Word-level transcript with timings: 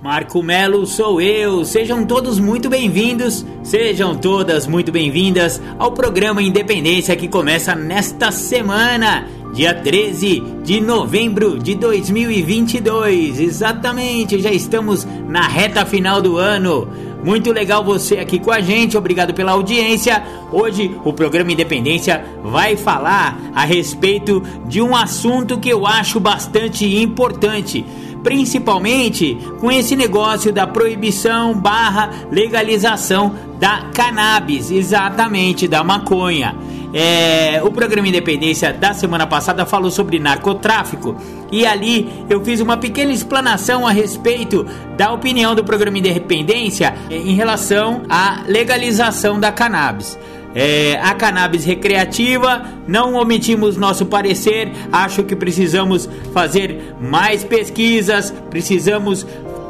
Marco 0.00 0.44
Melo 0.44 0.86
sou 0.86 1.20
eu. 1.20 1.64
Sejam 1.64 2.04
todos 2.04 2.38
muito 2.38 2.70
bem-vindos, 2.70 3.44
sejam 3.64 4.14
todas 4.14 4.64
muito 4.64 4.92
bem-vindas 4.92 5.60
ao 5.76 5.90
programa 5.90 6.40
Independência 6.40 7.16
que 7.16 7.26
começa 7.26 7.74
nesta 7.74 8.30
semana, 8.30 9.26
dia 9.52 9.74
13 9.74 10.40
de 10.62 10.80
novembro 10.80 11.58
de 11.58 11.74
2022. 11.74 13.40
Exatamente, 13.40 14.40
já 14.40 14.52
estamos 14.52 15.04
na 15.26 15.48
reta 15.48 15.84
final 15.84 16.22
do 16.22 16.36
ano. 16.36 16.88
Muito 17.24 17.50
legal 17.50 17.82
você 17.82 18.18
aqui 18.18 18.38
com 18.38 18.52
a 18.52 18.60
gente, 18.60 18.96
obrigado 18.96 19.34
pela 19.34 19.50
audiência. 19.50 20.22
Hoje 20.52 20.94
o 21.04 21.12
programa 21.12 21.50
Independência 21.50 22.24
vai 22.44 22.76
falar 22.76 23.36
a 23.52 23.64
respeito 23.64 24.40
de 24.68 24.80
um 24.80 24.94
assunto 24.94 25.58
que 25.58 25.68
eu 25.68 25.84
acho 25.84 26.20
bastante 26.20 26.86
importante 27.02 27.84
principalmente 28.22 29.36
com 29.60 29.70
esse 29.70 29.94
negócio 29.96 30.52
da 30.52 30.66
proibição 30.66 31.54
barra 31.54 32.10
legalização 32.30 33.34
da 33.58 33.86
cannabis, 33.92 34.70
exatamente 34.70 35.66
da 35.66 35.82
maconha. 35.82 36.54
É, 36.92 37.60
o 37.62 37.70
programa 37.70 38.08
Independência 38.08 38.72
da 38.72 38.94
semana 38.94 39.26
passada 39.26 39.66
falou 39.66 39.90
sobre 39.90 40.18
narcotráfico 40.18 41.14
e 41.52 41.66
ali 41.66 42.08
eu 42.30 42.42
fiz 42.42 42.60
uma 42.60 42.78
pequena 42.78 43.12
explanação 43.12 43.86
a 43.86 43.90
respeito 43.90 44.64
da 44.96 45.12
opinião 45.12 45.54
do 45.54 45.62
programa 45.62 45.98
Independência 45.98 46.94
em 47.10 47.34
relação 47.34 48.02
à 48.08 48.42
legalização 48.46 49.38
da 49.38 49.52
cannabis. 49.52 50.18
É, 50.54 50.98
a 51.02 51.14
cannabis 51.14 51.64
recreativa, 51.64 52.64
não 52.86 53.14
omitimos 53.14 53.76
nosso 53.76 54.06
parecer, 54.06 54.72
acho 54.90 55.22
que 55.22 55.36
precisamos 55.36 56.08
fazer 56.32 56.94
mais 57.00 57.44
pesquisas, 57.44 58.32
precisamos 58.50 59.26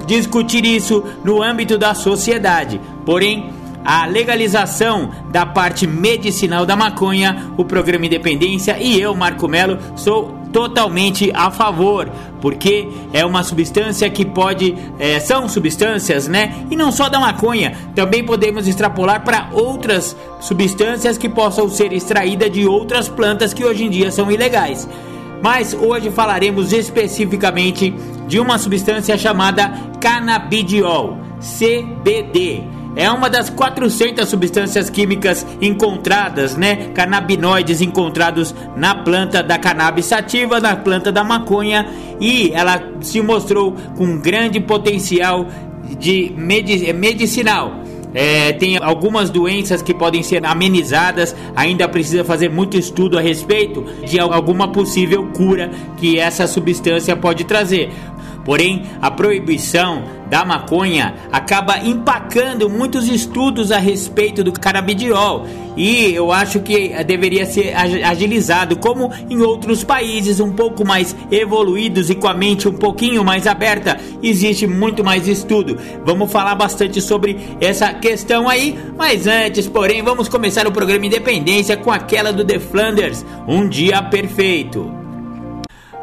discutir 0.06 0.64
isso 0.64 1.04
no 1.24 1.42
âmbito 1.42 1.76
da 1.76 1.94
sociedade. 1.94 2.80
Porém, 3.04 3.50
a 3.84 4.06
legalização 4.06 5.10
da 5.30 5.46
parte 5.46 5.86
medicinal 5.86 6.66
da 6.66 6.76
maconha, 6.76 7.52
o 7.56 7.64
programa 7.64 8.06
Independência 8.06 8.78
e 8.78 9.00
eu, 9.00 9.14
Marco 9.14 9.48
Melo, 9.48 9.78
sou 9.96 10.37
totalmente 10.52 11.30
a 11.34 11.50
favor, 11.50 12.08
porque 12.40 12.88
é 13.12 13.24
uma 13.24 13.42
substância 13.42 14.08
que 14.08 14.24
pode, 14.24 14.76
é, 14.98 15.20
são 15.20 15.48
substâncias, 15.48 16.28
né? 16.28 16.66
E 16.70 16.76
não 16.76 16.90
só 16.90 17.08
da 17.08 17.20
maconha, 17.20 17.76
também 17.94 18.24
podemos 18.24 18.66
extrapolar 18.66 19.24
para 19.24 19.48
outras 19.52 20.16
substâncias 20.40 21.18
que 21.18 21.28
possam 21.28 21.68
ser 21.68 21.92
extraídas 21.92 22.50
de 22.50 22.66
outras 22.66 23.08
plantas 23.08 23.52
que 23.52 23.64
hoje 23.64 23.84
em 23.84 23.90
dia 23.90 24.10
são 24.10 24.30
ilegais. 24.30 24.88
Mas 25.42 25.72
hoje 25.74 26.10
falaremos 26.10 26.72
especificamente 26.72 27.94
de 28.26 28.40
uma 28.40 28.58
substância 28.58 29.16
chamada 29.16 29.72
canabidiol, 30.00 31.18
CBD 31.40 32.77
é 32.96 33.10
uma 33.10 33.28
das 33.28 33.50
400 33.50 34.28
substâncias 34.28 34.90
químicas 34.90 35.46
encontradas, 35.60 36.56
né, 36.56 36.90
canabinoides 36.94 37.80
encontrados 37.80 38.54
na 38.76 38.94
planta 38.94 39.42
da 39.42 39.58
cannabis 39.58 40.06
sativa, 40.06 40.60
na 40.60 40.76
planta 40.76 41.12
da 41.12 41.22
maconha, 41.22 41.86
e 42.20 42.50
ela 42.52 42.82
se 43.00 43.20
mostrou 43.20 43.74
com 43.96 44.18
grande 44.18 44.60
potencial 44.60 45.46
de 45.98 46.32
medic 46.36 46.92
medicinal. 46.92 47.72
É, 48.14 48.52
tem 48.52 48.78
algumas 48.78 49.28
doenças 49.28 49.82
que 49.82 49.92
podem 49.92 50.22
ser 50.22 50.44
amenizadas, 50.44 51.36
ainda 51.54 51.86
precisa 51.86 52.24
fazer 52.24 52.48
muito 52.48 52.76
estudo 52.76 53.18
a 53.18 53.20
respeito 53.20 53.84
de 54.04 54.18
alguma 54.18 54.68
possível 54.68 55.26
cura 55.26 55.70
que 55.98 56.18
essa 56.18 56.46
substância 56.46 57.14
pode 57.14 57.44
trazer. 57.44 57.90
Porém, 58.48 58.84
a 59.02 59.10
proibição 59.10 60.04
da 60.30 60.42
maconha 60.42 61.14
acaba 61.30 61.84
empacando 61.84 62.70
muitos 62.70 63.06
estudos 63.06 63.70
a 63.70 63.76
respeito 63.76 64.42
do 64.42 64.50
canabidiol 64.50 65.46
e 65.76 66.14
eu 66.14 66.32
acho 66.32 66.60
que 66.60 66.88
deveria 67.04 67.44
ser 67.44 67.74
agilizado, 67.76 68.76
como 68.76 69.12
em 69.28 69.42
outros 69.42 69.84
países 69.84 70.40
um 70.40 70.50
pouco 70.50 70.82
mais 70.82 71.14
evoluídos 71.30 72.08
e 72.08 72.14
com 72.14 72.26
a 72.26 72.32
mente 72.32 72.66
um 72.66 72.72
pouquinho 72.72 73.22
mais 73.22 73.46
aberta, 73.46 74.00
existe 74.22 74.66
muito 74.66 75.04
mais 75.04 75.28
estudo. 75.28 75.76
Vamos 76.02 76.32
falar 76.32 76.54
bastante 76.54 77.02
sobre 77.02 77.36
essa 77.60 77.92
questão 77.92 78.48
aí, 78.48 78.78
mas 78.96 79.26
antes, 79.26 79.68
porém, 79.68 80.02
vamos 80.02 80.26
começar 80.26 80.66
o 80.66 80.72
programa 80.72 81.04
Independência 81.04 81.76
com 81.76 81.90
aquela 81.90 82.32
do 82.32 82.46
The 82.46 82.58
Flanders, 82.58 83.26
Um 83.46 83.68
Dia 83.68 84.02
Perfeito. 84.02 84.97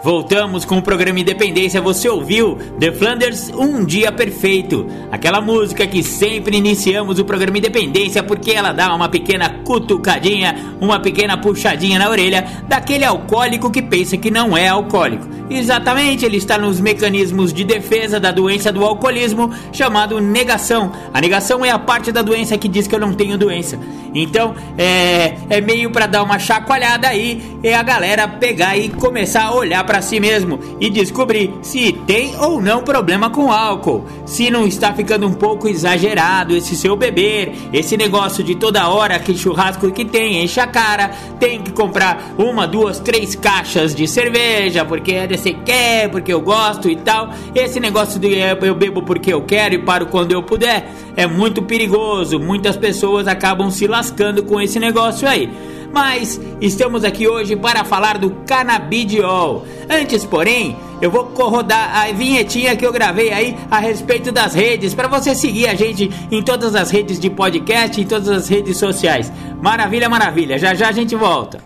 Voltamos 0.06 0.66
com 0.66 0.78
o 0.78 0.84
programa 0.84 1.20
Independência. 1.20 1.82
Você 1.82 2.08
ouviu 2.08 2.60
The 2.80 2.92
Flanders 2.92 3.50
Um 3.50 3.84
Dia 3.84 4.12
Perfeito? 4.12 4.86
Aquela 5.12 5.42
música 5.42 5.88
que 5.88 6.04
sempre 6.04 6.56
iniciamos 6.58 7.18
o 7.18 7.26
programa 7.26 7.58
Independência 7.58 8.22
porque 8.22 8.52
ela 8.52 8.72
dá 8.72 8.94
uma 8.94 9.10
pequena 9.10 9.50
cutucadinha, 9.64 10.78
uma 10.80 11.00
pequena 11.00 11.40
puxadinha 11.40 11.98
na 11.98 12.08
orelha 12.08 12.46
daquele 12.68 13.04
alcoólico 13.04 13.72
que 13.72 13.82
pensa 13.82 14.16
que 14.16 14.30
não 14.30 14.56
é 14.56 14.68
alcoólico. 14.68 15.28
Exatamente, 15.50 16.26
ele 16.26 16.38
está 16.38 16.58
nos 16.58 16.80
mecanismos 16.80 17.54
de 17.54 17.64
defesa 17.64 18.20
da 18.20 18.32
doença 18.32 18.72
do 18.72 18.84
alcoolismo 18.84 19.52
chamado 19.72 20.20
negação. 20.20 20.92
A 21.14 21.22
negação 21.22 21.64
é 21.64 21.70
a 21.70 21.78
parte 21.78 22.12
da 22.12 22.22
doença 22.22 22.58
que 22.58 22.68
diz 22.68 22.88
que 22.88 22.94
eu 22.94 23.00
não 23.00 23.14
tenho 23.14 23.38
doença. 23.38 23.80
Então 24.14 24.56
é, 24.78 25.36
é 25.50 25.62
meio 25.62 25.92
para 25.92 26.08
dar 26.08 26.24
uma 26.24 26.40
chacoalhada 26.40 27.08
aí 27.08 27.58
e 27.64 27.74
a 27.74 27.84
galera 27.84 28.28
pegar 28.28 28.78
e 28.78 28.90
começar 28.90 29.44
a 29.44 29.54
olhar 29.54 29.84
para 29.84 29.95
para 29.96 30.02
si 30.02 30.20
mesmo 30.20 30.60
e 30.78 30.90
descobrir 30.90 31.54
se 31.62 31.94
tem 32.06 32.36
ou 32.38 32.62
não 32.62 32.84
problema 32.84 33.30
com 33.30 33.50
álcool, 33.50 34.04
se 34.26 34.52
não 34.52 34.68
está 34.68 34.94
ficando 34.94 35.26
um 35.26 35.32
pouco 35.32 35.70
exagerado 35.70 36.54
esse 36.54 36.76
seu 36.76 36.98
beber, 36.98 37.54
esse 37.72 37.96
negócio 37.96 38.44
de 38.44 38.56
toda 38.56 38.90
hora 38.90 39.18
que 39.20 39.38
churrasco 39.38 39.90
que 39.94 40.04
tem, 40.04 40.44
enche 40.44 40.60
a 40.60 40.68
cara, 40.68 41.12
tem 41.40 41.62
que 41.62 41.72
comprar 41.72 42.34
uma, 42.38 42.68
duas, 42.68 43.00
três 43.00 43.36
caixas 43.36 43.96
de 43.96 44.06
cerveja 44.06 44.84
porque 44.84 45.14
é 45.14 45.28
desse 45.28 45.54
quer, 45.54 46.10
porque 46.10 46.34
eu 46.34 46.42
gosto 46.42 46.90
e 46.90 46.98
tal. 46.98 47.30
Esse 47.54 47.80
negócio 47.80 48.20
de 48.20 48.36
eu 48.62 48.76
bebo 48.76 49.02
porque 49.02 49.34
eu 49.34 49.44
quero 49.44 49.76
e 49.76 49.80
paro 49.80 50.08
quando 50.08 50.34
eu 50.34 50.44
puder 50.44 50.92
é 51.16 51.26
muito 51.26 51.62
perigoso. 51.62 52.38
Muitas 52.38 52.76
pessoas 52.76 53.30
acabam 53.30 53.72
se 53.72 53.88
lascando 53.88 54.44
com 54.44 54.60
esse 54.60 54.78
negócio 54.78 55.26
aí 55.26 55.50
mas 55.96 56.42
estamos 56.60 57.06
aqui 57.06 57.26
hoje 57.26 57.56
para 57.56 57.86
falar 57.86 58.18
do 58.18 58.30
canabidiol. 58.46 59.66
Antes, 59.90 60.26
porém, 60.26 60.76
eu 61.02 61.10
vou 61.10 61.24
rodar 61.24 61.96
a 61.96 62.12
vinhetinha 62.12 62.76
que 62.76 62.86
eu 62.86 62.92
gravei 62.92 63.32
aí 63.32 63.56
a 63.72 63.80
respeito 63.80 64.30
das 64.30 64.54
redes, 64.54 64.94
para 64.94 65.08
você 65.08 65.34
seguir 65.34 65.68
a 65.68 65.74
gente 65.74 66.12
em 66.30 66.44
todas 66.44 66.76
as 66.76 66.92
redes 66.92 67.18
de 67.18 67.30
podcast, 67.30 68.02
em 68.02 68.06
todas 68.06 68.28
as 68.28 68.50
redes 68.50 68.76
sociais. 68.78 69.32
Maravilha, 69.62 70.10
maravilha. 70.10 70.60
Já 70.60 70.76
já 70.76 70.90
a 70.90 70.92
gente 70.92 71.16
volta. 71.16 71.64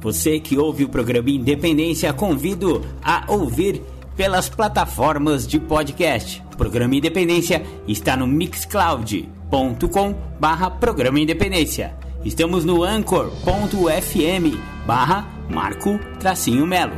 Você 0.00 0.40
que 0.40 0.58
ouve 0.58 0.82
o 0.82 0.88
programa 0.88 1.30
Independência, 1.30 2.12
convido 2.12 2.84
a 3.00 3.24
ouvir 3.28 3.80
pelas 4.16 4.48
plataformas 4.48 5.46
de 5.46 5.60
podcast. 5.60 6.42
O 6.52 6.56
programa 6.56 6.96
Independência 6.96 7.62
está 7.86 8.16
no 8.16 8.26
Mixcloud 8.26 9.36
anchor.com 9.50 10.14
barra 10.38 10.70
Programa 10.70 11.20
Independência. 11.20 11.94
Estamos 12.24 12.64
no 12.64 12.82
anchor.fm 12.82 14.58
barra 14.86 15.26
Marco 15.48 15.98
Tracinho 16.18 16.66
Melo. 16.66 16.96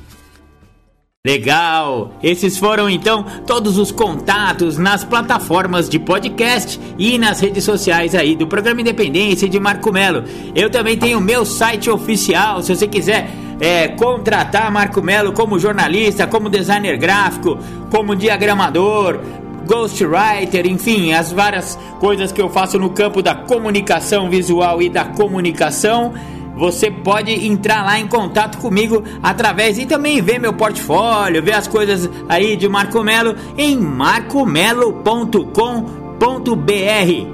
Legal! 1.25 2.11
Esses 2.21 2.59
foram 2.59 2.87
então 2.87 3.25
todos 3.47 3.79
os 3.79 3.91
contatos 3.91 4.77
nas 4.77 5.03
plataformas 5.03 5.89
de 5.89 5.97
podcast 5.97 6.79
e 6.99 7.17
nas 7.17 7.39
redes 7.39 7.63
sociais 7.63 8.13
aí 8.13 8.35
do 8.35 8.45
programa 8.45 8.81
Independência 8.81 9.49
de 9.49 9.59
Marco 9.59 9.91
Melo. 9.91 10.23
Eu 10.53 10.69
também 10.69 10.95
tenho 10.95 11.19
meu 11.19 11.43
site 11.43 11.89
oficial, 11.89 12.61
se 12.61 12.75
você 12.75 12.87
quiser 12.87 13.27
é, 13.59 13.87
contratar 13.87 14.71
Marco 14.71 15.01
Melo 15.01 15.33
como 15.33 15.57
jornalista, 15.57 16.27
como 16.27 16.47
designer 16.47 16.95
gráfico, 16.95 17.57
como 17.89 18.15
diagramador, 18.15 19.19
ghostwriter, 19.65 20.67
enfim, 20.67 21.13
as 21.13 21.31
várias 21.31 21.75
coisas 21.99 22.31
que 22.31 22.39
eu 22.39 22.49
faço 22.49 22.77
no 22.77 22.91
campo 22.91 23.23
da 23.23 23.33
comunicação 23.33 24.29
visual 24.29 24.79
e 24.79 24.89
da 24.89 25.05
comunicação 25.05 26.13
você 26.55 26.89
pode 26.89 27.31
entrar 27.45 27.83
lá 27.83 27.99
em 27.99 28.07
contato 28.07 28.57
comigo 28.57 29.03
através 29.21 29.77
e 29.77 29.85
também 29.85 30.21
ver 30.21 30.39
meu 30.39 30.53
portfólio, 30.53 31.43
ver 31.43 31.53
as 31.53 31.67
coisas 31.67 32.09
aí 32.29 32.55
de 32.55 32.67
Marco 32.69 33.03
Melo 33.03 33.35
em 33.57 33.77
marcomelo.com 33.77 35.45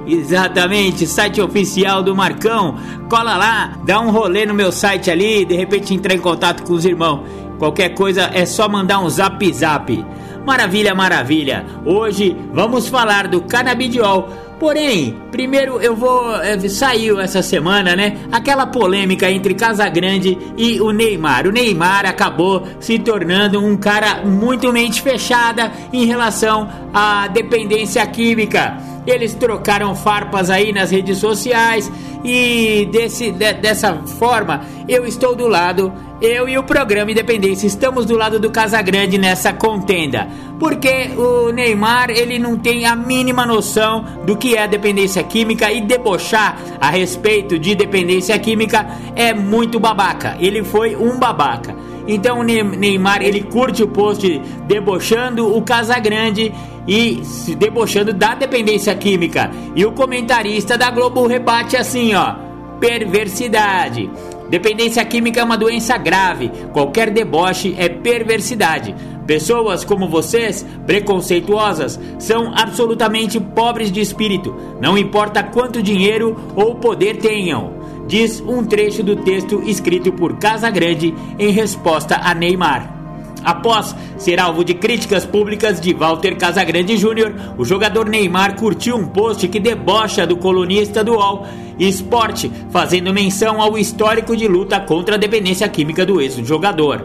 Exatamente, 0.06 1.06
site 1.06 1.40
oficial 1.40 2.02
do 2.02 2.14
Marcão. 2.16 2.76
Cola 3.08 3.36
lá, 3.36 3.78
dá 3.84 4.00
um 4.00 4.10
rolê 4.10 4.44
no 4.44 4.52
meu 4.52 4.72
site 4.72 5.10
ali, 5.10 5.44
de 5.44 5.54
repente 5.54 5.94
entrar 5.94 6.14
em 6.14 6.18
contato 6.18 6.64
com 6.64 6.72
os 6.72 6.84
irmãos. 6.84 7.20
Qualquer 7.58 7.90
coisa 7.90 8.28
é 8.34 8.44
só 8.44 8.68
mandar 8.68 8.98
um 8.98 9.08
zap 9.08 9.52
zap. 9.52 10.04
Maravilha, 10.44 10.94
maravilha. 10.94 11.64
Hoje 11.86 12.36
vamos 12.52 12.88
falar 12.88 13.28
do 13.28 13.42
canabidiol 13.42 14.28
Porém, 14.62 15.16
primeiro 15.32 15.80
eu 15.80 15.96
vou. 15.96 16.36
É, 16.36 16.56
saiu 16.68 17.18
essa 17.18 17.42
semana, 17.42 17.96
né? 17.96 18.16
Aquela 18.30 18.64
polêmica 18.64 19.28
entre 19.28 19.54
Casagrande 19.54 20.38
e 20.56 20.80
o 20.80 20.92
Neymar. 20.92 21.48
O 21.48 21.50
Neymar 21.50 22.06
acabou 22.06 22.62
se 22.78 22.96
tornando 23.00 23.58
um 23.58 23.76
cara 23.76 24.24
muito 24.24 24.72
mente 24.72 25.02
fechada 25.02 25.72
em 25.92 26.06
relação 26.06 26.70
à 26.94 27.26
dependência 27.26 28.06
química. 28.06 28.76
Eles 29.04 29.34
trocaram 29.34 29.96
farpas 29.96 30.48
aí 30.48 30.72
nas 30.72 30.92
redes 30.92 31.18
sociais 31.18 31.90
e 32.22 32.88
desse, 32.92 33.32
de, 33.32 33.54
dessa 33.54 33.94
forma 34.16 34.60
eu 34.88 35.04
estou 35.04 35.34
do 35.34 35.48
lado 35.48 35.92
eu 36.22 36.48
e 36.48 36.56
o 36.56 36.62
programa 36.62 37.10
Independência 37.10 37.66
estamos 37.66 38.06
do 38.06 38.16
lado 38.16 38.38
do 38.38 38.48
Casagrande 38.48 39.18
nessa 39.18 39.52
contenda, 39.52 40.28
porque 40.56 41.10
o 41.16 41.50
Neymar 41.50 42.10
ele 42.10 42.38
não 42.38 42.56
tem 42.56 42.86
a 42.86 42.94
mínima 42.94 43.44
noção 43.44 44.04
do 44.24 44.36
que 44.36 44.56
é 44.56 44.68
dependência 44.68 45.20
química 45.24 45.72
e 45.72 45.80
debochar 45.80 46.56
a 46.80 46.90
respeito 46.90 47.58
de 47.58 47.74
dependência 47.74 48.38
química 48.38 48.86
é 49.16 49.34
muito 49.34 49.80
babaca. 49.80 50.36
Ele 50.38 50.62
foi 50.62 50.94
um 50.94 51.18
babaca. 51.18 51.74
Então 52.06 52.38
o 52.38 52.42
Neymar 52.44 53.20
ele 53.20 53.42
curte 53.42 53.82
o 53.82 53.88
post 53.88 54.40
debochando 54.68 55.56
o 55.56 55.60
Casagrande 55.62 56.54
e 56.86 57.24
se 57.24 57.56
debochando 57.56 58.12
da 58.12 58.36
dependência 58.36 58.94
química. 58.94 59.50
E 59.74 59.84
o 59.84 59.90
comentarista 59.90 60.78
da 60.78 60.88
Globo 60.88 61.26
rebate 61.26 61.76
assim, 61.76 62.14
ó: 62.14 62.36
perversidade. 62.78 64.08
Dependência 64.52 65.02
química 65.02 65.40
é 65.40 65.44
uma 65.44 65.56
doença 65.56 65.96
grave. 65.96 66.50
Qualquer 66.74 67.08
deboche 67.08 67.74
é 67.78 67.88
perversidade. 67.88 68.94
Pessoas 69.26 69.82
como 69.82 70.06
vocês, 70.06 70.62
preconceituosas, 70.86 71.98
são 72.18 72.52
absolutamente 72.54 73.40
pobres 73.40 73.90
de 73.90 74.02
espírito, 74.02 74.54
não 74.78 74.98
importa 74.98 75.42
quanto 75.42 75.82
dinheiro 75.82 76.36
ou 76.54 76.74
poder 76.74 77.16
tenham, 77.16 77.72
diz 78.06 78.40
um 78.40 78.62
trecho 78.62 79.02
do 79.02 79.16
texto 79.16 79.62
escrito 79.64 80.12
por 80.12 80.36
Casagrande 80.36 81.14
em 81.38 81.50
resposta 81.50 82.16
a 82.16 82.34
Neymar. 82.34 83.01
Após 83.44 83.94
ser 84.18 84.38
alvo 84.38 84.64
de 84.64 84.74
críticas 84.74 85.24
públicas 85.24 85.80
de 85.80 85.92
Walter 85.92 86.36
Casagrande 86.36 86.96
Jr., 86.96 87.54
o 87.58 87.64
jogador 87.64 88.08
Neymar 88.08 88.56
curtiu 88.56 88.96
um 88.96 89.06
post 89.06 89.46
que 89.48 89.58
debocha 89.58 90.26
do 90.26 90.36
colunista 90.36 91.02
do 91.02 91.12
UOL 91.12 91.46
Esporte, 91.78 92.50
fazendo 92.70 93.12
menção 93.12 93.60
ao 93.60 93.76
histórico 93.76 94.36
de 94.36 94.46
luta 94.46 94.78
contra 94.80 95.16
a 95.16 95.18
dependência 95.18 95.68
química 95.68 96.06
do 96.06 96.20
ex-jogador. 96.20 97.04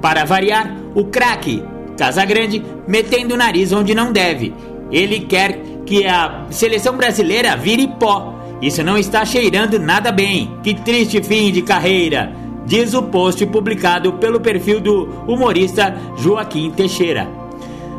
Para 0.00 0.24
variar, 0.24 0.74
o 0.94 1.04
craque 1.04 1.62
Casagrande 1.96 2.62
metendo 2.86 3.34
o 3.34 3.38
nariz 3.38 3.72
onde 3.72 3.94
não 3.94 4.12
deve. 4.12 4.52
Ele 4.92 5.20
quer 5.20 5.60
que 5.84 6.06
a 6.06 6.46
seleção 6.50 6.96
brasileira 6.96 7.56
vire 7.56 7.88
pó. 7.98 8.34
Isso 8.60 8.82
não 8.84 8.98
está 8.98 9.24
cheirando 9.24 9.78
nada 9.78 10.12
bem. 10.12 10.50
Que 10.62 10.74
triste 10.74 11.22
fim 11.22 11.50
de 11.50 11.62
carreira 11.62 12.45
diz 12.66 12.92
o 12.92 13.02
post 13.04 13.46
publicado 13.46 14.14
pelo 14.14 14.40
perfil 14.40 14.80
do 14.80 15.08
humorista 15.26 15.96
Joaquim 16.18 16.70
Teixeira. 16.70 17.28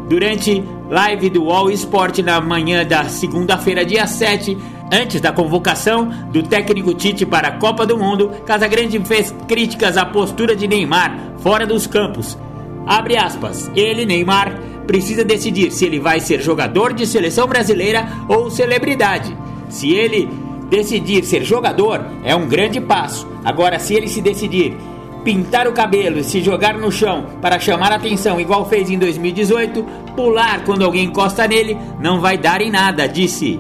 Durante 0.08 0.64
live 0.90 1.30
do 1.30 1.50
All 1.50 1.70
Sport 1.72 2.20
na 2.20 2.40
manhã 2.40 2.86
da 2.86 3.06
segunda-feira, 3.06 3.86
dia 3.86 4.06
7, 4.06 4.58
antes 4.92 5.20
da 5.20 5.32
convocação 5.32 6.10
do 6.32 6.44
técnico 6.44 6.94
Tite 6.94 7.26
para 7.26 7.50
a 7.50 7.58
Copa 7.58 7.86
do 7.86 7.98
Mundo, 7.98 8.32
Casagrande 8.46 9.00
fez 9.06 9.34
críticas 9.48 9.98
à 9.98 10.06
postura 10.06 10.56
de 10.56 10.68
Neymar 10.68 11.18
fora 11.40 11.66
dos 11.66 11.88
campos. 11.88 12.38
Abre 12.86 13.18
aspas, 13.18 13.70
ele, 13.76 14.06
Neymar, 14.06 14.58
precisa 14.86 15.26
decidir 15.26 15.72
se 15.72 15.86
ele 15.86 16.00
vai 16.00 16.22
ser 16.22 16.42
jogador 16.42 16.94
de 16.94 17.06
seleção 17.06 17.46
brasileira 17.46 18.08
ou 18.30 18.50
celebridade. 18.50 19.36
Se 19.70 19.92
ele 19.92 20.30
Decidir 20.70 21.24
ser 21.24 21.44
jogador 21.44 22.06
é 22.24 22.36
um 22.36 22.48
grande 22.48 22.82
passo. 22.82 23.28
Agora, 23.44 23.80
se 23.80 23.94
ele 23.94 24.08
se 24.08 24.22
decidir 24.22 24.76
pintar 25.24 25.68
o 25.68 25.74
cabelo 25.74 26.20
e 26.20 26.24
se 26.24 26.42
jogar 26.42 26.78
no 26.78 26.92
chão 26.92 27.26
para 27.42 27.60
chamar 27.60 27.92
atenção, 27.92 28.40
igual 28.40 28.68
fez 28.68 28.90
em 28.90 28.98
2018, 28.98 29.84
pular 30.16 30.64
quando 30.66 30.84
alguém 30.84 31.06
encosta 31.06 31.48
nele, 31.48 31.78
não 32.00 32.20
vai 32.20 32.38
dar 32.38 32.62
em 32.62 32.72
nada, 32.72 33.08
disse. 33.08 33.60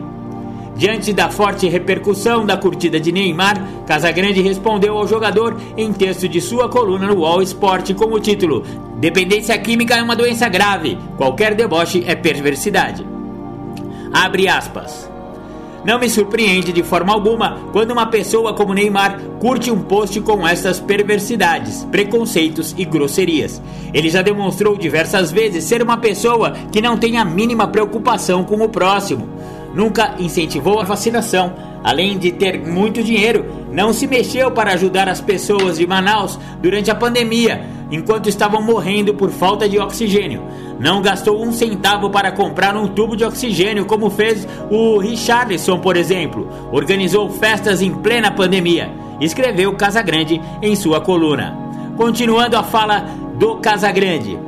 Diante 0.76 1.12
da 1.12 1.30
forte 1.30 1.68
repercussão 1.68 2.46
da 2.46 2.56
curtida 2.56 3.00
de 3.00 3.12
Neymar, 3.12 3.56
Casagrande 3.88 4.42
respondeu 4.42 4.96
ao 4.96 5.08
jogador 5.08 5.60
em 5.76 5.92
texto 5.92 6.30
de 6.30 6.40
sua 6.40 6.70
coluna 6.70 7.08
no 7.08 7.22
Wall 7.22 7.42
Sport 7.42 7.94
com 7.96 8.14
o 8.14 8.20
título: 8.20 8.64
Dependência 8.98 9.58
química 9.58 9.96
é 9.96 10.04
uma 10.04 10.16
doença 10.16 10.48
grave, 10.48 10.98
qualquer 11.18 11.56
deboche 11.56 12.04
é 12.06 12.16
perversidade. 12.16 13.04
Abre 14.14 14.48
aspas. 14.48 15.17
Não 15.88 15.98
me 15.98 16.10
surpreende 16.10 16.74
de 16.74 16.84
forma 16.84 17.13
alguma 17.13 17.62
quando 17.72 17.91
uma 17.91 18.08
pessoa 18.08 18.53
como 18.53 18.74
Neymar 18.74 19.22
curte 19.39 19.72
um 19.72 19.82
post 19.82 20.20
com 20.20 20.46
essas 20.46 20.82
perversidades, 20.82 21.86
preconceitos 21.89 22.75
e 22.77 22.84
grosserias. 22.84 23.62
Ele 23.94 24.10
já 24.10 24.22
demonstrou 24.22 24.75
diversas 24.75 25.32
vezes 25.32 25.63
ser 25.63 25.82
uma 25.82 25.96
pessoa 25.96 26.51
que 26.74 26.82
não 26.82 26.98
tem 26.98 27.17
a 27.17 27.24
mínima 27.24 27.70
preocupação 27.70 28.44
com 28.44 28.58
o 28.58 28.67
próximo. 28.67 29.29
Nunca 29.74 30.15
incentivou 30.20 30.82
a 30.82 30.84
vacinação, 30.84 31.53
além 31.82 32.17
de 32.17 32.34
ter 32.34 32.60
muito 32.67 33.01
dinheiro, 33.01 33.46
não 33.72 33.94
se 33.94 34.08
mexeu 34.08 34.52
para 34.52 34.74
ajudar 34.74 35.10
as 35.10 35.22
pessoas 35.22 35.78
de 35.78 35.86
Manaus 35.86 36.40
durante 36.62 36.90
a 36.90 36.96
pandemia, 36.96 37.66
enquanto 37.92 38.30
estavam 38.30 38.62
morrendo 38.62 39.14
por 39.14 39.30
falta 39.30 39.68
de 39.68 39.80
oxigênio. 39.80 40.44
Não 40.80 41.02
gastou 41.02 41.44
um 41.44 41.52
centavo 41.52 42.10
para 42.10 42.32
comprar 42.32 42.76
um 42.76 42.88
tubo 42.88 43.16
de 43.16 43.26
oxigênio, 43.26 43.86
como 43.86 44.10
fez 44.10 44.48
o 44.70 44.98
Richardson, 45.00 45.80
por 45.80 45.98
exemplo. 45.98 46.48
Organizou 46.72 47.30
festas 47.30 47.82
em 47.82 47.92
plena 47.92 48.32
pandemia. 48.32 48.92
Escreveu 49.20 49.74
Casagrande 49.74 50.40
em 50.62 50.76
sua 50.76 51.02
coluna. 51.02 51.58
Continuando 51.98 52.56
a 52.56 52.64
fala 52.64 53.08
do 53.40 53.56
Casagrande. 53.56 54.47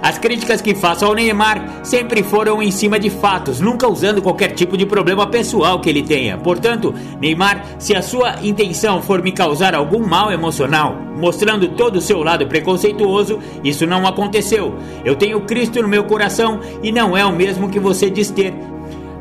As 0.00 0.16
críticas 0.16 0.60
que 0.60 0.76
faço 0.76 1.04
ao 1.04 1.14
Neymar 1.14 1.80
sempre 1.82 2.22
foram 2.22 2.62
em 2.62 2.70
cima 2.70 3.00
de 3.00 3.10
fatos, 3.10 3.60
nunca 3.60 3.88
usando 3.88 4.22
qualquer 4.22 4.52
tipo 4.52 4.76
de 4.76 4.86
problema 4.86 5.26
pessoal 5.26 5.80
que 5.80 5.88
ele 5.88 6.04
tenha. 6.04 6.38
Portanto, 6.38 6.94
Neymar, 7.20 7.64
se 7.80 7.96
a 7.96 8.02
sua 8.02 8.36
intenção 8.42 9.02
for 9.02 9.20
me 9.20 9.32
causar 9.32 9.74
algum 9.74 10.06
mal 10.06 10.30
emocional, 10.30 10.94
mostrando 11.16 11.68
todo 11.70 11.96
o 11.96 12.00
seu 12.00 12.22
lado 12.22 12.46
preconceituoso, 12.46 13.40
isso 13.64 13.86
não 13.86 14.06
aconteceu. 14.06 14.76
Eu 15.04 15.16
tenho 15.16 15.40
Cristo 15.40 15.82
no 15.82 15.88
meu 15.88 16.04
coração 16.04 16.60
e 16.80 16.92
não 16.92 17.16
é 17.16 17.24
o 17.24 17.34
mesmo 17.34 17.68
que 17.68 17.80
você 17.80 18.08
diz 18.08 18.30
ter. 18.30 18.54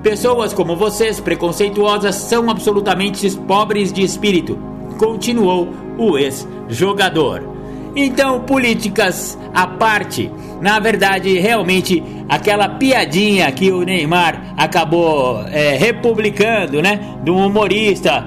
Pessoas 0.04 0.54
como 0.54 0.76
vocês, 0.76 1.20
preconceituosas, 1.20 2.16
são 2.16 2.52
absolutamente 2.52 3.28
pobres 3.48 3.92
de 3.92 4.04
espírito, 4.04 4.60
continuou 5.00 5.70
o 5.98 6.20
ex-jogador. 6.20 7.57
Então, 8.00 8.42
políticas 8.42 9.36
à 9.56 9.66
parte, 9.66 10.32
na 10.62 10.80
verdade, 10.80 11.40
realmente, 11.40 12.04
aquela 12.30 12.70
piadinha 12.70 13.52
que 13.52 13.72
o 13.72 13.82
Neymar 13.82 14.54
acabou 14.56 15.42
é, 15.48 15.76
republicando, 15.76 16.80
né? 16.80 17.00
Do 17.24 17.36
humorista 17.36 18.24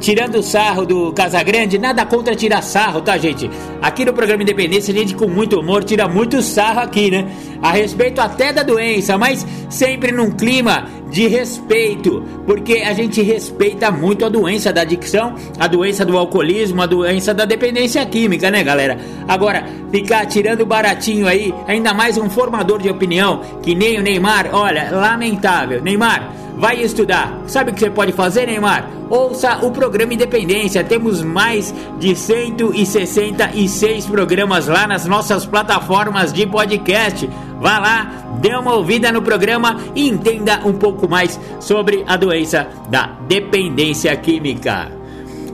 tirando 0.00 0.42
sarro 0.42 0.84
do 0.84 1.12
Casagrande, 1.12 1.78
nada 1.78 2.04
contra 2.04 2.34
tirar 2.34 2.60
sarro, 2.60 3.00
tá, 3.00 3.16
gente? 3.16 3.48
Aqui 3.80 4.04
no 4.04 4.12
programa 4.12 4.42
Independência, 4.42 4.92
a 4.92 4.96
gente 4.96 5.14
com 5.14 5.28
muito 5.28 5.60
humor 5.60 5.84
tira 5.84 6.08
muito 6.08 6.42
sarro 6.42 6.80
aqui, 6.80 7.10
né? 7.10 7.24
A 7.62 7.70
respeito 7.70 8.20
até 8.20 8.52
da 8.52 8.62
doença, 8.62 9.16
mas 9.16 9.46
sempre 9.70 10.10
num 10.10 10.30
clima 10.30 10.88
de 11.10 11.28
respeito, 11.28 12.22
porque 12.46 12.78
a 12.78 12.92
gente 12.92 13.22
respeita 13.22 13.90
muito 13.90 14.24
a 14.24 14.28
doença 14.28 14.72
da 14.72 14.82
adicção, 14.82 15.34
a 15.58 15.66
doença 15.66 16.04
do 16.04 16.16
alcoolismo, 16.16 16.82
a 16.82 16.86
doença 16.86 17.32
da 17.32 17.44
dependência 17.44 18.04
química, 18.06 18.50
né, 18.50 18.62
galera? 18.62 18.98
Agora, 19.28 19.64
ficar 19.90 20.26
tirando 20.26 20.66
baratinho 20.66 21.26
aí, 21.26 21.54
ainda 21.66 21.94
mais 21.94 22.18
um 22.18 22.28
formador 22.28 22.80
de 22.80 22.90
opinião, 22.90 23.40
que 23.62 23.74
nem 23.74 23.98
o 23.98 24.02
Neymar, 24.02 24.50
olha, 24.52 24.90
lamentável. 24.90 25.80
Neymar, 25.80 26.32
vai 26.56 26.82
estudar. 26.82 27.42
Sabe 27.46 27.70
o 27.70 27.74
que 27.74 27.80
você 27.80 27.90
pode 27.90 28.12
fazer, 28.12 28.46
Neymar? 28.46 28.90
Ouça 29.08 29.64
o 29.64 29.70
programa 29.70 30.14
Independência. 30.14 30.82
Temos 30.82 31.22
mais 31.22 31.72
de 31.98 32.16
166 32.16 34.06
programas 34.06 34.66
lá 34.66 34.86
nas 34.86 35.06
nossas 35.06 35.46
plataformas 35.46 36.32
de 36.32 36.46
podcast. 36.46 37.28
Vá 37.60 37.78
lá, 37.78 38.12
dê 38.40 38.54
uma 38.54 38.74
ouvida 38.74 39.12
no 39.12 39.22
programa 39.22 39.76
e 39.94 40.08
entenda 40.08 40.60
um 40.64 40.72
pouco 40.72 41.05
mais 41.08 41.38
sobre 41.60 42.04
a 42.06 42.16
doença 42.16 42.68
da 42.88 43.06
dependência 43.28 44.14
química. 44.16 44.90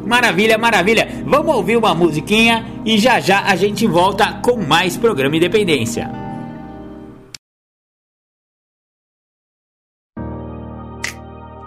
Maravilha, 0.07 0.59
maravilha. 0.59 1.23
Vamos 1.25 1.55
ouvir 1.55 1.77
uma 1.77 1.95
musiquinha 1.95 2.67
e 2.85 2.99
já 2.99 3.21
já 3.21 3.43
a 3.43 3.55
gente 3.55 3.87
volta 3.87 4.41
com 4.43 4.57
mais 4.57 4.97
programa 4.97 5.37
Independência. 5.37 6.11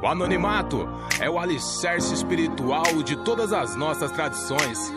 O 0.03 0.07
anonimato 0.07 0.87
é 1.19 1.27
o 1.27 1.39
alicerce 1.39 2.13
espiritual 2.13 3.01
de 3.03 3.15
todas 3.23 3.51
as 3.51 3.75
nossas 3.75 4.11
tradições. 4.11 4.93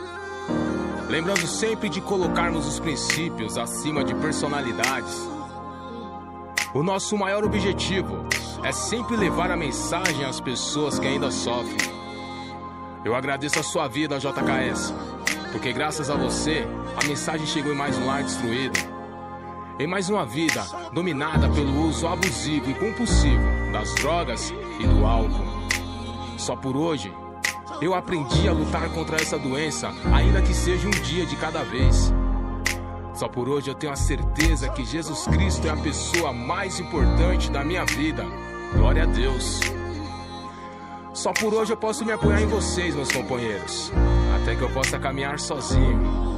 Lembrando 1.09 1.47
sempre 1.47 1.89
de 1.89 2.03
colocarmos 2.03 2.67
os 2.67 2.79
princípios 2.79 3.57
acima 3.57 4.05
de 4.05 4.15
personalidades. 4.17 5.27
O 6.75 6.83
nosso 6.83 7.17
maior 7.17 7.43
objetivo 7.43 8.27
é 8.65 8.73
sempre 8.73 9.17
levar 9.17 9.51
a 9.51 9.57
mensagem 9.57 10.25
às 10.25 10.41
pessoas 10.41 10.99
que 10.99 11.07
ainda 11.07 11.31
sofrem. 11.31 11.77
Eu 13.05 13.15
agradeço 13.15 13.59
a 13.59 13.63
sua 13.63 13.89
vida, 13.89 14.19
JKS, 14.19 14.93
porque 15.53 15.73
graças 15.73 16.11
a 16.11 16.15
você 16.15 16.67
a 17.01 17.07
mensagem 17.07 17.47
chegou 17.47 17.73
em 17.73 17.77
mais 17.77 17.97
um 17.97 18.07
lar 18.07 18.23
destruído 18.23 18.99
em 19.79 19.87
mais 19.87 20.11
uma 20.11 20.27
vida 20.27 20.67
dominada 20.93 21.49
pelo 21.51 21.87
uso 21.87 22.09
abusivo 22.09 22.69
e 22.69 22.75
compulsivo 22.75 23.73
das 23.73 23.95
drogas 23.95 24.53
e 24.81 24.87
do 24.87 25.07
álcool. 25.07 25.47
Só 26.37 26.57
por 26.57 26.77
hoje, 26.77 27.13
eu 27.81 27.95
aprendi 27.95 28.49
a 28.49 28.53
lutar 28.53 28.89
contra 28.91 29.17
essa 29.17 29.39
doença, 29.39 29.93
ainda 30.13 30.43
que 30.43 30.53
seja 30.53 30.89
um 30.89 30.91
dia 30.91 31.25
de 31.25 31.37
cada 31.37 31.63
vez. 31.63 32.13
Só 33.15 33.29
por 33.29 33.49
hoje 33.49 33.71
eu 33.71 33.75
tenho 33.75 33.93
a 33.93 33.97
certeza 33.97 34.69
que 34.69 34.85
Jesus 34.85 35.27
Cristo 35.29 35.69
é 35.69 35.71
a 35.71 35.77
pessoa 35.77 36.33
mais 36.33 36.81
importante 36.81 37.51
da 37.51 37.65
minha 37.65 37.85
vida. 37.85 38.25
Glória 38.73 39.05
a 39.05 39.07
Deus. 39.07 39.61
Só 41.13 41.33
por 41.33 41.53
hoje 41.53 41.73
eu 41.73 41.77
posso 41.77 42.05
me 42.05 42.13
apoiar 42.13 42.41
em 42.43 42.47
vocês, 42.47 42.95
meus 42.95 43.11
companheiros, 43.11 43.91
até 44.41 44.55
que 44.55 44.63
eu 44.63 44.71
possa 44.71 44.99
caminhar 44.99 45.39
sozinho 45.39 46.38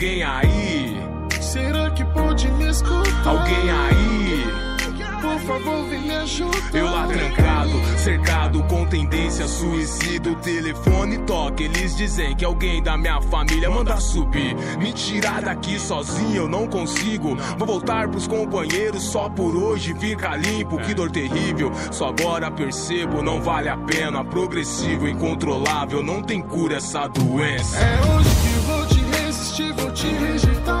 Alguém 0.01 0.23
aí? 0.23 0.97
Será 1.39 1.91
que 1.91 2.03
pode 2.05 2.49
me 2.53 2.67
escutar? 2.71 3.23
Alguém 3.23 3.69
aí? 3.69 4.45
Por 5.21 5.39
favor, 5.41 5.87
vem 5.89 6.01
me 6.01 6.15
ajudar. 6.15 6.73
Eu 6.73 6.85
lá 6.85 7.05
trancado, 7.05 7.99
cercado 7.99 8.63
com 8.63 8.83
tendência 8.87 9.45
a 9.45 9.47
suicídio. 9.47 10.31
O 10.31 10.35
telefone 10.37 11.19
toca, 11.19 11.61
eles 11.61 11.95
dizem 11.95 12.35
que 12.35 12.43
alguém 12.43 12.81
da 12.81 12.97
minha 12.97 13.21
família 13.21 13.69
manda 13.69 13.95
subir. 13.97 14.55
Me 14.79 14.91
tirar 14.91 15.43
daqui 15.43 15.77
sozinho 15.77 16.35
eu 16.35 16.49
não 16.49 16.65
consigo. 16.65 17.35
Vou 17.59 17.67
voltar 17.67 18.09
pros 18.09 18.25
companheiros 18.25 19.03
só 19.03 19.29
por 19.29 19.55
hoje 19.55 19.93
fica 19.99 20.35
limpo. 20.35 20.79
Que 20.79 20.95
dor 20.95 21.11
terrível, 21.11 21.71
só 21.91 22.07
agora 22.07 22.49
percebo, 22.49 23.21
não 23.21 23.39
vale 23.39 23.69
a 23.69 23.77
pena. 23.77 24.25
Progressivo, 24.25 25.07
incontrolável, 25.07 26.01
não 26.01 26.23
tem 26.23 26.41
cura 26.41 26.77
essa 26.77 27.07
doença. 27.07 27.77
É 27.77 27.99
hoje 28.15 28.29
que 28.41 28.50
vou 29.59 29.91
te 29.91 30.07
resistir, 30.07 30.80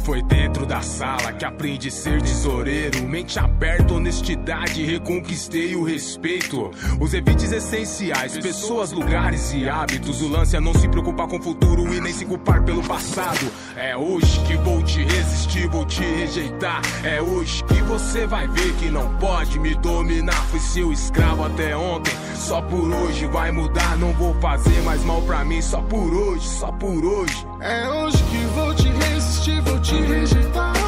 foi 0.00 0.22
dentro 0.22 0.66
da 0.66 0.80
sala 0.80 1.32
que 1.32 1.44
aprendi 1.44 1.88
a 1.88 1.90
ser 1.90 2.20
tesoureiro. 2.22 3.06
Mente 3.06 3.38
aberta, 3.38 3.94
honestidade, 3.94 4.84
reconquistei 4.84 5.74
o 5.74 5.82
respeito. 5.82 6.70
Os 7.00 7.14
evites 7.14 7.52
essenciais, 7.52 8.38
pessoas, 8.38 8.92
lugares 8.92 9.52
e 9.52 9.68
hábitos. 9.68 10.22
O 10.22 10.28
lance 10.28 10.56
é 10.56 10.60
não 10.60 10.74
se 10.74 10.88
preocupar 10.88 11.28
com 11.28 11.38
o 11.38 11.42
futuro 11.42 11.92
e 11.94 12.00
nem 12.00 12.12
se 12.12 12.24
culpar 12.24 12.62
pelo 12.64 12.82
passado. 12.82 13.50
É 13.76 13.96
hoje 13.96 14.40
que 14.46 14.56
vou 14.56 14.82
te 14.82 15.02
resistir, 15.02 15.68
vou 15.68 15.84
te 15.84 16.02
rejeitar. 16.02 16.80
É 17.04 17.20
hoje 17.20 17.62
que 17.64 17.82
você 17.82 18.26
vai 18.26 18.48
ver 18.48 18.74
que 18.76 18.90
não 18.90 19.16
pode 19.18 19.58
me 19.58 19.74
dominar. 19.74 20.40
Fui 20.46 20.60
seu 20.60 20.92
escravo 20.92 21.44
até 21.44 21.76
ontem, 21.76 22.12
só 22.40 22.60
por 22.62 22.90
hoje 22.92 23.26
vai 23.26 23.52
mudar. 23.52 23.96
Não 23.98 24.12
vou 24.14 24.34
fazer 24.40 24.80
mais 24.82 25.04
mal 25.04 25.22
pra 25.22 25.44
mim, 25.44 25.60
só 25.60 25.80
por 25.82 26.12
hoje, 26.12 26.48
só 26.48 26.72
por 26.72 27.04
hoje. 27.04 27.46
É 27.60 27.88
hoje 27.88 28.22
que 28.24 28.44
vou 28.54 28.74
te 28.74 28.88
resistir, 28.88 29.60
vou 29.62 29.78
te 29.80 29.94
rejeitar. 29.94 30.79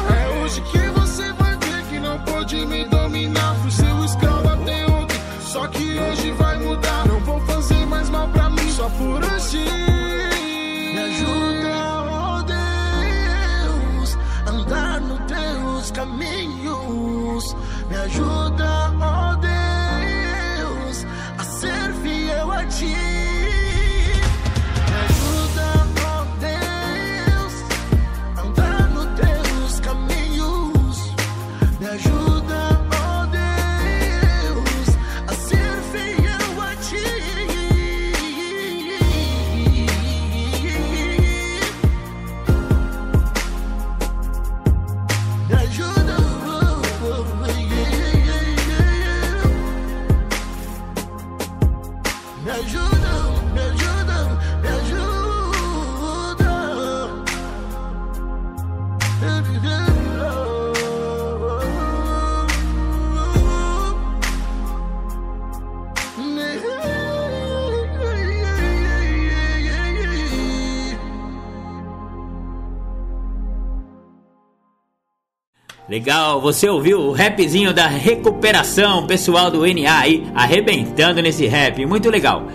Legal, 75.93 76.41
você 76.41 76.67
ouviu 76.67 76.99
o 76.99 77.11
rapzinho 77.11 77.71
da 77.71 77.85
recuperação, 77.85 79.05
pessoal 79.05 79.51
do 79.51 79.59
NA 79.59 79.99
aí 79.99 80.25
arrebentando 80.33 81.21
nesse 81.21 81.45
rap, 81.45 81.85
muito 81.85 82.09
legal. 82.09 82.47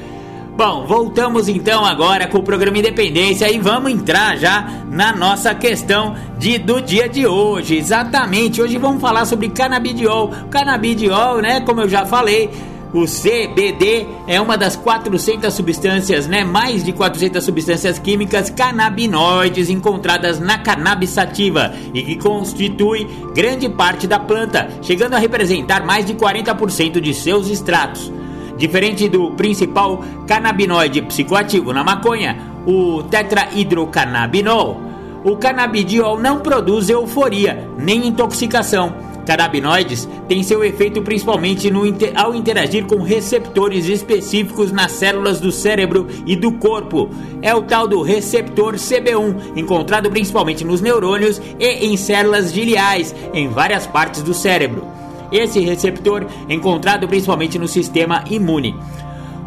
Bom, 0.56 0.84
voltamos 0.84 1.48
então 1.48 1.84
agora 1.84 2.26
com 2.26 2.38
o 2.38 2.42
programa 2.42 2.78
Independência 2.78 3.48
e 3.48 3.56
vamos 3.60 3.92
entrar 3.92 4.36
já 4.36 4.82
na 4.90 5.14
nossa 5.14 5.54
questão 5.54 6.16
de, 6.36 6.58
do 6.58 6.82
dia 6.82 7.08
de 7.08 7.28
hoje. 7.28 7.76
Exatamente, 7.76 8.60
hoje 8.60 8.76
vamos 8.76 9.00
falar 9.00 9.24
sobre 9.24 9.50
canabidiol. 9.50 10.32
Canabidiol, 10.50 11.40
né, 11.40 11.60
como 11.60 11.82
eu 11.82 11.88
já 11.88 12.04
falei, 12.04 12.50
o 12.92 13.04
CBD 13.04 14.06
é 14.26 14.40
uma 14.40 14.56
das 14.56 14.74
400 14.76 15.52
substâncias, 15.52 16.26
né, 16.26 16.44
mais 16.44 16.82
de 16.82 16.92
400 16.92 17.44
substâncias 17.44 17.98
químicas 17.98 18.48
canabinoides 18.50 19.68
encontradas 19.68 20.40
na 20.40 20.58
cannabis 20.58 21.10
sativa 21.10 21.74
e 21.92 22.02
que 22.02 22.16
constitui 22.16 23.06
grande 23.34 23.68
parte 23.68 24.06
da 24.06 24.18
planta, 24.18 24.68
chegando 24.80 25.14
a 25.14 25.18
representar 25.18 25.84
mais 25.84 26.06
de 26.06 26.14
40% 26.14 27.00
de 27.00 27.12
seus 27.12 27.48
extratos. 27.48 28.10
Diferente 28.56 29.08
do 29.08 29.30
principal 29.32 30.02
canabinoide 30.26 31.02
psicoativo 31.02 31.72
na 31.72 31.84
maconha, 31.84 32.38
o 32.66 33.02
tetrahidrocannabinol, 33.04 34.80
o 35.24 35.36
canabidiol 35.36 36.18
não 36.18 36.40
produz 36.40 36.88
euforia 36.88 37.68
nem 37.78 38.06
intoxicação. 38.06 39.07
Canabinoides 39.28 40.08
têm 40.26 40.42
seu 40.42 40.64
efeito 40.64 41.02
principalmente 41.02 41.70
no, 41.70 41.82
ao 42.14 42.34
interagir 42.34 42.86
com 42.86 43.02
receptores 43.02 43.86
específicos 43.86 44.72
nas 44.72 44.92
células 44.92 45.38
do 45.38 45.52
cérebro 45.52 46.06
e 46.24 46.34
do 46.34 46.52
corpo. 46.52 47.10
É 47.42 47.54
o 47.54 47.60
tal 47.60 47.86
do 47.86 48.00
receptor 48.00 48.76
CB1, 48.76 49.52
encontrado 49.54 50.10
principalmente 50.10 50.64
nos 50.64 50.80
neurônios 50.80 51.38
e 51.60 51.86
em 51.86 51.94
células 51.98 52.54
giliais 52.54 53.14
em 53.34 53.48
várias 53.48 53.86
partes 53.86 54.22
do 54.22 54.32
cérebro. 54.32 54.86
Esse 55.30 55.60
receptor 55.60 56.26
é 56.48 56.54
encontrado 56.54 57.06
principalmente 57.06 57.58
no 57.58 57.68
sistema 57.68 58.24
imune. 58.30 58.74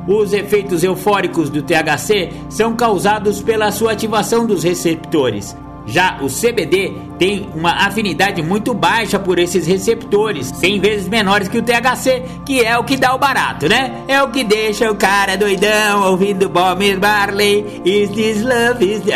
Os 0.08 0.32
efeitos 0.32 0.84
eufóricos 0.84 1.50
do 1.50 1.64
THC 1.64 2.30
são 2.50 2.76
causados 2.76 3.42
pela 3.42 3.72
sua 3.72 3.94
ativação 3.94 4.46
dos 4.46 4.64
receptores. 4.64 5.56
Já 5.92 6.18
o 6.22 6.28
CBD 6.28 6.94
tem 7.20 7.50
uma 7.54 7.86
afinidade 7.86 8.42
muito 8.42 8.74
baixa 8.74 9.20
por 9.20 9.38
esses 9.38 9.68
receptores, 9.68 10.48
100 10.48 10.80
vezes 10.80 11.08
menores 11.10 11.50
que 11.50 11.58
o 11.58 11.62
THC, 11.62 12.24
que 12.46 12.64
é 12.64 12.78
o 12.78 12.84
que 12.86 12.96
dá 12.96 13.14
o 13.14 13.18
barato, 13.18 13.68
né? 13.68 14.02
É 14.08 14.24
o 14.24 14.30
que 14.30 14.42
deixa 14.42 14.90
o 14.90 14.96
cara 14.96 15.36
doidão 15.36 16.10
ouvindo 16.10 16.48
Bob 16.48 16.96
Marley. 16.96 17.82
Is 17.84 18.10
this 18.12 18.42
love? 18.42 18.84
Is... 18.84 19.02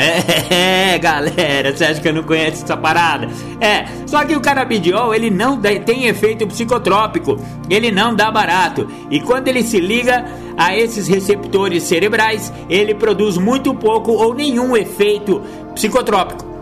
É, 0.50 0.98
galera, 1.00 1.76
você 1.76 1.86
acha 1.86 2.02
que 2.02 2.08
eu 2.08 2.14
não 2.14 2.24
conheço 2.24 2.64
essa 2.64 2.76
parada? 2.76 3.30
É, 3.62 3.86
só 4.06 4.26
que 4.26 4.36
o 4.36 4.42
canabidiol 4.42 5.14
ele 5.16 5.30
não 5.30 5.60
tem 5.86 6.08
efeito 6.08 6.46
psicotrópico, 6.48 7.40
ele 7.70 7.90
não 7.90 8.14
dá 8.14 8.30
barato. 8.30 8.88
E 9.10 9.22
quando 9.22 9.48
ele 9.48 9.64
se 9.64 9.80
liga 9.80 10.26
a 10.58 10.76
esses 10.76 11.08
receptores 11.08 11.84
cerebrais, 11.84 12.52
ele 12.70 12.94
produz 12.94 13.38
muito 13.38 13.74
pouco 13.74 14.12
ou 14.12 14.34
nenhum 14.34 14.76
efeito 14.76 15.42
psicotrópico. 15.74 16.56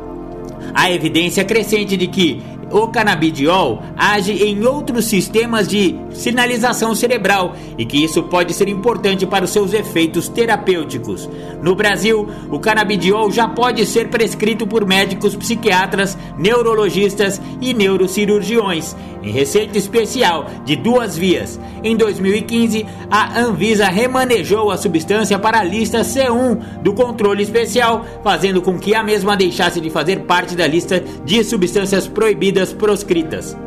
Há 0.73 0.91
evidência 0.91 1.45
crescente 1.45 1.95
de 1.95 2.07
que 2.07 2.41
o 2.73 2.87
canabidiol 2.87 3.83
age 3.95 4.33
em 4.43 4.65
outros 4.65 5.05
sistemas 5.05 5.67
de 5.67 5.95
sinalização 6.11 6.95
cerebral 6.95 7.55
e 7.77 7.85
que 7.85 8.03
isso 8.03 8.23
pode 8.23 8.51
ser 8.53 8.67
importante 8.67 9.27
para 9.27 9.45
os 9.45 9.51
seus 9.51 9.73
efeitos 9.73 10.27
terapêuticos. 10.27 11.29
No 11.61 11.75
Brasil, 11.75 12.27
o 12.49 12.59
canabidiol 12.59 13.31
já 13.31 13.47
pode 13.47 13.85
ser 13.85 14.09
prescrito 14.09 14.65
por 14.65 14.87
médicos 14.87 15.35
psiquiatras, 15.35 16.17
neurologistas 16.35 17.39
e 17.61 17.75
neurocirurgiões, 17.75 18.95
em 19.21 19.31
receita 19.31 19.77
especial 19.77 20.47
de 20.65 20.75
duas 20.75 21.15
vias. 21.15 21.59
Em 21.83 21.95
2015, 21.95 22.85
a 23.09 23.39
Anvisa 23.39 23.85
remanejou 23.85 24.71
a 24.71 24.77
substância 24.77 25.37
para 25.37 25.59
a 25.59 25.63
lista 25.63 25.99
C1 25.99 26.81
do 26.81 26.93
controle 26.93 27.43
especial, 27.43 28.03
fazendo 28.23 28.61
com 28.61 28.79
que 28.79 28.95
a 28.95 29.03
mesma 29.03 29.37
deixasse 29.37 29.79
de 29.79 29.91
fazer 29.91 30.21
parte 30.21 30.55
da 30.55 30.65
lista 30.65 30.99
de 31.23 31.43
substâncias 31.43 32.07
proibidas 32.07 32.62
proscritas. 32.71 33.57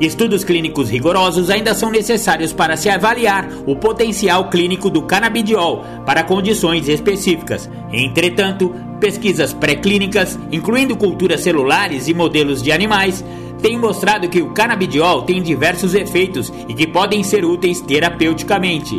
Estudos 0.00 0.44
clínicos 0.44 0.88
rigorosos 0.88 1.50
ainda 1.50 1.74
são 1.74 1.90
necessários 1.90 2.54
para 2.54 2.74
se 2.74 2.88
avaliar 2.88 3.46
o 3.66 3.76
potencial 3.76 4.48
clínico 4.48 4.88
do 4.88 5.02
canabidiol 5.02 5.84
para 6.06 6.22
condições 6.22 6.88
específicas. 6.88 7.68
Entretanto, 7.92 8.74
pesquisas 8.98 9.52
pré-clínicas, 9.52 10.38
incluindo 10.50 10.96
culturas 10.96 11.42
celulares 11.42 12.08
e 12.08 12.14
modelos 12.14 12.62
de 12.62 12.72
animais, 12.72 13.22
têm 13.60 13.78
mostrado 13.78 14.30
que 14.30 14.40
o 14.40 14.52
canabidiol 14.52 15.22
tem 15.22 15.42
diversos 15.42 15.94
efeitos 15.94 16.50
e 16.66 16.72
que 16.72 16.86
podem 16.86 17.22
ser 17.22 17.44
úteis 17.44 17.82
terapeuticamente. 17.82 18.98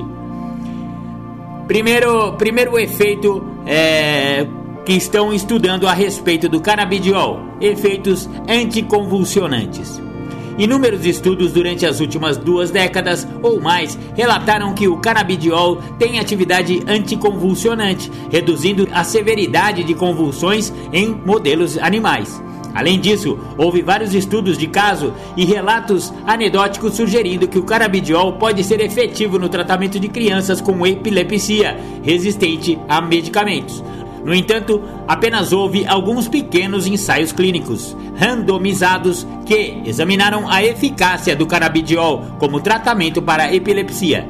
Primeiro, 1.67 2.34
primeiro 2.34 2.77
efeito 2.77 3.43
é, 3.65 4.45
estão 4.95 5.34
estudando 5.34 5.88
a 5.88 5.93
respeito 5.93 6.49
do 6.49 6.62
canabidiol: 6.62 7.39
efeitos 7.60 8.30
anticonvulsionantes. 8.47 10.01
Inúmeros 10.58 11.06
estudos 11.06 11.54
durante 11.54 11.86
as 11.86 11.99
últimas 11.99 12.38
duas 12.38 12.69
décadas 12.69 13.27
ou 13.41 13.60
mais 13.60 13.97
relataram 14.15 14.73
que 14.73 14.88
o 14.88 14.97
canabidiol 14.97 15.77
tem 15.97 16.19
atividade 16.19 16.84
anticonvulsionante, 16.88 18.12
reduzindo 18.30 18.88
a 18.91 19.04
severidade 19.04 19.84
de 19.84 19.93
convulsões 19.95 20.71
em 20.91 21.15
modelos 21.25 21.77
animais. 21.77 22.41
Além 22.73 22.99
disso, 22.99 23.38
houve 23.58 23.82
vários 23.82 24.13
estudos 24.13 24.58
de 24.58 24.67
caso 24.67 25.13
e 25.36 25.43
relatos 25.43 26.13
anedóticos 26.25 26.93
sugerindo 26.93 27.47
que 27.47 27.60
o 27.60 27.63
canabidiol 27.63 28.34
pode 28.34 28.63
ser 28.63 28.80
efetivo 28.80 29.38
no 29.38 29.49
tratamento 29.49 29.99
de 29.99 30.08
crianças 30.08 30.62
com 30.62 30.86
epilepsia 30.86 31.77
resistente 32.01 32.80
a 32.88 33.01
medicamentos. 33.01 33.84
No 34.23 34.34
entanto, 34.34 34.81
apenas 35.07 35.51
houve 35.51 35.86
alguns 35.86 36.27
pequenos 36.27 36.86
ensaios 36.86 37.31
clínicos 37.31 37.95
randomizados 38.15 39.25
que 39.45 39.81
examinaram 39.86 40.49
a 40.49 40.63
eficácia 40.63 41.36
do 41.36 41.47
canabidiol 41.47 42.23
como 42.38 42.62
tratamento 42.62 43.21
para 43.21 43.53
epilepsia. 43.53 44.27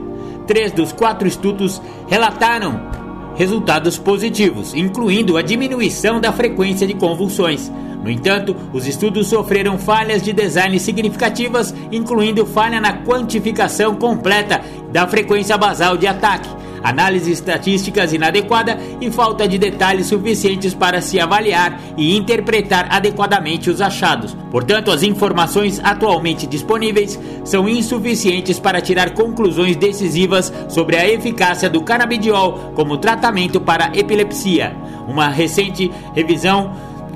Três 0.48 0.72
dos 0.72 0.94
quatro 0.94 1.28
estudos 1.28 1.82
relataram 2.08 2.90
resultados 3.36 3.98
positivos, 3.98 4.74
incluindo 4.74 5.38
a 5.38 5.42
diminuição 5.42 6.20
da 6.20 6.32
frequência 6.32 6.88
de 6.88 6.94
convulsões. 6.94 7.72
No 8.04 8.10
entanto, 8.10 8.56
os 8.74 8.88
estudos 8.88 9.28
sofreram 9.28 9.78
falhas 9.78 10.24
de 10.24 10.34
design 10.34 10.80
significativas, 10.80 11.74
incluindo 11.92 12.46
falha 12.46 12.82
na 12.82 13.04
quantificação 13.04 13.96
completa 13.96 14.62
da 14.92 15.08
frequência 15.08 15.58
basal 15.58 15.96
de 15.98 16.08
ataque, 16.08 16.50
análise 16.84 17.32
estatísticas 17.32 18.14
inadequada 18.14 18.78
e 19.00 19.12
falta 19.12 19.48
de 19.48 19.58
detalhes 19.58 20.08
suficientes 20.08 20.74
para 20.74 21.02
se 21.02 21.20
avaliar 21.20 21.80
e 21.98 22.16
interpretar 22.16 22.88
adequadamente 22.90 23.70
os 23.70 23.82
achados. 23.82 24.36
Portanto, 24.50 24.92
as 24.92 25.04
informações 25.04 25.80
atualmente 25.84 26.46
disponíveis 26.46 27.20
são 27.44 27.68
insuficientes 27.68 28.60
para 28.60 28.82
tirar 28.82 29.12
conclusões 29.12 29.76
decisivas 29.76 30.52
sobre 30.68 30.98
a 30.98 31.08
eficácia 31.08 31.70
do 31.70 31.82
canabidiol 31.82 32.72
como 32.76 32.98
tratamento 32.98 33.60
para 33.62 33.92
epilepsia. 33.96 34.76
Uma 35.08 35.28
recente 35.28 35.92
revisão 36.14 36.72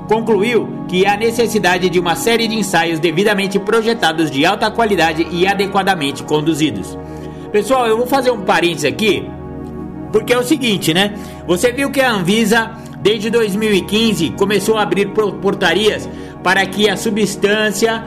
concluiu 0.08 0.68
que 0.88 1.04
há 1.06 1.16
necessidade 1.16 1.90
de 1.90 1.98
uma 1.98 2.14
série 2.14 2.46
de 2.46 2.56
ensaios 2.56 2.98
devidamente 2.98 3.58
projetados 3.58 4.30
de 4.30 4.46
alta 4.46 4.70
qualidade 4.70 5.26
e 5.30 5.46
adequadamente 5.46 6.22
conduzidos. 6.22 6.96
Pessoal, 7.50 7.86
eu 7.86 7.96
vou 7.96 8.06
fazer 8.06 8.30
um 8.30 8.42
parênteses 8.42 8.84
aqui, 8.84 9.28
porque 10.12 10.32
é 10.32 10.38
o 10.38 10.42
seguinte, 10.42 10.94
né? 10.94 11.14
Você 11.46 11.72
viu 11.72 11.90
que 11.90 12.00
a 12.00 12.12
Anvisa, 12.12 12.70
desde 13.00 13.30
2015, 13.30 14.30
começou 14.30 14.76
a 14.76 14.82
abrir 14.82 15.10
portarias 15.10 16.08
para 16.42 16.64
que 16.66 16.88
a 16.88 16.96
substância 16.96 18.04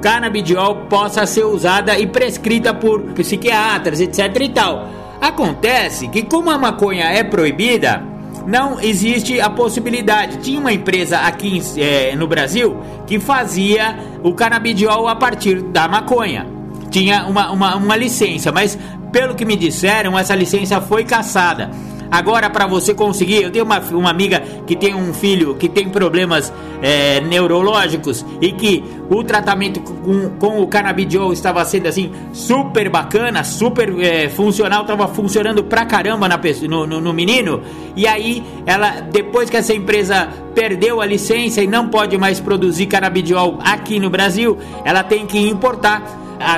canabidiol 0.00 0.86
possa 0.88 1.26
ser 1.26 1.44
usada 1.44 1.98
e 1.98 2.06
prescrita 2.06 2.72
por 2.72 3.00
psiquiatras, 3.12 4.00
etc 4.00 4.36
e 4.40 4.48
tal. 4.48 4.88
Acontece 5.20 6.08
que 6.08 6.22
como 6.22 6.50
a 6.50 6.58
maconha 6.58 7.06
é 7.06 7.24
proibida, 7.24 8.02
não 8.46 8.80
existe 8.80 9.40
a 9.40 9.50
possibilidade. 9.50 10.38
Tinha 10.38 10.60
uma 10.60 10.72
empresa 10.72 11.18
aqui 11.18 11.60
é, 11.76 12.14
no 12.14 12.26
Brasil 12.26 12.76
que 13.06 13.18
fazia 13.18 13.98
o 14.22 14.32
canabidiol 14.32 15.08
a 15.08 15.16
partir 15.16 15.60
da 15.60 15.88
maconha. 15.88 16.46
Tinha 16.90 17.26
uma, 17.26 17.50
uma, 17.50 17.76
uma 17.76 17.96
licença, 17.96 18.50
mas 18.50 18.78
pelo 19.12 19.34
que 19.34 19.44
me 19.44 19.56
disseram, 19.56 20.18
essa 20.18 20.34
licença 20.34 20.80
foi 20.80 21.04
cassada. 21.04 21.70
Agora, 22.10 22.48
para 22.48 22.66
você 22.66 22.94
conseguir, 22.94 23.42
eu 23.42 23.50
tenho 23.50 23.64
uma, 23.64 23.78
uma 23.80 24.10
amiga 24.10 24.42
que 24.66 24.74
tem 24.74 24.94
um 24.94 25.12
filho 25.12 25.54
que 25.56 25.68
tem 25.68 25.90
problemas 25.90 26.52
é, 26.80 27.20
neurológicos 27.20 28.24
e 28.40 28.50
que 28.52 28.82
o 29.10 29.22
tratamento 29.22 29.80
com, 29.80 30.30
com 30.30 30.62
o 30.62 30.66
canabidiol 30.66 31.32
estava 31.34 31.62
sendo 31.66 31.86
assim 31.86 32.10
super 32.32 32.88
bacana, 32.88 33.44
super 33.44 33.94
é, 34.00 34.28
funcional, 34.30 34.82
estava 34.82 35.06
funcionando 35.08 35.62
pra 35.64 35.84
caramba 35.84 36.28
na, 36.28 36.40
no, 36.68 36.86
no, 36.86 37.00
no 37.00 37.12
menino. 37.12 37.62
E 37.94 38.06
aí, 38.06 38.42
ela, 38.64 39.00
depois 39.00 39.50
que 39.50 39.58
essa 39.58 39.74
empresa 39.74 40.28
perdeu 40.54 41.02
a 41.02 41.06
licença 41.06 41.60
e 41.60 41.66
não 41.66 41.88
pode 41.88 42.16
mais 42.16 42.40
produzir 42.40 42.86
canabidiol 42.86 43.58
aqui 43.62 44.00
no 44.00 44.08
Brasil, 44.08 44.56
ela 44.82 45.02
tem 45.02 45.26
que 45.26 45.38
importar. 45.38 46.02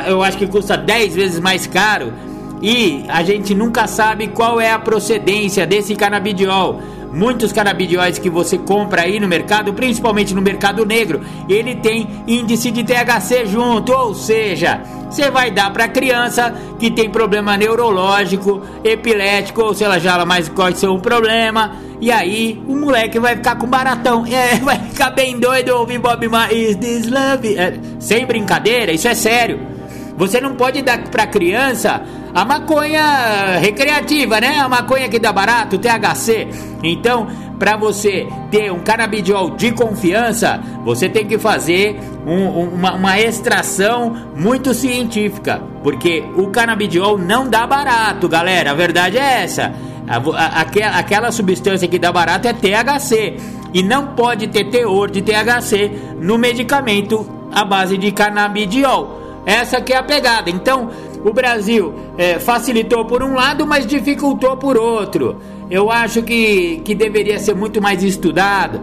Eu 0.07 0.23
acho 0.23 0.37
que 0.37 0.47
custa 0.47 0.77
10 0.77 1.15
vezes 1.15 1.41
mais 1.41 1.67
caro 1.67 2.13
e 2.63 3.05
a 3.09 3.23
gente 3.23 3.55
nunca 3.55 3.87
sabe 3.87 4.29
qual 4.29 4.61
é 4.61 4.71
a 4.71 4.79
procedência 4.79 5.67
desse 5.67 5.95
canabidiol. 5.95 6.81
Muitos 7.13 7.53
canabidióis 7.53 8.19
que 8.19 8.31
você 8.31 8.57
compra 8.57 9.03
aí 9.03 9.19
no 9.19 9.27
mercado, 9.27 9.75
principalmente 9.75 10.33
no 10.33 10.41
mercado 10.41 10.87
negro, 10.87 11.21
ele 11.49 11.75
tem 11.75 12.07
índice 12.27 12.71
de 12.71 12.85
THC 12.85 13.47
junto, 13.47 13.93
ou 13.93 14.15
seja, 14.15 14.81
você 15.11 15.29
vai 15.29 15.51
dar 15.51 15.73
para 15.73 15.89
criança 15.89 16.55
que 16.79 16.89
tem 16.89 17.11
problema 17.11 17.57
neurológico, 17.57 18.63
epilético, 18.85 19.63
ou 19.63 19.75
sei 19.75 19.89
lá 19.89 19.99
já 19.99 20.25
mais 20.25 20.49
qual 20.49 20.73
ser 20.73 20.89
um 20.89 21.01
problema, 21.01 21.73
e 22.01 22.13
aí 22.13 22.63
o 22.69 22.77
moleque 22.77 23.19
vai 23.19 23.35
ficar 23.35 23.57
com 23.57 23.67
baratão, 23.67 24.25
é, 24.27 24.55
vai 24.63 24.79
ficar 24.79 25.11
bem 25.11 25.41
doido 25.41 25.71
ouvir 25.71 25.99
Bob 25.99 26.29
Marley, 26.29 26.71
Is 26.71 26.77
This 26.77 27.11
Love? 27.11 27.57
É, 27.59 27.75
sem 27.99 28.25
brincadeira, 28.25 28.93
isso 28.93 29.09
é 29.09 29.15
sério. 29.15 29.80
Você 30.21 30.39
não 30.39 30.55
pode 30.55 30.83
dar 30.83 30.99
para 31.09 31.27
criança 31.27 32.03
a 32.35 32.45
maconha 32.45 33.57
recreativa, 33.59 34.39
né? 34.39 34.59
A 34.59 34.69
maconha 34.69 35.09
que 35.09 35.19
dá 35.19 35.33
barato, 35.33 35.79
THC. 35.79 36.47
Então, 36.83 37.27
para 37.59 37.75
você 37.79 38.29
ter 38.51 38.71
um 38.71 38.81
canabidiol 38.81 39.49
de 39.57 39.73
confiança, 39.73 40.61
você 40.85 41.09
tem 41.09 41.27
que 41.27 41.39
fazer 41.39 41.99
um, 42.27 42.49
uma, 42.65 42.93
uma, 42.97 43.19
extração 43.19 44.15
muito 44.37 44.75
científica, 44.75 45.63
porque 45.83 46.23
o 46.37 46.49
canabidiol 46.49 47.17
não 47.17 47.49
dá 47.49 47.67
barato, 47.67 48.29
galera. 48.29 48.73
A 48.73 48.75
verdade 48.75 49.17
é 49.17 49.43
essa. 49.43 49.73
Aquela, 50.07 50.99
aquela 50.99 51.33
substância 51.33 51.89
que 51.89 51.99
dá 51.99 52.13
barato 52.13 52.47
é 52.47 52.53
THC 52.53 53.39
e 53.73 53.83
não 53.83 54.09
pode 54.09 54.49
ter 54.49 54.65
teor 54.65 55.11
de 55.11 55.23
THC 55.23 55.91
no 56.21 56.37
medicamento 56.37 57.27
à 57.51 57.65
base 57.65 57.97
de 57.97 58.13
canabidiol. 58.13 59.20
Essa 59.45 59.81
que 59.81 59.93
é 59.93 59.97
a 59.97 60.03
pegada. 60.03 60.51
Então, 60.51 60.91
o 61.25 61.33
Brasil 61.33 61.95
é, 62.17 62.39
facilitou 62.39 63.05
por 63.05 63.23
um 63.23 63.35
lado, 63.35 63.67
mas 63.67 63.87
dificultou 63.87 64.57
por 64.57 64.77
outro. 64.77 65.41
Eu 65.71 65.91
acho 65.91 66.23
que, 66.23 66.81
que 66.85 66.95
deveria 66.95 67.39
ser 67.39 67.55
muito 67.55 67.81
mais 67.81 68.03
estudado. 68.03 68.81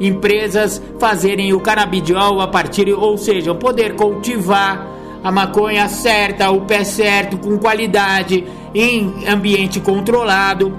Empresas 0.00 0.80
fazerem 0.98 1.52
o 1.52 1.60
canabidiol 1.60 2.40
a 2.40 2.46
partir, 2.46 2.92
ou 2.92 3.18
seja, 3.18 3.54
poder 3.54 3.94
cultivar 3.96 4.86
a 5.22 5.32
maconha 5.32 5.88
certa, 5.88 6.50
o 6.50 6.60
pé 6.60 6.84
certo, 6.84 7.36
com 7.38 7.58
qualidade, 7.58 8.44
em 8.74 9.26
ambiente 9.26 9.80
controlado, 9.80 10.72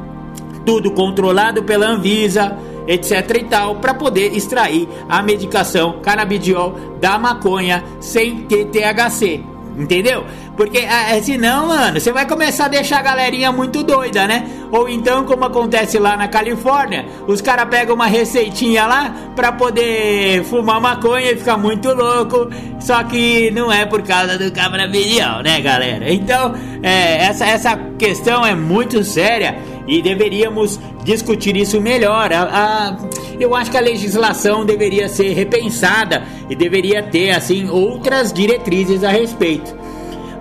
tudo 0.66 0.92
controlado 0.92 1.64
pela 1.64 1.88
Anvisa, 1.88 2.58
etc 2.90 3.38
e 3.38 3.44
tal, 3.44 3.76
para 3.76 3.94
poder 3.94 4.36
extrair 4.36 4.90
a 5.08 5.22
medicação 5.22 6.00
canabidiol 6.02 6.74
da 7.00 7.20
maconha 7.20 7.84
sem 8.02 8.42
ter 8.42 8.66
THC. 8.66 9.42
Entendeu? 9.78 10.26
Porque 10.60 10.80
é, 10.80 11.22
senão, 11.22 11.68
mano, 11.68 12.02
você 12.02 12.12
vai 12.12 12.28
começar 12.28 12.66
a 12.66 12.68
deixar 12.68 13.00
a 13.00 13.02
galerinha 13.02 13.50
muito 13.50 13.82
doida, 13.82 14.28
né? 14.28 14.46
Ou 14.70 14.90
então, 14.90 15.24
como 15.24 15.46
acontece 15.46 15.98
lá 15.98 16.18
na 16.18 16.28
Califórnia, 16.28 17.06
os 17.30 17.40
caras 17.40 17.70
pegam 17.70 17.96
uma 17.96 18.08
receitinha 18.08 18.86
lá 18.86 19.16
pra 19.38 19.54
poder 19.54 20.44
fumar 20.44 20.82
maconha 20.82 21.32
e 21.32 21.38
ficar 21.38 21.56
muito 21.56 21.94
louco. 21.94 22.50
Só 22.78 23.02
que 23.06 23.50
não 23.52 23.72
é 23.72 23.86
por 23.86 24.02
causa 24.02 24.38
do 24.38 24.52
canabidiol, 24.52 25.42
né, 25.44 25.62
galera? 25.62 26.12
Então, 26.12 26.54
é, 26.84 27.24
essa, 27.24 27.46
essa 27.46 27.80
questão 27.98 28.46
é 28.46 28.54
muito 28.54 29.02
séria 29.02 29.58
e 29.88 30.02
deveríamos 30.02 30.78
discutir 31.06 31.56
isso 31.56 31.80
melhor. 31.80 32.34
A, 32.34 32.42
a, 32.44 32.98
eu 33.40 33.56
acho 33.56 33.72
que 33.72 33.78
a 33.78 33.82
legislação 33.82 34.66
deveria 34.66 35.08
ser 35.08 35.32
repensada 35.32 36.22
e 36.50 36.56
deveria 36.56 37.02
ter 37.02 37.32
assim 37.32 37.70
outras 37.70 38.34
diretrizes 38.34 39.06
a 39.06 39.10
respeito. 39.10 39.80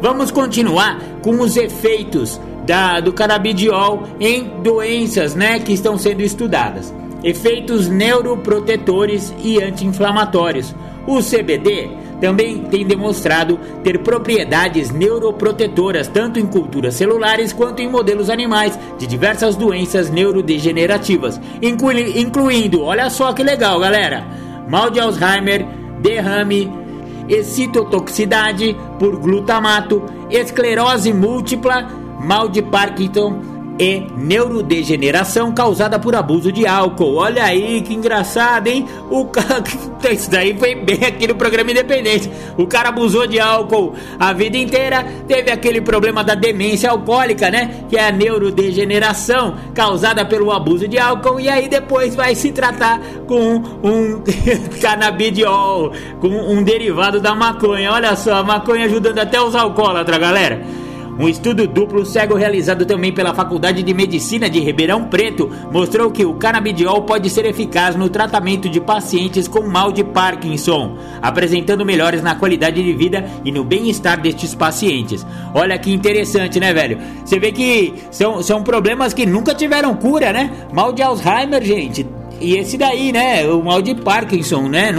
Vamos 0.00 0.30
continuar 0.30 1.00
com 1.22 1.40
os 1.40 1.56
efeitos 1.56 2.40
da, 2.64 3.00
do 3.00 3.12
canabidiol 3.12 4.04
em 4.20 4.44
doenças 4.62 5.34
né, 5.34 5.58
que 5.58 5.72
estão 5.72 5.98
sendo 5.98 6.22
estudadas. 6.22 6.94
Efeitos 7.24 7.88
neuroprotetores 7.88 9.34
e 9.42 9.60
anti-inflamatórios. 9.60 10.74
O 11.06 11.20
CBD 11.20 11.90
também 12.20 12.58
tem 12.64 12.86
demonstrado 12.86 13.58
ter 13.82 13.98
propriedades 14.00 14.90
neuroprotetoras 14.90 16.08
tanto 16.08 16.38
em 16.38 16.46
culturas 16.46 16.94
celulares 16.94 17.52
quanto 17.52 17.80
em 17.80 17.88
modelos 17.88 18.28
animais 18.28 18.78
de 18.98 19.06
diversas 19.06 19.56
doenças 19.56 20.10
neurodegenerativas, 20.10 21.40
incluindo, 21.62 22.82
olha 22.82 23.08
só 23.08 23.32
que 23.32 23.42
legal, 23.42 23.80
galera, 23.80 24.24
mal 24.68 24.90
de 24.90 25.00
Alzheimer, 25.00 25.64
derrame, 26.00 26.70
excitotoxicidade 27.28 28.76
por 28.98 29.18
glutamato, 29.18 30.02
esclerose 30.30 31.12
múltipla, 31.12 31.88
mal 32.20 32.48
de 32.48 32.62
Parkinson 32.62 33.57
e 33.78 34.00
neurodegeneração 34.16 35.52
causada 35.52 35.98
por 35.98 36.14
abuso 36.14 36.50
de 36.50 36.66
álcool. 36.66 37.14
Olha 37.14 37.44
aí 37.44 37.80
que 37.80 37.94
engraçado, 37.94 38.66
hein? 38.66 38.86
O 39.10 39.26
cara. 39.26 39.62
Isso 40.10 40.30
daí 40.30 40.56
foi 40.58 40.74
bem 40.74 41.04
aqui 41.04 41.26
no 41.26 41.34
programa 41.34 41.70
Independente. 41.70 42.30
O 42.56 42.66
cara 42.66 42.88
abusou 42.88 43.26
de 43.26 43.38
álcool 43.38 43.94
a 44.18 44.32
vida 44.32 44.56
inteira, 44.56 45.04
teve 45.26 45.50
aquele 45.50 45.80
problema 45.80 46.24
da 46.24 46.34
demência 46.34 46.90
alcoólica, 46.90 47.50
né? 47.50 47.84
Que 47.88 47.96
é 47.96 48.08
a 48.08 48.12
neurodegeneração 48.12 49.56
causada 49.74 50.24
pelo 50.24 50.50
abuso 50.50 50.88
de 50.88 50.98
álcool. 50.98 51.38
E 51.38 51.48
aí 51.48 51.68
depois 51.68 52.16
vai 52.16 52.34
se 52.34 52.50
tratar 52.52 53.00
com 53.26 53.62
um 53.82 54.22
canabidiol, 54.80 55.92
com 56.20 56.28
um 56.28 56.62
derivado 56.62 57.20
da 57.20 57.34
maconha. 57.34 57.92
Olha 57.92 58.16
só, 58.16 58.36
a 58.36 58.42
maconha 58.42 58.86
ajudando 58.86 59.18
até 59.18 59.40
os 59.40 59.54
alcoólatras, 59.54 60.18
galera. 60.18 60.87
Um 61.18 61.28
estudo 61.28 61.66
duplo 61.66 62.06
cego 62.06 62.36
realizado 62.36 62.86
também 62.86 63.12
pela 63.12 63.34
Faculdade 63.34 63.82
de 63.82 63.92
Medicina 63.92 64.48
de 64.48 64.60
Ribeirão 64.60 65.02
Preto 65.04 65.50
mostrou 65.72 66.12
que 66.12 66.24
o 66.24 66.34
canabidiol 66.34 67.02
pode 67.02 67.28
ser 67.28 67.44
eficaz 67.44 67.96
no 67.96 68.08
tratamento 68.08 68.68
de 68.68 68.80
pacientes 68.80 69.48
com 69.48 69.66
mal 69.66 69.90
de 69.90 70.04
Parkinson, 70.04 70.96
apresentando 71.20 71.84
melhores 71.84 72.22
na 72.22 72.36
qualidade 72.36 72.80
de 72.80 72.92
vida 72.92 73.28
e 73.44 73.50
no 73.50 73.64
bem-estar 73.64 74.20
destes 74.20 74.54
pacientes. 74.54 75.26
Olha 75.52 75.76
que 75.76 75.92
interessante, 75.92 76.60
né, 76.60 76.72
velho? 76.72 76.98
Você 77.24 77.40
vê 77.40 77.50
que 77.50 77.94
são, 78.12 78.40
são 78.40 78.62
problemas 78.62 79.12
que 79.12 79.26
nunca 79.26 79.52
tiveram 79.56 79.96
cura, 79.96 80.32
né? 80.32 80.52
Mal 80.72 80.92
de 80.92 81.02
Alzheimer, 81.02 81.64
gente, 81.64 82.06
e 82.40 82.54
esse 82.54 82.78
daí, 82.78 83.10
né, 83.10 83.44
o 83.48 83.60
mal 83.60 83.82
de 83.82 83.96
Parkinson, 83.96 84.68
né, 84.68 84.92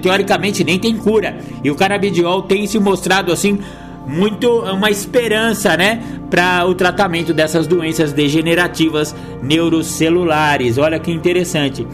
teoricamente 0.00 0.62
nem 0.62 0.78
tem 0.78 0.96
cura. 0.96 1.36
E 1.64 1.68
o 1.68 1.74
canabidiol 1.74 2.42
tem 2.42 2.64
se 2.68 2.78
mostrado 2.78 3.32
assim 3.32 3.58
muito 4.06 4.60
uma 4.60 4.90
esperança, 4.90 5.76
né, 5.76 6.02
para 6.30 6.66
o 6.66 6.74
tratamento 6.74 7.32
dessas 7.32 7.66
doenças 7.66 8.12
degenerativas 8.12 9.14
neurocelulares. 9.42 10.78
Olha 10.78 10.98
que 10.98 11.10
interessante. 11.10 11.86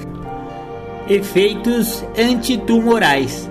Efeitos 1.08 2.04
antitumorais. 2.18 3.50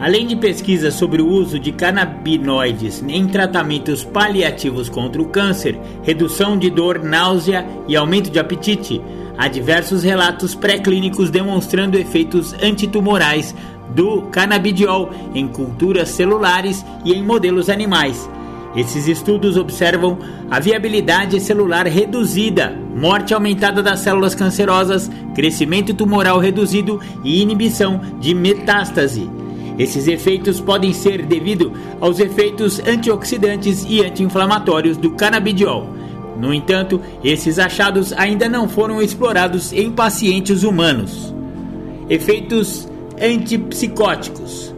Além 0.00 0.28
de 0.28 0.36
pesquisas 0.36 0.94
sobre 0.94 1.20
o 1.20 1.26
uso 1.26 1.58
de 1.58 1.72
canabinoides 1.72 3.02
em 3.08 3.26
tratamentos 3.26 4.04
paliativos 4.04 4.88
contra 4.88 5.20
o 5.20 5.26
câncer, 5.26 5.76
redução 6.04 6.56
de 6.56 6.70
dor, 6.70 7.02
náusea 7.02 7.66
e 7.88 7.96
aumento 7.96 8.30
de 8.30 8.38
apetite, 8.38 9.02
há 9.36 9.48
diversos 9.48 10.04
relatos 10.04 10.54
pré-clínicos 10.54 11.30
demonstrando 11.30 11.98
efeitos 11.98 12.54
antitumorais 12.62 13.54
do 13.94 14.22
canabidiol 14.22 15.10
em 15.34 15.46
culturas 15.46 16.10
celulares 16.10 16.84
e 17.04 17.12
em 17.12 17.22
modelos 17.22 17.68
animais. 17.68 18.28
Esses 18.76 19.08
estudos 19.08 19.56
observam 19.56 20.18
a 20.50 20.60
viabilidade 20.60 21.40
celular 21.40 21.86
reduzida, 21.86 22.76
morte 22.94 23.32
aumentada 23.32 23.82
das 23.82 24.00
células 24.00 24.34
cancerosas, 24.34 25.10
crescimento 25.34 25.94
tumoral 25.94 26.38
reduzido 26.38 27.00
e 27.24 27.40
inibição 27.40 28.00
de 28.20 28.34
metástase. 28.34 29.28
Esses 29.78 30.06
efeitos 30.06 30.60
podem 30.60 30.92
ser 30.92 31.24
devido 31.24 31.72
aos 32.00 32.18
efeitos 32.18 32.80
antioxidantes 32.80 33.86
e 33.88 34.04
anti-inflamatórios 34.04 34.96
do 34.96 35.12
canabidiol. 35.12 35.88
No 36.38 36.52
entanto, 36.52 37.00
esses 37.22 37.58
achados 37.58 38.12
ainda 38.12 38.48
não 38.48 38.68
foram 38.68 39.00
explorados 39.00 39.72
em 39.72 39.90
pacientes 39.90 40.62
humanos. 40.62 41.34
Efeitos 42.08 42.88
antipsicóticos. 43.22 44.74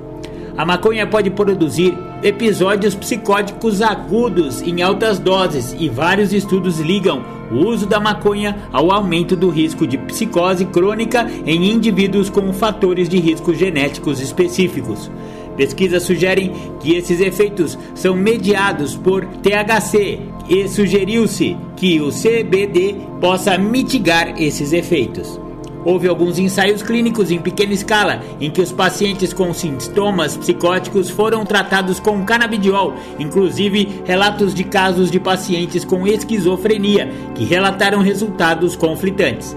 A 0.57 0.65
maconha 0.65 1.07
pode 1.07 1.31
produzir 1.31 1.97
episódios 2.23 2.95
psicóticos 2.95 3.81
agudos 3.81 4.61
em 4.61 4.83
altas 4.83 5.19
doses 5.19 5.75
e 5.79 5.89
vários 5.89 6.33
estudos 6.33 6.79
ligam 6.81 7.25
o 7.51 7.67
uso 7.67 7.87
da 7.87 7.99
maconha 7.99 8.57
ao 8.73 8.93
aumento 8.93 9.35
do 9.35 9.49
risco 9.49 9.87
de 9.87 9.97
psicose 9.99 10.65
crônica 10.67 11.27
em 11.47 11.71
indivíduos 11.71 12.29
com 12.29 12.53
fatores 12.53 13.09
de 13.09 13.19
risco 13.19 13.55
genéticos 13.55 14.21
específicos. 14.21 15.11
Pesquisas 15.57 16.03
sugerem 16.05 16.53
que 16.81 16.95
esses 16.95 17.21
efeitos 17.21 17.79
são 17.95 18.15
mediados 18.15 18.95
por 18.95 19.25
THC 19.25 20.21
e 20.49 20.69
sugeriu-se 20.69 21.57
que 21.77 22.01
o 22.01 22.11
CBD 22.11 22.97
possa 23.21 23.59
mitigar 23.59 24.41
esses 24.41 24.73
efeitos. 24.73 25.41
Houve 25.85 26.09
alguns 26.09 26.39
ensaios 26.39 26.83
clínicos 26.83 27.31
em 27.31 27.39
pequena 27.39 27.73
escala 27.73 28.21
em 28.41 28.51
que 28.51 28.61
os 28.61 28.71
pacientes 28.71 29.33
com 29.33 29.53
sintomas 29.55 30.37
psicóticos 30.37 31.09
foram 31.09 31.45
tratados 31.45 31.99
com 31.99 32.25
canabidiol, 32.25 32.95
inclusive 33.19 34.03
relatos 34.05 34.55
de 34.55 34.65
casos 34.65 35.11
de 35.11 35.19
pacientes 35.19 35.85
com 35.85 36.07
esquizofrenia 36.07 37.11
que 37.35 37.45
relataram 37.45 38.01
resultados 38.01 38.77
conflitantes. 38.77 39.57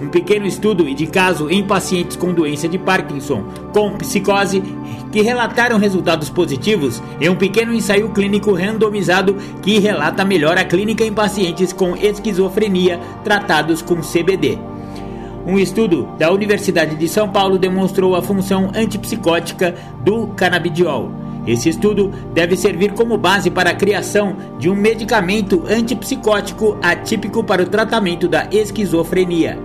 Um 0.00 0.08
pequeno 0.08 0.46
estudo 0.46 0.92
de 0.94 1.06
caso 1.06 1.50
em 1.50 1.62
pacientes 1.62 2.16
com 2.16 2.32
doença 2.32 2.66
de 2.66 2.78
Parkinson 2.78 3.44
com 3.72 3.92
psicose 3.98 4.62
que 5.12 5.20
relataram 5.20 5.78
resultados 5.78 6.30
positivos 6.30 7.02
e 7.20 7.28
um 7.28 7.36
pequeno 7.36 7.74
ensaio 7.74 8.08
clínico 8.10 8.54
randomizado 8.54 9.36
que 9.62 9.78
relata 9.78 10.24
melhora 10.24 10.64
clínica 10.64 11.04
em 11.04 11.12
pacientes 11.12 11.72
com 11.72 11.94
esquizofrenia 11.96 12.98
tratados 13.22 13.82
com 13.82 13.96
CBD. 13.96 14.58
Um 15.50 15.58
estudo 15.58 16.08
da 16.16 16.30
Universidade 16.30 16.94
de 16.94 17.08
São 17.08 17.28
Paulo 17.28 17.58
demonstrou 17.58 18.14
a 18.14 18.22
função 18.22 18.70
antipsicótica 18.72 19.74
do 20.04 20.28
canabidiol. 20.28 21.10
Esse 21.44 21.68
estudo 21.68 22.12
deve 22.32 22.56
servir 22.56 22.92
como 22.92 23.18
base 23.18 23.50
para 23.50 23.70
a 23.70 23.74
criação 23.74 24.36
de 24.60 24.70
um 24.70 24.76
medicamento 24.76 25.64
antipsicótico 25.68 26.78
atípico 26.80 27.42
para 27.42 27.64
o 27.64 27.66
tratamento 27.66 28.28
da 28.28 28.46
esquizofrenia. 28.52 29.58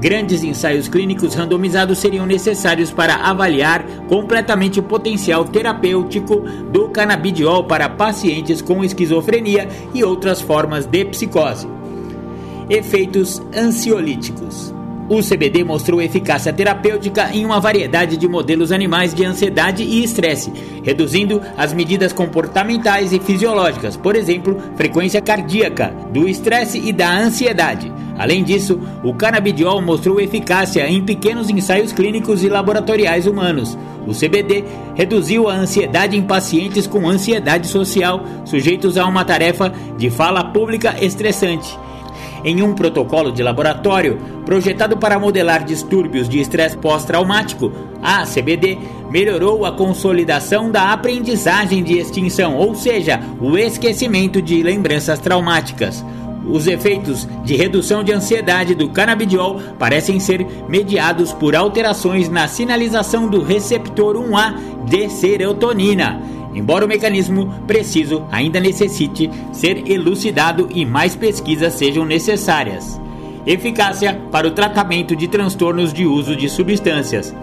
Grandes 0.00 0.44
ensaios 0.44 0.86
clínicos 0.86 1.34
randomizados 1.34 1.98
seriam 1.98 2.24
necessários 2.24 2.92
para 2.92 3.16
avaliar 3.16 3.84
completamente 4.08 4.78
o 4.78 4.84
potencial 4.84 5.44
terapêutico 5.44 6.38
do 6.70 6.88
canabidiol 6.90 7.64
para 7.64 7.88
pacientes 7.88 8.62
com 8.62 8.84
esquizofrenia 8.84 9.68
e 9.92 10.04
outras 10.04 10.40
formas 10.40 10.86
de 10.86 11.04
psicose. 11.04 11.66
Efeitos 12.70 13.42
ansiolíticos. 13.52 14.72
O 15.12 15.20
CBD 15.22 15.62
mostrou 15.62 16.00
eficácia 16.00 16.54
terapêutica 16.54 17.28
em 17.34 17.44
uma 17.44 17.60
variedade 17.60 18.16
de 18.16 18.26
modelos 18.26 18.72
animais 18.72 19.12
de 19.12 19.22
ansiedade 19.22 19.82
e 19.82 20.02
estresse, 20.02 20.50
reduzindo 20.82 21.38
as 21.54 21.74
medidas 21.74 22.14
comportamentais 22.14 23.12
e 23.12 23.20
fisiológicas, 23.20 23.94
por 23.94 24.16
exemplo, 24.16 24.56
frequência 24.74 25.20
cardíaca, 25.20 25.94
do 26.10 26.26
estresse 26.26 26.78
e 26.78 26.94
da 26.94 27.14
ansiedade. 27.14 27.92
Além 28.16 28.42
disso, 28.42 28.80
o 29.04 29.12
canabidiol 29.12 29.82
mostrou 29.82 30.18
eficácia 30.18 30.88
em 30.88 31.04
pequenos 31.04 31.50
ensaios 31.50 31.92
clínicos 31.92 32.42
e 32.42 32.48
laboratoriais 32.48 33.26
humanos. 33.26 33.76
O 34.06 34.14
CBD 34.14 34.64
reduziu 34.94 35.46
a 35.46 35.52
ansiedade 35.52 36.16
em 36.16 36.22
pacientes 36.22 36.86
com 36.86 37.06
ansiedade 37.06 37.66
social 37.66 38.24
sujeitos 38.46 38.96
a 38.96 39.06
uma 39.06 39.26
tarefa 39.26 39.74
de 39.98 40.08
fala 40.08 40.42
pública 40.42 40.96
estressante 41.04 41.78
em 42.44 42.62
um 42.62 42.74
protocolo 42.74 43.32
de 43.32 43.42
laboratório 43.42 44.18
projetado 44.44 44.96
para 44.96 45.18
modelar 45.18 45.64
distúrbios 45.64 46.28
de 46.28 46.40
estresse 46.40 46.76
pós-traumático, 46.76 47.72
a 48.02 48.24
CBD 48.24 48.78
melhorou 49.10 49.64
a 49.64 49.72
consolidação 49.72 50.70
da 50.70 50.92
aprendizagem 50.92 51.82
de 51.82 51.98
extinção, 51.98 52.56
ou 52.56 52.74
seja, 52.74 53.20
o 53.40 53.56
esquecimento 53.56 54.42
de 54.42 54.62
lembranças 54.62 55.18
traumáticas. 55.18 56.04
Os 56.44 56.66
efeitos 56.66 57.28
de 57.44 57.54
redução 57.54 58.02
de 58.02 58.12
ansiedade 58.12 58.74
do 58.74 58.88
canabidiol 58.88 59.60
parecem 59.78 60.18
ser 60.18 60.44
mediados 60.68 61.32
por 61.32 61.54
alterações 61.54 62.28
na 62.28 62.48
sinalização 62.48 63.28
do 63.28 63.42
receptor 63.42 64.16
1A 64.16 64.54
de 64.84 65.08
serotonina 65.08 66.20
embora 66.54 66.84
o 66.84 66.88
mecanismo 66.88 67.52
preciso 67.66 68.24
ainda 68.30 68.60
necessite 68.60 69.30
ser 69.52 69.90
elucidado 69.90 70.68
e 70.74 70.84
mais 70.84 71.16
pesquisas 71.16 71.74
sejam 71.74 72.04
necessárias. 72.04 73.00
Eficácia 73.46 74.20
para 74.30 74.46
o 74.46 74.52
tratamento 74.52 75.16
de 75.16 75.26
transtornos 75.26 75.92
de 75.92 76.06
uso 76.06 76.36
de 76.36 76.48
substâncias. 76.48 77.34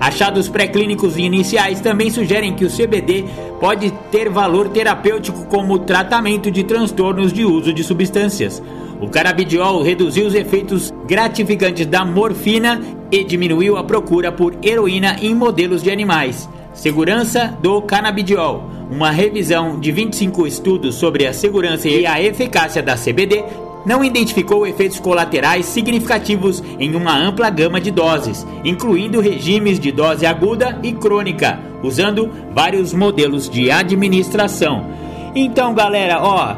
Achados 0.00 0.48
pré-clínicos 0.48 1.16
iniciais 1.16 1.80
também 1.80 2.10
sugerem 2.10 2.54
que 2.54 2.64
o 2.64 2.70
CBD 2.70 3.24
pode 3.60 3.92
ter 4.10 4.28
valor 4.28 4.68
terapêutico 4.70 5.46
como 5.46 5.78
tratamento 5.78 6.50
de 6.50 6.64
transtornos 6.64 7.32
de 7.32 7.44
uso 7.44 7.72
de 7.72 7.84
substâncias. 7.84 8.60
O 9.00 9.08
canabidiol 9.08 9.82
reduziu 9.82 10.26
os 10.26 10.34
efeitos 10.34 10.92
gratificantes 11.06 11.86
da 11.86 12.04
morfina 12.04 12.80
e 13.12 13.22
diminuiu 13.22 13.76
a 13.76 13.84
procura 13.84 14.32
por 14.32 14.56
heroína 14.62 15.18
em 15.20 15.34
modelos 15.34 15.82
de 15.82 15.90
animais. 15.90 16.48
Segurança 16.74 17.56
do 17.60 17.82
canabidiol. 17.82 18.64
Uma 18.90 19.10
revisão 19.10 19.78
de 19.78 19.92
25 19.92 20.46
estudos 20.46 20.94
sobre 20.94 21.26
a 21.26 21.32
segurança 21.32 21.88
e 21.88 22.06
a 22.06 22.20
eficácia 22.20 22.82
da 22.82 22.96
CBD 22.96 23.44
não 23.84 24.02
identificou 24.04 24.66
efeitos 24.66 24.98
colaterais 24.98 25.66
significativos 25.66 26.62
em 26.78 26.94
uma 26.94 27.16
ampla 27.16 27.50
gama 27.50 27.80
de 27.80 27.90
doses, 27.90 28.46
incluindo 28.64 29.20
regimes 29.20 29.78
de 29.78 29.92
dose 29.92 30.24
aguda 30.24 30.78
e 30.82 30.92
crônica, 30.92 31.58
usando 31.82 32.30
vários 32.54 32.94
modelos 32.94 33.50
de 33.50 33.70
administração. 33.70 34.86
Então, 35.34 35.74
galera, 35.74 36.22
ó, 36.22 36.56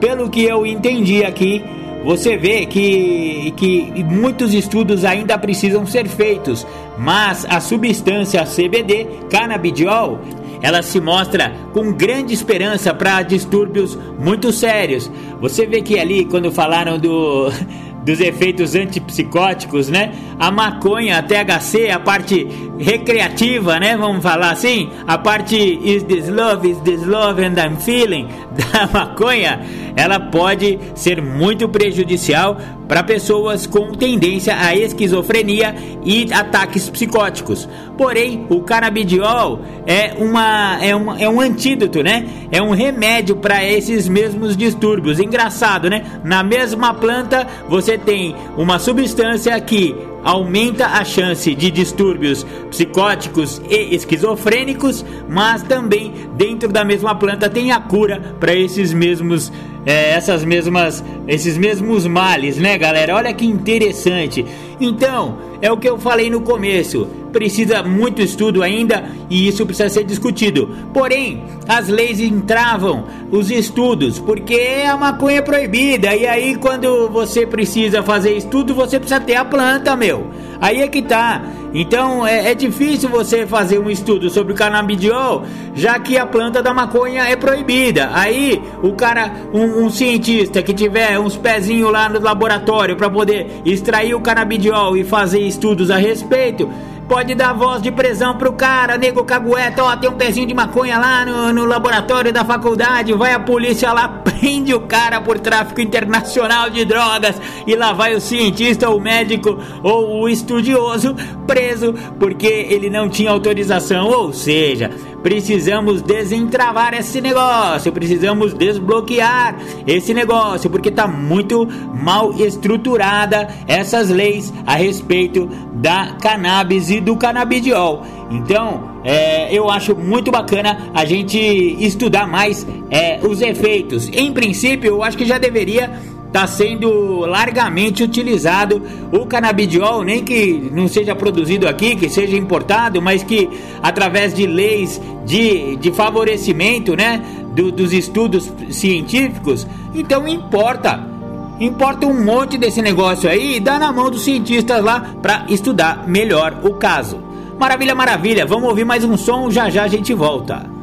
pelo 0.00 0.28
que 0.28 0.42
eu 0.44 0.66
entendi 0.66 1.24
aqui, 1.24 1.64
você 2.06 2.36
vê 2.36 2.66
que, 2.66 3.52
que 3.56 4.04
muitos 4.04 4.54
estudos 4.54 5.04
ainda 5.04 5.36
precisam 5.36 5.84
ser 5.84 6.06
feitos, 6.06 6.64
mas 6.96 7.44
a 7.50 7.58
substância 7.58 8.44
CBD, 8.44 9.08
canabidiol, 9.28 10.20
ela 10.62 10.82
se 10.82 11.00
mostra 11.00 11.52
com 11.72 11.92
grande 11.92 12.32
esperança 12.32 12.94
para 12.94 13.22
distúrbios 13.22 13.98
muito 14.20 14.52
sérios. 14.52 15.10
Você 15.40 15.66
vê 15.66 15.82
que 15.82 15.98
ali, 15.98 16.24
quando 16.24 16.52
falaram 16.52 16.96
do, 16.96 17.50
dos 18.06 18.20
efeitos 18.20 18.76
antipsicóticos, 18.76 19.88
né? 19.88 20.12
A 20.38 20.48
maconha, 20.52 21.18
a 21.18 21.22
THC, 21.22 21.90
a 21.90 21.98
parte 21.98 22.46
recreativa, 22.78 23.80
né? 23.80 23.96
Vamos 23.96 24.22
falar 24.22 24.52
assim, 24.52 24.90
a 25.08 25.18
parte 25.18 25.56
is 25.56 26.04
this 26.04 26.28
love, 26.28 26.70
is 26.70 26.78
this 26.82 27.04
love 27.04 27.44
and 27.44 27.58
I'm 27.58 27.76
feeling 27.78 28.28
da 28.72 28.86
maconha, 28.86 29.60
ela 29.94 30.18
pode 30.18 30.78
ser 30.94 31.20
muito 31.20 31.68
prejudicial 31.68 32.56
para 32.88 33.02
pessoas 33.02 33.66
com 33.66 33.92
tendência 33.92 34.56
à 34.56 34.74
esquizofrenia 34.74 35.74
e 36.04 36.32
ataques 36.32 36.88
psicóticos. 36.88 37.68
Porém, 37.98 38.46
o 38.48 38.60
canabidiol 38.60 39.60
é, 39.86 40.14
uma, 40.18 40.78
é, 40.80 40.94
uma, 40.94 41.20
é 41.20 41.28
um 41.28 41.40
antídoto, 41.40 42.02
né? 42.02 42.26
É 42.50 42.62
um 42.62 42.70
remédio 42.70 43.36
para 43.36 43.64
esses 43.64 44.08
mesmos 44.08 44.56
distúrbios. 44.56 45.18
Engraçado, 45.18 45.90
né? 45.90 46.20
Na 46.24 46.42
mesma 46.42 46.94
planta 46.94 47.46
você 47.68 47.98
tem 47.98 48.34
uma 48.56 48.78
substância 48.78 49.58
que 49.60 49.94
aumenta 50.26 50.86
a 50.86 51.04
chance 51.04 51.54
de 51.54 51.70
distúrbios 51.70 52.44
psicóticos 52.68 53.62
e 53.70 53.94
esquizofrênicos, 53.94 55.04
mas 55.28 55.62
também 55.62 56.12
dentro 56.36 56.68
da 56.68 56.84
mesma 56.84 57.14
planta 57.14 57.48
tem 57.48 57.70
a 57.70 57.80
cura 57.80 58.34
para 58.40 58.52
esses 58.52 58.92
mesmos 58.92 59.52
é, 59.86 60.10
essas 60.10 60.44
mesmas 60.44 61.02
esses 61.28 61.56
mesmos 61.56 62.06
males, 62.06 62.56
né, 62.56 62.76
galera? 62.76 63.14
Olha 63.14 63.32
que 63.32 63.46
interessante. 63.46 64.44
Então, 64.80 65.38
é 65.60 65.70
o 65.72 65.76
que 65.76 65.88
eu 65.88 65.98
falei 65.98 66.30
no 66.30 66.40
começo. 66.40 67.06
Precisa 67.32 67.82
muito 67.82 68.22
estudo 68.22 68.62
ainda 68.62 69.10
e 69.28 69.48
isso 69.48 69.66
precisa 69.66 69.88
ser 69.88 70.04
discutido. 70.04 70.74
Porém, 70.92 71.44
as 71.68 71.88
leis 71.88 72.20
entravam 72.20 73.04
os 73.30 73.50
estudos 73.50 74.18
porque 74.18 74.84
a 74.88 74.96
maconha 74.96 75.38
é 75.38 75.42
proibida. 75.42 76.14
E 76.14 76.26
aí, 76.26 76.56
quando 76.56 77.08
você 77.08 77.46
precisa 77.46 78.02
fazer 78.02 78.36
estudo, 78.36 78.74
você 78.74 78.98
precisa 78.98 79.20
ter 79.20 79.34
a 79.34 79.44
planta, 79.44 79.96
meu. 79.96 80.30
Aí 80.60 80.82
é 80.82 80.88
que 80.88 81.02
tá. 81.02 81.42
Então 81.74 82.26
é, 82.26 82.50
é, 82.50 82.54
difícil 82.54 83.08
você 83.08 83.46
fazer 83.46 83.78
um 83.78 83.90
estudo 83.90 84.30
sobre 84.30 84.52
o 84.52 84.56
canabidiol, 84.56 85.44
já 85.74 85.98
que 85.98 86.16
a 86.16 86.24
planta 86.24 86.62
da 86.62 86.72
maconha 86.72 87.24
é 87.24 87.36
proibida. 87.36 88.10
Aí 88.12 88.62
o 88.82 88.92
cara, 88.92 89.30
um, 89.52 89.84
um 89.84 89.90
cientista 89.90 90.62
que 90.62 90.72
tiver 90.72 91.18
uns 91.18 91.36
pezinhos 91.36 91.92
lá 91.92 92.08
no 92.08 92.20
laboratório 92.20 92.96
para 92.96 93.10
poder 93.10 93.46
extrair 93.64 94.14
o 94.14 94.20
canabidiol 94.20 94.96
e 94.96 95.04
fazer 95.04 95.40
estudos 95.40 95.90
a 95.90 95.96
respeito, 95.96 96.68
pode 97.08 97.34
dar 97.34 97.52
voz 97.52 97.80
de 97.80 97.90
prisão 97.90 98.36
pro 98.36 98.52
cara, 98.52 98.98
nego 98.98 99.24
cagueta, 99.24 99.84
ó, 99.84 99.96
tem 99.96 100.10
um 100.10 100.14
pezinho 100.14 100.46
de 100.46 100.54
maconha 100.54 100.98
lá 100.98 101.24
no, 101.24 101.52
no 101.52 101.64
laboratório 101.64 102.32
da 102.32 102.44
faculdade, 102.44 103.12
vai 103.12 103.32
a 103.32 103.40
polícia 103.40 103.92
lá, 103.92 104.08
prende 104.24 104.74
o 104.74 104.80
cara 104.80 105.20
por 105.20 105.38
tráfico 105.38 105.80
internacional 105.80 106.68
de 106.68 106.84
drogas 106.84 107.40
e 107.66 107.74
lá 107.74 107.92
vai 107.92 108.14
o 108.14 108.20
cientista, 108.20 108.90
o 108.90 109.00
médico 109.00 109.58
ou 109.82 110.22
o 110.22 110.28
estudioso 110.28 111.14
preso 111.46 111.94
porque 112.18 112.46
ele 112.46 112.90
não 112.90 113.08
tinha 113.08 113.30
autorização. 113.30 114.08
Ou 114.08 114.32
seja, 114.32 114.90
precisamos 115.22 116.02
desentravar 116.02 116.94
esse 116.94 117.20
negócio, 117.20 117.92
precisamos 117.92 118.54
desbloquear 118.54 119.56
esse 119.86 120.14
negócio 120.14 120.70
porque 120.70 120.88
está 120.88 121.06
muito 121.06 121.66
mal 121.94 122.32
estruturada 122.34 123.48
essas 123.66 124.08
leis 124.08 124.52
a 124.66 124.74
respeito 124.74 125.48
da 125.72 126.16
cannabis 126.20 126.90
e 126.90 127.00
do 127.00 127.16
canabidiol. 127.16 128.02
Então, 128.30 128.96
é, 129.04 129.52
eu 129.54 129.70
acho 129.70 129.94
muito 129.94 130.30
bacana 130.30 130.90
a 130.92 131.04
gente 131.04 131.38
estudar 131.38 132.26
mais 132.26 132.66
é, 132.90 133.20
os 133.22 133.40
efeitos. 133.40 134.08
Em 134.08 134.32
princípio, 134.32 134.88
eu 134.88 135.02
acho 135.02 135.16
que 135.16 135.24
já 135.24 135.38
deveria 135.38 136.15
estar 136.36 136.40
tá 136.42 136.46
sendo 136.46 137.20
largamente 137.20 138.02
utilizado 138.02 138.82
o 139.10 139.24
canabidiol, 139.24 140.02
nem 140.02 140.22
que 140.22 140.70
não 140.70 140.86
seja 140.86 141.14
produzido 141.14 141.66
aqui, 141.66 141.96
que 141.96 142.10
seja 142.10 142.36
importado, 142.36 143.00
mas 143.00 143.22
que 143.22 143.48
através 143.82 144.34
de 144.34 144.46
leis 144.46 145.00
de, 145.24 145.76
de 145.76 145.90
favorecimento 145.92 146.94
né, 146.94 147.22
do, 147.54 147.72
dos 147.72 147.92
estudos 147.92 148.52
científicos, 148.70 149.66
então 149.94 150.28
importa. 150.28 151.16
Importa 151.58 152.06
um 152.06 152.22
monte 152.22 152.58
desse 152.58 152.82
negócio 152.82 153.30
aí 153.30 153.56
e 153.56 153.60
dá 153.60 153.78
na 153.78 153.90
mão 153.90 154.10
dos 154.10 154.24
cientistas 154.24 154.84
lá 154.84 155.14
para 155.22 155.46
estudar 155.48 156.06
melhor 156.06 156.60
o 156.62 156.74
caso. 156.74 157.18
Maravilha, 157.58 157.94
maravilha. 157.94 158.44
Vamos 158.44 158.68
ouvir 158.68 158.84
mais 158.84 159.02
um 159.04 159.16
som, 159.16 159.50
já 159.50 159.70
já 159.70 159.84
a 159.84 159.88
gente 159.88 160.12
volta. 160.12 160.75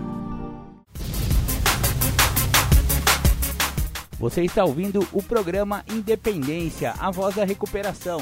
Você 4.24 4.42
está 4.42 4.64
ouvindo 4.64 5.06
o 5.12 5.22
programa 5.22 5.84
Independência, 5.92 6.94
a 6.98 7.12
voz 7.12 7.36
da 7.36 7.44
recuperação. 7.44 8.22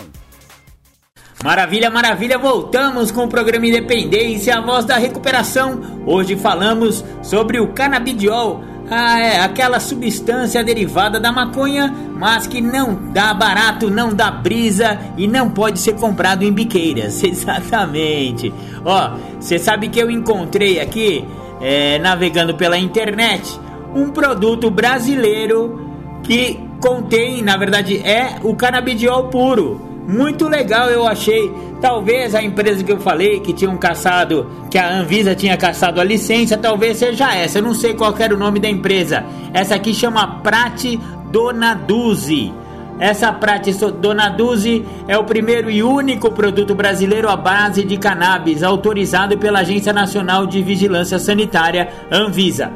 Maravilha, 1.44 1.92
maravilha, 1.92 2.40
voltamos 2.40 3.12
com 3.12 3.26
o 3.26 3.28
programa 3.28 3.68
Independência, 3.68 4.58
a 4.58 4.62
voz 4.62 4.84
da 4.84 4.98
recuperação. 4.98 5.80
Hoje 6.08 6.36
falamos 6.36 7.06
sobre 7.22 7.60
o 7.60 7.68
canabidiol, 7.68 8.64
ah, 8.90 9.20
é, 9.20 9.42
aquela 9.42 9.80
substância 9.80 10.64
derivada 10.64 11.20
da 11.20 11.32
maconha, 11.32 11.94
mas 12.18 12.48
que 12.48 12.62
não 12.62 13.12
dá 13.12 13.32
barato, 13.32 13.92
não 13.92 14.12
dá 14.12 14.32
brisa 14.32 14.98
e 15.16 15.28
não 15.28 15.52
pode 15.52 15.78
ser 15.78 15.94
comprado 15.94 16.42
em 16.42 16.52
biqueiras. 16.52 17.22
Exatamente. 17.24 18.52
Ó, 18.84 19.18
você 19.40 19.60
sabe 19.60 19.88
que 19.88 20.00
eu 20.00 20.10
encontrei 20.10 20.80
aqui, 20.80 21.24
é, 21.62 22.00
navegando 22.00 22.56
pela 22.56 22.76
internet, 22.76 23.48
um 23.94 24.10
produto 24.10 24.72
brasileiro 24.72 25.91
que 26.24 26.60
contém, 26.80 27.42
na 27.42 27.58
verdade, 27.58 27.98
é 27.98 28.36
o 28.44 28.56
canabidiol 28.56 29.26
puro. 29.26 29.90
Muito 30.08 30.48
legal 30.48 30.90
eu 30.90 31.08
achei. 31.08 31.52
Talvez 31.80 32.36
a 32.36 32.44
empresa 32.44 32.84
que 32.84 32.92
eu 32.92 33.00
falei 33.00 33.40
que 33.40 33.54
tinham 33.54 33.78
caçado, 33.78 34.48
que 34.70 34.78
a 34.78 35.00
Anvisa 35.00 35.34
tinha 35.34 35.58
caçado 35.58 36.00
a 36.00 36.04
licença, 36.04 36.58
talvez 36.58 36.98
seja 36.98 37.36
essa. 37.36 37.60
Eu 37.60 37.64
não 37.64 37.74
sei 37.74 37.94
qual 37.94 38.16
era 38.18 38.34
o 38.34 38.38
nome 38.38 38.60
da 38.60 38.70
empresa. 38.70 39.24
Essa 39.54 39.76
aqui 39.76 39.94
chama 39.94 40.42
Prate 40.42 41.00
Donaduzi. 41.32 42.54
Essa 43.00 43.34
Prate 43.34 43.74
Donaduzi 43.74 44.86
é 45.08 45.18
o 45.18 45.24
primeiro 45.24 45.72
e 45.72 45.82
único 45.82 46.30
produto 46.32 46.76
brasileiro 46.76 47.30
à 47.30 47.36
base 47.36 47.84
de 47.84 47.98
cannabis 47.98 48.62
autorizado 48.62 49.38
pela 49.40 49.60
Agência 49.62 49.92
Nacional 49.92 50.46
de 50.46 50.62
Vigilância 50.62 51.18
Sanitária, 51.18 51.90
Anvisa 52.12 52.72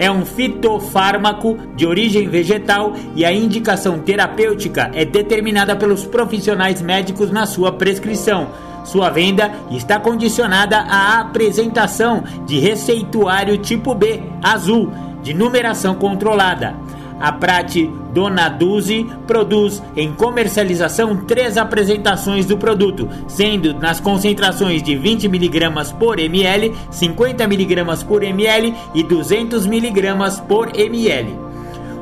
é 0.00 0.10
um 0.10 0.24
fitofármaco 0.24 1.58
de 1.76 1.86
origem 1.86 2.26
vegetal 2.26 2.94
e 3.14 3.22
a 3.22 3.30
indicação 3.30 3.98
terapêutica 3.98 4.90
é 4.94 5.04
determinada 5.04 5.76
pelos 5.76 6.06
profissionais 6.06 6.80
médicos 6.80 7.30
na 7.30 7.44
sua 7.44 7.70
prescrição. 7.70 8.48
Sua 8.82 9.10
venda 9.10 9.52
está 9.70 10.00
condicionada 10.00 10.78
à 10.78 11.20
apresentação 11.20 12.24
de 12.46 12.58
receituário 12.58 13.58
tipo 13.58 13.94
B 13.94 14.22
azul 14.42 14.90
de 15.22 15.34
numeração 15.34 15.94
controlada. 15.94 16.74
A 17.20 17.30
Prate 17.30 17.90
Donaduzi 18.14 19.06
produz 19.26 19.82
em 19.94 20.10
comercialização 20.14 21.14
três 21.16 21.58
apresentações 21.58 22.46
do 22.46 22.56
produto, 22.56 23.06
sendo 23.28 23.74
nas 23.74 24.00
concentrações 24.00 24.82
de 24.82 24.96
20 24.96 25.26
mg 25.26 25.94
por 25.98 26.18
ml, 26.18 26.74
50 26.90 27.44
mg 27.44 28.04
por 28.06 28.22
ml 28.22 28.74
e 28.94 29.02
200 29.02 29.66
mg 29.66 30.42
por 30.48 30.74
ml. 30.74 31.38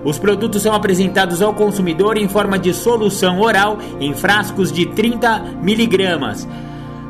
Os 0.04 0.18
produtos 0.18 0.62
são 0.62 0.72
apresentados 0.72 1.42
ao 1.42 1.52
consumidor 1.52 2.16
em 2.16 2.28
forma 2.28 2.56
de 2.56 2.72
solução 2.72 3.40
oral 3.40 3.78
em 3.98 4.14
frascos 4.14 4.70
de 4.70 4.86
30 4.86 5.40
miligramas. 5.60 6.46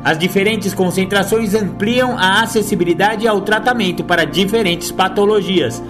As 0.03 0.17
diferentes 0.17 0.73
concentrações 0.73 1.53
ampliam 1.53 2.17
a 2.17 2.41
acessibilidade 2.41 3.27
ao 3.27 3.41
tratamento 3.41 4.03
para 4.03 4.25
diferentes 4.25 4.91
patologias. 4.91 5.83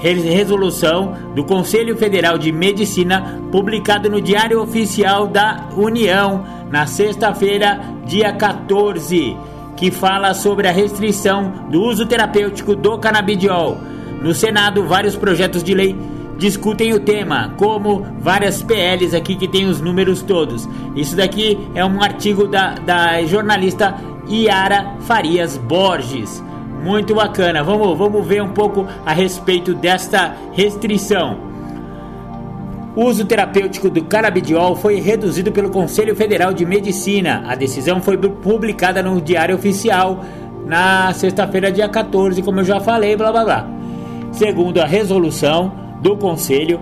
resolução 0.00 1.14
do 1.34 1.44
Conselho 1.44 1.96
Federal 1.96 2.38
de 2.38 2.50
Medicina, 2.50 3.40
publicado 3.52 4.08
no 4.08 4.20
Diário 4.20 4.60
Oficial 4.60 5.26
da 5.26 5.68
União, 5.76 6.44
na 6.70 6.86
sexta-feira, 6.86 7.80
dia 8.06 8.32
14, 8.32 9.36
que 9.76 9.90
fala 9.90 10.34
sobre 10.34 10.68
a 10.68 10.72
restrição 10.72 11.66
do 11.70 11.82
uso 11.82 12.06
terapêutico 12.06 12.74
do 12.74 12.98
canabidiol. 12.98 13.78
No 14.22 14.34
Senado, 14.34 14.86
vários 14.86 15.16
projetos 15.16 15.62
de 15.62 15.74
lei 15.74 15.96
discutem 16.38 16.94
o 16.94 17.00
tema, 17.00 17.54
como 17.58 18.06
várias 18.18 18.62
PLs 18.62 19.14
aqui 19.14 19.36
que 19.36 19.46
tem 19.46 19.66
os 19.66 19.80
números 19.80 20.22
todos. 20.22 20.66
Isso 20.96 21.14
daqui 21.14 21.58
é 21.74 21.84
um 21.84 22.02
artigo 22.02 22.48
da, 22.48 22.74
da 22.74 23.22
jornalista 23.24 23.94
Iara 24.26 24.96
Farias 25.00 25.58
Borges. 25.58 26.42
Muito 26.82 27.14
bacana. 27.14 27.62
Vamos, 27.62 27.96
vamos 27.96 28.26
ver 28.26 28.42
um 28.42 28.50
pouco 28.50 28.86
a 29.04 29.12
respeito 29.12 29.74
desta 29.74 30.34
restrição. 30.52 31.50
O 32.96 33.04
uso 33.04 33.24
terapêutico 33.24 33.88
do 33.88 34.04
canabidiol 34.04 34.74
foi 34.74 34.98
reduzido 34.98 35.52
pelo 35.52 35.70
Conselho 35.70 36.16
Federal 36.16 36.52
de 36.52 36.66
Medicina. 36.66 37.44
A 37.46 37.54
decisão 37.54 38.02
foi 38.02 38.16
publicada 38.16 39.02
no 39.02 39.20
Diário 39.20 39.54
Oficial 39.54 40.24
na 40.66 41.12
sexta-feira, 41.14 41.70
dia 41.70 41.88
14, 41.88 42.42
como 42.42 42.60
eu 42.60 42.64
já 42.64 42.80
falei, 42.80 43.16
blá 43.16 43.30
blá 43.30 43.44
blá. 43.44 43.68
Segundo 44.32 44.80
a 44.80 44.86
resolução 44.86 45.72
do 46.00 46.16
Conselho, 46.16 46.80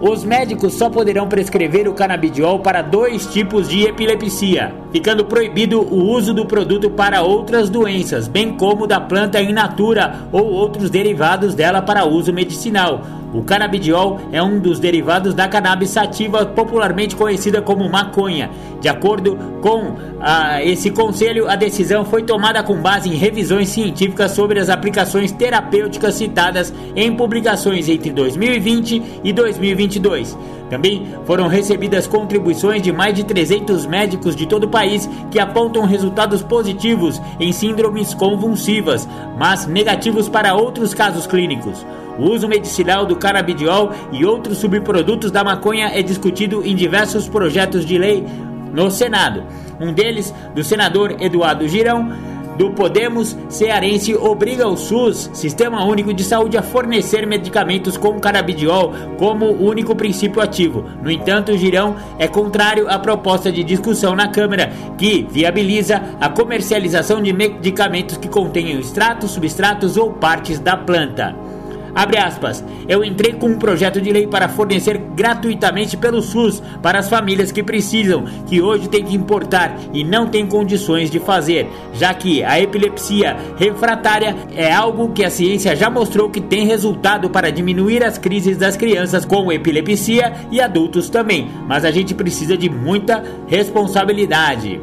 os 0.00 0.24
médicos 0.24 0.74
só 0.74 0.90
poderão 0.90 1.28
prescrever 1.28 1.88
o 1.88 1.94
canabidiol 1.94 2.60
para 2.60 2.82
dois 2.82 3.26
tipos 3.26 3.68
de 3.68 3.84
epilepsia, 3.84 4.74
ficando 4.92 5.24
proibido 5.24 5.80
o 5.80 6.10
uso 6.10 6.34
do 6.34 6.44
produto 6.44 6.90
para 6.90 7.22
outras 7.22 7.70
doenças, 7.70 8.28
bem 8.28 8.52
como 8.52 8.86
da 8.86 9.00
planta 9.00 9.40
in 9.40 9.52
natura 9.52 10.26
ou 10.30 10.44
outros 10.52 10.90
derivados 10.90 11.54
dela 11.54 11.80
para 11.80 12.04
uso 12.04 12.32
medicinal. 12.32 13.02
O 13.32 13.42
canabidiol 13.42 14.20
é 14.30 14.42
um 14.42 14.60
dos 14.60 14.78
derivados 14.78 15.32
da 15.32 15.48
cannabis 15.48 15.88
sativa, 15.88 16.44
popularmente 16.44 17.16
conhecida 17.16 17.62
como 17.62 17.88
maconha. 17.88 18.50
De 18.78 18.88
acordo 18.88 19.38
com 19.62 19.96
ah, 20.20 20.62
esse 20.62 20.90
conselho, 20.90 21.48
a 21.48 21.56
decisão 21.56 22.04
foi 22.04 22.24
tomada 22.24 22.62
com 22.62 22.76
base 22.76 23.08
em 23.08 23.14
revisões 23.14 23.70
científicas 23.70 24.32
sobre 24.32 24.60
as 24.60 24.68
aplicações 24.68 25.32
terapêuticas 25.32 26.14
citadas 26.14 26.74
em 26.94 27.14
publicações 27.16 27.88
entre 27.88 28.10
2020 28.10 29.02
e 29.24 29.32
2022. 29.32 30.36
Também 30.68 31.06
foram 31.26 31.48
recebidas 31.48 32.06
contribuições 32.06 32.82
de 32.82 32.92
mais 32.92 33.14
de 33.14 33.24
300 33.24 33.86
médicos 33.86 34.34
de 34.34 34.46
todo 34.46 34.64
o 34.64 34.68
país 34.68 34.81
país 34.82 35.08
que 35.30 35.38
apontam 35.38 35.84
resultados 35.84 36.42
positivos 36.42 37.22
em 37.38 37.52
síndromes 37.52 38.12
convulsivas, 38.14 39.08
mas 39.38 39.64
negativos 39.64 40.28
para 40.28 40.54
outros 40.54 40.92
casos 40.92 41.24
clínicos. 41.24 41.86
O 42.18 42.24
uso 42.24 42.48
medicinal 42.48 43.06
do 43.06 43.14
canabidiol 43.14 43.92
e 44.10 44.24
outros 44.24 44.58
subprodutos 44.58 45.30
da 45.30 45.44
maconha 45.44 45.86
é 45.86 46.02
discutido 46.02 46.66
em 46.66 46.74
diversos 46.74 47.28
projetos 47.28 47.86
de 47.86 47.96
lei 47.96 48.26
no 48.74 48.90
Senado. 48.90 49.44
Um 49.80 49.92
deles, 49.92 50.34
do 50.54 50.64
senador 50.64 51.16
Eduardo 51.20 51.66
Girão, 51.68 52.10
do 52.56 52.70
Podemos 52.70 53.36
cearense 53.48 54.14
obriga 54.14 54.66
o 54.68 54.76
SUS, 54.76 55.30
Sistema 55.32 55.84
Único 55.84 56.12
de 56.12 56.24
Saúde, 56.24 56.56
a 56.56 56.62
fornecer 56.62 57.26
medicamentos 57.26 57.96
com 57.96 58.20
canabidiol 58.20 58.92
como 59.18 59.50
único 59.50 59.94
princípio 59.94 60.42
ativo. 60.42 60.84
No 61.02 61.10
entanto, 61.10 61.52
o 61.52 61.58
Girão 61.58 61.96
é 62.18 62.28
contrário 62.28 62.88
à 62.88 62.98
proposta 62.98 63.50
de 63.50 63.64
discussão 63.64 64.14
na 64.14 64.28
Câmara, 64.28 64.72
que 64.96 65.26
viabiliza 65.30 66.02
a 66.20 66.28
comercialização 66.28 67.22
de 67.22 67.32
medicamentos 67.32 68.16
que 68.16 68.28
contenham 68.28 68.80
extratos, 68.80 69.32
substratos 69.32 69.96
ou 69.96 70.12
partes 70.12 70.58
da 70.58 70.76
planta. 70.76 71.51
Abre 71.94 72.18
aspas. 72.18 72.64
Eu 72.88 73.04
entrei 73.04 73.32
com 73.32 73.48
um 73.48 73.58
projeto 73.58 74.00
de 74.00 74.10
lei 74.10 74.26
para 74.26 74.48
fornecer 74.48 74.98
gratuitamente 75.14 75.96
pelo 75.96 76.22
SUS 76.22 76.62
para 76.80 76.98
as 76.98 77.08
famílias 77.08 77.52
que 77.52 77.62
precisam, 77.62 78.24
que 78.46 78.62
hoje 78.62 78.88
têm 78.88 79.04
que 79.04 79.14
importar 79.14 79.76
e 79.92 80.02
não 80.02 80.26
têm 80.26 80.46
condições 80.46 81.10
de 81.10 81.20
fazer, 81.20 81.68
já 81.92 82.14
que 82.14 82.42
a 82.42 82.58
epilepsia 82.58 83.36
refratária 83.58 84.34
é 84.54 84.72
algo 84.72 85.12
que 85.12 85.24
a 85.24 85.30
ciência 85.30 85.76
já 85.76 85.90
mostrou 85.90 86.30
que 86.30 86.40
tem 86.40 86.66
resultado 86.66 87.28
para 87.28 87.52
diminuir 87.52 88.02
as 88.02 88.16
crises 88.16 88.56
das 88.56 88.76
crianças 88.76 89.24
com 89.24 89.52
epilepsia 89.52 90.32
e 90.50 90.60
adultos 90.60 91.10
também, 91.10 91.50
mas 91.68 91.84
a 91.84 91.90
gente 91.90 92.14
precisa 92.14 92.56
de 92.56 92.70
muita 92.70 93.22
responsabilidade. 93.46 94.80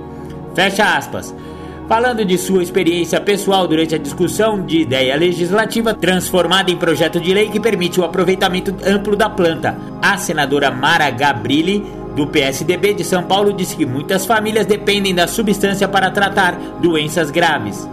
Fecha 0.54 0.98
aspas. 0.98 1.34
Falando 1.90 2.24
de 2.24 2.38
sua 2.38 2.62
experiência 2.62 3.20
pessoal 3.20 3.68
durante 3.68 3.96
a 3.96 3.98
discussão 3.98 4.64
de 4.64 4.82
ideia 4.82 5.16
legislativa 5.16 5.92
transformada 5.92 6.70
em 6.70 6.78
projeto 6.78 7.20
de 7.20 7.34
lei 7.34 7.50
que 7.50 7.60
permite 7.60 8.00
o 8.00 8.04
aproveitamento 8.04 8.76
amplo 8.86 9.16
da 9.16 9.28
planta, 9.28 9.76
a 10.00 10.16
senadora 10.16 10.70
Mara 10.70 11.10
Gabrilli 11.10 11.84
do 12.16 12.28
PSDB 12.28 12.94
de 12.94 13.04
São 13.04 13.24
Paulo 13.24 13.52
disse 13.52 13.76
que 13.76 13.88
muitas 13.88 14.24
famílias 14.24 14.68
dependem 14.68 15.16
da 15.16 15.26
substância 15.26 15.88
para 15.88 16.12
tratar 16.12 16.52
doenças 16.80 17.32
graves. 17.32 17.90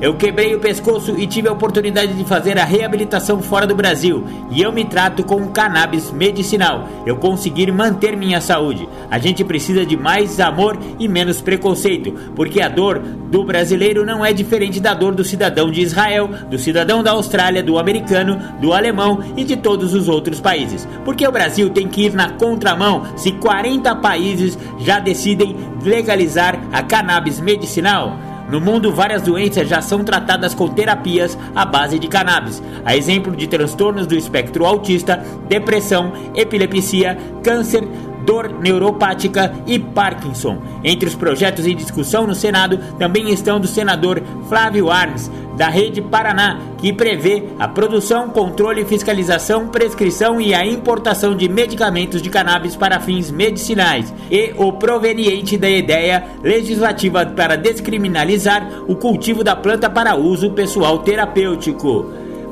Eu 0.00 0.14
quebrei 0.14 0.54
o 0.54 0.60
pescoço 0.60 1.18
e 1.18 1.26
tive 1.26 1.48
a 1.48 1.52
oportunidade 1.52 2.12
de 2.12 2.24
fazer 2.24 2.56
a 2.56 2.64
reabilitação 2.64 3.42
fora 3.42 3.66
do 3.66 3.74
Brasil. 3.74 4.24
E 4.48 4.62
eu 4.62 4.70
me 4.70 4.84
trato 4.84 5.24
com 5.24 5.48
cannabis 5.48 6.12
medicinal. 6.12 6.88
Eu 7.04 7.16
consegui 7.16 7.68
manter 7.72 8.16
minha 8.16 8.40
saúde. 8.40 8.88
A 9.10 9.18
gente 9.18 9.42
precisa 9.42 9.84
de 9.84 9.96
mais 9.96 10.38
amor 10.38 10.78
e 11.00 11.08
menos 11.08 11.40
preconceito, 11.40 12.12
porque 12.36 12.62
a 12.62 12.68
dor 12.68 13.00
do 13.00 13.42
brasileiro 13.42 14.06
não 14.06 14.24
é 14.24 14.32
diferente 14.32 14.78
da 14.78 14.94
dor 14.94 15.16
do 15.16 15.24
cidadão 15.24 15.68
de 15.68 15.80
Israel, 15.80 16.30
do 16.48 16.58
cidadão 16.58 17.02
da 17.02 17.10
Austrália, 17.10 17.60
do 17.60 17.76
americano, 17.76 18.38
do 18.60 18.72
alemão 18.72 19.18
e 19.36 19.42
de 19.42 19.56
todos 19.56 19.94
os 19.94 20.08
outros 20.08 20.40
países. 20.40 20.86
Porque 21.04 21.26
o 21.26 21.32
Brasil 21.32 21.70
tem 21.70 21.88
que 21.88 22.04
ir 22.04 22.14
na 22.14 22.30
contramão 22.30 23.02
se 23.16 23.32
40 23.32 23.96
países 23.96 24.56
já 24.78 25.00
decidem 25.00 25.56
legalizar 25.82 26.56
a 26.72 26.84
cannabis 26.84 27.40
medicinal. 27.40 28.28
No 28.50 28.60
mundo, 28.60 28.92
várias 28.92 29.22
doenças 29.22 29.68
já 29.68 29.82
são 29.82 30.02
tratadas 30.02 30.54
com 30.54 30.68
terapias 30.68 31.36
à 31.54 31.66
base 31.66 31.98
de 31.98 32.08
cannabis, 32.08 32.62
a 32.84 32.96
exemplo 32.96 33.36
de 33.36 33.46
transtornos 33.46 34.06
do 34.06 34.14
espectro 34.14 34.64
autista, 34.64 35.22
depressão, 35.46 36.12
epilepsia, 36.34 37.18
câncer, 37.42 37.86
dor 38.28 38.50
neuropática 38.60 39.54
e 39.66 39.78
Parkinson. 39.78 40.58
Entre 40.84 41.08
os 41.08 41.14
projetos 41.14 41.66
em 41.66 41.74
discussão 41.74 42.26
no 42.26 42.34
Senado 42.34 42.78
também 42.98 43.30
estão 43.30 43.58
do 43.58 43.66
senador 43.66 44.22
Flávio 44.50 44.90
Arnes, 44.90 45.30
da 45.56 45.68
Rede 45.70 46.02
Paraná, 46.02 46.60
que 46.76 46.92
prevê 46.92 47.44
a 47.58 47.66
produção, 47.66 48.28
controle, 48.28 48.84
fiscalização, 48.84 49.68
prescrição 49.68 50.38
e 50.38 50.54
a 50.54 50.64
importação 50.64 51.34
de 51.34 51.48
medicamentos 51.48 52.20
de 52.20 52.28
cannabis 52.28 52.76
para 52.76 53.00
fins 53.00 53.30
medicinais, 53.30 54.12
e 54.30 54.52
o 54.58 54.74
proveniente 54.74 55.56
da 55.56 55.70
ideia 55.70 56.22
legislativa 56.42 57.24
para 57.24 57.56
descriminalizar 57.56 58.82
o 58.86 58.94
cultivo 58.94 59.42
da 59.42 59.56
planta 59.56 59.88
para 59.88 60.16
uso 60.16 60.50
pessoal 60.50 60.98
terapêutico. 60.98 62.04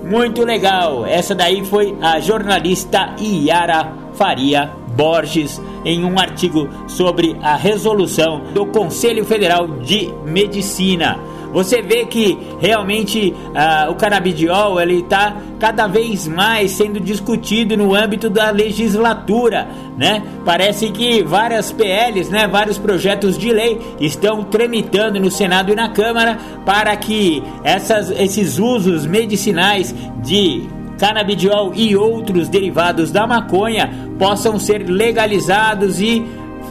Muito 0.02 0.42
legal! 0.42 1.04
Essa 1.04 1.34
daí 1.34 1.62
foi 1.66 1.94
a 2.00 2.18
jornalista 2.18 3.14
Iara 3.20 3.92
Faria 4.14 4.85
Borges 4.96 5.60
em 5.84 6.04
um 6.04 6.18
artigo 6.18 6.68
sobre 6.88 7.36
a 7.42 7.54
resolução 7.54 8.42
do 8.52 8.66
Conselho 8.66 9.24
Federal 9.24 9.68
de 9.68 10.12
Medicina. 10.24 11.20
Você 11.52 11.80
vê 11.80 12.04
que 12.04 12.36
realmente 12.60 13.32
uh, 13.32 13.90
o 13.90 13.94
canabidiol 13.94 14.80
ele 14.80 15.00
está 15.00 15.36
cada 15.58 15.86
vez 15.86 16.26
mais 16.26 16.72
sendo 16.72 17.00
discutido 17.00 17.76
no 17.76 17.94
âmbito 17.94 18.28
da 18.28 18.50
legislatura, 18.50 19.66
né? 19.96 20.22
Parece 20.44 20.90
que 20.90 21.22
várias 21.22 21.72
PLs, 21.72 22.30
né, 22.30 22.46
vários 22.46 22.76
projetos 22.76 23.38
de 23.38 23.50
lei 23.50 23.80
estão 23.98 24.44
tramitando 24.44 25.18
no 25.18 25.30
Senado 25.30 25.72
e 25.72 25.74
na 25.74 25.88
Câmara 25.88 26.36
para 26.66 26.94
que 26.96 27.42
essas, 27.64 28.10
esses 28.10 28.58
usos 28.58 29.06
medicinais 29.06 29.94
de 30.22 30.68
canabidiol 30.98 31.72
e 31.74 31.96
outros 31.96 32.48
derivados 32.48 33.10
da 33.10 33.26
maconha 33.26 33.90
possam 34.18 34.58
ser 34.58 34.88
legalizados 34.88 36.00
e, 36.00 36.24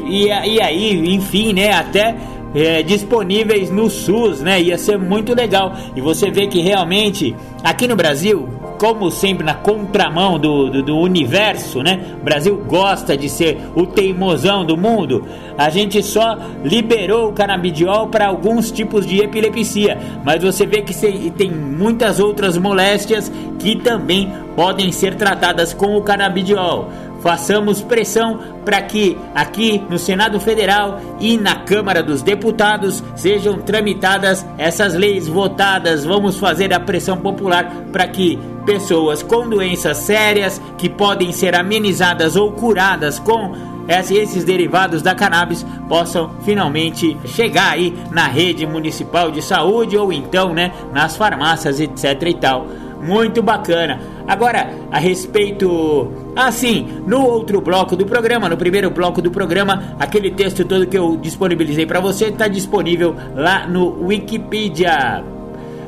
e, 0.06 0.28
e 0.28 0.62
aí, 0.62 1.16
enfim, 1.16 1.54
né, 1.54 1.72
até 1.72 2.16
é, 2.56 2.82
disponíveis 2.82 3.70
no 3.70 3.90
SUS, 3.90 4.42
né? 4.42 4.62
Ia 4.62 4.78
ser 4.78 4.98
muito 4.98 5.36
legal. 5.36 5.76
E 5.96 6.00
você 6.00 6.32
vê 6.32 6.48
que 6.48 6.62
realmente 6.62 7.36
aqui 7.62 7.86
no 7.86 7.96
Brasil, 7.96 8.48
como 8.78 9.12
sempre 9.12 9.46
na 9.46 9.54
contramão 9.54 10.40
do, 10.40 10.70
do, 10.70 10.82
do, 10.82 10.98
universo, 10.98 11.84
né? 11.84 12.16
O 12.22 12.24
Brasil 12.24 12.56
gosta 12.66 13.18
de 13.18 13.28
ser 13.28 13.60
o 13.76 13.86
teimosão 13.86 14.66
do 14.66 14.78
mundo. 14.78 15.26
A 15.58 15.70
gente 15.70 16.02
só 16.02 16.38
liberou 16.64 17.30
o 17.30 17.34
canabidiol 17.34 18.08
para 18.08 18.28
alguns 18.28 18.72
tipos 18.72 19.06
de 19.06 19.20
epilepsia, 19.20 19.98
mas 20.24 20.42
você 20.42 20.66
vê 20.66 20.82
que 20.82 20.94
tem 21.32 21.52
muitas 21.52 22.20
outras 22.20 22.58
moléstias 22.58 23.32
que 23.60 23.76
também 23.76 24.32
podem 24.56 24.92
ser 24.92 25.16
tratadas 25.16 25.74
com 25.74 25.98
o 25.98 26.02
canabidiol 26.02 26.90
façamos 27.26 27.82
pressão 27.82 28.38
para 28.64 28.80
que 28.84 29.18
aqui 29.34 29.84
no 29.90 29.98
Senado 29.98 30.40
Federal 30.40 31.02
e 31.20 31.40
na 31.40 31.56
Câmara 31.56 32.04
dos 32.04 32.22
Deputados 32.22 33.04
sejam 33.16 33.58
tramitadas 33.58 34.46
essas 34.60 34.94
leis 34.94 35.28
votadas. 35.28 36.06
Vamos 36.06 36.38
fazer 36.38 36.72
a 36.72 36.80
pressão 36.80 37.18
popular 37.18 37.66
para 37.92 38.08
que 38.08 38.38
pessoas 38.64 39.24
com 39.24 39.50
doenças 39.50 39.98
sérias 39.98 40.62
que 40.78 40.88
podem 40.88 41.32
ser 41.32 41.56
amenizadas 41.56 42.36
ou 42.36 42.52
curadas 42.52 43.18
com 43.18 43.56
esses 43.88 44.44
derivados 44.44 45.02
da 45.02 45.16
cannabis 45.16 45.66
possam 45.90 46.30
finalmente 46.44 47.18
chegar 47.26 47.72
aí 47.72 47.98
na 48.12 48.28
rede 48.28 48.68
municipal 48.68 49.32
de 49.32 49.42
saúde 49.42 49.98
ou 49.98 50.14
então, 50.14 50.54
né, 50.54 50.72
nas 50.94 51.18
farmácias, 51.18 51.80
etc 51.80 52.22
e 52.22 52.34
tal. 52.36 52.68
Muito 53.06 53.42
bacana. 53.42 54.00
Agora, 54.28 54.70
a 54.92 55.00
respeito. 55.00 56.12
Assim, 56.36 57.02
no 57.08 57.26
outro 57.26 57.62
bloco 57.62 57.96
do 57.96 58.06
programa, 58.06 58.50
no 58.50 58.58
primeiro 58.58 58.90
bloco 58.90 59.22
do 59.22 59.32
programa, 59.32 59.96
aquele 60.00 60.32
texto 60.32 60.66
todo 60.66 60.88
que 60.88 60.98
eu 60.98 61.16
disponibilizei 61.16 61.86
para 61.86 62.00
você 62.00 62.26
está 62.26 62.48
disponível 62.48 63.16
lá 63.36 63.66
no 63.68 64.06
Wikipedia 64.06 65.24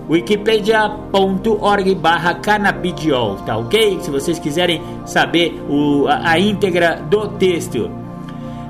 wikipedia.org 0.10 1.96
barra 1.96 2.36
canabidiol, 2.36 3.36
tá 3.46 3.58
ok? 3.58 4.00
Se 4.02 4.10
vocês 4.10 4.40
quiserem 4.40 4.82
saber 5.06 5.62
o, 5.70 6.08
a, 6.08 6.32
a 6.32 6.40
íntegra 6.40 7.02
do 7.10 7.28
texto. 7.30 7.92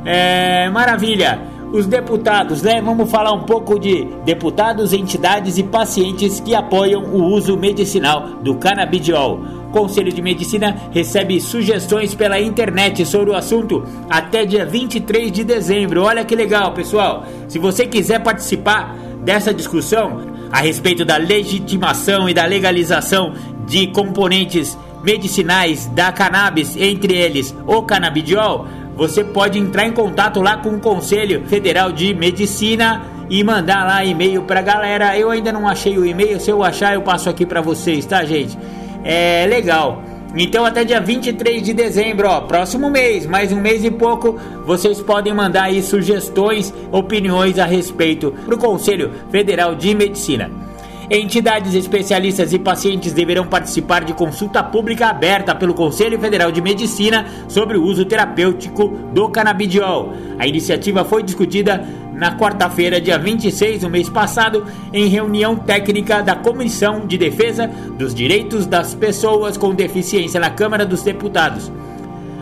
É, 0.04 0.70
maravilha! 0.70 1.57
Os 1.72 1.86
deputados, 1.86 2.62
né? 2.62 2.82
Vamos 2.82 3.10
falar 3.10 3.34
um 3.34 3.44
pouco 3.44 3.80
de 3.80 4.06
deputados, 4.24 4.94
entidades 4.94 5.58
e 5.58 5.64
pacientes 5.64 6.40
que 6.40 6.56
apoiam 6.56 7.04
o 7.04 7.24
uso 7.24 7.58
medicinal 7.58 8.22
do 8.42 8.56
canabidiol. 8.56 9.40
Conselho 9.72 10.12
de 10.12 10.22
Medicina 10.22 10.76
recebe 10.92 11.40
sugestões 11.42 12.16
pela 12.16 12.40
internet 12.40 13.06
sobre 13.06 13.32
o 13.32 13.36
assunto 13.36 13.84
até 14.10 14.46
dia 14.46 14.66
23 14.66 15.32
de 15.32 15.44
dezembro. 15.44 16.04
Olha 16.04 16.24
que 16.24 16.36
legal, 16.36 16.74
pessoal. 16.74 17.26
Se 17.48 17.60
você 17.60 17.86
quiser 17.86 18.24
participar 18.24 18.96
dessa 19.24 19.54
discussão 19.54 20.22
a 20.52 20.62
respeito 20.62 21.04
da 21.04 21.18
legitimação 21.18 22.30
e 22.30 22.34
da 22.34 22.46
legalização 22.46 23.34
de 23.68 23.88
componentes 23.88 24.78
medicinais 25.04 25.86
da 25.88 26.12
cannabis, 26.12 26.76
entre 26.78 27.14
eles 27.14 27.54
o 27.68 27.82
canabidiol, 27.82 28.66
você 28.98 29.24
pode 29.24 29.60
entrar 29.60 29.86
em 29.86 29.92
contato 29.92 30.42
lá 30.42 30.58
com 30.58 30.70
o 30.70 30.80
Conselho 30.80 31.44
Federal 31.46 31.92
de 31.92 32.16
Medicina 32.16 33.06
e 33.30 33.44
mandar 33.44 33.86
lá 33.86 34.04
e-mail 34.04 34.42
pra 34.42 34.60
galera. 34.60 35.16
Eu 35.16 35.30
ainda 35.30 35.52
não 35.52 35.68
achei 35.68 35.98
o 36.00 36.06
e-mail, 36.06 36.40
se 36.40 36.50
eu 36.50 36.64
achar 36.64 36.96
eu 36.96 37.04
passo 37.04 37.30
aqui 37.30 37.46
para 37.46 37.62
vocês, 37.62 38.08
tá, 38.08 38.26
gente? 38.26 38.58
É 39.04 39.46
legal. 39.48 40.02
Então 40.36 40.66
até 40.66 40.84
dia 40.84 41.00
23 41.00 41.62
de 41.62 41.74
dezembro, 41.74 42.28
ó, 42.28 42.42
próximo 42.42 42.90
mês, 42.90 43.28
mais 43.28 43.52
um 43.52 43.62
mês 43.62 43.84
e 43.84 43.92
pouco, 43.92 44.40
vocês 44.66 45.00
podem 45.00 45.34
mandar 45.34 45.66
aí 45.66 45.82
sugestões, 45.84 46.74
opiniões 46.92 47.60
a 47.60 47.66
respeito 47.66 48.34
para 48.46 48.56
o 48.56 48.58
Conselho 48.58 49.12
Federal 49.30 49.76
de 49.76 49.94
Medicina. 49.94 50.50
Entidades 51.10 51.74
especialistas 51.74 52.52
e 52.52 52.60
pacientes 52.60 53.14
deverão 53.14 53.48
participar 53.48 54.04
de 54.04 54.14
consulta 54.14 54.62
pública 54.62 55.08
aberta 55.08 55.56
pelo 55.56 55.74
Conselho 55.74 56.20
Federal 56.20 56.52
de 56.52 56.62
Medicina 56.62 57.26
sobre 57.48 57.78
o 57.78 57.84
uso 57.84 58.04
terapêutico 58.04 58.90
do 59.14 59.30
canabidiol. 59.30 60.14
A 60.38 60.46
iniciativa 60.46 61.06
foi 61.06 61.24
discutida 61.24 61.82
na 62.14 62.38
quarta-feira, 62.38 63.00
dia 63.00 63.18
26 63.18 63.82
do 63.82 63.90
mês 63.90 64.10
passado, 64.10 64.66
em 64.92 65.08
reunião 65.08 65.56
técnica 65.56 66.22
da 66.22 66.36
Comissão 66.36 67.08
de 67.08 67.18
Defesa 67.18 67.68
dos 67.98 68.14
Direitos 68.14 68.66
das 68.66 68.94
Pessoas 68.94 69.56
com 69.56 69.74
Deficiência 69.74 70.42
na 70.42 70.50
Câmara 70.50 70.86
dos 70.86 71.04
Deputados. 71.04 71.72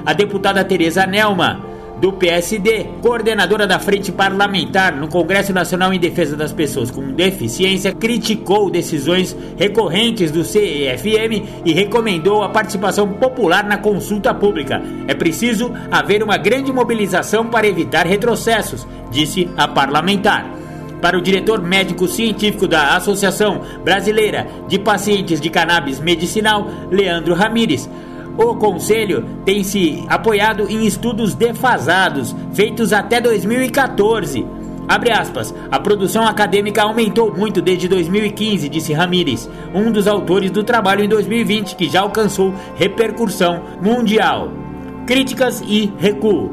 A 0.04 0.12
deputada 0.12 0.66
Tereza 0.66 1.06
Nelma 1.06 1.75
do 2.00 2.12
PSD, 2.14 2.88
coordenadora 3.02 3.66
da 3.66 3.80
Frente 3.80 4.12
Parlamentar 4.12 4.96
no 4.96 5.08
Congresso 5.08 5.54
Nacional 5.54 5.94
em 5.94 6.00
Defesa 6.00 6.36
das 6.36 6.52
Pessoas 6.52 6.92
com 6.92 7.14
Deficiência, 7.14 7.94
criticou 7.94 8.70
decisões 8.70 9.36
recorrentes 9.58 10.32
do 10.32 10.44
CEFM 10.44 11.44
e 11.64 11.74
recomendou 11.74 12.44
a 12.44 12.50
participação 12.50 13.08
popular 13.14 13.64
na 13.64 13.78
consulta 13.78 14.34
pública. 14.34 14.82
É 15.08 15.14
preciso 15.14 15.72
haver 15.90 16.22
uma 16.22 16.38
grande 16.38 16.72
mobilização 16.72 17.48
para 17.48 17.68
evitar 17.68 18.06
retrocessos, 18.06 18.86
disse 19.10 19.50
a 19.56 19.68
parlamentar 19.68 20.56
para 21.02 21.18
o 21.18 21.22
diretor 21.22 21.62
médico 21.62 22.08
científico 22.08 22.68
da 22.68 22.96
Associação 22.96 23.62
Brasileira 23.84 24.48
de 24.68 24.80
Pacientes 24.80 25.40
de 25.40 25.50
Cannabis 25.50 26.00
Medicinal, 26.00 26.68
Leandro 26.90 27.36
Ramires. 27.36 27.88
O 28.38 28.56
Conselho 28.56 29.26
tem 29.46 29.64
se 29.64 30.04
apoiado 30.08 30.70
em 30.70 30.86
estudos 30.86 31.34
defasados, 31.34 32.36
feitos 32.54 32.92
até 32.92 33.22
2014. 33.22 34.46
Abre 34.88 35.12
aspas, 35.12 35.54
a 35.72 35.80
produção 35.80 36.28
acadêmica 36.28 36.84
aumentou 36.84 37.36
muito 37.36 37.62
desde 37.62 37.88
2015, 37.88 38.70
disse 38.70 38.94
Ramírez, 38.94 39.50
um 39.74 39.92
dos 39.92 40.06
autores 40.06 40.52
do 40.52 40.64
trabalho 40.64 41.04
em 41.04 41.10
2020 41.10 41.76
que 41.76 41.90
já 41.90 42.02
alcançou 42.02 42.54
repercussão 42.76 43.64
mundial. 43.82 44.52
Críticas 45.08 45.64
e 45.66 45.92
recuo. 45.98 46.52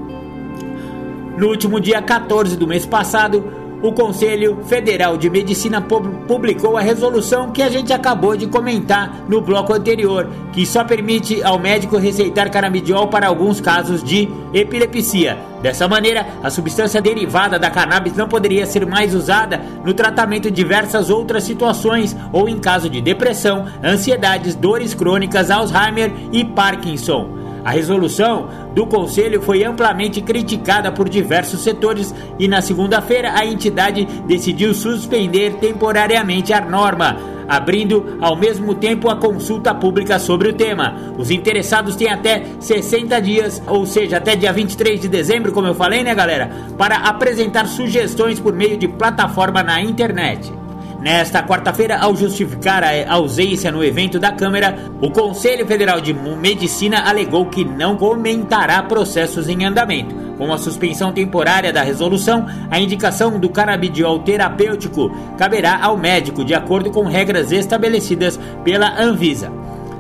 No 1.37 1.49
último 1.49 1.81
dia 1.81 2.01
14 2.01 2.57
do 2.57 2.67
mês 2.67 2.87
passado, 2.87 3.45
o 3.83 3.93
Conselho 3.93 4.59
Federal 4.65 5.17
de 5.17 5.29
Medicina 5.29 5.81
publicou 5.81 6.77
a 6.77 6.81
resolução 6.81 7.51
que 7.51 7.63
a 7.63 7.69
gente 7.69 7.93
acabou 7.93 8.37
de 8.37 8.47
comentar 8.47 9.25
no 9.29 9.41
bloco 9.41 9.73
anterior, 9.73 10.31
que 10.53 10.65
só 10.65 10.85
permite 10.85 11.43
ao 11.43 11.59
médico 11.59 11.97
receitar 11.97 12.51
canabidiol 12.51 13.09
para 13.09 13.27
alguns 13.27 13.61
casos 13.61 14.03
de 14.03 14.29
epilepsia. 14.55 15.37
Dessa 15.61 15.89
maneira, 15.89 16.27
a 16.43 16.51
substância 16.51 17.03
derivada 17.03 17.59
da 17.59 17.71
cannabis 17.71 18.17
não 18.17 18.29
poderia 18.29 18.67
ser 18.67 18.87
mais 18.87 19.15
usada 19.15 19.61
no 19.85 19.93
tratamento 19.93 20.45
de 20.45 20.57
diversas 20.57 21.11
outras 21.11 21.43
situações 21.43 22.17
ou 22.33 22.49
em 22.49 22.59
caso 22.59 22.89
de 22.89 23.01
depressão, 23.01 23.67
ansiedades, 23.83 24.55
dores 24.55 24.95
crônicas, 24.95 25.51
Alzheimer 25.51 26.13
e 26.33 26.45
Parkinson. 26.45 27.42
A 27.65 27.71
resolução 27.71 28.49
do 28.75 28.87
Conselho 28.87 29.41
foi 29.41 29.63
amplamente 29.65 30.21
criticada 30.21 30.91
por 30.91 31.09
diversos 31.09 31.61
setores 31.61 32.15
e 32.39 32.49
na 32.49 32.61
segunda-feira 32.61 33.33
a 33.35 33.47
entidade 33.47 34.05
decidiu 34.27 34.75
suspender 34.75 35.55
temporariamente 35.55 36.53
a 36.53 36.61
norma, 36.61 37.17
abrindo 37.49 38.19
ao 38.21 38.35
mesmo 38.35 38.75
tempo 38.75 39.09
a 39.09 39.17
consulta 39.17 39.73
pública 39.73 40.19
sobre 40.19 40.49
o 40.49 40.53
tema. 40.53 40.97
Os 41.17 41.31
interessados 41.31 41.95
têm 41.95 42.09
até 42.09 42.43
60 42.59 43.21
dias, 43.21 43.63
ou 43.69 43.87
seja, 43.87 44.17
até 44.17 44.35
dia 44.35 44.53
23 44.53 45.01
de 45.01 45.09
dezembro, 45.09 45.53
como 45.53 45.69
eu 45.69 45.75
falei, 45.75 46.03
né, 46.03 46.15
galera, 46.15 46.51
para 46.77 46.97
apresentar 46.97 47.67
sugestões 47.67 48.41
por 48.41 48.53
meio 48.53 48.77
de 48.77 48.89
plataforma 48.89 49.63
na 49.63 49.81
internet. 49.81 50.62
Nesta 51.03 51.43
quarta-feira, 51.43 51.99
ao 51.99 52.15
justificar 52.15 52.85
a 52.85 53.13
ausência 53.13 53.73
no 53.73 53.83
evento 53.83 54.21
da 54.21 54.31
Câmara, 54.31 54.79
o 55.01 55.11
Conselho 55.11 55.67
Federal 55.67 56.01
de 56.01 56.15
Medicina 56.15 57.01
alegou 57.01 57.47
que 57.47 57.65
não 57.65 57.97
comentará 57.97 58.81
processos 58.85 59.49
em 59.49 59.65
andamento. 59.65 60.15
Com 60.39 60.53
a 60.53 60.59
suspensão 60.59 61.11
temporária 61.11 61.73
da 61.73 61.83
resolução, 61.83 62.47
a 62.71 62.79
indicação 62.79 63.37
do 63.41 63.49
canabidiol 63.49 64.21
terapêutico 64.21 65.11
caberá 65.37 65.77
ao 65.83 65.97
médico, 65.97 66.45
de 66.45 66.55
acordo 66.55 66.93
com 66.93 67.03
regras 67.03 67.51
estabelecidas 67.51 68.39
pela 68.63 68.97
Anvisa. 68.97 69.51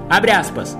Abre 0.08 0.30
aspas. 0.30 0.78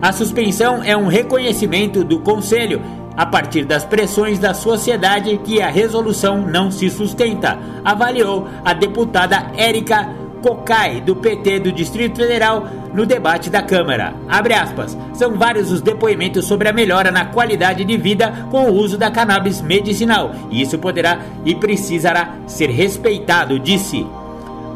A 0.00 0.10
suspensão 0.10 0.82
é 0.82 0.96
um 0.96 1.06
reconhecimento 1.06 2.02
do 2.02 2.18
Conselho 2.18 2.82
a 3.16 3.26
partir 3.26 3.64
das 3.64 3.84
pressões 3.84 4.38
da 4.38 4.54
sociedade 4.54 5.38
que 5.44 5.60
a 5.60 5.68
resolução 5.68 6.42
não 6.42 6.70
se 6.70 6.88
sustenta, 6.90 7.58
avaliou 7.84 8.48
a 8.64 8.72
deputada 8.72 9.52
Érica 9.56 10.08
Cocai, 10.42 11.00
do 11.00 11.14
PT 11.14 11.60
do 11.60 11.72
Distrito 11.72 12.16
Federal, 12.16 12.66
no 12.92 13.06
debate 13.06 13.48
da 13.48 13.62
Câmara. 13.62 14.14
Aspas, 14.28 14.98
São 15.14 15.34
vários 15.34 15.70
os 15.70 15.80
depoimentos 15.80 16.44
sobre 16.44 16.68
a 16.68 16.72
melhora 16.72 17.10
na 17.10 17.26
qualidade 17.26 17.84
de 17.84 17.96
vida 17.96 18.46
com 18.50 18.64
o 18.64 18.74
uso 18.74 18.98
da 18.98 19.10
cannabis 19.10 19.62
medicinal, 19.62 20.32
e 20.50 20.60
isso 20.60 20.78
poderá 20.78 21.20
e 21.44 21.54
precisará 21.54 22.34
ser 22.46 22.70
respeitado, 22.70 23.58
disse. 23.58 24.04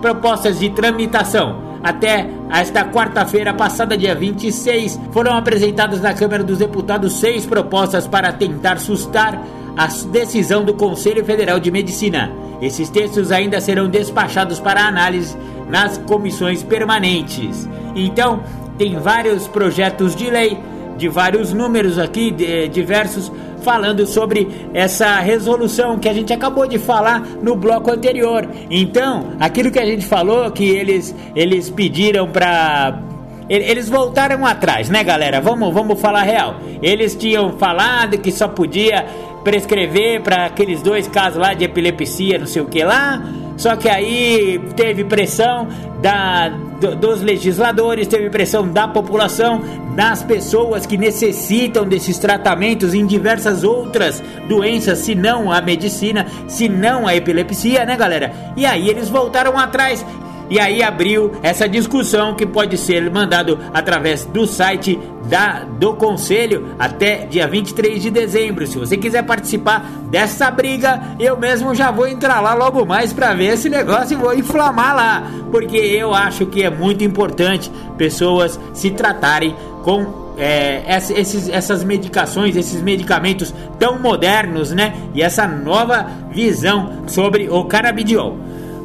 Propostas 0.00 0.60
de 0.60 0.70
tramitação. 0.70 1.75
Até 1.86 2.28
esta 2.50 2.84
quarta-feira 2.84 3.54
passada, 3.54 3.96
dia 3.96 4.12
26, 4.12 4.98
foram 5.12 5.36
apresentadas 5.36 6.00
na 6.00 6.12
Câmara 6.12 6.42
dos 6.42 6.58
Deputados 6.58 7.12
seis 7.12 7.46
propostas 7.46 8.08
para 8.08 8.32
tentar 8.32 8.80
sustar 8.80 9.40
a 9.76 9.86
decisão 10.10 10.64
do 10.64 10.74
Conselho 10.74 11.24
Federal 11.24 11.60
de 11.60 11.70
Medicina. 11.70 12.32
Esses 12.60 12.90
textos 12.90 13.30
ainda 13.30 13.60
serão 13.60 13.88
despachados 13.88 14.58
para 14.58 14.84
análise 14.84 15.36
nas 15.68 15.96
comissões 15.96 16.60
permanentes. 16.60 17.68
Então, 17.94 18.42
tem 18.76 18.98
vários 18.98 19.46
projetos 19.46 20.16
de 20.16 20.28
lei 20.28 20.58
de 20.96 21.08
vários 21.08 21.52
números 21.52 22.00
aqui, 22.00 22.32
de, 22.32 22.66
diversos, 22.66 23.30
falando 23.66 24.06
sobre 24.06 24.46
essa 24.72 25.18
resolução 25.18 25.98
que 25.98 26.08
a 26.08 26.14
gente 26.14 26.32
acabou 26.32 26.68
de 26.68 26.78
falar 26.78 27.20
no 27.42 27.56
bloco 27.56 27.90
anterior. 27.90 28.48
Então, 28.70 29.32
aquilo 29.40 29.72
que 29.72 29.80
a 29.80 29.84
gente 29.84 30.06
falou, 30.06 30.48
que 30.52 30.64
eles, 30.64 31.12
eles 31.34 31.68
pediram 31.68 32.28
para 32.30 33.02
eles 33.48 33.88
voltaram 33.88 34.44
atrás, 34.44 34.88
né, 34.88 35.04
galera? 35.04 35.40
Vamos, 35.40 35.72
vamos 35.72 36.00
falar 36.00 36.22
real. 36.22 36.56
Eles 36.82 37.14
tinham 37.14 37.52
falado 37.58 38.18
que 38.18 38.32
só 38.32 38.48
podia 38.48 39.06
prescrever 39.44 40.20
para 40.20 40.46
aqueles 40.46 40.82
dois 40.82 41.06
casos 41.06 41.38
lá 41.38 41.54
de 41.54 41.64
epilepsia, 41.64 42.38
não 42.38 42.46
sei 42.46 42.62
o 42.62 42.66
que 42.66 42.82
lá. 42.82 43.22
Só 43.56 43.76
que 43.76 43.88
aí 43.88 44.60
teve 44.76 45.04
pressão 45.04 45.68
da, 46.02 46.48
do, 46.48 46.94
dos 46.94 47.22
legisladores, 47.22 48.06
teve 48.06 48.28
pressão 48.28 48.68
da 48.68 48.86
população, 48.86 49.62
das 49.94 50.22
pessoas 50.22 50.84
que 50.84 50.98
necessitam 50.98 51.86
desses 51.86 52.18
tratamentos 52.18 52.92
em 52.92 53.06
diversas 53.06 53.64
outras 53.64 54.22
doenças, 54.46 54.98
se 54.98 55.14
não 55.14 55.50
a 55.50 55.60
medicina, 55.62 56.26
se 56.46 56.68
não 56.68 57.06
a 57.06 57.16
epilepsia, 57.16 57.86
né, 57.86 57.96
galera? 57.96 58.32
E 58.56 58.66
aí 58.66 58.88
eles 58.90 59.08
voltaram 59.08 59.58
atrás 59.58 60.04
e 60.48 60.58
aí 60.60 60.82
abriu 60.82 61.32
essa 61.42 61.68
discussão 61.68 62.34
que 62.34 62.46
pode 62.46 62.76
ser 62.78 63.10
mandado 63.10 63.58
através 63.72 64.24
do 64.24 64.46
site 64.46 64.98
da, 65.28 65.64
do 65.64 65.94
Conselho 65.94 66.74
até 66.78 67.26
dia 67.26 67.48
23 67.48 68.00
de 68.00 68.10
dezembro. 68.10 68.66
Se 68.66 68.78
você 68.78 68.96
quiser 68.96 69.22
participar 69.24 69.90
dessa 70.10 70.50
briga, 70.50 71.02
eu 71.18 71.36
mesmo 71.36 71.74
já 71.74 71.90
vou 71.90 72.06
entrar 72.06 72.40
lá 72.40 72.54
logo 72.54 72.84
mais 72.84 73.12
para 73.12 73.34
ver 73.34 73.54
esse 73.54 73.68
negócio 73.68 74.14
e 74.14 74.20
vou 74.20 74.34
inflamar 74.34 74.94
lá, 74.94 75.30
porque 75.50 75.76
eu 75.76 76.14
acho 76.14 76.46
que 76.46 76.62
é 76.62 76.70
muito 76.70 77.02
importante 77.02 77.70
pessoas 77.96 78.58
se 78.72 78.90
tratarem 78.90 79.54
com 79.82 80.26
é, 80.36 80.82
esses, 81.16 81.48
essas 81.48 81.82
medicações, 81.82 82.56
esses 82.56 82.82
medicamentos 82.82 83.54
tão 83.78 83.98
modernos, 83.98 84.70
né? 84.70 84.94
E 85.14 85.22
essa 85.22 85.46
nova 85.46 86.06
visão 86.30 87.04
sobre 87.06 87.48
o 87.48 87.64
canabidiol. 87.64 88.36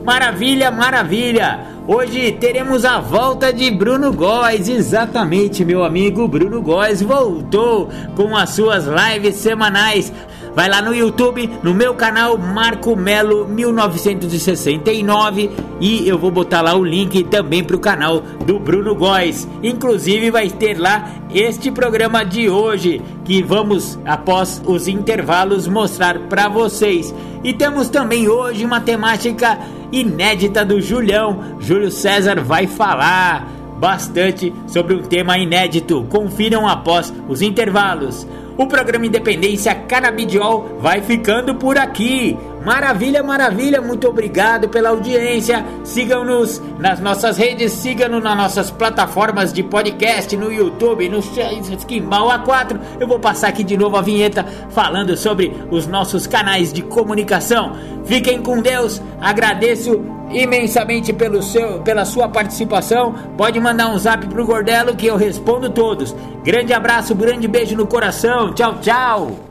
Maravilha, 0.03 0.71
maravilha! 0.71 1.59
Hoje 1.87 2.31
teremos 2.31 2.85
a 2.85 2.99
volta 2.99 3.53
de 3.53 3.69
Bruno 3.69 4.11
Góes, 4.11 4.67
exatamente, 4.67 5.63
meu 5.63 5.83
amigo 5.83 6.27
Bruno 6.27 6.61
Góes 6.61 7.01
voltou 7.01 7.89
com 8.15 8.35
as 8.35 8.51
suas 8.51 8.85
lives 8.85 9.35
semanais. 9.35 10.11
Vai 10.53 10.67
lá 10.67 10.81
no 10.81 10.93
YouTube, 10.93 11.49
no 11.63 11.73
meu 11.73 11.93
canal 11.93 12.37
Marco 12.37 12.93
Melo 12.93 13.47
1969 13.47 15.49
e 15.79 16.05
eu 16.05 16.17
vou 16.17 16.29
botar 16.29 16.61
lá 16.61 16.75
o 16.75 16.83
link 16.83 17.23
também 17.23 17.63
para 17.63 17.77
o 17.77 17.79
canal 17.79 18.19
do 18.45 18.59
Bruno 18.59 18.93
Góes. 18.93 19.47
Inclusive 19.63 20.29
vai 20.29 20.49
ter 20.49 20.77
lá 20.77 21.09
este 21.33 21.71
programa 21.71 22.25
de 22.25 22.49
hoje 22.49 23.01
que 23.23 23.41
vamos 23.41 23.97
após 24.05 24.61
os 24.65 24.89
intervalos 24.89 25.67
mostrar 25.67 26.19
para 26.27 26.49
vocês. 26.49 27.15
E 27.43 27.53
temos 27.53 27.87
também 27.87 28.27
hoje 28.27 28.65
uma 28.65 28.81
temática 28.81 29.57
inédita 29.89 30.65
do 30.65 30.81
Julião. 30.81 31.55
Júlio 31.61 31.89
César 31.89 32.41
vai 32.41 32.67
falar 32.67 33.47
bastante 33.79 34.53
sobre 34.67 34.95
um 34.95 35.01
tema 35.01 35.37
inédito. 35.37 36.05
Confiram 36.09 36.67
após 36.67 37.13
os 37.27 37.41
intervalos. 37.41 38.27
O 38.61 38.67
programa 38.67 39.07
Independência 39.07 39.73
Canabidiol 39.73 40.77
vai 40.79 41.01
ficando 41.01 41.55
por 41.55 41.79
aqui. 41.79 42.37
Maravilha, 42.63 43.23
maravilha, 43.23 43.81
muito 43.81 44.07
obrigado 44.07 44.69
pela 44.69 44.89
audiência. 44.89 45.65
Sigam-nos 45.83 46.61
nas 46.77 46.99
nossas 46.99 47.37
redes, 47.37 47.71
sigam-nos 47.71 48.23
nas 48.23 48.37
nossas 48.37 48.69
plataformas 48.69 49.51
de 49.51 49.63
podcast, 49.63 50.35
no 50.37 50.51
YouTube, 50.51 51.09
no 51.09 51.19
Skimbal 51.19 52.27
A4. 52.29 52.79
Eu 52.99 53.07
vou 53.07 53.19
passar 53.19 53.47
aqui 53.47 53.63
de 53.63 53.75
novo 53.75 53.97
a 53.97 54.01
vinheta 54.01 54.45
falando 54.69 55.17
sobre 55.17 55.51
os 55.71 55.87
nossos 55.87 56.27
canais 56.27 56.71
de 56.71 56.83
comunicação. 56.83 57.73
Fiquem 58.05 58.41
com 58.41 58.61
Deus, 58.61 59.01
agradeço 59.19 59.99
imensamente 60.29 61.11
pelo 61.11 61.41
seu, 61.41 61.79
pela 61.81 62.05
sua 62.05 62.29
participação. 62.29 63.13
Pode 63.37 63.59
mandar 63.59 63.87
um 63.87 63.97
zap 63.97 64.25
pro 64.27 64.45
Gordelo 64.45 64.95
que 64.95 65.07
eu 65.07 65.17
respondo 65.17 65.69
todos. 65.69 66.15
Grande 66.43 66.73
abraço, 66.73 67.15
grande 67.15 67.47
beijo 67.47 67.75
no 67.75 67.87
coração. 67.87 68.53
Tchau, 68.53 68.75
tchau. 68.81 69.50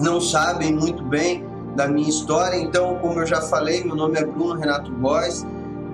não 0.00 0.20
sabem 0.20 0.72
muito 0.72 1.02
bem 1.02 1.44
da 1.74 1.86
minha 1.86 2.08
história, 2.08 2.56
então, 2.56 2.96
como 2.98 3.20
eu 3.20 3.26
já 3.26 3.40
falei, 3.40 3.84
meu 3.84 3.94
nome 3.94 4.18
é 4.18 4.24
Bruno 4.24 4.54
Renato 4.54 4.92
Góes. 4.92 5.46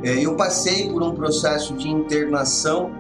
É, 0.03 0.19
eu 0.19 0.35
passei 0.35 0.91
por 0.91 1.03
um 1.03 1.15
processo 1.15 1.75
de 1.75 1.89
internação. 1.89 2.91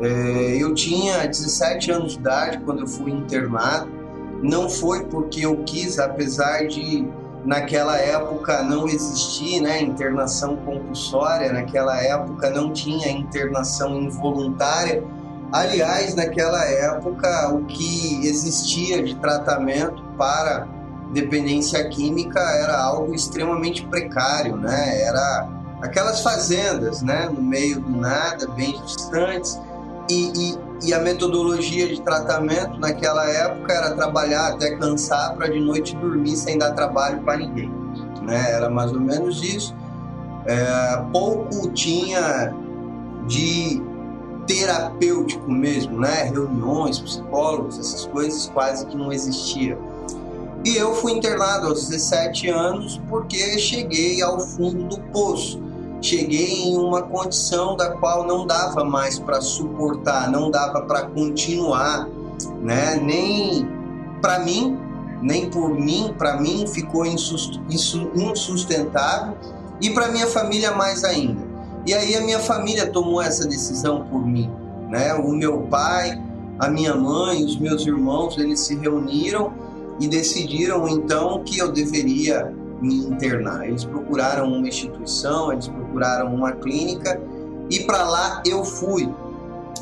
É, 0.00 0.56
eu 0.58 0.74
tinha 0.74 1.26
17 1.26 1.90
anos 1.90 2.12
de 2.12 2.18
idade 2.18 2.58
quando 2.64 2.80
eu 2.80 2.86
fui 2.86 3.12
internado. 3.12 3.88
Não 4.42 4.68
foi 4.68 5.04
porque 5.04 5.44
eu 5.44 5.56
quis, 5.64 5.98
apesar 5.98 6.66
de 6.66 7.06
naquela 7.44 7.96
época 7.98 8.62
não 8.62 8.86
existir 8.86 9.60
né, 9.60 9.80
internação 9.80 10.56
compulsória, 10.56 11.52
naquela 11.52 11.96
época 12.02 12.50
não 12.50 12.72
tinha 12.72 13.10
internação 13.10 13.96
involuntária 14.00 15.02
Aliás, 15.52 16.14
naquela 16.14 16.64
época, 16.64 17.48
o 17.52 17.64
que 17.64 18.26
existia 18.26 19.02
de 19.02 19.16
tratamento 19.16 20.02
para 20.16 20.68
dependência 21.12 21.88
química 21.88 22.40
era 22.40 22.80
algo 22.80 23.14
extremamente 23.14 23.84
precário, 23.86 24.56
né? 24.56 25.02
Era 25.02 25.48
aquelas 25.82 26.22
fazendas, 26.22 27.02
né, 27.02 27.28
no 27.32 27.42
meio 27.42 27.80
do 27.80 27.90
nada, 27.90 28.46
bem 28.48 28.80
distantes, 28.82 29.58
e, 30.08 30.52
e, 30.82 30.88
e 30.88 30.94
a 30.94 31.00
metodologia 31.00 31.88
de 31.88 32.00
tratamento 32.02 32.78
naquela 32.78 33.28
época 33.28 33.72
era 33.72 33.94
trabalhar 33.94 34.48
até 34.48 34.76
cansar 34.76 35.34
para 35.34 35.48
de 35.48 35.58
noite 35.58 35.96
dormir 35.96 36.36
sem 36.36 36.58
dar 36.58 36.72
trabalho 36.72 37.20
para 37.22 37.38
ninguém, 37.38 37.72
né? 38.22 38.52
Era 38.52 38.70
mais 38.70 38.92
ou 38.92 39.00
menos 39.00 39.42
isso. 39.42 39.74
É, 40.46 41.02
pouco 41.12 41.70
tinha 41.72 42.54
de 43.26 43.82
terapêutico 44.50 45.48
mesmo, 45.48 46.00
né? 46.00 46.24
Reuniões, 46.24 46.98
psicólogos, 46.98 47.78
essas 47.78 48.04
coisas 48.06 48.50
quase 48.52 48.84
que 48.86 48.96
não 48.96 49.12
existiam. 49.12 49.78
E 50.64 50.76
eu 50.76 50.92
fui 50.94 51.12
internado 51.12 51.68
aos 51.68 51.88
17 51.88 52.48
anos 52.48 53.00
porque 53.08 53.60
cheguei 53.60 54.20
ao 54.20 54.40
fundo 54.40 54.88
do 54.88 54.98
poço. 55.12 55.62
Cheguei 56.02 56.64
em 56.64 56.76
uma 56.76 57.02
condição 57.02 57.76
da 57.76 57.90
qual 57.90 58.26
não 58.26 58.44
dava 58.44 58.84
mais 58.84 59.20
para 59.20 59.40
suportar, 59.40 60.28
não 60.30 60.50
dava 60.50 60.82
para 60.82 61.02
continuar, 61.02 62.08
né? 62.60 62.96
Nem 62.96 63.68
para 64.20 64.40
mim, 64.40 64.76
nem 65.22 65.48
por 65.48 65.70
mim, 65.70 66.12
para 66.18 66.40
mim 66.40 66.66
ficou 66.66 67.06
insustentável 67.06 69.36
e 69.80 69.90
para 69.90 70.08
minha 70.08 70.26
família 70.26 70.72
mais 70.72 71.04
ainda. 71.04 71.39
E 71.86 71.94
aí 71.94 72.14
a 72.14 72.20
minha 72.20 72.38
família 72.38 72.86
tomou 72.90 73.22
essa 73.22 73.46
decisão 73.46 74.04
por 74.04 74.26
mim, 74.26 74.50
né? 74.88 75.14
O 75.14 75.32
meu 75.32 75.62
pai, 75.62 76.20
a 76.58 76.68
minha 76.68 76.94
mãe, 76.94 77.44
os 77.44 77.58
meus 77.58 77.86
irmãos, 77.86 78.36
eles 78.36 78.60
se 78.60 78.76
reuniram 78.76 79.52
e 79.98 80.08
decidiram 80.08 80.88
então 80.88 81.42
que 81.42 81.58
eu 81.58 81.72
deveria 81.72 82.52
me 82.80 82.96
internar. 83.06 83.66
Eles 83.66 83.84
procuraram 83.84 84.48
uma 84.52 84.68
instituição, 84.68 85.52
eles 85.52 85.68
procuraram 85.68 86.34
uma 86.34 86.52
clínica 86.52 87.20
e 87.70 87.80
para 87.80 88.02
lá 88.02 88.42
eu 88.44 88.64
fui, 88.64 89.08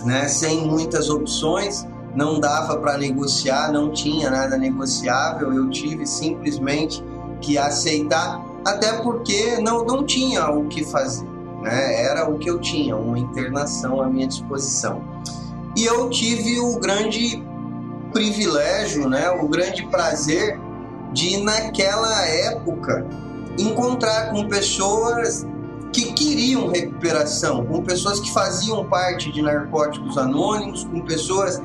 né? 0.04 0.28
Sem 0.28 0.66
muitas 0.66 1.08
opções, 1.08 1.86
não 2.14 2.40
dava 2.40 2.76
para 2.78 2.98
negociar, 2.98 3.72
não 3.72 3.90
tinha 3.90 4.30
nada 4.30 4.56
negociável, 4.56 5.52
eu 5.52 5.70
tive 5.70 6.06
simplesmente 6.06 7.02
que 7.40 7.56
aceitar, 7.56 8.44
até 8.64 8.92
porque 9.00 9.58
não, 9.60 9.84
não 9.84 10.04
tinha 10.04 10.50
o 10.50 10.66
que 10.66 10.84
fazer, 10.84 11.26
né? 11.68 12.02
era 12.02 12.28
o 12.28 12.38
que 12.38 12.48
eu 12.48 12.58
tinha, 12.58 12.96
uma 12.96 13.18
internação 13.18 14.00
à 14.00 14.08
minha 14.08 14.26
disposição. 14.26 15.02
E 15.76 15.84
eu 15.84 16.08
tive 16.10 16.58
o 16.60 16.78
grande 16.78 17.42
privilégio, 18.12 19.08
né, 19.08 19.30
o 19.30 19.46
grande 19.48 19.86
prazer 19.86 20.58
de, 21.12 21.36
naquela 21.38 22.26
época, 22.26 23.06
encontrar 23.58 24.30
com 24.30 24.48
pessoas 24.48 25.46
que 25.92 26.12
queriam 26.12 26.68
recuperação, 26.68 27.64
com 27.64 27.82
pessoas 27.82 28.20
que 28.20 28.32
faziam 28.32 28.84
parte 28.84 29.32
de 29.32 29.42
narcóticos 29.42 30.18
anônimos, 30.18 30.84
com 30.84 31.00
pessoas 31.00 31.60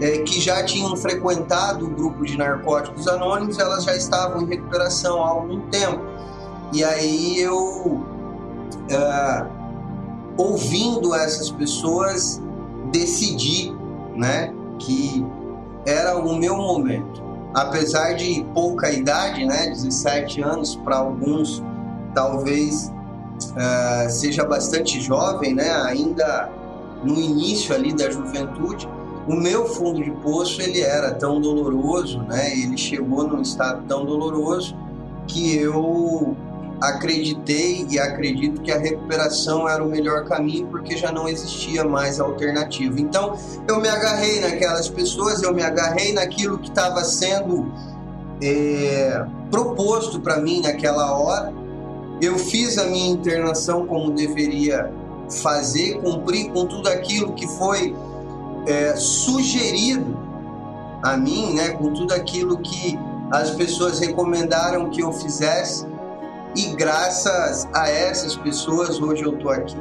é, 0.00 0.18
que 0.18 0.40
já 0.40 0.64
tinham 0.64 0.96
frequentado 0.96 1.86
o 1.86 1.90
grupo 1.90 2.24
de 2.24 2.36
narcóticos 2.36 3.06
anônimos, 3.08 3.58
elas 3.58 3.84
já 3.84 3.96
estavam 3.96 4.42
em 4.42 4.46
recuperação 4.46 5.22
há 5.22 5.28
algum 5.28 5.60
tempo. 5.68 6.02
E 6.72 6.82
aí 6.82 7.38
eu, 7.38 8.04
é, 8.90 9.46
ouvindo 10.36 11.14
essas 11.14 11.50
pessoas, 11.50 12.42
decidi 12.90 13.74
né, 14.14 14.52
que 14.78 15.24
era 15.86 16.16
o 16.16 16.36
meu 16.36 16.56
momento. 16.56 17.22
Apesar 17.54 18.14
de 18.14 18.44
pouca 18.52 18.90
idade, 18.90 19.44
né, 19.44 19.68
17 19.68 20.42
anos, 20.42 20.74
para 20.76 20.96
alguns 20.96 21.62
talvez 22.14 22.92
uh, 23.50 24.10
seja 24.10 24.44
bastante 24.44 25.00
jovem, 25.00 25.54
né, 25.54 25.70
ainda 25.70 26.50
no 27.02 27.20
início 27.20 27.74
ali 27.74 27.92
da 27.92 28.10
juventude, 28.10 28.88
o 29.28 29.34
meu 29.34 29.66
fundo 29.66 30.02
de 30.02 30.10
poço 30.10 30.60
ele 30.60 30.80
era 30.80 31.12
tão 31.14 31.40
doloroso, 31.40 32.22
né, 32.22 32.52
ele 32.52 32.76
chegou 32.76 33.26
num 33.26 33.40
estado 33.40 33.84
tão 33.86 34.04
doloroso 34.04 34.76
que 35.26 35.56
eu 35.56 36.36
acreditei 36.80 37.86
e 37.90 37.98
acredito 37.98 38.60
que 38.60 38.70
a 38.70 38.78
recuperação 38.78 39.68
era 39.68 39.82
o 39.82 39.88
melhor 39.88 40.24
caminho 40.24 40.66
porque 40.66 40.96
já 40.96 41.12
não 41.12 41.28
existia 41.28 41.84
mais 41.84 42.20
alternativa. 42.20 43.00
Então 43.00 43.36
eu 43.68 43.80
me 43.80 43.88
agarrei 43.88 44.40
naquelas 44.40 44.88
pessoas, 44.88 45.42
eu 45.42 45.54
me 45.54 45.62
agarrei 45.62 46.12
naquilo 46.12 46.58
que 46.58 46.68
estava 46.68 47.02
sendo 47.04 47.72
é, 48.42 49.24
proposto 49.50 50.20
para 50.20 50.38
mim 50.38 50.60
naquela 50.60 51.16
hora. 51.18 51.52
Eu 52.20 52.38
fiz 52.38 52.78
a 52.78 52.84
minha 52.84 53.10
internação 53.10 53.86
como 53.86 54.10
deveria 54.10 54.92
fazer, 55.42 56.00
cumprir 56.00 56.50
com 56.52 56.66
tudo 56.66 56.88
aquilo 56.88 57.32
que 57.32 57.46
foi 57.46 57.94
é, 58.66 58.94
sugerido 58.96 60.16
a 61.02 61.16
mim, 61.16 61.54
né, 61.54 61.70
com 61.70 61.92
tudo 61.92 62.14
aquilo 62.14 62.58
que 62.58 62.98
as 63.30 63.50
pessoas 63.50 63.98
recomendaram 64.00 64.90
que 64.90 65.02
eu 65.02 65.12
fizesse 65.12 65.86
e 66.56 66.66
graças 66.74 67.68
a 67.72 67.88
essas 67.88 68.36
pessoas 68.36 69.00
hoje 69.00 69.24
eu 69.24 69.34
estou 69.34 69.50
aqui, 69.50 69.76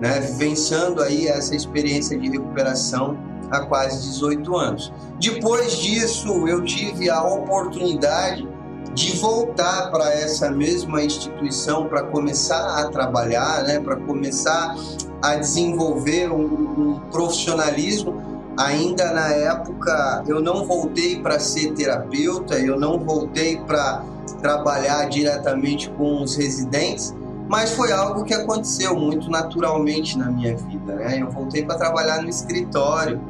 né, 0.00 0.20
vivenciando 0.20 1.02
aí 1.02 1.26
essa 1.26 1.54
experiência 1.54 2.18
de 2.18 2.28
recuperação 2.28 3.16
há 3.50 3.60
quase 3.60 4.02
18 4.08 4.56
anos. 4.56 4.92
Depois 5.18 5.76
disso, 5.78 6.48
eu 6.48 6.64
tive 6.64 7.08
a 7.08 7.22
oportunidade 7.22 8.48
de 8.94 9.16
voltar 9.16 9.90
para 9.90 10.12
essa 10.12 10.50
mesma 10.50 11.02
instituição 11.02 11.86
para 11.86 12.02
começar 12.02 12.78
a 12.78 12.88
trabalhar, 12.88 13.62
né, 13.62 13.80
para 13.80 13.96
começar 13.96 14.76
a 15.22 15.36
desenvolver 15.36 16.30
um, 16.30 16.44
um 16.44 17.00
profissionalismo. 17.10 18.20
Ainda 18.58 19.12
na 19.12 19.28
época, 19.28 20.24
eu 20.26 20.42
não 20.42 20.66
voltei 20.66 21.22
para 21.22 21.38
ser 21.38 21.72
terapeuta, 21.72 22.58
eu 22.58 22.78
não 22.78 22.98
voltei 22.98 23.56
para 23.56 24.02
trabalhar 24.42 25.08
diretamente 25.08 25.88
com 25.90 26.22
os 26.22 26.36
residentes, 26.36 27.14
mas 27.48 27.70
foi 27.70 27.92
algo 27.92 28.24
que 28.24 28.34
aconteceu 28.34 28.94
muito 28.98 29.30
naturalmente 29.30 30.18
na 30.18 30.30
minha 30.30 30.56
vida. 30.56 30.96
Né? 30.96 31.18
Eu 31.20 31.30
voltei 31.30 31.64
para 31.64 31.76
trabalhar 31.76 32.22
no 32.22 32.28
escritório. 32.28 33.20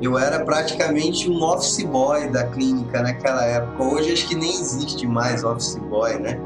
Eu 0.00 0.18
era 0.18 0.40
praticamente 0.44 1.30
um 1.30 1.42
office 1.42 1.84
boy 1.84 2.28
da 2.28 2.44
clínica 2.44 3.02
naquela 3.02 3.44
época. 3.44 3.82
Hoje 3.82 4.12
acho 4.12 4.28
que 4.28 4.34
nem 4.34 4.50
existe 4.50 5.06
mais 5.06 5.44
office 5.44 5.76
boy, 5.76 6.18
né? 6.18 6.40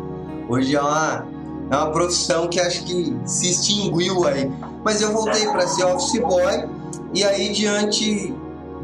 Hoje 0.48 0.74
é 0.74 0.80
uma, 0.80 1.26
é 1.70 1.76
uma 1.76 1.90
profissão 1.92 2.48
que 2.48 2.58
acho 2.58 2.84
que 2.84 3.16
se 3.24 3.50
extinguiu 3.50 4.26
aí. 4.26 4.50
Mas 4.84 5.00
eu 5.00 5.12
voltei 5.12 5.46
para 5.46 5.68
ser 5.68 5.84
office 5.84 6.20
boy 6.20 6.68
e 7.14 7.22
aí 7.22 7.52
diante 7.52 8.34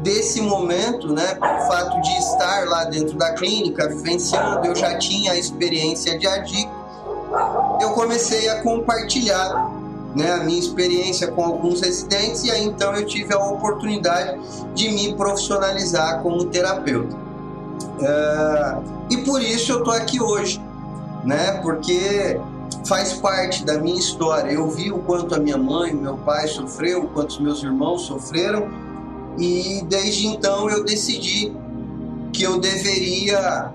desse 0.01 0.41
momento, 0.41 1.13
né, 1.13 1.35
pelo 1.35 1.59
fato 1.67 2.01
de 2.01 2.11
estar 2.17 2.67
lá 2.67 2.85
dentro 2.85 3.17
da 3.17 3.33
clínica, 3.33 3.87
vivenciando, 3.87 4.65
eu 4.65 4.75
já 4.75 4.97
tinha 4.97 5.33
a 5.33 5.37
experiência 5.37 6.17
de 6.17 6.27
adicto, 6.27 6.81
eu 7.79 7.91
comecei 7.91 8.49
a 8.49 8.61
compartilhar 8.61 9.71
né, 10.15 10.33
a 10.33 10.43
minha 10.43 10.59
experiência 10.59 11.31
com 11.31 11.43
alguns 11.43 11.81
residentes 11.81 12.43
e 12.43 12.51
aí 12.51 12.65
então 12.65 12.93
eu 12.93 13.05
tive 13.05 13.33
a 13.33 13.39
oportunidade 13.39 14.37
de 14.73 14.89
me 14.89 15.15
profissionalizar 15.15 16.21
como 16.21 16.45
terapeuta. 16.45 17.15
É, 18.01 18.77
e 19.11 19.17
por 19.17 19.41
isso 19.41 19.71
eu 19.71 19.79
estou 19.79 19.93
aqui 19.93 20.21
hoje, 20.21 20.61
né, 21.23 21.59
porque 21.61 22.39
faz 22.85 23.13
parte 23.13 23.63
da 23.63 23.77
minha 23.77 23.97
história. 23.97 24.51
Eu 24.51 24.69
vi 24.69 24.91
o 24.91 24.99
quanto 24.99 25.35
a 25.35 25.39
minha 25.39 25.57
mãe, 25.57 25.93
meu 25.93 26.17
pai 26.17 26.47
sofreu, 26.47 27.03
o 27.03 27.07
quanto 27.07 27.29
os 27.29 27.39
meus 27.39 27.63
irmãos 27.63 28.01
sofreram 28.01 28.90
e 29.37 29.83
desde 29.87 30.27
então 30.27 30.69
eu 30.69 30.83
decidi 30.83 31.53
que 32.33 32.43
eu 32.43 32.59
deveria 32.59 33.71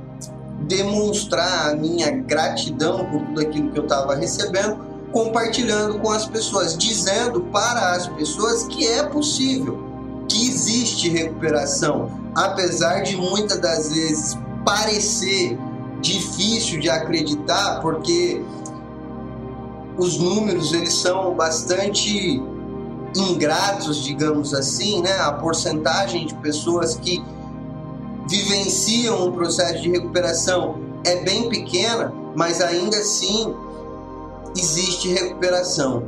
demonstrar 0.62 1.70
a 1.70 1.76
minha 1.76 2.10
gratidão 2.10 3.04
por 3.06 3.22
tudo 3.22 3.40
aquilo 3.40 3.70
que 3.70 3.78
eu 3.78 3.84
estava 3.84 4.14
recebendo, 4.14 4.78
compartilhando 5.12 5.98
com 5.98 6.10
as 6.10 6.26
pessoas, 6.26 6.76
dizendo 6.76 7.42
para 7.52 7.92
as 7.92 8.06
pessoas 8.08 8.64
que 8.64 8.86
é 8.86 9.02
possível, 9.04 9.84
que 10.28 10.48
existe 10.48 11.08
recuperação, 11.08 12.10
apesar 12.34 13.00
de 13.02 13.16
muitas 13.16 13.58
das 13.60 13.92
vezes 13.92 14.36
parecer 14.64 15.56
difícil 16.00 16.80
de 16.80 16.90
acreditar, 16.90 17.80
porque 17.80 18.42
os 19.96 20.18
números 20.18 20.72
eles 20.72 20.94
são 20.94 21.34
bastante 21.34 22.42
ingratos, 23.16 24.02
digamos 24.02 24.54
assim, 24.54 25.02
né? 25.02 25.12
A 25.20 25.32
porcentagem 25.32 26.26
de 26.26 26.34
pessoas 26.34 26.96
que 26.96 27.24
vivenciam 28.28 29.26
um 29.26 29.32
processo 29.32 29.82
de 29.82 29.90
recuperação 29.90 30.78
é 31.04 31.22
bem 31.22 31.48
pequena, 31.48 32.12
mas 32.34 32.60
ainda 32.60 32.96
assim 32.96 33.54
existe 34.56 35.08
recuperação. 35.08 36.02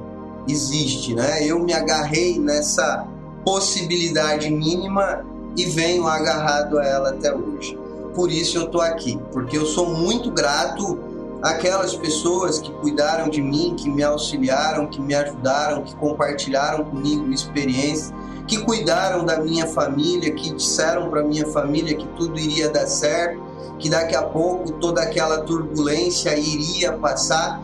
Existe, 0.46 1.14
né? 1.14 1.44
Eu 1.44 1.60
me 1.60 1.72
agarrei 1.74 2.38
nessa 2.38 3.06
possibilidade 3.44 4.50
mínima 4.50 5.24
e 5.56 5.64
venho 5.66 6.06
agarrado 6.06 6.78
a 6.78 6.84
ela 6.84 7.10
até 7.10 7.34
hoje. 7.34 7.78
Por 8.14 8.32
isso 8.32 8.58
eu 8.58 8.68
tô 8.68 8.80
aqui, 8.80 9.18
porque 9.32 9.56
eu 9.56 9.66
sou 9.66 9.94
muito 9.94 10.30
grato 10.30 10.98
aquelas 11.42 11.94
pessoas 11.94 12.58
que 12.58 12.72
cuidaram 12.72 13.28
de 13.28 13.40
mim, 13.40 13.74
que 13.76 13.88
me 13.88 14.02
auxiliaram, 14.02 14.86
que 14.86 15.00
me 15.00 15.14
ajudaram, 15.14 15.82
que 15.82 15.94
compartilharam 15.96 16.84
comigo 16.84 17.30
experiências, 17.32 18.12
que 18.46 18.58
cuidaram 18.58 19.24
da 19.24 19.38
minha 19.38 19.66
família, 19.66 20.32
que 20.32 20.52
disseram 20.52 21.10
para 21.10 21.22
minha 21.22 21.46
família 21.46 21.94
que 21.94 22.06
tudo 22.16 22.38
iria 22.38 22.68
dar 22.68 22.86
certo, 22.86 23.42
que 23.78 23.88
daqui 23.88 24.16
a 24.16 24.22
pouco 24.22 24.72
toda 24.72 25.02
aquela 25.02 25.42
turbulência 25.42 26.36
iria 26.36 26.94
passar, 26.94 27.62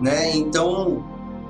né? 0.00 0.36
Então 0.36 1.02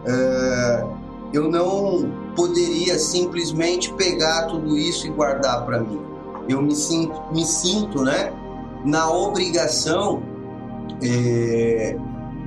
uh, 0.07 0.97
eu 1.33 1.51
não 1.51 2.11
poderia 2.35 2.99
simplesmente 2.99 3.93
pegar 3.95 4.45
tudo 4.45 4.77
isso 4.79 5.07
e 5.07 5.11
guardar 5.11 5.67
para 5.67 5.81
mim. 5.81 6.01
Eu 6.49 6.63
me 6.63 6.75
sinto, 6.75 7.21
me 7.33 7.45
sinto, 7.45 8.03
né? 8.03 8.33
Na 8.85 9.11
obrigação 9.11 10.23
é, 11.03 11.97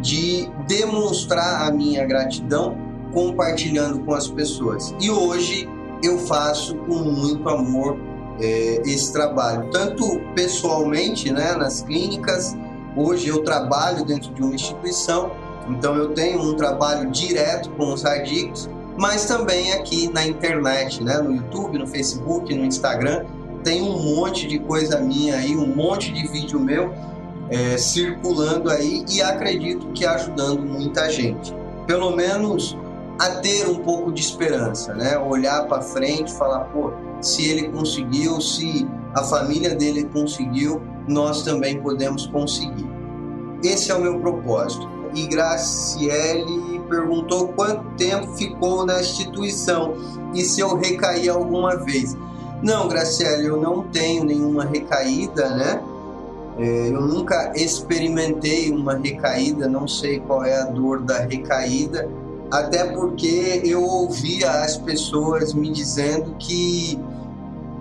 de 0.02 0.50
demonstrar 0.68 1.68
a 1.68 1.72
minha 1.72 2.06
gratidão 2.06 2.78
compartilhando 3.14 4.00
com 4.00 4.14
as 4.14 4.28
pessoas. 4.28 4.94
E 5.00 5.10
hoje 5.10 5.68
eu 6.04 6.18
faço 6.20 6.76
com 6.76 6.96
muito 6.96 7.48
amor 7.50 7.98
é, 8.40 8.82
esse 8.86 9.12
trabalho, 9.12 9.70
tanto 9.72 10.22
pessoalmente, 10.34 11.32
né, 11.32 11.54
nas 11.54 11.82
clínicas. 11.82 12.56
Hoje 12.96 13.28
eu 13.28 13.44
trabalho 13.44 14.06
dentro 14.06 14.34
de 14.34 14.42
uma 14.42 14.56
instituição, 14.56 15.32
então 15.70 15.96
eu 15.96 16.14
tenho 16.14 16.42
um 16.42 16.56
trabalho 16.56 17.10
direto 17.12 17.70
com 17.72 17.94
os 17.94 18.06
adictos, 18.06 18.70
mas 18.98 19.26
também 19.26 19.74
aqui 19.74 20.12
na 20.12 20.26
internet, 20.26 21.04
né, 21.04 21.18
no 21.18 21.36
YouTube, 21.36 21.78
no 21.78 21.88
Facebook, 21.88 22.54
no 22.54 22.66
Instagram, 22.66 23.26
tem 23.64 23.82
um 23.82 24.16
monte 24.16 24.48
de 24.48 24.58
coisa 24.60 25.00
minha 25.00 25.36
aí, 25.36 25.56
um 25.56 25.76
monte 25.76 26.12
de 26.14 26.28
vídeo 26.28 26.60
meu 26.60 26.94
é, 27.50 27.78
circulando 27.78 28.70
aí 28.70 29.04
e 29.10 29.22
acredito 29.22 29.88
que 29.88 30.06
ajudando 30.06 30.62
muita 30.62 31.10
gente. 31.10 31.54
Pelo 31.88 32.16
menos 32.16 32.78
a 33.20 33.30
ter 33.42 33.68
um 33.68 33.76
pouco 33.76 34.12
de 34.12 34.22
esperança, 34.22 34.94
né? 34.94 35.18
Olhar 35.18 35.68
para 35.68 35.82
frente, 35.82 36.32
falar, 36.34 36.66
pô, 36.66 36.94
se 37.22 37.50
ele 37.50 37.68
conseguiu, 37.68 38.40
se 38.40 38.88
a 39.14 39.24
família 39.24 39.76
dele 39.76 40.06
conseguiu, 40.06 40.82
nós 41.08 41.44
também 41.44 41.82
podemos 41.82 42.28
conseguir. 42.28 42.88
Esse 43.64 43.92
é 43.92 43.96
o 43.96 44.00
meu 44.00 44.20
propósito. 44.20 44.88
E 45.14 45.28
Graciele 45.28 46.80
perguntou 46.88 47.50
quanto 47.50 47.84
tempo 47.96 48.36
ficou 48.36 48.86
na 48.86 49.02
instituição 49.02 49.96
e 50.34 50.44
se 50.44 50.62
eu 50.62 50.76
recaí 50.78 51.28
alguma 51.28 51.76
vez. 51.76 52.16
Não, 52.64 52.88
Graciele, 52.88 53.46
eu 53.46 53.58
não 53.60 53.84
tenho 53.84 54.24
nenhuma 54.24 54.66
recaída, 54.66 55.50
né? 55.50 55.82
É, 56.60 56.90
eu 56.90 57.02
nunca 57.02 57.54
experimentei 57.56 58.70
uma 58.70 58.96
recaída, 58.96 59.66
não 59.68 59.88
sei 59.88 60.20
qual 60.20 60.44
é 60.44 60.60
a 60.60 60.66
dor 60.66 61.02
da 61.02 61.20
recaída, 61.20 62.10
até 62.52 62.84
porque 62.84 63.62
eu 63.64 63.82
ouvia 63.82 64.52
as 64.52 64.76
pessoas 64.76 65.54
me 65.54 65.72
dizendo 65.72 66.36
que 66.38 67.00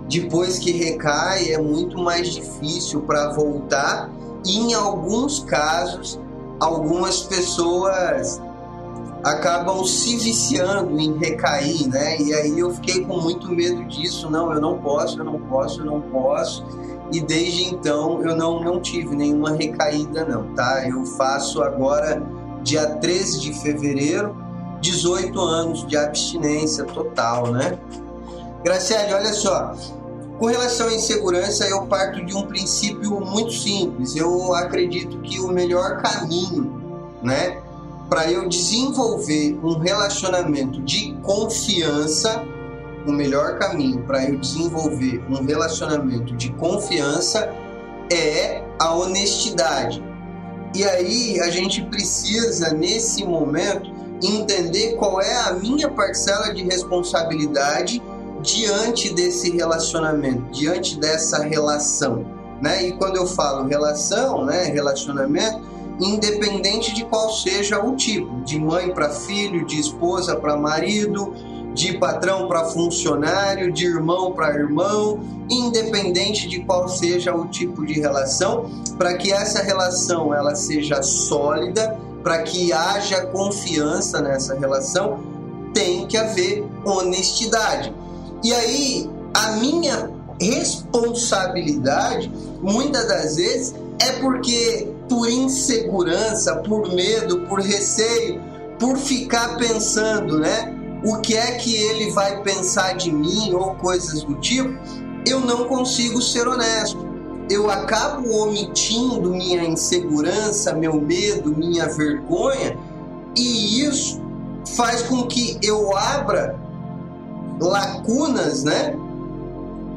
depois 0.07 0.57
que 0.57 0.71
recai 0.71 1.51
é 1.51 1.57
muito 1.57 1.97
mais 1.97 2.29
difícil 2.29 3.01
para 3.01 3.33
voltar 3.33 4.09
e 4.45 4.57
em 4.57 4.73
alguns 4.73 5.43
casos 5.43 6.17
algumas 6.59 7.23
pessoas 7.23 8.41
acabam 9.23 9.83
se 9.83 10.15
viciando 10.15 10.97
em 10.99 11.17
recair, 11.17 11.87
né? 11.89 12.19
E 12.21 12.33
aí 12.33 12.57
eu 12.57 12.71
fiquei 12.71 13.03
com 13.03 13.17
muito 13.17 13.51
medo 13.51 13.83
disso, 13.85 14.29
não, 14.29 14.53
eu 14.53 14.61
não 14.61 14.77
posso, 14.77 15.19
eu 15.19 15.25
não 15.25 15.39
posso, 15.41 15.81
eu 15.81 15.85
não 15.85 16.01
posso. 16.01 16.65
E 17.11 17.19
desde 17.19 17.65
então 17.65 18.21
eu 18.23 18.35
não, 18.35 18.63
não 18.63 18.79
tive 18.79 19.15
nenhuma 19.15 19.51
recaída 19.51 20.25
não, 20.25 20.53
tá? 20.53 20.87
Eu 20.87 21.05
faço 21.05 21.61
agora 21.61 22.21
dia 22.63 22.85
13 22.85 23.39
de 23.39 23.53
fevereiro 23.53 24.35
18 24.81 25.39
anos 25.39 25.87
de 25.87 25.97
abstinência 25.97 26.85
total, 26.85 27.51
né? 27.51 27.77
Graciele, 28.63 29.13
olha 29.13 29.33
só, 29.33 29.75
com 30.37 30.45
relação 30.45 30.87
à 30.87 30.93
insegurança, 30.93 31.67
eu 31.67 31.85
parto 31.85 32.23
de 32.23 32.35
um 32.35 32.43
princípio 32.43 33.19
muito 33.19 33.51
simples. 33.51 34.15
Eu 34.15 34.53
acredito 34.53 35.19
que 35.19 35.39
o 35.39 35.49
melhor 35.49 36.01
caminho, 36.01 36.81
né, 37.21 37.61
para 38.09 38.31
eu 38.31 38.47
desenvolver 38.47 39.59
um 39.63 39.77
relacionamento 39.77 40.81
de 40.81 41.13
confiança, 41.21 42.43
o 43.05 43.11
melhor 43.11 43.57
caminho 43.57 44.01
para 44.03 44.23
eu 44.25 44.37
desenvolver 44.37 45.23
um 45.29 45.43
relacionamento 45.43 46.35
de 46.35 46.51
confiança 46.53 47.53
é 48.11 48.63
a 48.79 48.93
honestidade. 48.93 50.03
E 50.75 50.83
aí 50.83 51.39
a 51.39 51.49
gente 51.49 51.83
precisa 51.83 52.73
nesse 52.73 53.25
momento 53.25 53.91
entender 54.21 54.95
qual 54.95 55.21
é 55.21 55.35
a 55.41 55.53
minha 55.53 55.89
parcela 55.89 56.53
de 56.53 56.63
responsabilidade 56.63 58.01
diante 58.41 59.13
desse 59.13 59.51
relacionamento, 59.51 60.51
diante 60.51 60.97
dessa 60.99 61.43
relação, 61.43 62.25
né? 62.61 62.87
E 62.87 62.93
quando 62.93 63.17
eu 63.17 63.25
falo 63.25 63.67
relação, 63.67 64.45
né, 64.45 64.65
relacionamento, 64.65 65.61
independente 65.99 66.93
de 66.93 67.03
qual 67.05 67.29
seja 67.31 67.83
o 67.83 67.95
tipo, 67.95 68.41
de 68.41 68.59
mãe 68.59 68.93
para 68.93 69.09
filho, 69.09 69.65
de 69.65 69.79
esposa 69.79 70.35
para 70.35 70.55
marido, 70.55 71.33
de 71.79 71.97
patrão 71.97 72.45
para 72.45 72.65
funcionário, 72.65 73.71
de 73.71 73.85
irmão 73.85 74.33
para 74.33 74.53
irmão, 74.53 75.21
independente 75.49 76.45
de 76.45 76.59
qual 76.59 76.89
seja 76.89 77.33
o 77.33 77.47
tipo 77.47 77.85
de 77.85 77.93
relação, 77.93 78.69
para 78.97 79.13
que 79.13 79.31
essa 79.31 79.63
relação 79.63 80.33
ela 80.33 80.55
seja 80.55 81.01
sólida, 81.01 81.97
para 82.21 82.43
que 82.43 82.73
haja 82.73 83.25
confiança 83.27 84.21
nessa 84.21 84.59
relação, 84.59 85.23
tem 85.73 86.05
que 86.05 86.17
haver 86.17 86.67
honestidade. 86.83 87.95
E 88.43 88.53
aí, 88.53 89.09
a 89.33 89.51
minha 89.53 90.11
responsabilidade, 90.41 92.29
muitas 92.61 93.07
das 93.07 93.37
vezes, 93.37 93.73
é 93.99 94.11
porque 94.19 94.91
por 95.07 95.29
insegurança, 95.29 96.57
por 96.57 96.93
medo, 96.93 97.39
por 97.47 97.61
receio, 97.61 98.41
por 98.77 98.97
ficar 98.97 99.55
pensando, 99.55 100.39
né? 100.39 100.75
O 101.03 101.17
que 101.17 101.35
é 101.35 101.53
que 101.53 101.75
ele 101.75 102.11
vai 102.11 102.41
pensar 102.41 102.97
de 102.97 103.11
mim 103.11 103.53
ou 103.53 103.75
coisas 103.75 104.23
do 104.23 104.35
tipo, 104.35 104.77
eu 105.25 105.39
não 105.39 105.65
consigo 105.65 106.21
ser 106.21 106.47
honesto. 106.47 107.07
Eu 107.49 107.69
acabo 107.69 108.29
omitindo 108.43 109.31
minha 109.31 109.63
insegurança, 109.63 110.73
meu 110.73 111.01
medo, 111.01 111.55
minha 111.55 111.87
vergonha, 111.87 112.77
e 113.35 113.83
isso 113.83 114.21
faz 114.75 115.01
com 115.03 115.25
que 115.25 115.57
eu 115.63 115.95
abra 115.97 116.59
lacunas, 117.59 118.63
né? 118.63 118.95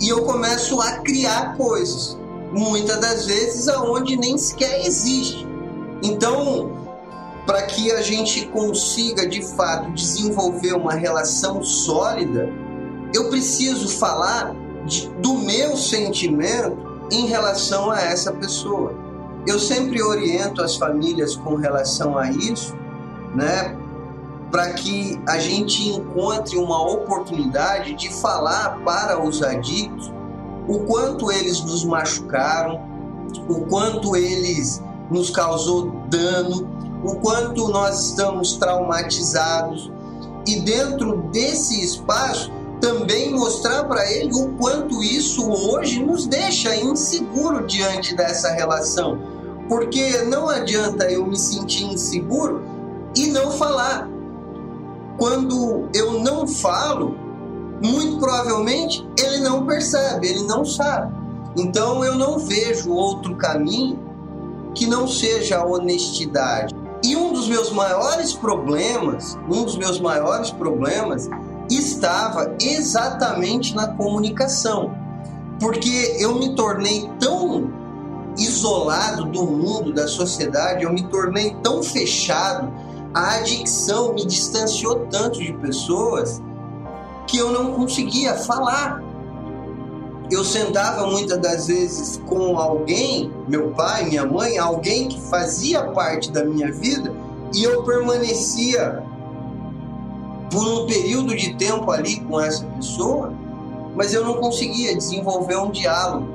E 0.00 0.08
eu 0.08 0.22
começo 0.24 0.80
a 0.80 0.92
criar 0.98 1.56
coisas, 1.56 2.16
muitas 2.52 3.00
das 3.00 3.26
vezes 3.26 3.68
aonde 3.68 4.16
nem 4.16 4.38
sequer 4.38 4.86
existe. 4.86 5.46
Então, 6.02 6.81
para 7.46 7.62
que 7.62 7.90
a 7.92 8.00
gente 8.00 8.46
consiga 8.46 9.26
de 9.26 9.42
fato 9.42 9.90
desenvolver 9.92 10.74
uma 10.74 10.92
relação 10.92 11.62
sólida, 11.62 12.48
eu 13.14 13.28
preciso 13.28 13.88
falar 13.98 14.54
de, 14.86 15.08
do 15.20 15.34
meu 15.38 15.76
sentimento 15.76 16.76
em 17.10 17.26
relação 17.26 17.90
a 17.90 18.00
essa 18.00 18.32
pessoa. 18.32 18.94
Eu 19.46 19.58
sempre 19.58 20.00
oriento 20.02 20.62
as 20.62 20.76
famílias 20.76 21.34
com 21.34 21.56
relação 21.56 22.16
a 22.16 22.30
isso, 22.30 22.74
né? 23.34 23.76
para 24.52 24.74
que 24.74 25.18
a 25.26 25.38
gente 25.38 25.88
encontre 25.88 26.58
uma 26.58 26.86
oportunidade 26.86 27.94
de 27.94 28.12
falar 28.12 28.82
para 28.84 29.18
os 29.18 29.42
adictos 29.42 30.12
o 30.68 30.80
quanto 30.80 31.32
eles 31.32 31.60
nos 31.62 31.84
machucaram, 31.86 32.80
o 33.48 33.62
quanto 33.62 34.14
eles 34.14 34.82
nos 35.10 35.30
causou 35.30 35.90
dano, 36.08 36.68
o 37.02 37.16
quanto 37.16 37.68
nós 37.68 38.08
estamos 38.08 38.54
traumatizados 38.54 39.90
e 40.46 40.60
dentro 40.60 41.22
desse 41.30 41.82
espaço 41.82 42.50
também 42.80 43.32
mostrar 43.32 43.84
para 43.84 44.10
ele 44.10 44.34
o 44.34 44.48
quanto 44.58 45.02
isso 45.02 45.48
hoje 45.48 46.02
nos 46.02 46.26
deixa 46.26 46.74
inseguro 46.74 47.66
diante 47.66 48.14
dessa 48.16 48.50
relação. 48.50 49.18
Porque 49.68 50.22
não 50.24 50.48
adianta 50.48 51.04
eu 51.04 51.24
me 51.24 51.38
sentir 51.38 51.84
inseguro 51.84 52.62
e 53.16 53.28
não 53.28 53.52
falar 53.52 54.08
quando 55.16 55.88
eu 55.94 56.20
não 56.20 56.48
falo, 56.48 57.14
muito 57.80 58.18
provavelmente 58.18 59.08
ele 59.16 59.38
não 59.38 59.64
percebe, 59.64 60.26
ele 60.26 60.42
não 60.42 60.64
sabe. 60.64 61.14
Então 61.56 62.04
eu 62.04 62.16
não 62.16 62.38
vejo 62.38 62.92
outro 62.92 63.36
caminho 63.36 63.98
que 64.74 64.86
não 64.86 65.06
seja 65.06 65.58
a 65.58 65.66
honestidade. 65.66 66.74
Dos 67.42 67.48
meus 67.48 67.72
maiores 67.72 68.32
problemas, 68.32 69.36
um 69.50 69.64
dos 69.64 69.76
meus 69.76 69.98
maiores 69.98 70.52
problemas 70.52 71.28
estava 71.68 72.54
exatamente 72.60 73.74
na 73.74 73.88
comunicação. 73.88 74.94
Porque 75.58 76.18
eu 76.20 76.36
me 76.36 76.54
tornei 76.54 77.10
tão 77.18 77.68
isolado 78.38 79.24
do 79.24 79.42
mundo, 79.42 79.92
da 79.92 80.06
sociedade, 80.06 80.84
eu 80.84 80.92
me 80.92 81.02
tornei 81.08 81.56
tão 81.64 81.82
fechado 81.82 82.72
a 83.12 83.34
adicção 83.34 84.14
me 84.14 84.24
distanciou 84.24 85.06
tanto 85.10 85.40
de 85.40 85.52
pessoas 85.54 86.40
que 87.26 87.36
eu 87.36 87.50
não 87.50 87.72
conseguia 87.72 88.34
falar. 88.36 89.02
Eu 90.30 90.44
sentava 90.44 91.06
muitas 91.08 91.38
das 91.38 91.66
vezes 91.66 92.22
com 92.26 92.56
alguém, 92.56 93.30
meu 93.46 93.70
pai, 93.72 94.06
minha 94.06 94.24
mãe, 94.24 94.56
alguém 94.56 95.08
que 95.08 95.20
fazia 95.20 95.82
parte 95.88 96.30
da 96.30 96.42
minha 96.42 96.72
vida, 96.72 97.12
e 97.54 97.64
eu 97.64 97.82
permanecia 97.82 99.02
por 100.50 100.66
um 100.66 100.86
período 100.86 101.34
de 101.34 101.54
tempo 101.54 101.90
ali 101.90 102.20
com 102.20 102.40
essa 102.40 102.64
pessoa, 102.64 103.32
mas 103.94 104.12
eu 104.12 104.24
não 104.24 104.34
conseguia 104.34 104.96
desenvolver 104.96 105.56
um 105.56 105.70
diálogo. 105.70 106.28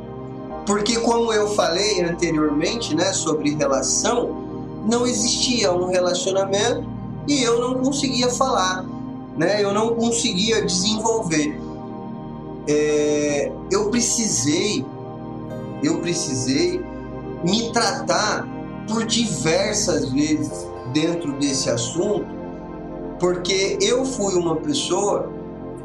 Porque 0.66 1.00
como 1.00 1.32
eu 1.32 1.48
falei 1.50 2.02
anteriormente, 2.04 2.96
né, 2.96 3.14
sobre 3.14 3.56
relação, 3.56 4.48
não 4.86 5.06
existia 5.06 5.72
um 5.72 5.90
relacionamento 5.90 6.88
e 7.28 7.42
eu 7.44 7.60
não 7.60 7.76
conseguia 7.76 8.30
falar, 8.30 8.86
né? 9.38 9.64
Eu 9.64 9.74
não 9.74 9.96
conseguia 9.96 10.66
desenvolver. 10.66 11.60
É, 12.68 13.52
eu 13.72 13.90
precisei, 13.90 14.86
eu 15.84 16.00
precisei 16.00 16.84
me 17.44 17.72
tratar 17.72 18.48
por 18.88 19.06
diversas 19.06 20.10
vezes 20.12 20.68
dentro 20.94 21.34
desse 21.34 21.70
assunto, 21.70 22.28
porque 23.20 23.78
eu 23.82 24.06
fui 24.06 24.36
uma 24.36 24.56
pessoa 24.58 25.32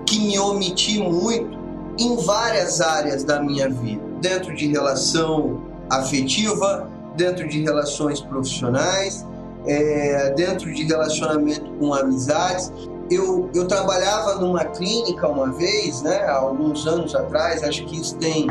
que 0.06 0.20
me 0.20 0.38
omiti 0.38 0.98
muito 0.98 1.58
em 1.98 2.16
várias 2.16 2.80
áreas 2.80 3.24
da 3.24 3.42
minha 3.42 3.68
vida, 3.68 4.02
dentro 4.20 4.54
de 4.54 4.66
relação 4.68 5.60
afetiva, 5.90 6.88
dentro 7.16 7.48
de 7.48 7.62
relações 7.62 8.20
profissionais, 8.20 9.26
é, 9.66 10.30
dentro 10.34 10.72
de 10.72 10.84
relacionamento 10.84 11.70
com 11.78 11.94
amizades. 11.94 12.72
eu, 13.10 13.50
eu 13.54 13.68
trabalhava 13.68 14.36
numa 14.36 14.64
clínica 14.64 15.28
uma 15.28 15.52
vez, 15.52 16.02
né, 16.02 16.24
há 16.24 16.36
alguns 16.36 16.86
anos 16.86 17.14
atrás, 17.14 17.62
acho 17.62 17.84
que 17.84 18.00
isso 18.00 18.16
tem 18.16 18.46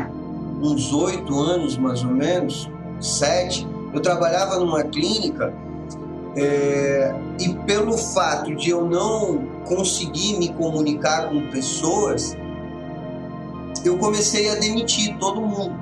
uns 0.62 0.92
oito 0.92 1.38
anos 1.40 1.76
mais 1.76 2.02
ou 2.04 2.10
menos, 2.10 2.70
sete. 3.00 3.66
Eu 3.92 4.00
trabalhava 4.00 4.58
numa 4.58 4.84
clínica 4.84 5.52
é, 6.36 7.14
e 7.38 7.54
pelo 7.66 7.96
fato 7.96 8.54
de 8.54 8.70
eu 8.70 8.84
não 8.84 9.46
conseguir 9.66 10.38
me 10.38 10.52
comunicar 10.54 11.28
com 11.28 11.50
pessoas, 11.50 12.36
eu 13.84 13.98
comecei 13.98 14.50
a 14.50 14.54
demitir 14.54 15.16
todo 15.18 15.40
mundo. 15.40 15.74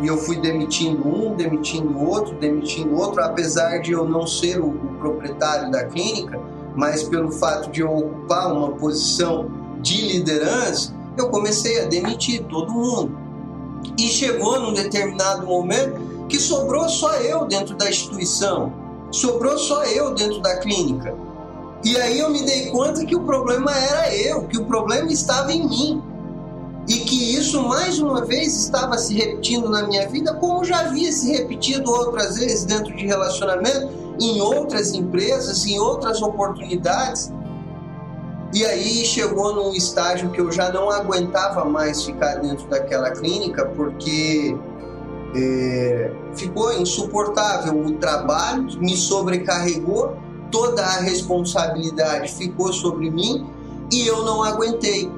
E 0.00 0.06
eu 0.06 0.16
fui 0.16 0.40
demitindo 0.40 1.06
um, 1.06 1.36
demitindo 1.36 1.96
outro, 2.02 2.34
demitindo 2.36 2.96
outro, 2.96 3.22
apesar 3.22 3.78
de 3.78 3.92
eu 3.92 4.04
não 4.08 4.26
ser 4.26 4.58
o, 4.60 4.66
o 4.66 4.96
proprietário 4.98 5.70
da 5.70 5.84
clínica, 5.84 6.40
mas 6.74 7.04
pelo 7.04 7.30
fato 7.30 7.70
de 7.70 7.82
eu 7.82 7.96
ocupar 7.96 8.52
uma 8.52 8.72
posição 8.72 9.50
de 9.80 10.00
liderança, 10.08 10.94
eu 11.16 11.28
comecei 11.28 11.82
a 11.82 11.86
demitir 11.86 12.44
todo 12.44 12.72
mundo. 12.72 13.16
E 13.98 14.08
chegou 14.08 14.58
num 14.58 14.72
determinado 14.72 15.46
momento 15.46 16.26
que 16.28 16.38
sobrou 16.38 16.88
só 16.88 17.14
eu 17.16 17.44
dentro 17.44 17.76
da 17.76 17.88
instituição, 17.88 18.72
sobrou 19.12 19.58
só 19.58 19.84
eu 19.84 20.14
dentro 20.14 20.40
da 20.40 20.56
clínica. 20.58 21.14
E 21.84 21.96
aí 21.96 22.18
eu 22.18 22.30
me 22.30 22.42
dei 22.42 22.70
conta 22.70 23.04
que 23.04 23.14
o 23.14 23.24
problema 23.24 23.72
era 23.76 24.14
eu, 24.14 24.42
que 24.44 24.58
o 24.58 24.64
problema 24.64 25.12
estava 25.12 25.52
em 25.52 25.68
mim. 25.68 26.02
E 26.88 26.98
que 27.00 27.36
isso 27.36 27.62
mais 27.62 28.00
uma 28.00 28.24
vez 28.24 28.56
estava 28.56 28.98
se 28.98 29.14
repetindo 29.14 29.68
na 29.68 29.86
minha 29.86 30.08
vida, 30.08 30.34
como 30.34 30.64
já 30.64 30.80
havia 30.80 31.12
se 31.12 31.30
repetido 31.30 31.88
outras 31.90 32.36
vezes 32.36 32.64
dentro 32.64 32.94
de 32.96 33.06
relacionamento, 33.06 33.88
em 34.20 34.40
outras 34.40 34.92
empresas, 34.92 35.64
em 35.64 35.78
outras 35.78 36.20
oportunidades. 36.22 37.32
E 38.52 38.64
aí 38.64 39.04
chegou 39.04 39.54
num 39.54 39.72
estágio 39.72 40.30
que 40.30 40.40
eu 40.40 40.50
já 40.50 40.70
não 40.72 40.90
aguentava 40.90 41.64
mais 41.64 42.04
ficar 42.04 42.36
dentro 42.36 42.68
daquela 42.68 43.10
clínica, 43.10 43.64
porque 43.64 44.56
é, 45.34 46.12
ficou 46.34 46.72
insuportável 46.72 47.78
o 47.78 47.92
trabalho, 47.94 48.66
me 48.78 48.96
sobrecarregou, 48.96 50.16
toda 50.50 50.82
a 50.82 51.00
responsabilidade 51.00 52.32
ficou 52.32 52.72
sobre 52.72 53.10
mim 53.10 53.46
e 53.90 54.06
eu 54.06 54.24
não 54.24 54.42
aguentei. 54.42 55.10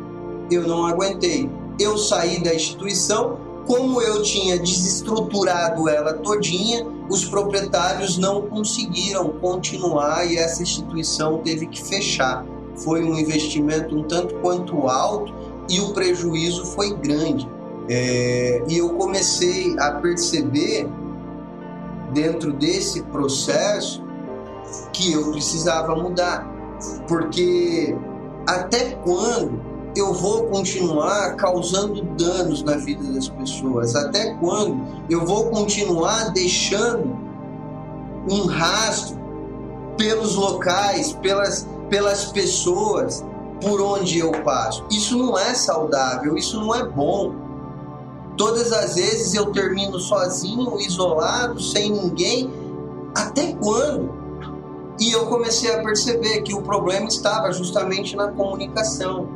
Eu 0.50 0.66
não 0.66 0.86
aguentei. 0.86 1.50
Eu 1.78 1.98
saí 1.98 2.42
da 2.42 2.54
instituição, 2.54 3.38
como 3.66 4.00
eu 4.00 4.22
tinha 4.22 4.58
desestruturado 4.58 5.88
ela 5.88 6.12
todinha, 6.12 6.86
os 7.08 7.24
proprietários 7.24 8.16
não 8.16 8.42
conseguiram 8.42 9.30
continuar 9.40 10.30
e 10.30 10.36
essa 10.36 10.62
instituição 10.62 11.38
teve 11.38 11.66
que 11.66 11.82
fechar. 11.82 12.44
Foi 12.76 13.02
um 13.02 13.18
investimento 13.18 13.96
um 13.96 14.04
tanto 14.04 14.34
quanto 14.36 14.88
alto 14.88 15.32
e 15.68 15.80
o 15.80 15.92
prejuízo 15.92 16.64
foi 16.66 16.94
grande. 16.94 17.48
É, 17.88 18.62
e 18.68 18.78
eu 18.78 18.90
comecei 18.90 19.78
a 19.78 19.92
perceber 19.92 20.88
dentro 22.12 22.52
desse 22.52 23.02
processo 23.02 24.02
que 24.92 25.12
eu 25.12 25.30
precisava 25.30 25.94
mudar, 25.94 26.46
porque 27.06 27.94
até 28.46 28.92
quando 29.04 29.74
eu 29.96 30.12
vou 30.12 30.46
continuar 30.46 31.36
causando 31.36 32.02
danos 32.16 32.62
na 32.62 32.76
vida 32.76 33.04
das 33.12 33.28
pessoas? 33.28 33.94
Até 33.94 34.34
quando 34.34 34.84
eu 35.08 35.24
vou 35.24 35.50
continuar 35.50 36.32
deixando 36.32 37.16
um 38.28 38.46
rastro 38.46 39.16
pelos 39.96 40.34
locais, 40.34 41.12
pelas, 41.12 41.68
pelas 41.88 42.24
pessoas 42.26 43.24
por 43.60 43.80
onde 43.80 44.18
eu 44.18 44.32
passo? 44.42 44.84
Isso 44.90 45.16
não 45.16 45.38
é 45.38 45.54
saudável, 45.54 46.36
isso 46.36 46.60
não 46.60 46.74
é 46.74 46.84
bom. 46.84 47.43
Todas 48.36 48.72
as 48.72 48.96
vezes 48.96 49.34
eu 49.34 49.46
termino 49.46 49.98
sozinho, 49.98 50.80
isolado, 50.80 51.60
sem 51.60 51.90
ninguém. 51.90 52.52
Até 53.14 53.52
quando? 53.52 54.12
E 54.98 55.12
eu 55.12 55.26
comecei 55.26 55.72
a 55.72 55.82
perceber 55.82 56.42
que 56.42 56.54
o 56.54 56.62
problema 56.62 57.06
estava 57.06 57.52
justamente 57.52 58.16
na 58.16 58.28
comunicação. 58.28 59.28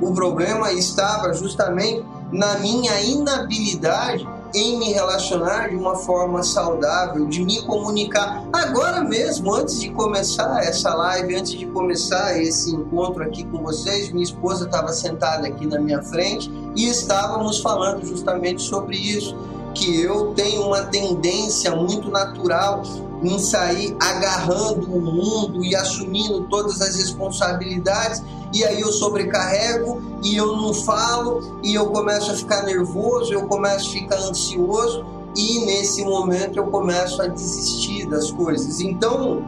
O 0.00 0.12
problema 0.12 0.72
estava 0.72 1.32
justamente 1.32 2.04
na 2.30 2.58
minha 2.58 3.00
inabilidade 3.02 4.26
em 4.54 4.78
me 4.78 4.92
relacionar 4.92 5.68
de 5.68 5.76
uma 5.76 5.96
forma 5.96 6.42
saudável, 6.42 7.26
de 7.26 7.42
me 7.42 7.62
comunicar. 7.62 8.44
Agora 8.52 9.02
mesmo, 9.02 9.54
antes 9.54 9.80
de 9.80 9.90
começar 9.90 10.62
essa 10.62 10.94
live, 10.94 11.36
antes 11.36 11.52
de 11.52 11.66
começar 11.66 12.38
esse 12.40 12.74
encontro 12.74 13.22
aqui 13.22 13.44
com 13.44 13.62
vocês, 13.62 14.12
minha 14.12 14.24
esposa 14.24 14.66
estava 14.66 14.92
sentada 14.92 15.46
aqui 15.46 15.66
na 15.66 15.78
minha 15.78 16.02
frente 16.02 16.50
e 16.74 16.86
estávamos 16.86 17.60
falando 17.60 18.04
justamente 18.06 18.62
sobre 18.62 18.96
isso, 18.96 19.36
que 19.74 20.02
eu 20.02 20.32
tenho 20.34 20.66
uma 20.66 20.82
tendência 20.82 21.74
muito 21.74 22.10
natural 22.10 22.82
em 23.22 23.38
sair 23.38 23.96
agarrando 24.00 24.92
o 24.92 25.00
mundo 25.00 25.64
e 25.64 25.74
assumindo 25.74 26.42
todas 26.48 26.80
as 26.80 26.96
responsabilidades, 26.96 28.22
e 28.52 28.64
aí 28.64 28.80
eu 28.80 28.92
sobrecarrego 28.92 30.02
e 30.22 30.36
eu 30.36 30.56
não 30.56 30.74
falo, 30.74 31.58
e 31.62 31.74
eu 31.74 31.86
começo 31.86 32.30
a 32.30 32.34
ficar 32.34 32.62
nervoso, 32.64 33.32
eu 33.32 33.46
começo 33.46 33.88
a 33.88 33.92
ficar 33.92 34.16
ansioso, 34.16 35.04
e 35.36 35.60
nesse 35.64 36.04
momento 36.04 36.58
eu 36.58 36.66
começo 36.66 37.22
a 37.22 37.26
desistir 37.26 38.06
das 38.06 38.30
coisas. 38.30 38.80
Então, 38.80 39.42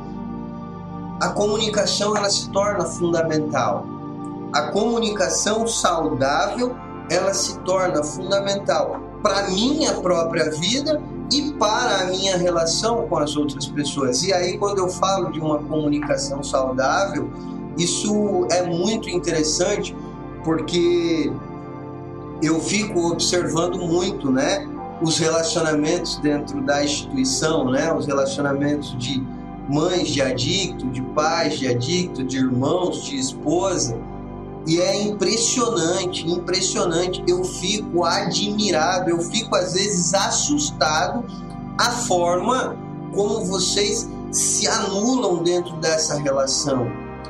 a 1.21 1.29
comunicação 1.29 2.17
ela 2.17 2.31
se 2.31 2.49
torna 2.51 2.85
fundamental. 2.87 3.85
A 4.53 4.71
comunicação 4.71 5.67
saudável 5.67 6.75
ela 7.11 7.35
se 7.35 7.59
torna 7.61 8.03
fundamental 8.03 9.01
para 9.23 9.49
minha 9.51 9.95
própria 9.95 10.51
vida 10.51 11.01
e 11.33 11.53
para 11.53 12.03
a 12.03 12.05
minha 12.07 12.37
relação 12.37 13.07
com 13.07 13.19
as 13.19 13.37
outras 13.37 13.67
pessoas. 13.67 14.23
E 14.23 14.33
aí, 14.33 14.59
quando 14.59 14.79
eu 14.79 14.89
falo 14.89 15.31
de 15.31 15.41
uma 15.41 15.59
comunicação 15.59 16.43
saudável, 16.43 17.31
isso 17.79 18.47
é 18.51 18.63
muito 18.63 19.09
interessante 19.09 19.97
porque 20.45 21.33
eu 22.43 22.61
fico 22.61 23.13
observando 23.13 23.79
muito, 23.79 24.31
né, 24.31 24.69
os 25.01 25.19
relacionamentos 25.19 26.19
dentro 26.19 26.61
da 26.61 26.85
instituição, 26.85 27.71
né, 27.71 27.93
os 27.93 28.07
relacionamentos 28.07 28.97
de 28.99 29.23
mães 29.69 30.09
de 30.09 30.21
adicto, 30.21 30.87
de 30.89 31.01
pais 31.01 31.59
de 31.59 31.67
adicto, 31.67 32.23
de 32.23 32.37
irmãos, 32.37 33.05
de 33.05 33.17
esposa 33.17 33.99
e 34.67 34.81
é 34.81 35.03
impressionante, 35.03 36.29
impressionante. 36.29 37.23
Eu 37.27 37.45
fico 37.45 38.05
admirado, 38.05 39.11
eu 39.11 39.21
fico 39.21 39.55
às 39.55 39.75
vezes 39.75 40.15
assustado 40.15 41.25
a 41.79 41.91
forma 41.91 42.77
como 43.15 43.45
vocês 43.45 44.09
se 44.31 44.67
anulam 44.67 45.43
dentro 45.43 45.77
dessa 45.77 46.19
relação, 46.19 46.87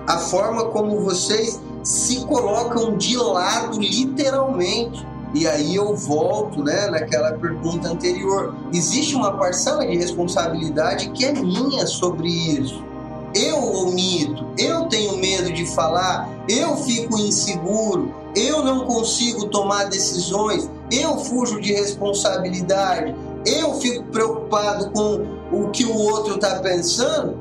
a 0.06 0.18
forma 0.18 0.66
como 0.66 1.00
vocês 1.00 1.60
se 1.82 2.24
colocam 2.24 2.96
de 2.96 3.16
lado 3.16 3.78
literalmente. 3.80 5.06
E 5.34 5.48
aí 5.48 5.74
eu 5.74 5.96
volto, 5.96 6.62
né, 6.62 6.86
naquela 6.86 7.32
pergunta 7.32 7.88
anterior. 7.88 8.54
Existe 8.72 9.16
uma 9.16 9.36
parcela 9.36 9.84
de 9.84 9.96
responsabilidade 9.96 11.10
que 11.10 11.24
é 11.24 11.32
minha 11.32 11.88
sobre 11.88 12.28
isso 12.28 12.93
eu 13.34 13.58
omito, 13.58 14.46
eu 14.58 14.86
tenho 14.86 15.16
medo 15.16 15.52
de 15.52 15.66
falar, 15.66 16.28
eu 16.48 16.76
fico 16.76 17.18
inseguro, 17.18 18.14
eu 18.36 18.64
não 18.64 18.84
consigo 18.84 19.46
tomar 19.48 19.84
decisões, 19.84 20.70
eu 20.90 21.18
fujo 21.18 21.60
de 21.60 21.72
responsabilidade, 21.72 23.14
eu 23.44 23.74
fico 23.74 24.04
preocupado 24.04 24.90
com 24.90 25.26
o 25.52 25.70
que 25.70 25.84
o 25.84 25.96
outro 25.96 26.36
está 26.36 26.60
pensando 26.60 27.36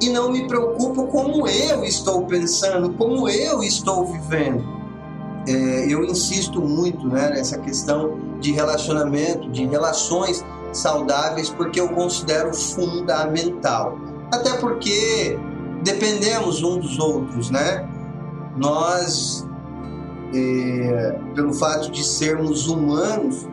e 0.00 0.08
não 0.08 0.30
me 0.30 0.46
preocupo 0.46 1.06
como 1.06 1.46
eu 1.48 1.84
estou 1.84 2.24
pensando, 2.26 2.92
como 2.94 3.28
eu 3.28 3.62
estou 3.62 4.04
vivendo. 4.06 4.64
É, 5.46 5.86
eu 5.88 6.04
insisto 6.04 6.60
muito 6.60 7.06
né, 7.06 7.30
nessa 7.30 7.58
questão 7.58 8.18
de 8.40 8.52
relacionamento, 8.52 9.50
de 9.50 9.66
relações 9.66 10.44
saudáveis, 10.72 11.50
porque 11.50 11.80
eu 11.80 11.88
considero 11.90 12.52
fundamental. 12.54 13.98
Até 14.34 14.54
porque 14.54 15.38
dependemos 15.84 16.60
uns 16.60 16.82
dos 16.84 16.98
outros, 16.98 17.50
né? 17.50 17.88
Nós, 18.56 19.46
é, 20.34 21.18
pelo 21.36 21.52
fato 21.54 21.88
de 21.92 22.04
sermos 22.04 22.66
humanos, 22.66 23.46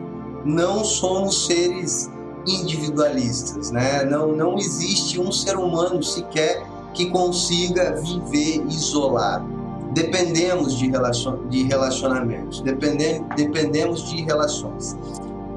não 0.44 0.84
somos 0.84 1.46
seres 1.46 2.10
individualistas, 2.44 3.70
né? 3.70 4.02
Não, 4.04 4.32
não 4.32 4.58
existe 4.58 5.20
um 5.20 5.30
ser 5.30 5.56
humano 5.56 6.02
sequer 6.02 6.66
que 6.92 7.10
consiga 7.10 7.94
viver 8.00 8.64
isolado. 8.66 9.46
Dependemos 9.92 10.76
de, 10.78 10.90
relacion, 10.90 11.46
de 11.48 11.62
relacionamentos, 11.62 12.60
dependemos, 12.60 13.28
dependemos 13.36 14.10
de 14.10 14.22
relações. 14.22 14.96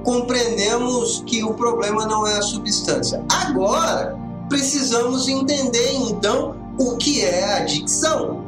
Compreendemos 0.04 1.24
que 1.26 1.44
o 1.44 1.56
problema 1.56 2.06
não 2.06 2.28
é 2.28 2.38
a 2.38 2.42
substância. 2.44 3.24
Agora, 3.28 4.25
precisamos 4.50 5.28
entender 5.28 5.94
então 5.94 6.56
o 6.78 6.98
que 6.98 7.22
é 7.22 7.56
adicção. 7.56 8.44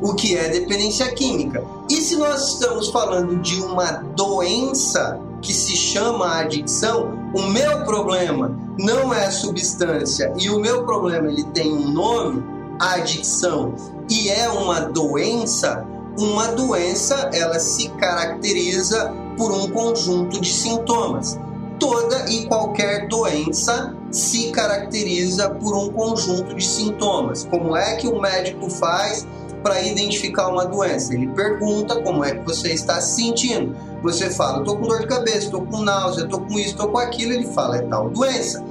o 0.00 0.14
que 0.14 0.36
é 0.36 0.48
dependência 0.48 1.12
química. 1.12 1.60
E 1.90 1.96
se 2.00 2.16
nós 2.16 2.52
estamos 2.52 2.88
falando 2.88 3.36
de 3.40 3.60
uma 3.60 3.90
doença 4.14 5.18
que 5.42 5.52
se 5.52 5.76
chama 5.76 6.38
adicção, 6.38 7.18
o 7.34 7.42
meu 7.42 7.84
problema 7.84 8.56
não 8.78 9.12
é 9.12 9.30
substância 9.30 10.32
e 10.38 10.50
o 10.50 10.60
meu 10.60 10.84
problema 10.84 11.28
ele 11.28 11.42
tem 11.44 11.72
um 11.72 11.90
nome, 11.90 12.44
adicção, 12.78 13.74
e 14.08 14.28
é 14.28 14.48
uma 14.48 14.80
doença, 14.80 15.84
uma 16.18 16.46
doença 16.48 17.30
ela 17.32 17.58
se 17.58 17.88
caracteriza 17.90 19.12
por 19.36 19.50
um 19.50 19.68
conjunto 19.70 20.40
de 20.40 20.52
sintomas. 20.52 21.38
Toda 21.78 22.28
e 22.30 22.46
qualquer 22.46 23.06
doença 23.08 23.94
se 24.10 24.50
caracteriza 24.50 25.50
por 25.50 25.76
um 25.76 25.90
conjunto 25.90 26.54
de 26.54 26.64
sintomas. 26.64 27.44
Como 27.44 27.76
é 27.76 27.96
que 27.96 28.08
o 28.08 28.20
médico 28.20 28.68
faz 28.70 29.26
para 29.62 29.80
identificar 29.82 30.48
uma 30.48 30.64
doença? 30.64 31.14
Ele 31.14 31.28
pergunta 31.28 32.00
como 32.02 32.24
é 32.24 32.34
que 32.34 32.44
você 32.44 32.72
está 32.72 33.00
se 33.00 33.22
sentindo. 33.22 33.76
Você 34.02 34.30
fala, 34.30 34.58
estou 34.58 34.76
com 34.76 34.88
dor 34.88 35.00
de 35.00 35.06
cabeça, 35.06 35.38
estou 35.38 35.66
com 35.66 35.80
náusea, 35.80 36.24
estou 36.24 36.40
com 36.40 36.58
isso, 36.58 36.70
estou 36.70 36.88
com 36.88 36.98
aquilo. 36.98 37.32
Ele 37.32 37.46
fala, 37.46 37.76
é 37.76 37.82
tal 37.82 38.10
doença. 38.10 38.64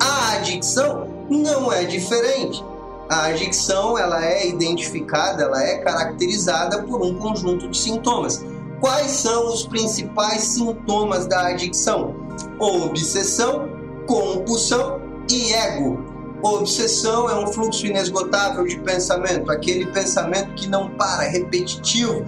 A 0.00 0.32
adicção 0.34 1.08
não 1.28 1.72
é 1.72 1.84
diferente. 1.84 2.62
A 3.08 3.26
adicção 3.26 3.98
ela 3.98 4.24
é 4.24 4.48
identificada, 4.48 5.42
ela 5.42 5.62
é 5.62 5.78
caracterizada 5.78 6.82
por 6.82 7.02
um 7.02 7.14
conjunto 7.16 7.68
de 7.68 7.76
sintomas. 7.76 8.42
Quais 8.80 9.10
são 9.12 9.46
os 9.46 9.66
principais 9.66 10.42
sintomas 10.42 11.26
da 11.26 11.48
adicção? 11.48 12.21
Obsessão, 12.58 13.68
compulsão 14.06 15.00
e 15.30 15.52
ego. 15.52 16.12
Obsessão 16.42 17.30
é 17.30 17.38
um 17.38 17.46
fluxo 17.46 17.86
inesgotável 17.86 18.66
de 18.66 18.76
pensamento, 18.80 19.50
aquele 19.50 19.86
pensamento 19.86 20.52
que 20.54 20.66
não 20.66 20.90
para, 20.90 21.22
repetitivo. 21.22 22.24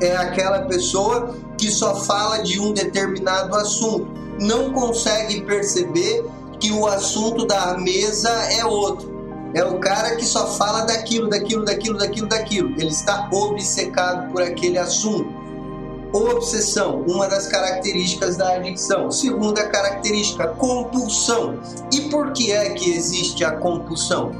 É 0.00 0.16
aquela 0.16 0.62
pessoa 0.62 1.36
que 1.58 1.70
só 1.70 1.94
fala 1.94 2.38
de 2.38 2.58
um 2.58 2.72
determinado 2.72 3.54
assunto, 3.54 4.08
não 4.40 4.72
consegue 4.72 5.42
perceber 5.42 6.24
que 6.58 6.72
o 6.72 6.86
assunto 6.86 7.46
da 7.46 7.76
mesa 7.76 8.30
é 8.52 8.64
outro. 8.64 9.18
É 9.54 9.64
o 9.64 9.78
cara 9.78 10.16
que 10.16 10.24
só 10.24 10.46
fala 10.46 10.82
daquilo, 10.82 11.28
daquilo, 11.28 11.64
daquilo, 11.64 11.98
daquilo, 11.98 12.28
daquilo. 12.28 12.70
Ele 12.78 12.88
está 12.88 13.28
obcecado 13.32 14.30
por 14.30 14.42
aquele 14.42 14.78
assunto. 14.78 15.37
Obsessão, 16.12 17.02
uma 17.06 17.28
das 17.28 17.46
características 17.46 18.36
da 18.36 18.54
adicção. 18.54 19.10
Segunda 19.10 19.66
característica, 19.68 20.48
compulsão. 20.48 21.58
E 21.92 22.02
por 22.02 22.32
que 22.32 22.52
é 22.52 22.70
que 22.70 22.90
existe 22.90 23.44
a 23.44 23.52
compulsão? 23.52 24.32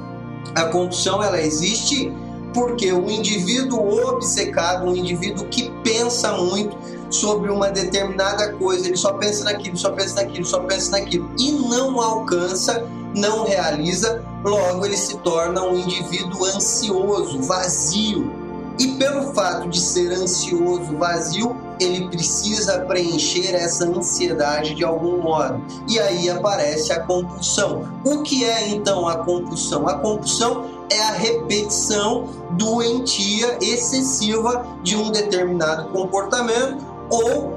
A 0.54 0.64
compulsão 0.64 1.22
ela 1.22 1.40
existe 1.40 2.12
porque 2.54 2.92
o 2.92 3.08
indivíduo 3.10 4.08
obcecado, 4.08 4.86
um 4.86 4.96
indivíduo 4.96 5.46
que 5.48 5.70
pensa 5.84 6.32
muito 6.32 6.76
sobre 7.10 7.50
uma 7.50 7.70
determinada 7.70 8.52
coisa, 8.54 8.86
ele 8.86 8.96
só 8.96 9.12
pensa 9.12 9.44
naquilo, 9.44 9.76
só 9.76 9.90
pensa 9.90 10.22
naquilo, 10.22 10.44
só 10.44 10.60
pensa 10.60 10.90
naquilo 10.92 11.30
e 11.38 11.52
não 11.52 12.00
alcança, 12.00 12.84
não 13.14 13.44
realiza, 13.44 14.24
logo 14.44 14.84
ele 14.84 14.96
se 14.96 15.16
torna 15.18 15.62
um 15.62 15.76
indivíduo 15.76 16.44
ansioso, 16.44 17.40
vazio, 17.42 18.32
e 18.78 18.88
pelo 18.92 19.34
fato 19.34 19.68
de 19.68 19.80
ser 19.80 20.12
ansioso, 20.12 20.96
vazio, 20.96 21.56
ele 21.80 22.08
precisa 22.08 22.80
preencher 22.80 23.54
essa 23.54 23.84
ansiedade 23.84 24.74
de 24.74 24.84
algum 24.84 25.20
modo. 25.20 25.62
E 25.88 25.98
aí 25.98 26.28
aparece 26.30 26.92
a 26.92 27.00
compulsão. 27.00 27.88
O 28.04 28.22
que 28.22 28.44
é 28.44 28.68
então 28.68 29.06
a 29.08 29.16
compulsão? 29.18 29.88
A 29.88 29.94
compulsão 29.94 30.64
é 30.90 31.00
a 31.00 31.12
repetição 31.12 32.28
doentia 32.52 33.58
excessiva 33.60 34.66
de 34.82 34.96
um 34.96 35.10
determinado 35.10 35.90
comportamento 35.90 36.84
ou 37.10 37.48
uh, 37.48 37.56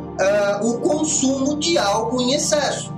o 0.63 0.80
consumo 0.80 1.57
de 1.57 1.78
algo 1.78 2.22
em 2.22 2.34
excesso. 2.34 2.93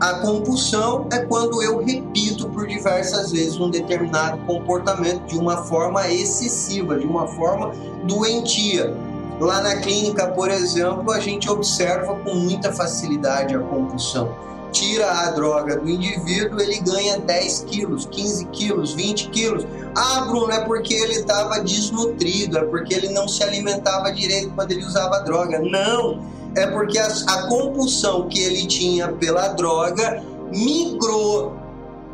A 0.00 0.14
compulsão 0.20 1.08
é 1.10 1.18
quando 1.18 1.60
eu 1.62 1.82
repito 1.82 2.48
diversas 2.68 3.32
vezes 3.32 3.58
um 3.58 3.70
determinado 3.70 4.38
comportamento 4.46 5.24
de 5.26 5.38
uma 5.38 5.64
forma 5.64 6.08
excessiva, 6.08 6.98
de 6.98 7.06
uma 7.06 7.26
forma 7.26 7.72
doentia. 8.04 8.94
Lá 9.40 9.60
na 9.60 9.76
clínica, 9.76 10.28
por 10.28 10.50
exemplo, 10.50 11.10
a 11.12 11.20
gente 11.20 11.48
observa 11.50 12.14
com 12.16 12.34
muita 12.34 12.72
facilidade 12.72 13.54
a 13.54 13.60
compulsão. 13.60 14.34
Tira 14.70 15.10
a 15.10 15.30
droga 15.30 15.78
do 15.78 15.88
indivíduo, 15.88 16.60
ele 16.60 16.78
ganha 16.80 17.18
10 17.18 17.64
quilos, 17.64 18.06
15 18.06 18.44
quilos, 18.46 18.92
20 18.92 19.30
quilos. 19.30 19.66
Ah, 19.96 20.26
Bruno, 20.28 20.52
é 20.52 20.60
porque 20.60 20.92
ele 20.92 21.14
estava 21.14 21.60
desnutrido, 21.60 22.58
é 22.58 22.64
porque 22.64 22.92
ele 22.92 23.08
não 23.08 23.26
se 23.26 23.42
alimentava 23.42 24.12
direito 24.12 24.52
quando 24.54 24.72
ele 24.72 24.84
usava 24.84 25.20
droga. 25.20 25.58
Não! 25.58 26.38
é 26.56 26.66
porque 26.66 26.98
a, 26.98 27.06
a 27.06 27.48
compulsão 27.48 28.28
que 28.28 28.40
ele 28.40 28.66
tinha 28.66 29.08
pela 29.12 29.48
droga 29.48 30.22
migrou, 30.50 31.56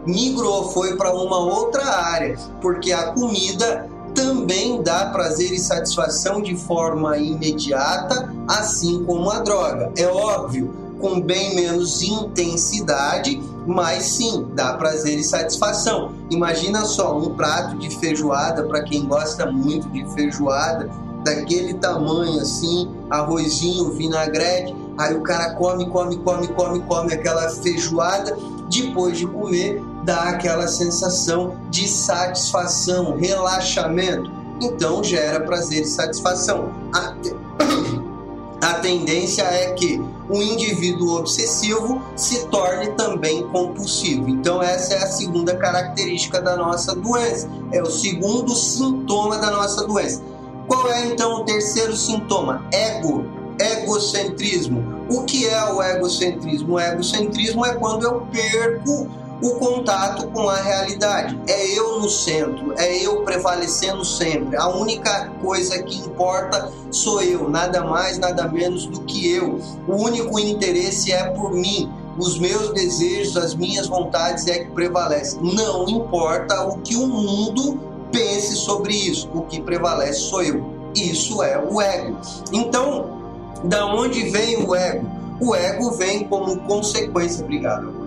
migrou, 0.06 0.70
foi 0.70 0.96
para 0.96 1.12
uma 1.12 1.38
outra 1.38 1.84
área, 1.84 2.36
porque 2.60 2.92
a 2.92 3.12
comida 3.12 3.88
também 4.14 4.80
dá 4.82 5.06
prazer 5.06 5.52
e 5.52 5.58
satisfação 5.58 6.40
de 6.40 6.56
forma 6.56 7.18
imediata, 7.18 8.32
assim 8.48 9.04
como 9.04 9.30
a 9.30 9.40
droga. 9.40 9.92
É 9.96 10.06
óbvio, 10.06 10.72
com 11.00 11.20
bem 11.20 11.54
menos 11.56 12.00
intensidade, 12.02 13.42
mas 13.66 14.04
sim, 14.04 14.46
dá 14.54 14.74
prazer 14.74 15.18
e 15.18 15.24
satisfação. 15.24 16.12
Imagina 16.30 16.84
só 16.84 17.18
um 17.18 17.34
prato 17.34 17.76
de 17.76 17.90
feijoada 17.98 18.62
para 18.64 18.82
quem 18.84 19.04
gosta 19.06 19.50
muito 19.50 19.88
de 19.90 20.06
feijoada, 20.14 20.88
daquele 21.24 21.74
tamanho 21.74 22.40
assim, 22.40 22.90
arrozinho, 23.10 23.92
vinagrete. 23.92 24.74
Aí 24.96 25.14
o 25.14 25.22
cara 25.22 25.54
come, 25.54 25.88
come, 25.90 26.16
come, 26.18 26.48
come, 26.48 26.80
come 26.80 27.12
aquela 27.12 27.48
feijoada. 27.50 28.36
Depois 28.70 29.18
de 29.18 29.26
comer, 29.26 29.82
dá 30.04 30.30
aquela 30.30 30.68
sensação 30.68 31.56
de 31.70 31.88
satisfação, 31.88 33.16
relaxamento. 33.16 34.30
Então 34.60 35.02
gera 35.02 35.40
prazer 35.40 35.82
e 35.82 35.86
satisfação. 35.86 36.70
A, 36.92 37.12
te... 37.20 37.34
a 38.62 38.74
tendência 38.74 39.42
é 39.42 39.72
que 39.72 40.00
o 40.28 40.36
indivíduo 40.40 41.18
obsessivo 41.18 42.00
se 42.16 42.46
torne 42.46 42.88
também 42.92 43.46
compulsivo. 43.48 44.28
Então, 44.28 44.62
essa 44.62 44.94
é 44.94 45.02
a 45.02 45.06
segunda 45.06 45.54
característica 45.54 46.40
da 46.40 46.56
nossa 46.56 46.94
doença, 46.94 47.46
é 47.72 47.82
o 47.82 47.90
segundo 47.90 48.54
sintoma 48.54 49.36
da 49.36 49.50
nossa 49.50 49.86
doença 49.86 50.22
qual 50.66 50.90
é 50.90 51.06
então 51.06 51.40
o 51.40 51.44
terceiro 51.44 51.94
sintoma? 51.94 52.64
Ego, 52.72 53.24
egocentrismo. 53.60 54.82
O 55.10 55.24
que 55.24 55.46
é 55.46 55.72
o 55.72 55.82
egocentrismo? 55.82 56.74
O 56.74 56.80
egocentrismo 56.80 57.66
é 57.66 57.74
quando 57.74 58.04
eu 58.04 58.22
perco 58.32 59.08
o 59.42 59.50
contato 59.56 60.28
com 60.28 60.48
a 60.48 60.56
realidade. 60.56 61.38
É 61.46 61.78
eu 61.78 62.00
no 62.00 62.08
centro, 62.08 62.74
é 62.76 63.04
eu 63.04 63.22
prevalecendo 63.22 64.04
sempre. 64.04 64.56
A 64.56 64.68
única 64.68 65.30
coisa 65.42 65.82
que 65.82 65.98
importa 65.98 66.70
sou 66.90 67.22
eu, 67.22 67.48
nada 67.48 67.84
mais, 67.84 68.18
nada 68.18 68.48
menos 68.48 68.86
do 68.86 69.00
que 69.02 69.30
eu. 69.32 69.60
O 69.88 69.96
único 69.96 70.38
interesse 70.38 71.12
é 71.12 71.30
por 71.30 71.52
mim. 71.52 71.90
Os 72.16 72.38
meus 72.38 72.72
desejos, 72.72 73.36
as 73.36 73.54
minhas 73.54 73.88
vontades 73.88 74.46
é 74.46 74.60
que 74.60 74.70
prevalecem. 74.70 75.40
Não 75.42 75.88
importa 75.88 76.62
o 76.62 76.78
que 76.78 76.94
o 76.94 77.06
mundo 77.06 77.80
pense 78.12 78.54
sobre 78.54 78.94
isso. 78.94 79.28
O 79.34 79.42
que 79.42 79.60
prevalece 79.60 80.20
sou 80.20 80.42
eu. 80.42 80.64
Isso 80.94 81.42
é 81.42 81.58
o 81.58 81.80
ego. 81.80 82.16
Então, 82.52 83.24
da 83.64 83.84
onde 83.86 84.30
vem 84.30 84.64
o 84.64 84.76
ego? 84.76 85.10
O 85.40 85.54
ego 85.56 85.90
vem 85.92 86.22
como 86.28 86.60
consequência, 86.60 87.42
obrigado. 87.42 88.03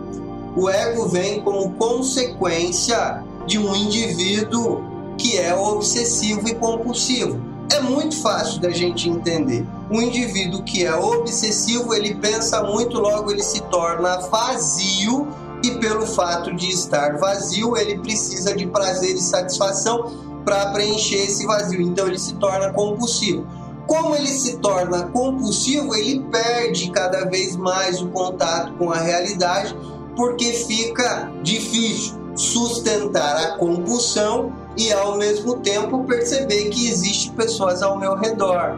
O 0.58 0.68
ego 0.72 1.08
vem 1.08 1.40
como 1.42 1.74
consequência 1.74 3.24
de 3.46 3.60
um 3.60 3.76
indivíduo 3.76 4.82
que 5.16 5.38
é 5.38 5.54
obsessivo 5.54 6.50
e 6.50 6.56
compulsivo. 6.56 7.40
É 7.72 7.80
muito 7.80 8.20
fácil 8.20 8.60
da 8.60 8.72
gente 8.72 9.08
entender. 9.08 9.64
Um 9.92 10.02
indivíduo 10.02 10.64
que 10.64 10.84
é 10.84 10.96
obsessivo, 10.96 11.94
ele 11.94 12.16
pensa 12.16 12.64
muito, 12.64 12.98
logo 12.98 13.30
ele 13.32 13.44
se 13.44 13.62
torna 13.70 14.18
vazio 14.32 15.28
e 15.64 15.72
pelo 15.76 16.08
fato 16.08 16.52
de 16.56 16.72
estar 16.72 17.20
vazio, 17.20 17.78
ele 17.78 18.00
precisa 18.00 18.56
de 18.56 18.66
prazer 18.66 19.14
e 19.14 19.22
satisfação 19.22 20.12
para 20.44 20.72
preencher 20.72 21.18
esse 21.18 21.46
vazio. 21.46 21.82
Então 21.82 22.08
ele 22.08 22.18
se 22.18 22.34
torna 22.34 22.74
compulsivo. 22.74 23.46
Como 23.86 24.16
ele 24.16 24.28
se 24.28 24.58
torna 24.58 25.04
compulsivo, 25.04 25.96
ele 25.96 26.20
perde 26.32 26.90
cada 26.90 27.26
vez 27.26 27.56
mais 27.56 28.02
o 28.02 28.10
contato 28.10 28.74
com 28.74 28.92
a 28.92 28.98
realidade, 28.98 29.76
porque 30.18 30.52
fica 30.52 31.32
difícil 31.44 32.18
sustentar 32.36 33.38
a 33.38 33.58
compulsão 33.58 34.52
e 34.76 34.92
ao 34.92 35.18
mesmo 35.18 35.58
tempo 35.58 36.04
perceber 36.04 36.70
que 36.70 36.90
existe 36.90 37.32
pessoas 37.32 37.82
ao 37.82 37.98
meu 37.98 38.16
redor. 38.16 38.78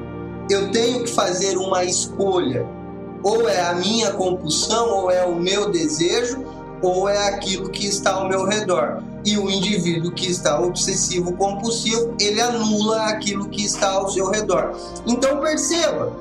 Eu 0.49 0.71
tenho 0.71 1.03
que 1.03 1.09
fazer 1.09 1.57
uma 1.57 1.83
escolha. 1.83 2.65
Ou 3.23 3.49
é 3.49 3.61
a 3.61 3.73
minha 3.73 4.11
compulsão 4.11 4.89
ou 4.89 5.11
é 5.11 5.25
o 5.25 5.35
meu 5.35 5.69
desejo 5.69 6.45
ou 6.81 7.09
é 7.09 7.27
aquilo 7.27 7.69
que 7.69 7.85
está 7.85 8.13
ao 8.13 8.29
meu 8.29 8.45
redor. 8.45 9.03
E 9.25 9.37
o 9.37 9.49
indivíduo 9.49 10.11
que 10.11 10.27
está 10.27 10.59
obsessivo 10.59 11.33
compulsivo, 11.33 12.15
ele 12.19 12.39
anula 12.41 13.07
aquilo 13.07 13.49
que 13.49 13.65
está 13.65 13.91
ao 13.91 14.09
seu 14.09 14.29
redor. 14.29 14.73
Então 15.05 15.41
perceba 15.41 16.13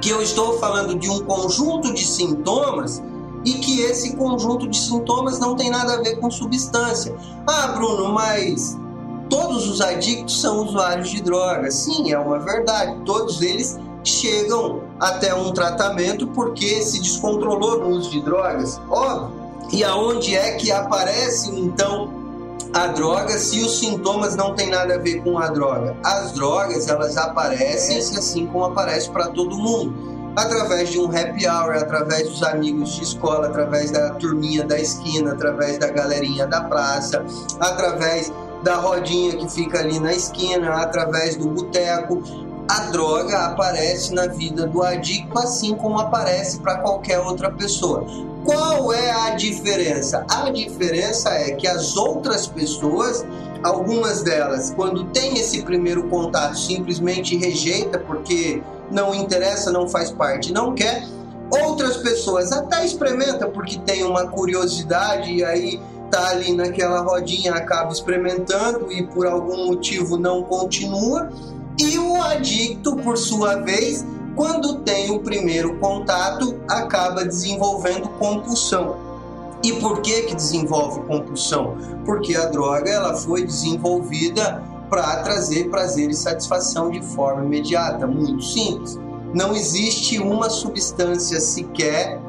que 0.00 0.10
eu 0.10 0.22
estou 0.22 0.58
falando 0.58 0.96
de 0.96 1.10
um 1.10 1.24
conjunto 1.24 1.92
de 1.92 2.06
sintomas 2.06 3.02
e 3.44 3.52
que 3.54 3.80
esse 3.82 4.16
conjunto 4.16 4.68
de 4.68 4.76
sintomas 4.76 5.38
não 5.38 5.54
tem 5.54 5.70
nada 5.70 5.94
a 5.94 6.02
ver 6.02 6.16
com 6.16 6.30
substância. 6.30 7.14
Ah, 7.46 7.68
Bruno, 7.68 8.12
mas 8.12 8.76
todos 9.28 9.68
os 9.68 9.80
adictos 9.80 10.40
são 10.40 10.64
usuários 10.64 11.10
de 11.10 11.22
drogas. 11.22 11.74
Sim, 11.74 12.12
é 12.12 12.18
uma 12.18 12.38
verdade. 12.38 12.96
Todos 13.04 13.40
eles 13.42 13.78
chegam 14.04 14.82
até 14.98 15.34
um 15.34 15.52
tratamento 15.52 16.26
porque 16.28 16.82
se 16.82 17.00
descontrolou 17.00 17.78
no 17.80 17.88
uso 17.90 18.10
de 18.10 18.20
drogas. 18.20 18.80
Óbvio. 18.88 19.38
E 19.72 19.84
aonde 19.84 20.34
é 20.34 20.52
que 20.52 20.72
aparece 20.72 21.50
então 21.50 22.10
a 22.72 22.86
droga 22.88 23.38
se 23.38 23.60
os 23.60 23.78
sintomas 23.78 24.34
não 24.34 24.54
têm 24.54 24.70
nada 24.70 24.94
a 24.94 24.98
ver 24.98 25.22
com 25.22 25.38
a 25.38 25.48
droga? 25.48 25.96
As 26.02 26.32
drogas, 26.32 26.88
elas 26.88 27.16
aparecem 27.16 27.98
assim 27.98 28.46
como 28.46 28.64
aparece 28.64 29.10
para 29.10 29.28
todo 29.28 29.56
mundo 29.56 30.17
através 30.38 30.90
de 30.90 31.00
um 31.00 31.06
happy 31.06 31.48
hour, 31.48 31.74
através 31.74 32.28
dos 32.28 32.42
amigos 32.44 32.94
de 32.94 33.02
escola, 33.02 33.48
através 33.48 33.90
da 33.90 34.10
turminha 34.10 34.64
da 34.64 34.78
esquina, 34.78 35.32
através 35.32 35.78
da 35.78 35.88
galerinha 35.88 36.46
da 36.46 36.62
praça, 36.62 37.24
através 37.58 38.32
da 38.62 38.76
rodinha 38.76 39.36
que 39.36 39.48
fica 39.48 39.80
ali 39.80 39.98
na 39.98 40.12
esquina, 40.12 40.74
através 40.76 41.36
do 41.36 41.48
boteco. 41.48 42.22
A 42.68 42.90
droga 42.90 43.46
aparece 43.46 44.14
na 44.14 44.26
vida 44.26 44.66
do 44.66 44.82
adicto 44.82 45.36
assim 45.38 45.74
como 45.74 45.98
aparece 45.98 46.58
para 46.60 46.76
qualquer 46.76 47.18
outra 47.18 47.50
pessoa. 47.50 48.06
Qual 48.44 48.92
é 48.92 49.10
a 49.10 49.30
diferença? 49.30 50.24
A 50.30 50.50
diferença 50.50 51.30
é 51.30 51.52
que 51.52 51.66
as 51.66 51.96
outras 51.96 52.46
pessoas, 52.46 53.26
algumas 53.64 54.22
delas, 54.22 54.72
quando 54.76 55.04
tem 55.06 55.38
esse 55.38 55.62
primeiro 55.62 56.04
contato, 56.08 56.58
simplesmente 56.58 57.36
rejeita 57.36 57.98
porque 57.98 58.62
não 58.90 59.14
interessa, 59.14 59.70
não 59.70 59.88
faz 59.88 60.10
parte, 60.10 60.52
não 60.52 60.74
quer. 60.74 61.04
Outras 61.50 61.96
pessoas 61.98 62.52
até 62.52 62.84
experimenta 62.84 63.46
porque 63.46 63.78
tem 63.78 64.04
uma 64.04 64.26
curiosidade 64.26 65.32
e 65.32 65.44
aí 65.44 65.80
tá 66.10 66.30
ali 66.30 66.54
naquela 66.54 67.00
rodinha, 67.00 67.54
acaba 67.54 67.92
experimentando 67.92 68.90
e 68.92 69.02
por 69.06 69.26
algum 69.26 69.66
motivo 69.66 70.16
não 70.16 70.42
continua. 70.42 71.30
E 71.78 71.98
o 71.98 72.20
adicto, 72.22 72.96
por 72.96 73.16
sua 73.16 73.56
vez, 73.56 74.04
quando 74.34 74.80
tem 74.80 75.10
o 75.10 75.20
primeiro 75.20 75.78
contato, 75.78 76.60
acaba 76.68 77.24
desenvolvendo 77.24 78.08
compulsão. 78.18 78.96
E 79.62 79.72
por 79.74 80.00
que 80.00 80.22
que 80.22 80.34
desenvolve 80.34 81.00
compulsão? 81.00 81.76
Porque 82.04 82.36
a 82.36 82.46
droga 82.46 82.90
ela 82.90 83.14
foi 83.14 83.44
desenvolvida 83.44 84.62
para 84.88 85.22
trazer 85.22 85.68
prazer 85.68 86.10
e 86.10 86.14
satisfação 86.14 86.90
de 86.90 87.02
forma 87.02 87.44
imediata, 87.44 88.06
muito 88.06 88.42
simples. 88.42 88.98
Não 89.34 89.54
existe 89.54 90.18
uma 90.18 90.48
substância 90.48 91.40
sequer 91.40 92.20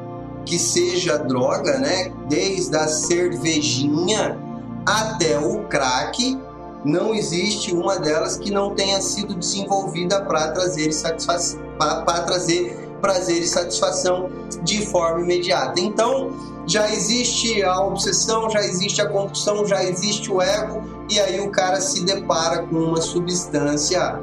que 0.44 0.58
seja 0.58 1.18
droga, 1.18 1.78
né? 1.78 2.12
Desde 2.28 2.76
a 2.76 2.88
cervejinha 2.88 4.38
até 4.84 5.38
o 5.38 5.64
crack, 5.64 6.38
não 6.84 7.14
existe 7.14 7.74
uma 7.74 7.98
delas 7.98 8.36
que 8.36 8.50
não 8.50 8.74
tenha 8.74 9.00
sido 9.00 9.34
desenvolvida 9.34 10.22
para 10.22 10.52
trazer 10.52 10.92
satisfação, 10.92 11.60
para 11.78 12.22
trazer 12.22 12.89
prazer 13.00 13.42
e 13.42 13.46
satisfação 13.46 14.30
de 14.62 14.86
forma 14.86 15.22
imediata. 15.22 15.80
Então, 15.80 16.32
já 16.66 16.92
existe 16.92 17.62
a 17.62 17.80
obsessão, 17.84 18.48
já 18.50 18.60
existe 18.60 19.00
a 19.00 19.08
compulsão, 19.08 19.66
já 19.66 19.82
existe 19.82 20.30
o 20.30 20.40
ego, 20.40 20.82
e 21.08 21.18
aí 21.18 21.40
o 21.40 21.50
cara 21.50 21.80
se 21.80 22.04
depara 22.04 22.62
com 22.62 22.76
uma 22.76 23.00
substância 23.00 24.20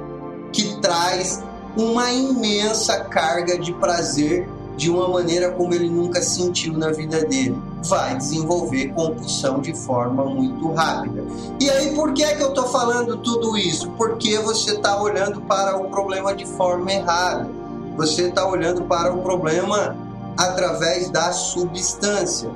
que 0.53 0.79
traz 0.79 1.43
uma 1.75 2.11
imensa 2.11 3.01
carga 3.01 3.57
de 3.57 3.73
prazer 3.73 4.47
de 4.77 4.91
uma 4.91 5.09
maneira 5.09 5.51
como 5.51 5.73
ele 5.73 5.89
nunca 5.89 6.21
sentiu 6.21 6.73
na 6.77 6.91
vida 6.91 7.25
dele. 7.25 7.59
Vai 7.83 8.15
desenvolver 8.15 8.93
compulsão 8.93 9.59
de 9.59 9.73
forma 9.73 10.23
muito 10.23 10.71
rápida. 10.71 11.25
E 11.59 11.69
aí, 11.69 11.95
por 11.95 12.13
que 12.13 12.23
é 12.23 12.35
que 12.35 12.43
eu 12.43 12.49
estou 12.49 12.67
falando 12.67 13.17
tudo 13.17 13.57
isso? 13.57 13.89
Porque 13.91 14.37
você 14.37 14.75
está 14.75 15.01
olhando 15.01 15.41
para 15.41 15.75
o 15.77 15.89
problema 15.89 16.33
de 16.33 16.45
forma 16.45 16.91
errada. 16.91 17.49
Você 17.97 18.27
está 18.27 18.47
olhando 18.47 18.83
para 18.83 19.11
o 19.11 19.23
problema 19.23 19.97
através 20.37 21.09
da 21.09 21.31
substância. 21.31 22.49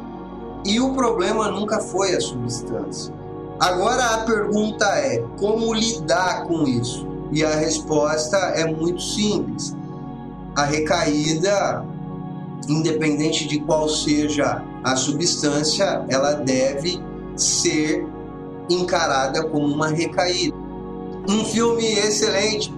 E 0.64 0.80
o 0.80 0.94
problema 0.94 1.50
nunca 1.50 1.80
foi 1.80 2.16
a 2.16 2.22
substância. 2.22 3.12
Agora 3.60 4.06
a 4.06 4.18
pergunta 4.20 4.86
é: 4.86 5.24
como 5.40 5.74
lidar 5.74 6.46
com 6.46 6.68
isso? 6.68 7.08
E 7.32 7.44
a 7.44 7.56
resposta 7.56 8.38
é 8.38 8.66
muito 8.66 9.02
simples. 9.02 9.76
A 10.56 10.64
recaída, 10.64 11.84
independente 12.70 13.48
de 13.48 13.60
qual 13.62 13.90
seja 13.90 14.64
a 14.84 14.96
substância, 14.96 16.06
ela 16.10 16.34
deve 16.34 17.02
ser 17.36 18.06
encarada 18.70 19.44
como 19.46 19.66
uma 19.66 19.88
recaída. 19.88 20.56
Um 21.28 21.46
filme 21.46 21.86
excelente 21.86 22.74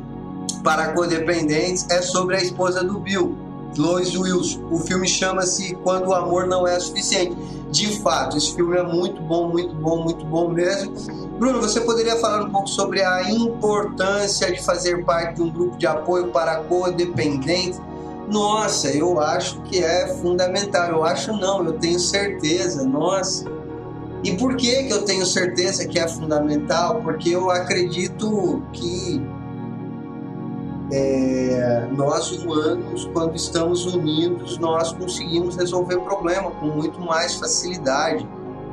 para 0.64 0.94
codependentes 0.94 1.90
é 1.90 2.02
sobre 2.02 2.38
a 2.38 2.42
esposa 2.42 2.84
do 2.84 3.00
Bill, 3.00 3.36
Lois 3.78 4.16
Wilson. 4.16 4.68
O 4.72 4.80
filme 4.80 5.08
chama-se 5.08 5.76
Quando 5.84 6.08
o 6.08 6.14
Amor 6.14 6.48
Não 6.48 6.68
É 6.68 6.80
Suficiente. 6.80 7.36
De 7.72 8.00
fato, 8.02 8.38
esse 8.38 8.54
filme 8.54 8.78
é 8.78 8.84
muito 8.84 9.22
bom, 9.22 9.50
muito 9.50 9.74
bom, 9.76 10.04
muito 10.04 10.24
bom 10.26 10.50
mesmo. 10.50 10.94
Bruno, 11.40 11.60
você 11.60 11.82
poderia 11.82 12.16
falar 12.18 12.44
um 12.44 12.52
pouco 12.52 12.70
sobre 12.70 13.02
a 13.02 13.30
importância 13.32 14.52
de 14.52 14.64
fazer 14.64 15.04
parte 15.04 15.36
de 15.36 15.42
um 15.42 15.50
grupo 15.50 15.78
de 15.78 15.88
apoio 15.88 16.28
para 16.28 16.58
codependentes? 16.58 17.82
Nossa, 18.28 18.90
eu 18.90 19.20
acho 19.20 19.60
que 19.62 19.84
é 19.84 20.08
fundamental. 20.22 20.90
Eu 20.90 21.04
acho 21.04 21.34
não, 21.34 21.66
eu 21.66 21.74
tenho 21.74 22.00
certeza. 22.00 22.84
Nossa. 22.86 23.46
E 24.24 24.38
por 24.38 24.56
que, 24.56 24.84
que 24.84 24.94
eu 24.94 25.04
tenho 25.04 25.26
certeza 25.26 25.86
que 25.86 26.00
é 26.00 26.08
fundamental? 26.08 27.02
Porque 27.02 27.32
eu 27.32 27.52
acredito 27.52 28.62
que 28.72 29.22
é, 30.96 31.88
nós 31.92 32.32
humanos, 32.32 33.10
quando 33.12 33.36
estamos 33.36 33.84
unidos, 33.86 34.60
nós 34.60 34.92
conseguimos 34.92 35.56
resolver 35.56 35.98
problema 36.02 36.52
com 36.52 36.68
muito 36.68 37.02
mais 37.02 37.34
facilidade. 37.34 38.28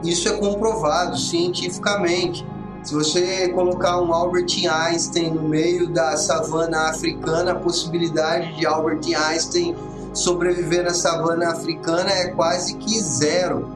Isso 0.05 0.28
é 0.28 0.32
comprovado 0.36 1.16
cientificamente. 1.16 2.47
Se 2.82 2.94
você 2.94 3.48
colocar 3.48 4.01
um 4.02 4.12
Albert 4.12 4.52
Einstein 4.70 5.30
no 5.30 5.48
meio 5.48 5.88
da 5.88 6.14
savana 6.18 6.90
africana, 6.90 7.52
a 7.52 7.55
possibilidade 7.55 8.55
de 8.56 8.66
Albert 8.66 9.01
Einstein 9.14 9.74
sobreviver 10.12 10.84
na 10.84 10.92
savana 10.92 11.52
africana 11.52 12.10
é 12.10 12.28
quase 12.28 12.76
que 12.76 13.01
zero, 13.01 13.66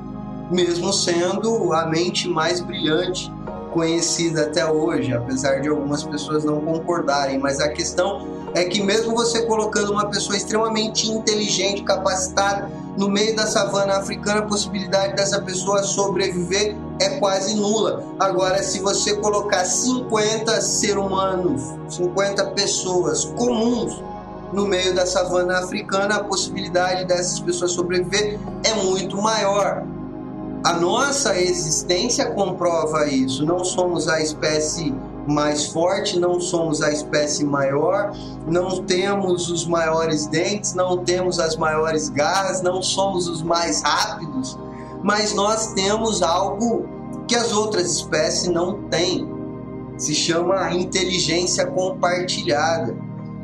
mesmo 0.51 0.93
sendo 0.93 1.73
a 1.73 1.87
mente 1.87 2.29
mais 2.29 2.61
brilhante 2.61 3.33
conhecida 3.75 4.43
até 4.43 4.65
hoje, 4.65 5.13
apesar 5.13 5.61
de 5.61 5.69
algumas 5.69 6.05
pessoas 6.05 6.45
não 6.45 6.61
concordarem. 6.61 7.39
Mas 7.39 7.61
a 7.61 7.69
questão 7.69 8.27
é 8.55 8.65
que 8.65 8.81
mesmo 8.81 9.15
você 9.15 9.43
colocando 9.43 9.91
uma 9.91 10.07
pessoa 10.07 10.37
extremamente 10.37 11.11
inteligente, 11.11 11.83
capacitada 11.83 12.71
no 12.97 13.09
meio 13.09 13.35
da 13.35 13.47
savana 13.49 13.97
africana, 13.97 14.39
a 14.39 14.43
possibilidade 14.45 15.17
dessa 15.17 15.43
pessoa 15.43 15.83
sobreviver 15.83 16.77
é 17.01 17.19
quase 17.19 17.57
nula. 17.57 18.05
Agora, 18.21 18.63
se 18.63 18.79
você 18.79 19.17
colocar 19.17 19.65
50 19.65 20.61
seres 20.61 20.97
humanos, 20.97 21.61
50 21.89 22.47
pessoas 22.53 23.25
comuns 23.25 24.01
no 24.53 24.67
meio 24.69 24.95
da 24.95 25.05
savana 25.05 25.59
africana, 25.59 26.15
a 26.15 26.25
possibilidade 26.25 27.05
dessas 27.07 27.41
pessoas 27.41 27.73
sobreviver 27.73 28.39
é 28.63 28.75
muito 28.85 29.21
maior. 29.21 29.85
A 30.65 30.73
nossa 30.73 31.39
existência 31.39 32.31
comprova 32.31 33.07
isso. 33.07 33.45
Não 33.45 33.63
somos 33.63 34.09
a 34.09 34.23
espécie 34.23 34.95
mais 35.27 35.67
forte, 35.67 36.19
não 36.19 36.41
somos 36.41 36.81
a 36.81 36.91
espécie 36.91 37.45
maior, 37.45 38.13
não 38.47 38.83
temos 38.83 39.51
os 39.51 39.67
maiores 39.67 40.27
dentes, 40.27 40.73
não 40.73 41.05
temos 41.05 41.39
as 41.39 41.57
maiores 41.57 42.09
garras, 42.09 42.63
não 42.63 42.83
somos 42.83 43.29
os 43.29 43.43
mais 43.43 43.83
rápidos, 43.83 44.59
mas 45.03 45.35
nós 45.35 45.75
temos 45.75 46.23
algo 46.23 46.87
que 47.29 47.35
as 47.35 47.53
outras 47.53 47.97
espécies 47.97 48.49
não 48.49 48.85
têm. 48.89 49.29
Se 49.99 50.15
chama 50.15 50.73
inteligência 50.73 51.67
compartilhada. 51.67 52.97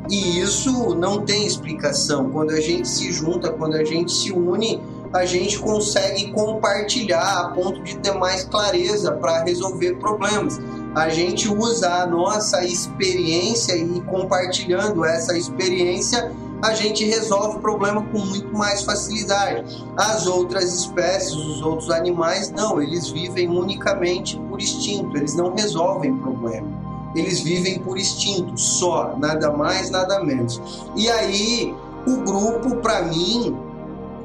E 0.09 0.39
isso 0.39 0.95
não 0.95 1.21
tem 1.21 1.45
explicação. 1.45 2.31
Quando 2.31 2.49
a 2.51 2.59
gente 2.59 2.89
se 2.89 3.11
junta, 3.11 3.51
quando 3.51 3.75
a 3.75 3.83
gente 3.83 4.11
se 4.11 4.31
une, 4.33 4.81
a 5.13 5.25
gente 5.25 5.59
consegue 5.59 6.31
compartilhar 6.31 7.41
a 7.41 7.49
ponto 7.49 7.81
de 7.83 7.97
ter 7.97 8.13
mais 8.13 8.43
clareza 8.45 9.11
para 9.11 9.43
resolver 9.43 9.95
problemas. 9.95 10.59
A 10.95 11.09
gente 11.09 11.49
usa 11.49 12.03
a 12.03 12.07
nossa 12.07 12.63
experiência 12.63 13.75
e 13.75 14.01
compartilhando 14.01 15.03
essa 15.03 15.37
experiência, 15.37 16.31
a 16.61 16.73
gente 16.73 17.03
resolve 17.05 17.57
o 17.57 17.59
problema 17.59 18.03
com 18.03 18.19
muito 18.19 18.55
mais 18.55 18.83
facilidade. 18.83 19.83
As 19.97 20.27
outras 20.27 20.73
espécies, 20.73 21.33
os 21.33 21.61
outros 21.61 21.89
animais, 21.89 22.51
não, 22.51 22.81
eles 22.81 23.09
vivem 23.09 23.49
unicamente 23.49 24.37
por 24.49 24.61
instinto, 24.61 25.17
eles 25.17 25.35
não 25.35 25.55
resolvem 25.55 26.15
problema. 26.17 26.67
Eles 27.15 27.41
vivem 27.41 27.79
por 27.79 27.97
instinto, 27.97 28.57
só, 28.57 29.15
nada 29.17 29.51
mais, 29.51 29.89
nada 29.89 30.23
menos. 30.23 30.61
E 30.95 31.09
aí, 31.09 31.75
o 32.07 32.17
grupo, 32.17 32.77
para 32.77 33.01
mim, 33.03 33.57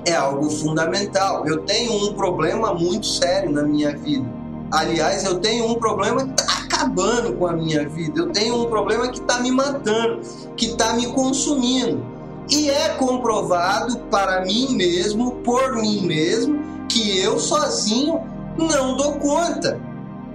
é 0.07 0.15
algo 0.15 0.49
fundamental. 0.49 1.47
Eu 1.47 1.59
tenho 1.63 1.93
um 1.93 2.15
problema 2.15 2.73
muito 2.73 3.07
sério 3.07 3.51
na 3.51 3.63
minha 3.65 3.97
vida. 3.97 4.27
Aliás, 4.71 5.25
eu 5.25 5.41
tenho 5.41 5.67
um 5.67 5.75
problema 5.75 6.25
que 6.25 6.43
está 6.43 6.63
acabando 6.63 7.35
com 7.35 7.47
a 7.47 7.53
minha 7.53 7.89
vida. 7.89 8.21
Eu 8.21 8.31
tenho 8.31 8.63
um 8.63 8.67
problema 8.67 9.09
que 9.09 9.21
está 9.21 9.41
me 9.41 9.51
matando, 9.51 10.21
que 10.57 10.67
está 10.67 10.93
me 10.95 11.07
consumindo. 11.09 12.05
E 12.49 12.71
é 12.71 12.91
comprovado 12.91 13.99
para 14.11 14.45
mim 14.45 14.77
mesmo, 14.77 15.33
por 15.43 15.75
mim 15.75 16.07
mesmo, 16.07 16.61
que 16.89 17.19
eu 17.19 17.39
sozinho 17.39 18.21
não 18.57 18.97
dou 18.97 19.15
conta. 19.15 19.81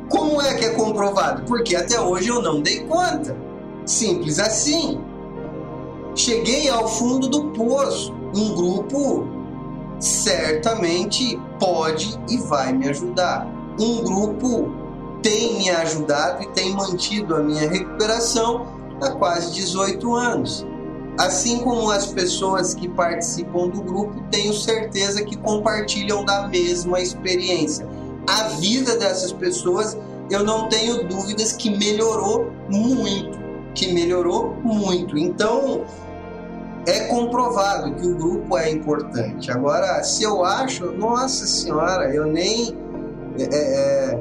Como 0.10 0.41
é 0.41 0.53
que 0.56 0.65
é 0.65 0.69
comprovado? 0.72 1.43
Porque 1.43 1.76
até 1.76 1.99
hoje 1.99 2.27
eu 2.27 2.41
não 2.41 2.61
dei 2.61 2.81
conta. 2.81 3.35
Simples 3.85 4.39
assim. 4.39 4.99
Cheguei 6.14 6.69
ao 6.69 6.88
fundo 6.89 7.30
do 7.30 7.45
poço. 7.52 8.14
Um 8.35 8.53
grupo 8.53 9.40
certamente 10.02 11.40
pode 11.60 12.19
e 12.28 12.38
vai 12.38 12.73
me 12.73 12.90
ajudar. 12.90 13.48
Um 13.80 14.03
grupo 14.03 14.73
tem 15.22 15.60
me 15.60 15.69
ajudado 15.69 16.44
e 16.44 16.48
tem 16.48 16.73
mantido 16.73 17.36
a 17.36 17.40
minha 17.40 17.69
recuperação 17.69 18.65
há 18.99 19.11
quase 19.11 19.53
18 19.53 20.15
anos. 20.15 20.65
Assim 21.19 21.60
como 21.60 21.91
as 21.91 22.07
pessoas 22.07 22.73
que 22.73 22.90
participam 22.90 23.68
do 23.68 23.82
grupo, 23.82 24.23
tenho 24.32 24.53
certeza 24.53 25.23
que 25.23 25.38
compartilham 25.38 26.26
da 26.26 26.48
mesma 26.48 26.99
experiência. 26.99 27.88
A 28.28 28.48
vida 28.48 28.98
dessas 28.98 29.32
pessoas, 29.32 29.98
eu 30.32 30.44
não 30.44 30.68
tenho 30.68 31.07
dúvidas 31.07 31.53
que 31.53 31.69
melhorou 31.69 32.52
muito, 32.69 33.38
que 33.76 33.94
melhorou 33.94 34.56
muito. 34.64 35.18
Então, 35.18 35.84
é 36.86 37.02
comprovado 37.02 37.94
que 37.95 38.08
o 38.08 38.16
grupo 38.16 38.58
é 38.58 38.72
importante. 38.72 39.52
Agora, 39.52 40.03
se 40.03 40.24
eu 40.24 40.44
acho, 40.44 40.91
nossa 40.91 41.45
senhora, 41.45 42.14
eu 42.14 42.26
nem 42.26 42.76
é, 43.38 43.44
é, 43.44 44.20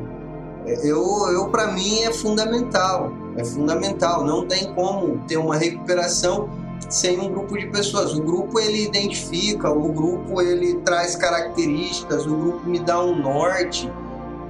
é 0.66 0.87
eu, 0.87 1.03
eu 1.32 1.49
para 1.49 1.73
mim 1.73 2.01
é 2.01 2.12
fundamental, 2.12 3.12
é 3.37 3.45
fundamental. 3.45 4.24
Não 4.24 4.47
tem 4.47 4.73
como 4.74 5.19
ter 5.27 5.37
uma 5.37 5.57
recuperação 5.57 6.51
sem 6.89 7.19
um 7.19 7.28
grupo 7.31 7.59
de 7.59 7.66
pessoas. 7.66 8.15
O 8.15 8.23
grupo 8.23 8.59
ele 8.61 8.85
identifica, 8.85 9.70
o 9.70 9.93
grupo 9.93 10.41
ele 10.43 10.74
traz 10.81 11.16
características, 11.16 12.27
o 12.27 12.37
grupo 12.37 12.69
me 12.69 12.78
dá 12.78 13.03
um 13.03 13.16
norte, 13.16 13.91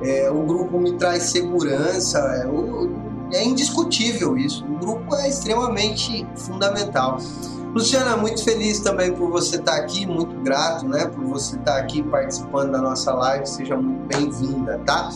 é, 0.02 0.30
o 0.30 0.42
grupo 0.42 0.78
me 0.78 0.92
traz 0.94 1.24
segurança. 1.24 2.18
É, 2.18 2.46
o, 2.46 2.90
é 3.32 3.44
indiscutível 3.44 4.36
isso. 4.36 4.64
O 4.64 4.78
grupo 4.78 5.14
é 5.14 5.28
extremamente 5.28 6.26
fundamental. 6.34 7.18
Luciana, 7.72 8.16
muito 8.16 8.42
feliz 8.42 8.80
também 8.80 9.12
por 9.12 9.30
você 9.30 9.54
estar 9.54 9.76
aqui, 9.76 10.04
muito 10.04 10.34
grato, 10.40 10.88
né, 10.88 11.06
por 11.06 11.24
você 11.24 11.54
estar 11.56 11.78
aqui 11.78 12.02
participando 12.02 12.72
da 12.72 12.78
nossa 12.78 13.12
live. 13.14 13.46
Seja 13.46 13.76
muito 13.76 14.08
bem-vinda, 14.08 14.80
tá? 14.84 15.08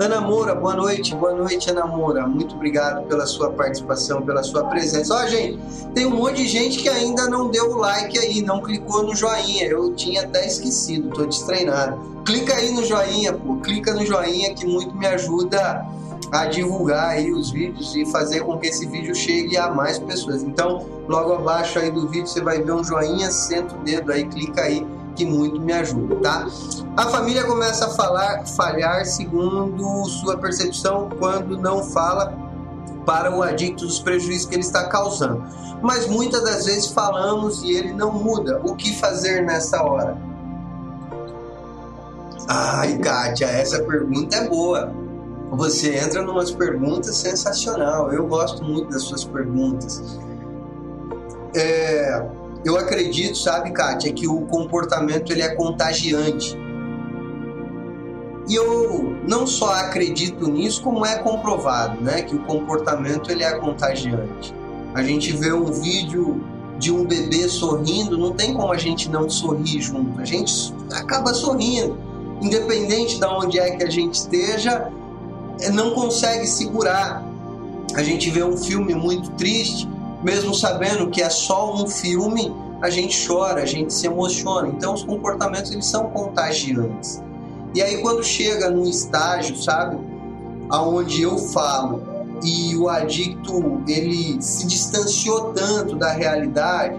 Ana 0.00 0.20
Moura, 0.20 0.54
boa 0.54 0.74
noite. 0.74 1.14
Boa 1.14 1.34
noite, 1.34 1.68
Ana 1.70 1.84
Moura. 1.84 2.26
Muito 2.26 2.54
obrigado 2.54 3.06
pela 3.08 3.26
sua 3.26 3.50
participação, 3.50 4.22
pela 4.22 4.42
sua 4.42 4.64
presença. 4.64 5.12
Ó, 5.12 5.26
gente, 5.26 5.58
tem 5.92 6.06
um 6.06 6.16
monte 6.16 6.36
de 6.36 6.48
gente 6.48 6.78
que 6.78 6.88
ainda 6.88 7.28
não 7.28 7.50
deu 7.50 7.72
o 7.72 7.76
like 7.76 8.18
aí, 8.18 8.40
não 8.40 8.62
clicou 8.62 9.02
no 9.02 9.14
joinha. 9.14 9.66
Eu 9.66 9.92
tinha 9.94 10.22
até 10.22 10.46
esquecido, 10.46 11.10
tô 11.10 11.26
destreinado. 11.26 12.22
Clica 12.24 12.54
aí 12.54 12.70
no 12.70 12.84
joinha, 12.84 13.32
pô. 13.32 13.56
Clica 13.56 13.92
no 13.92 14.06
joinha 14.06 14.54
que 14.54 14.64
muito 14.64 14.96
me 14.96 15.06
ajuda 15.06 15.84
a 16.32 16.46
divulgar 16.46 17.10
aí 17.10 17.32
os 17.32 17.50
vídeos 17.50 17.94
e 17.94 18.04
fazer 18.06 18.40
com 18.40 18.58
que 18.58 18.68
esse 18.68 18.86
vídeo 18.86 19.14
chegue 19.14 19.56
a 19.56 19.70
mais 19.70 19.98
pessoas. 19.98 20.42
Então, 20.42 20.86
logo 21.08 21.34
abaixo 21.34 21.78
aí 21.78 21.90
do 21.90 22.08
vídeo 22.08 22.26
você 22.26 22.40
vai 22.40 22.60
ver 22.60 22.72
um 22.72 22.84
joinha, 22.84 23.30
senta 23.30 23.74
o 23.74 23.78
dedo 23.78 24.12
aí, 24.12 24.24
clica 24.24 24.62
aí 24.62 24.86
que 25.16 25.24
muito 25.24 25.60
me 25.60 25.72
ajuda, 25.72 26.16
tá? 26.16 26.46
A 26.96 27.06
família 27.06 27.44
começa 27.44 27.86
a 27.86 27.90
falar, 27.90 28.46
falhar 28.46 29.04
segundo 29.04 30.04
sua 30.04 30.36
percepção 30.36 31.08
quando 31.18 31.58
não 31.58 31.82
fala 31.82 32.32
para 33.04 33.34
o 33.34 33.42
adicto 33.42 33.86
dos 33.86 33.98
prejuízos 33.98 34.46
que 34.46 34.54
ele 34.54 34.62
está 34.62 34.84
causando. 34.84 35.42
Mas 35.82 36.06
muitas 36.06 36.42
das 36.42 36.66
vezes 36.66 36.88
falamos 36.88 37.62
e 37.62 37.72
ele 37.72 37.92
não 37.92 38.12
muda. 38.12 38.60
O 38.62 38.74
que 38.74 38.94
fazer 38.96 39.44
nessa 39.44 39.82
hora? 39.82 40.16
Ai, 42.46 42.98
Kátia, 42.98 43.46
essa 43.46 43.82
pergunta 43.82 44.36
é 44.36 44.48
boa 44.48 45.07
você 45.50 45.96
entra 45.96 46.22
em 46.22 46.26
umas 46.26 46.50
perguntas 46.50 47.16
sensacional. 47.16 48.12
Eu 48.12 48.26
gosto 48.26 48.62
muito 48.62 48.90
das 48.90 49.02
suas 49.02 49.24
perguntas. 49.24 50.18
É, 51.54 52.26
eu 52.64 52.76
acredito, 52.76 53.36
sabe, 53.36 53.70
Kátia, 53.72 54.12
que 54.12 54.28
o 54.28 54.42
comportamento 54.42 55.32
ele 55.32 55.42
é 55.42 55.54
contagiante. 55.54 56.56
E 58.48 58.54
eu 58.54 59.16
não 59.26 59.46
só 59.46 59.72
acredito 59.74 60.48
nisso, 60.48 60.82
como 60.82 61.04
é 61.04 61.18
comprovado, 61.18 62.02
né, 62.02 62.22
que 62.22 62.34
o 62.34 62.38
comportamento 62.44 63.30
ele 63.30 63.44
é 63.44 63.58
contagiante. 63.58 64.54
A 64.94 65.02
gente 65.02 65.32
vê 65.32 65.52
um 65.52 65.66
vídeo 65.66 66.42
de 66.78 66.90
um 66.92 67.04
bebê 67.04 67.48
sorrindo, 67.48 68.16
não 68.16 68.32
tem 68.32 68.54
como 68.54 68.72
a 68.72 68.78
gente 68.78 69.10
não 69.10 69.28
sorrir 69.28 69.80
junto. 69.80 70.18
A 70.20 70.24
gente 70.24 70.72
acaba 70.92 71.34
sorrindo, 71.34 71.98
independente 72.40 73.18
de 73.18 73.26
onde 73.26 73.58
é 73.58 73.76
que 73.76 73.84
a 73.84 73.90
gente 73.90 74.14
esteja, 74.14 74.90
não 75.72 75.92
consegue 75.92 76.46
segurar. 76.46 77.24
A 77.94 78.02
gente 78.02 78.30
vê 78.30 78.44
um 78.44 78.56
filme 78.56 78.94
muito 78.94 79.30
triste, 79.32 79.88
mesmo 80.22 80.54
sabendo 80.54 81.08
que 81.10 81.22
é 81.22 81.30
só 81.30 81.74
um 81.74 81.86
filme, 81.86 82.54
a 82.82 82.90
gente 82.90 83.26
chora, 83.26 83.62
a 83.62 83.66
gente 83.66 83.92
se 83.92 84.06
emociona. 84.06 84.68
Então 84.68 84.94
os 84.94 85.02
comportamentos 85.02 85.72
eles 85.72 85.86
são 85.86 86.10
contagiantes. 86.10 87.22
E 87.74 87.82
aí 87.82 88.00
quando 88.00 88.22
chega 88.22 88.70
num 88.70 88.84
estágio, 88.84 89.56
sabe, 89.56 89.98
aonde 90.70 91.22
eu 91.22 91.38
falo 91.38 92.02
e 92.42 92.76
o 92.76 92.88
adicto 92.88 93.82
ele 93.86 94.40
se 94.40 94.66
distanciou 94.66 95.52
tanto 95.52 95.96
da 95.96 96.12
realidade 96.12 96.98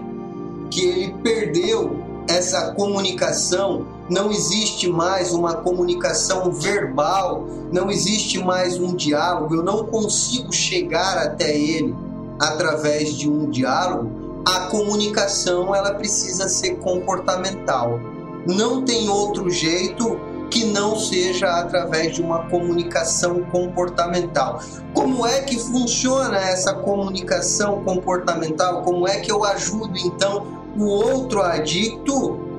que 0.70 0.80
ele 0.82 1.14
perdeu 1.22 1.99
essa 2.30 2.72
comunicação 2.74 3.86
não 4.08 4.30
existe 4.30 4.88
mais 4.88 5.32
uma 5.32 5.54
comunicação 5.54 6.52
verbal, 6.52 7.44
não 7.72 7.90
existe 7.90 8.38
mais 8.38 8.78
um 8.78 8.94
diálogo, 8.94 9.56
eu 9.56 9.64
não 9.64 9.84
consigo 9.84 10.52
chegar 10.52 11.18
até 11.18 11.56
ele 11.56 11.94
através 12.38 13.14
de 13.14 13.28
um 13.28 13.50
diálogo, 13.50 14.42
a 14.46 14.60
comunicação 14.70 15.74
ela 15.74 15.94
precisa 15.94 16.48
ser 16.48 16.76
comportamental. 16.76 18.00
Não 18.46 18.84
tem 18.84 19.08
outro 19.08 19.50
jeito 19.50 20.18
que 20.50 20.64
não 20.64 20.98
seja 20.98 21.48
através 21.58 22.14
de 22.14 22.22
uma 22.22 22.48
comunicação 22.48 23.42
comportamental. 23.44 24.60
Como 24.94 25.26
é 25.26 25.42
que 25.42 25.58
funciona 25.58 26.38
essa 26.38 26.74
comunicação 26.74 27.84
comportamental? 27.84 28.82
Como 28.82 29.06
é 29.06 29.18
que 29.18 29.30
eu 29.30 29.44
ajudo 29.44 29.96
então 29.96 30.59
o 30.80 30.88
outro 30.88 31.42
adicto 31.42 32.50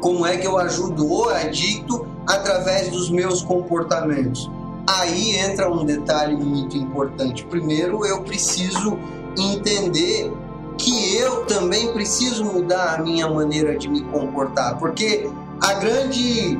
como 0.00 0.24
é 0.24 0.36
que 0.36 0.46
eu 0.46 0.56
ajudo 0.58 1.10
o 1.10 1.28
adicto 1.28 2.06
através 2.26 2.88
dos 2.88 3.10
meus 3.10 3.42
comportamentos? 3.42 4.50
Aí 4.86 5.36
entra 5.36 5.70
um 5.70 5.84
detalhe 5.84 6.36
muito 6.36 6.76
importante. 6.76 7.44
Primeiro, 7.44 8.06
eu 8.06 8.22
preciso 8.22 8.98
entender 9.36 10.32
que 10.76 11.16
eu 11.16 11.44
também 11.46 11.92
preciso 11.92 12.44
mudar 12.44 12.94
a 12.94 13.02
minha 13.02 13.28
maneira 13.28 13.76
de 13.76 13.88
me 13.88 14.02
comportar, 14.02 14.78
porque 14.78 15.28
a 15.60 15.74
grande 15.74 16.58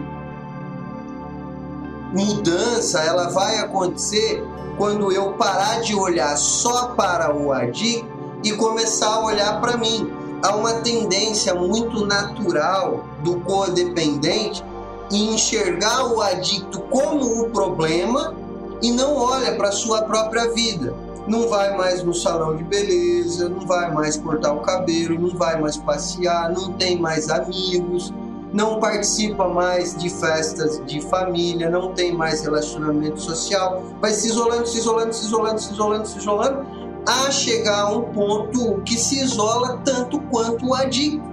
mudança 2.12 3.00
ela 3.00 3.30
vai 3.30 3.58
acontecer 3.58 4.44
quando 4.76 5.12
eu 5.12 5.34
parar 5.34 5.80
de 5.80 5.94
olhar 5.94 6.36
só 6.36 6.88
para 6.88 7.34
o 7.34 7.52
adicto 7.52 8.08
e 8.42 8.52
começar 8.52 9.14
a 9.14 9.24
olhar 9.24 9.60
para 9.60 9.76
mim 9.76 10.17
há 10.42 10.54
uma 10.54 10.74
tendência 10.80 11.54
muito 11.54 12.06
natural 12.06 13.04
do 13.22 13.40
codependente 13.40 14.64
em 15.10 15.34
enxergar 15.34 16.12
o 16.12 16.20
adicto 16.20 16.80
como 16.82 17.42
o 17.42 17.50
problema 17.50 18.34
e 18.82 18.92
não 18.92 19.16
olha 19.16 19.56
para 19.56 19.68
a 19.68 19.72
sua 19.72 20.02
própria 20.02 20.52
vida. 20.52 20.94
Não 21.26 21.48
vai 21.48 21.76
mais 21.76 22.02
no 22.02 22.14
salão 22.14 22.56
de 22.56 22.64
beleza, 22.64 23.48
não 23.48 23.66
vai 23.66 23.92
mais 23.92 24.16
cortar 24.16 24.52
o 24.52 24.60
cabelo, 24.60 25.18
não 25.18 25.36
vai 25.36 25.60
mais 25.60 25.76
passear, 25.76 26.50
não 26.52 26.72
tem 26.72 26.98
mais 26.98 27.28
amigos, 27.28 28.12
não 28.52 28.80
participa 28.80 29.46
mais 29.46 29.94
de 29.94 30.08
festas 30.08 30.80
de 30.86 31.02
família, 31.02 31.68
não 31.68 31.92
tem 31.92 32.14
mais 32.14 32.42
relacionamento 32.42 33.20
social, 33.20 33.82
vai 34.00 34.12
se 34.12 34.28
isolando, 34.28 34.66
se 34.66 34.78
isolando, 34.78 35.12
se 35.12 35.26
isolando, 35.26 35.60
se 35.60 35.72
isolando, 35.72 36.08
se 36.08 36.18
isolando, 36.18 36.77
a 37.06 37.30
chegar 37.30 37.82
a 37.82 37.92
um 37.92 38.02
ponto 38.12 38.82
que 38.82 38.98
se 38.98 39.20
isola 39.20 39.80
tanto 39.84 40.20
quanto 40.22 40.66
o 40.66 40.74
adicto. 40.74 41.28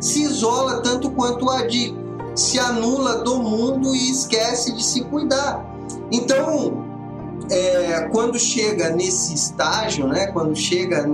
Se 0.00 0.22
isola 0.22 0.82
tanto 0.82 1.10
quanto 1.10 1.46
o 1.46 1.50
adicto. 1.50 1.98
Se 2.34 2.58
anula 2.58 3.18
do 3.18 3.36
mundo 3.38 3.94
e 3.94 4.10
esquece 4.10 4.72
de 4.72 4.84
se 4.84 5.02
cuidar. 5.04 5.64
Então, 6.12 6.84
é, 7.50 8.08
quando 8.12 8.38
chega 8.38 8.90
nesse 8.90 9.34
estágio, 9.34 10.06
né, 10.06 10.26
quando 10.28 10.54
chega 10.54 11.06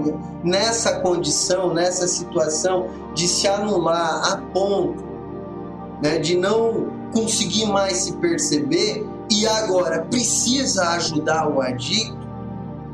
nessa 0.42 1.00
condição, 1.00 1.72
nessa 1.72 2.08
situação 2.08 2.88
de 3.14 3.28
se 3.28 3.46
anular 3.46 4.32
a 4.32 4.36
ponto 4.52 5.12
né, 6.02 6.18
de 6.18 6.36
não 6.36 6.90
conseguir 7.14 7.66
mais 7.66 7.98
se 7.98 8.12
perceber 8.14 9.06
e 9.30 9.46
agora 9.46 10.02
precisa 10.10 10.88
ajudar 10.90 11.48
o 11.48 11.60
adicto, 11.60 12.26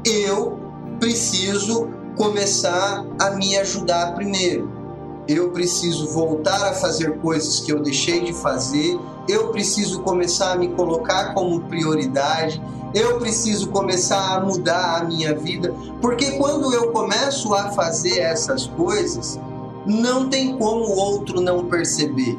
eu 0.05 0.59
preciso 0.99 1.89
começar 2.16 3.05
a 3.20 3.31
me 3.31 3.57
ajudar 3.57 4.15
primeiro. 4.15 4.79
Eu 5.29 5.51
preciso 5.51 6.09
voltar 6.09 6.70
a 6.70 6.73
fazer 6.73 7.19
coisas 7.19 7.61
que 7.61 7.70
eu 7.70 7.83
deixei 7.83 8.20
de 8.20 8.33
fazer. 8.33 8.99
Eu 9.29 9.49
preciso 9.49 10.01
começar 10.01 10.53
a 10.53 10.57
me 10.57 10.69
colocar 10.69 11.35
como 11.35 11.61
prioridade. 11.61 12.62
Eu 12.95 13.19
preciso 13.19 13.69
começar 13.69 14.37
a 14.37 14.41
mudar 14.41 15.03
a 15.03 15.05
minha 15.05 15.35
vida. 15.35 15.75
Porque 16.01 16.33
quando 16.33 16.73
eu 16.73 16.93
começo 16.93 17.55
a 17.55 17.70
fazer 17.73 18.20
essas 18.20 18.66
coisas, 18.69 19.39
não 19.85 20.31
tem 20.31 20.57
como 20.57 20.87
o 20.87 20.97
outro 20.97 21.43
não 21.43 21.66
perceber. 21.66 22.39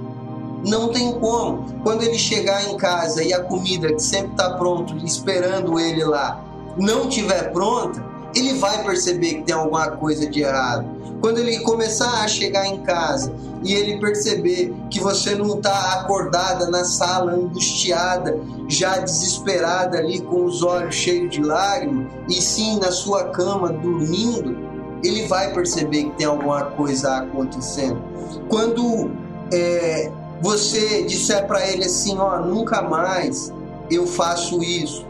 Não 0.65 0.89
tem 0.89 1.13
como. 1.19 1.65
Quando 1.83 2.01
ele 2.01 2.17
chegar 2.17 2.67
em 2.67 2.75
casa 2.75 3.23
e 3.23 3.31
a 3.31 3.43
comida 3.43 3.93
que 3.93 4.01
sempre 4.01 4.31
está 4.31 4.55
pronto, 4.55 4.97
esperando 5.05 5.79
ele 5.79 6.03
lá, 6.03 6.43
não 6.75 7.07
tiver 7.07 7.51
pronta, 7.53 8.08
ele 8.35 8.53
vai 8.55 8.83
perceber 8.83 9.35
que 9.35 9.43
tem 9.43 9.55
alguma 9.55 9.91
coisa 9.91 10.29
de 10.29 10.41
errado. 10.41 10.85
Quando 11.21 11.39
ele 11.39 11.59
começar 11.59 12.23
a 12.23 12.27
chegar 12.27 12.65
em 12.65 12.81
casa 12.81 13.33
e 13.63 13.73
ele 13.73 13.99
perceber 13.99 14.73
que 14.89 14.99
você 14.99 15.35
não 15.35 15.57
está 15.57 15.99
acordada 15.99 16.69
na 16.69 16.85
sala, 16.85 17.33
angustiada, 17.33 18.39
já 18.69 18.99
desesperada 18.99 19.97
ali 19.97 20.21
com 20.21 20.45
os 20.45 20.63
olhos 20.63 20.95
cheios 20.95 21.29
de 21.29 21.41
lágrimas, 21.41 22.11
e 22.29 22.41
sim 22.41 22.79
na 22.79 22.91
sua 22.91 23.25
cama 23.25 23.69
dormindo, 23.69 24.57
ele 25.03 25.27
vai 25.27 25.53
perceber 25.53 26.05
que 26.05 26.11
tem 26.11 26.27
alguma 26.27 26.63
coisa 26.63 27.17
acontecendo. 27.17 28.01
Quando 28.47 29.11
é, 29.51 30.11
você 30.41 31.03
disser 31.03 31.45
para 31.47 31.67
ele 31.67 31.83
assim, 31.83 32.17
ó, 32.17 32.39
nunca 32.39 32.81
mais 32.81 33.51
eu 33.91 34.07
faço 34.07 34.63
isso, 34.63 35.05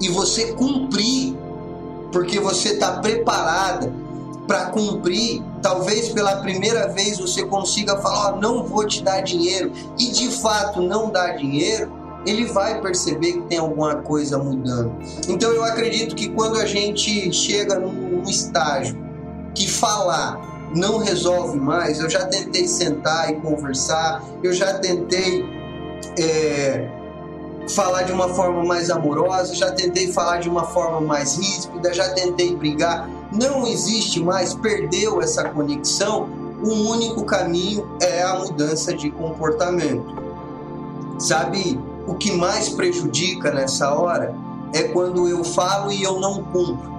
e 0.00 0.08
você 0.08 0.52
cumprir, 0.52 1.36
porque 2.14 2.38
você 2.38 2.74
está 2.74 3.00
preparada 3.00 3.92
para 4.46 4.66
cumprir, 4.66 5.42
talvez 5.60 6.10
pela 6.10 6.36
primeira 6.36 6.86
vez 6.88 7.18
você 7.18 7.44
consiga 7.44 7.96
falar, 7.98 8.34
ó, 8.34 8.40
não 8.40 8.62
vou 8.62 8.86
te 8.86 9.02
dar 9.02 9.20
dinheiro, 9.22 9.72
e 9.98 10.12
de 10.12 10.30
fato 10.30 10.80
não 10.80 11.10
dar 11.10 11.36
dinheiro, 11.36 11.92
ele 12.24 12.46
vai 12.46 12.80
perceber 12.80 13.32
que 13.32 13.40
tem 13.42 13.58
alguma 13.58 13.96
coisa 13.96 14.38
mudando. 14.38 14.94
Então 15.28 15.50
eu 15.50 15.64
acredito 15.64 16.14
que 16.14 16.28
quando 16.28 16.56
a 16.56 16.66
gente 16.66 17.32
chega 17.32 17.80
num 17.80 18.22
estágio 18.22 18.96
que 19.52 19.68
falar 19.68 20.54
não 20.74 20.98
resolve 20.98 21.58
mais. 21.58 22.00
Eu 22.00 22.10
já 22.10 22.26
tentei 22.26 22.66
sentar 22.66 23.30
e 23.30 23.36
conversar, 23.36 24.22
eu 24.42 24.52
já 24.52 24.74
tentei 24.78 25.44
é, 26.18 26.88
falar 27.68 28.02
de 28.02 28.12
uma 28.12 28.28
forma 28.28 28.64
mais 28.64 28.90
amorosa, 28.90 29.54
já 29.54 29.70
tentei 29.72 30.12
falar 30.12 30.38
de 30.38 30.48
uma 30.48 30.64
forma 30.64 31.00
mais 31.00 31.36
ríspida, 31.36 31.92
já 31.92 32.10
tentei 32.10 32.54
brigar. 32.54 33.08
Não 33.32 33.66
existe 33.66 34.22
mais, 34.22 34.54
perdeu 34.54 35.20
essa 35.20 35.48
conexão. 35.48 36.28
O 36.62 36.90
único 36.90 37.24
caminho 37.24 37.96
é 38.00 38.22
a 38.22 38.38
mudança 38.38 38.94
de 38.94 39.10
comportamento. 39.10 40.22
Sabe 41.18 41.80
o 42.06 42.14
que 42.14 42.32
mais 42.32 42.68
prejudica 42.68 43.52
nessa 43.52 43.92
hora? 43.94 44.34
É 44.72 44.84
quando 44.84 45.28
eu 45.28 45.44
falo 45.44 45.92
e 45.92 46.02
eu 46.02 46.20
não 46.20 46.42
cumpro 46.44 46.94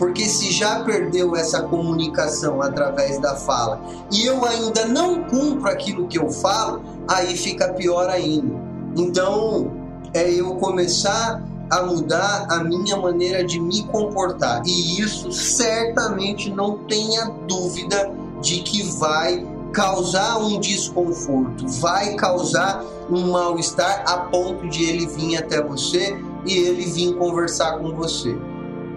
porque 0.00 0.24
se 0.24 0.50
já 0.50 0.82
perdeu 0.82 1.36
essa 1.36 1.62
comunicação 1.64 2.62
através 2.62 3.18
da 3.18 3.36
fala 3.36 3.82
e 4.10 4.24
eu 4.24 4.42
ainda 4.46 4.86
não 4.86 5.24
cumpro 5.24 5.68
aquilo 5.68 6.08
que 6.08 6.18
eu 6.18 6.30
falo, 6.30 6.80
aí 7.06 7.36
fica 7.36 7.68
pior 7.74 8.08
ainda. 8.08 8.50
Então, 8.96 9.70
é 10.14 10.30
eu 10.30 10.56
começar 10.56 11.42
a 11.70 11.82
mudar 11.82 12.46
a 12.50 12.64
minha 12.64 12.96
maneira 12.96 13.44
de 13.44 13.60
me 13.60 13.84
comportar. 13.84 14.62
E 14.66 15.00
isso 15.00 15.30
certamente 15.30 16.50
não 16.50 16.78
tenha 16.78 17.26
dúvida 17.46 18.12
de 18.42 18.60
que 18.62 18.82
vai 18.98 19.46
causar 19.72 20.38
um 20.38 20.58
desconforto, 20.58 21.68
vai 21.80 22.14
causar 22.16 22.84
um 23.08 23.30
mal-estar 23.30 24.02
a 24.04 24.18
ponto 24.18 24.68
de 24.68 24.84
ele 24.84 25.06
vir 25.06 25.36
até 25.36 25.62
você 25.62 26.18
e 26.44 26.52
ele 26.52 26.86
vir 26.86 27.14
conversar 27.14 27.78
com 27.78 27.94
você. 27.94 28.36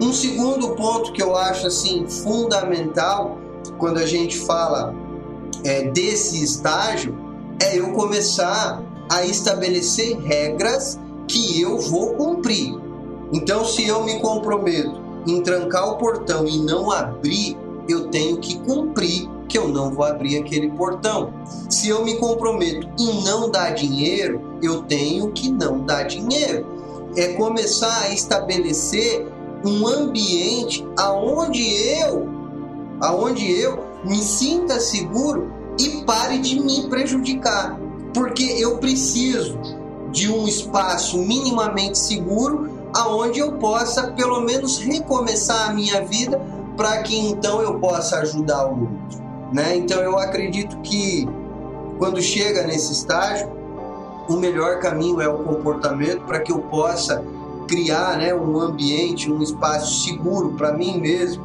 Um 0.00 0.12
segundo 0.12 0.70
ponto 0.70 1.12
que 1.12 1.22
eu 1.22 1.36
acho 1.36 1.68
assim 1.68 2.04
fundamental 2.08 3.38
quando 3.78 3.98
a 3.98 4.06
gente 4.06 4.38
fala 4.38 4.92
é, 5.64 5.90
desse 5.90 6.42
estágio 6.42 7.16
é 7.60 7.78
eu 7.78 7.92
começar 7.92 8.82
a 9.10 9.24
estabelecer 9.24 10.18
regras 10.20 10.98
que 11.28 11.60
eu 11.60 11.78
vou 11.78 12.14
cumprir. 12.14 12.74
Então, 13.32 13.64
se 13.64 13.86
eu 13.86 14.04
me 14.04 14.20
comprometo 14.20 15.02
em 15.26 15.42
trancar 15.42 15.88
o 15.90 15.96
portão 15.96 16.46
e 16.46 16.58
não 16.58 16.90
abrir, 16.90 17.56
eu 17.88 18.08
tenho 18.08 18.38
que 18.38 18.58
cumprir 18.60 19.28
que 19.48 19.58
eu 19.58 19.68
não 19.68 19.90
vou 19.90 20.04
abrir 20.04 20.38
aquele 20.38 20.70
portão. 20.70 21.32
Se 21.68 21.88
eu 21.88 22.04
me 22.04 22.16
comprometo 22.16 22.88
em 22.98 23.22
não 23.24 23.50
dar 23.50 23.70
dinheiro, 23.70 24.58
eu 24.62 24.82
tenho 24.82 25.32
que 25.32 25.50
não 25.50 25.84
dar 25.84 26.04
dinheiro. 26.04 26.66
É 27.16 27.28
começar 27.34 28.02
a 28.02 28.12
estabelecer 28.12 29.26
um 29.64 29.86
ambiente 29.86 30.86
aonde 30.96 31.62
eu, 32.00 32.28
aonde 33.00 33.50
eu 33.50 33.84
me 34.04 34.18
sinta 34.18 34.78
seguro 34.80 35.50
e 35.78 36.04
pare 36.04 36.38
de 36.38 36.60
me 36.60 36.88
prejudicar, 36.88 37.78
porque 38.14 38.44
eu 38.44 38.78
preciso 38.78 39.58
de 40.10 40.30
um 40.30 40.46
espaço 40.46 41.18
minimamente 41.18 41.98
seguro 41.98 42.70
aonde 42.94 43.40
eu 43.40 43.52
possa 43.52 44.12
pelo 44.12 44.40
menos 44.40 44.78
recomeçar 44.78 45.70
a 45.70 45.74
minha 45.74 46.00
vida 46.04 46.40
para 46.76 47.02
que 47.02 47.18
então 47.18 47.60
eu 47.60 47.80
possa 47.80 48.18
ajudar 48.18 48.66
o 48.66 48.82
outro, 48.82 49.22
né? 49.52 49.76
Então 49.76 50.00
eu 50.00 50.16
acredito 50.16 50.78
que 50.78 51.28
quando 51.98 52.22
chega 52.22 52.64
nesse 52.64 52.92
estágio, 52.92 53.50
o 54.28 54.36
melhor 54.36 54.78
caminho 54.78 55.20
é 55.20 55.28
o 55.28 55.38
comportamento 55.38 56.22
para 56.22 56.40
que 56.40 56.52
eu 56.52 56.60
possa 56.60 57.24
criar 57.66 58.16
né, 58.18 58.34
um 58.34 58.60
ambiente, 58.60 59.30
um 59.30 59.42
espaço 59.42 60.04
seguro 60.04 60.50
para 60.50 60.72
mim 60.72 61.00
mesmo, 61.00 61.44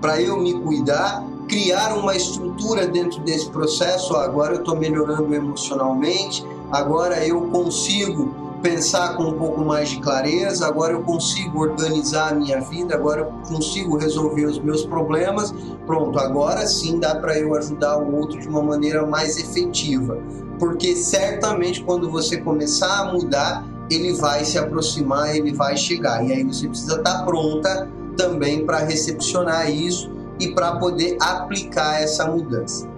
para 0.00 0.20
eu 0.20 0.38
me 0.38 0.54
cuidar, 0.60 1.24
criar 1.48 1.96
uma 1.96 2.14
estrutura 2.16 2.86
dentro 2.86 3.20
desse 3.20 3.48
processo. 3.50 4.16
Agora 4.16 4.54
eu 4.54 4.60
estou 4.60 4.76
melhorando 4.76 5.34
emocionalmente, 5.34 6.44
agora 6.70 7.26
eu 7.26 7.42
consigo 7.48 8.46
pensar 8.62 9.16
com 9.16 9.24
um 9.24 9.38
pouco 9.38 9.60
mais 9.60 9.90
de 9.90 10.00
clareza, 10.00 10.66
agora 10.66 10.92
eu 10.92 11.02
consigo 11.02 11.60
organizar 11.60 12.32
a 12.32 12.34
minha 12.34 12.60
vida, 12.60 12.94
agora 12.94 13.20
eu 13.20 13.26
consigo 13.48 13.96
resolver 13.96 14.46
os 14.46 14.58
meus 14.58 14.84
problemas. 14.84 15.54
Pronto, 15.86 16.18
agora 16.18 16.66
sim 16.66 16.98
dá 16.98 17.14
para 17.14 17.38
eu 17.38 17.54
ajudar 17.54 17.98
o 17.98 18.16
outro 18.16 18.40
de 18.40 18.48
uma 18.48 18.62
maneira 18.62 19.06
mais 19.06 19.38
efetiva. 19.38 20.18
Porque 20.58 20.96
certamente 20.96 21.82
quando 21.82 22.10
você 22.10 22.38
começar 22.38 23.02
a 23.02 23.12
mudar, 23.12 23.64
ele 23.90 24.14
vai 24.14 24.44
se 24.44 24.58
aproximar, 24.58 25.36
ele 25.36 25.52
vai 25.52 25.76
chegar. 25.76 26.24
E 26.24 26.32
aí 26.32 26.42
você 26.42 26.66
precisa 26.66 26.96
estar 26.96 27.24
pronta 27.24 27.88
também 28.16 28.64
para 28.64 28.78
recepcionar 28.78 29.70
isso 29.70 30.15
e 30.38 30.48
para 30.48 30.76
poder 30.76 31.16
aplicar 31.20 32.02
essa 32.02 32.26
mudança. 32.26 32.88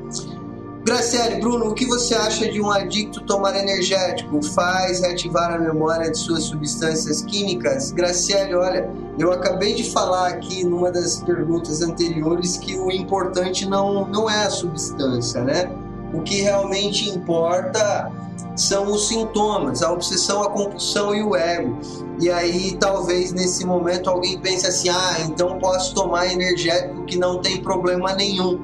Graciele, 0.85 1.40
Bruno, 1.40 1.66
o 1.66 1.74
que 1.74 1.85
você 1.85 2.15
acha 2.15 2.51
de 2.51 2.62
um 2.62 2.70
adicto 2.70 3.20
tomar 3.23 3.55
energético? 3.56 4.43
Faz 4.43 5.01
reativar 5.01 5.52
a 5.52 5.59
memória 5.59 6.10
de 6.10 6.16
suas 6.16 6.44
substâncias 6.44 7.20
químicas? 7.23 7.90
Graciele, 7.90 8.55
olha, 8.55 8.89
eu 9.19 9.31
acabei 9.31 9.74
de 9.74 9.90
falar 9.90 10.28
aqui 10.28 10.65
numa 10.65 10.90
das 10.90 11.23
perguntas 11.23 11.82
anteriores 11.82 12.56
que 12.56 12.74
o 12.77 12.90
importante 12.90 13.66
não, 13.66 14.06
não 14.06 14.31
é 14.31 14.47
a 14.47 14.51
substância, 14.51 15.44
né? 15.44 15.70
O 16.13 16.23
que 16.23 16.41
realmente 16.41 17.09
importa 17.09 18.11
são 18.57 18.91
os 18.91 19.09
sintomas, 19.09 19.83
a 19.83 19.93
obsessão, 19.93 20.43
a 20.43 20.51
compulsão 20.51 21.15
e 21.15 21.23
o 21.23 21.37
ego. 21.37 21.79
E 22.21 22.31
aí 22.31 22.77
talvez 22.79 23.33
nesse 23.33 23.65
momento 23.65 24.11
alguém 24.11 24.39
pense 24.39 24.67
assim: 24.67 24.89
ah, 24.89 25.17
então 25.21 25.59
posso 25.59 25.95
tomar 25.95 26.27
energético 26.27 27.05
que 27.05 27.17
não 27.17 27.41
tem 27.41 27.63
problema 27.63 28.13
nenhum. 28.15 28.59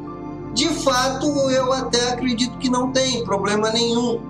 De 0.53 0.69
fato, 0.69 1.27
eu 1.51 1.73
até 1.73 2.12
acredito 2.12 2.59
que 2.59 2.69
não 2.69 2.93
tem 2.93 3.25
problema 3.25 3.71
nenhum. 3.71 4.21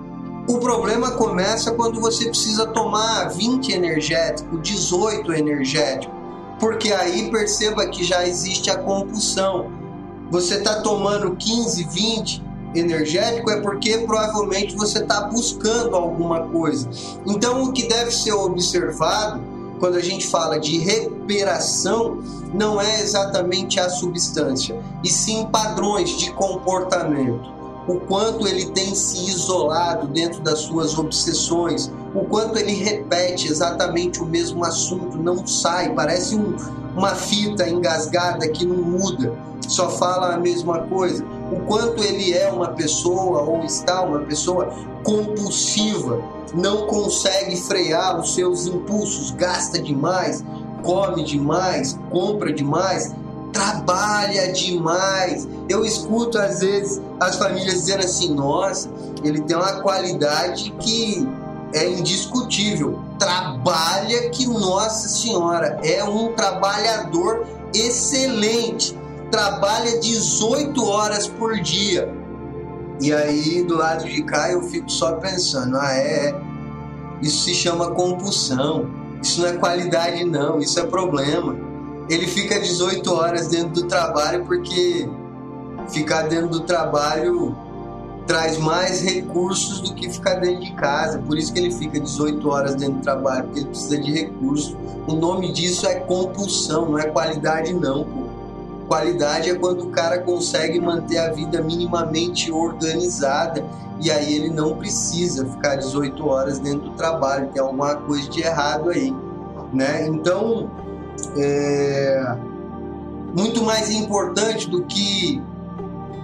O 0.47 0.59
problema 0.59 1.11
começa 1.11 1.71
quando 1.71 1.99
você 1.99 2.25
precisa 2.25 2.67
tomar 2.67 3.29
20 3.29 3.71
energético, 3.71 4.59
18 4.59 5.33
energético. 5.33 6.13
Porque 6.59 6.93
aí 6.93 7.29
perceba 7.31 7.87
que 7.87 8.03
já 8.03 8.27
existe 8.27 8.69
a 8.69 8.77
compulsão. 8.77 9.71
Você 10.29 10.55
está 10.55 10.81
tomando 10.81 11.35
15, 11.35 11.83
20 11.85 12.44
energético 12.75 13.49
é 13.49 13.61
porque 13.61 13.97
provavelmente 13.99 14.75
você 14.75 14.99
está 14.99 15.21
buscando 15.21 15.95
alguma 15.95 16.41
coisa. 16.47 16.89
Então, 17.25 17.63
o 17.63 17.71
que 17.71 17.87
deve 17.87 18.11
ser 18.11 18.33
observado 18.33 19.41
quando 19.79 19.95
a 19.95 20.01
gente 20.01 20.27
fala 20.27 20.59
de 20.59 20.77
recuperação 20.77 22.19
não 22.53 22.79
é 22.79 23.01
exatamente 23.01 23.79
a 23.79 23.89
substância, 23.89 24.79
e 25.03 25.09
sim 25.09 25.47
padrões 25.51 26.11
de 26.17 26.31
comportamento 26.31 27.55
o 27.87 27.99
quanto 27.99 28.47
ele 28.47 28.65
tem 28.71 28.95
se 28.95 29.29
isolado 29.29 30.07
dentro 30.07 30.41
das 30.41 30.59
suas 30.59 30.97
obsessões, 30.97 31.91
o 32.13 32.21
quanto 32.25 32.57
ele 32.57 32.73
repete 32.73 33.47
exatamente 33.47 34.21
o 34.21 34.25
mesmo 34.25 34.63
assunto, 34.63 35.17
não 35.17 35.45
sai, 35.45 35.93
parece 35.93 36.35
um, 36.35 36.55
uma 36.95 37.13
fita 37.13 37.69
engasgada 37.69 38.47
que 38.49 38.65
não 38.65 38.77
muda, 38.77 39.33
só 39.67 39.89
fala 39.89 40.33
a 40.33 40.37
mesma 40.37 40.79
coisa. 40.79 41.23
O 41.51 41.59
quanto 41.65 42.03
ele 42.03 42.33
é 42.33 42.51
uma 42.51 42.69
pessoa 42.69 43.43
ou 43.43 43.63
está 43.63 44.01
uma 44.01 44.19
pessoa 44.19 44.73
compulsiva, 45.03 46.21
não 46.53 46.87
consegue 46.87 47.55
frear 47.57 48.19
os 48.19 48.33
seus 48.33 48.65
impulsos, 48.65 49.31
gasta 49.31 49.79
demais, 49.79 50.43
come 50.81 51.23
demais, 51.23 51.99
compra 52.09 52.51
demais, 52.51 53.13
trabalha 53.51 54.51
demais. 54.51 55.47
Eu 55.69 55.85
escuto 55.85 56.37
às 56.37 56.59
vezes 56.59 57.01
as 57.19 57.37
famílias 57.37 57.75
dizendo 57.75 58.03
assim: 58.05 58.33
nossa, 58.33 58.89
ele 59.23 59.41
tem 59.41 59.55
uma 59.55 59.81
qualidade 59.81 60.71
que 60.79 61.27
é 61.73 61.89
indiscutível. 61.89 62.99
Trabalha 63.19 64.29
que, 64.29 64.45
nossa 64.47 65.07
senhora, 65.07 65.79
é 65.83 66.03
um 66.03 66.33
trabalhador 66.33 67.45
excelente. 67.73 68.97
Trabalha 69.31 69.99
18 69.99 70.85
horas 70.85 71.27
por 71.27 71.59
dia. 71.59 72.13
E 73.01 73.11
aí, 73.13 73.63
do 73.63 73.77
lado 73.77 74.05
de 74.05 74.23
cá, 74.23 74.51
eu 74.51 74.63
fico 74.63 74.89
só 74.89 75.13
pensando: 75.13 75.77
ah, 75.77 75.93
é, 75.93 76.33
isso 77.21 77.43
se 77.43 77.53
chama 77.53 77.91
compulsão. 77.91 78.89
Isso 79.21 79.41
não 79.41 79.47
é 79.49 79.53
qualidade, 79.53 80.23
não, 80.23 80.59
isso 80.59 80.79
é 80.79 80.83
problema 80.85 81.65
ele 82.09 82.27
fica 82.27 82.59
18 82.59 83.13
horas 83.13 83.47
dentro 83.47 83.81
do 83.81 83.83
trabalho 83.87 84.45
porque 84.45 85.09
ficar 85.89 86.23
dentro 86.23 86.49
do 86.49 86.59
trabalho 86.61 87.55
traz 88.27 88.57
mais 88.57 89.01
recursos 89.01 89.81
do 89.81 89.93
que 89.93 90.09
ficar 90.09 90.35
dentro 90.35 90.61
de 90.61 90.73
casa. 90.73 91.19
Por 91.19 91.37
isso 91.37 91.53
que 91.53 91.59
ele 91.59 91.71
fica 91.71 91.99
18 91.99 92.47
horas 92.49 92.75
dentro 92.75 92.95
do 92.95 93.01
trabalho, 93.01 93.45
porque 93.45 93.59
ele 93.59 93.69
precisa 93.69 93.97
de 93.99 94.11
recursos. 94.11 94.75
O 95.07 95.13
nome 95.13 95.51
disso 95.51 95.87
é 95.87 95.95
compulsão, 95.95 96.89
não 96.89 96.99
é 96.99 97.07
qualidade 97.07 97.73
não, 97.73 98.03
pô. 98.03 98.24
Qualidade 98.87 99.49
é 99.49 99.55
quando 99.55 99.85
o 99.85 99.89
cara 99.89 100.19
consegue 100.19 100.79
manter 100.79 101.17
a 101.17 101.31
vida 101.31 101.61
minimamente 101.61 102.51
organizada 102.51 103.65
e 103.99 104.11
aí 104.11 104.35
ele 104.35 104.49
não 104.49 104.75
precisa 104.75 105.45
ficar 105.45 105.75
18 105.75 106.27
horas 106.27 106.59
dentro 106.59 106.89
do 106.89 106.91
trabalho, 106.91 107.49
tem 107.51 107.61
alguma 107.61 107.95
coisa 107.95 108.29
de 108.29 108.41
errado 108.41 108.89
aí, 108.89 109.13
né? 109.73 110.05
Então, 110.07 110.69
é, 111.37 112.35
muito 113.35 113.63
mais 113.63 113.89
importante 113.89 114.69
do 114.69 114.83
que 114.83 115.41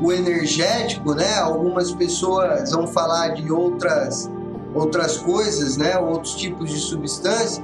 o 0.01 0.11
energético, 0.11 1.13
né? 1.13 1.37
Algumas 1.39 1.91
pessoas 1.91 2.71
vão 2.71 2.87
falar 2.87 3.29
de 3.29 3.51
outras 3.51 4.29
outras 4.73 5.17
coisas, 5.17 5.77
né? 5.77 5.97
Outros 5.97 6.35
tipos 6.35 6.69
de 6.69 6.79
substância. 6.79 7.63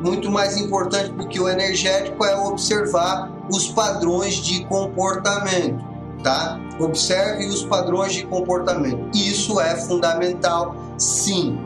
Muito 0.00 0.30
mais 0.30 0.56
importante 0.56 1.10
do 1.12 1.26
que 1.26 1.40
o 1.40 1.48
energético 1.48 2.24
é 2.24 2.36
observar 2.36 3.32
os 3.50 3.68
padrões 3.68 4.34
de 4.34 4.64
comportamento, 4.66 5.84
tá? 6.22 6.60
Observe 6.78 7.46
os 7.46 7.64
padrões 7.64 8.12
de 8.12 8.26
comportamento. 8.26 9.16
Isso 9.16 9.60
é 9.60 9.76
fundamental, 9.76 10.76
sim. 10.98 11.58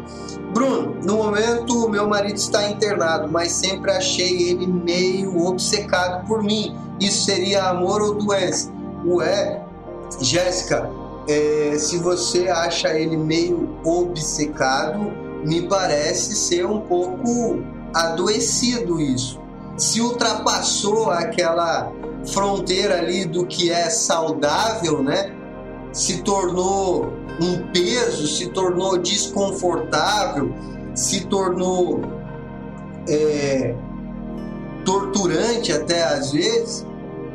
Bruno, 0.52 0.96
no 1.04 1.16
momento 1.16 1.88
meu 1.88 2.08
marido 2.08 2.36
está 2.36 2.68
internado, 2.68 3.30
mas 3.30 3.52
sempre 3.52 3.90
achei 3.92 4.50
ele 4.50 4.66
meio 4.66 5.44
obcecado 5.46 6.26
por 6.26 6.42
mim. 6.42 6.76
Isso 7.00 7.24
seria 7.24 7.64
amor 7.64 8.02
ou 8.02 8.14
doença? 8.14 8.70
Ué, 9.06 9.62
Jéssica, 10.20 10.90
é, 11.28 11.76
se 11.78 11.98
você 11.98 12.48
acha 12.48 12.88
ele 12.98 13.16
meio 13.16 13.76
obcecado, 13.84 15.12
me 15.44 15.62
parece 15.62 16.34
ser 16.34 16.66
um 16.66 16.80
pouco 16.80 17.62
adoecido 17.94 19.00
isso. 19.00 19.40
Se 19.76 20.00
ultrapassou 20.00 21.10
aquela 21.10 21.92
fronteira 22.32 22.98
ali 22.98 23.24
do 23.24 23.46
que 23.46 23.70
é 23.70 23.88
saudável, 23.88 25.02
né? 25.02 25.34
Se 25.92 26.22
tornou 26.22 27.12
um 27.40 27.72
peso, 27.72 28.26
se 28.26 28.48
tornou 28.48 28.98
desconfortável, 28.98 30.52
se 30.94 31.24
tornou 31.26 32.02
é, 33.08 33.74
torturante 34.84 35.72
até 35.72 36.02
às 36.02 36.32
vezes, 36.32 36.86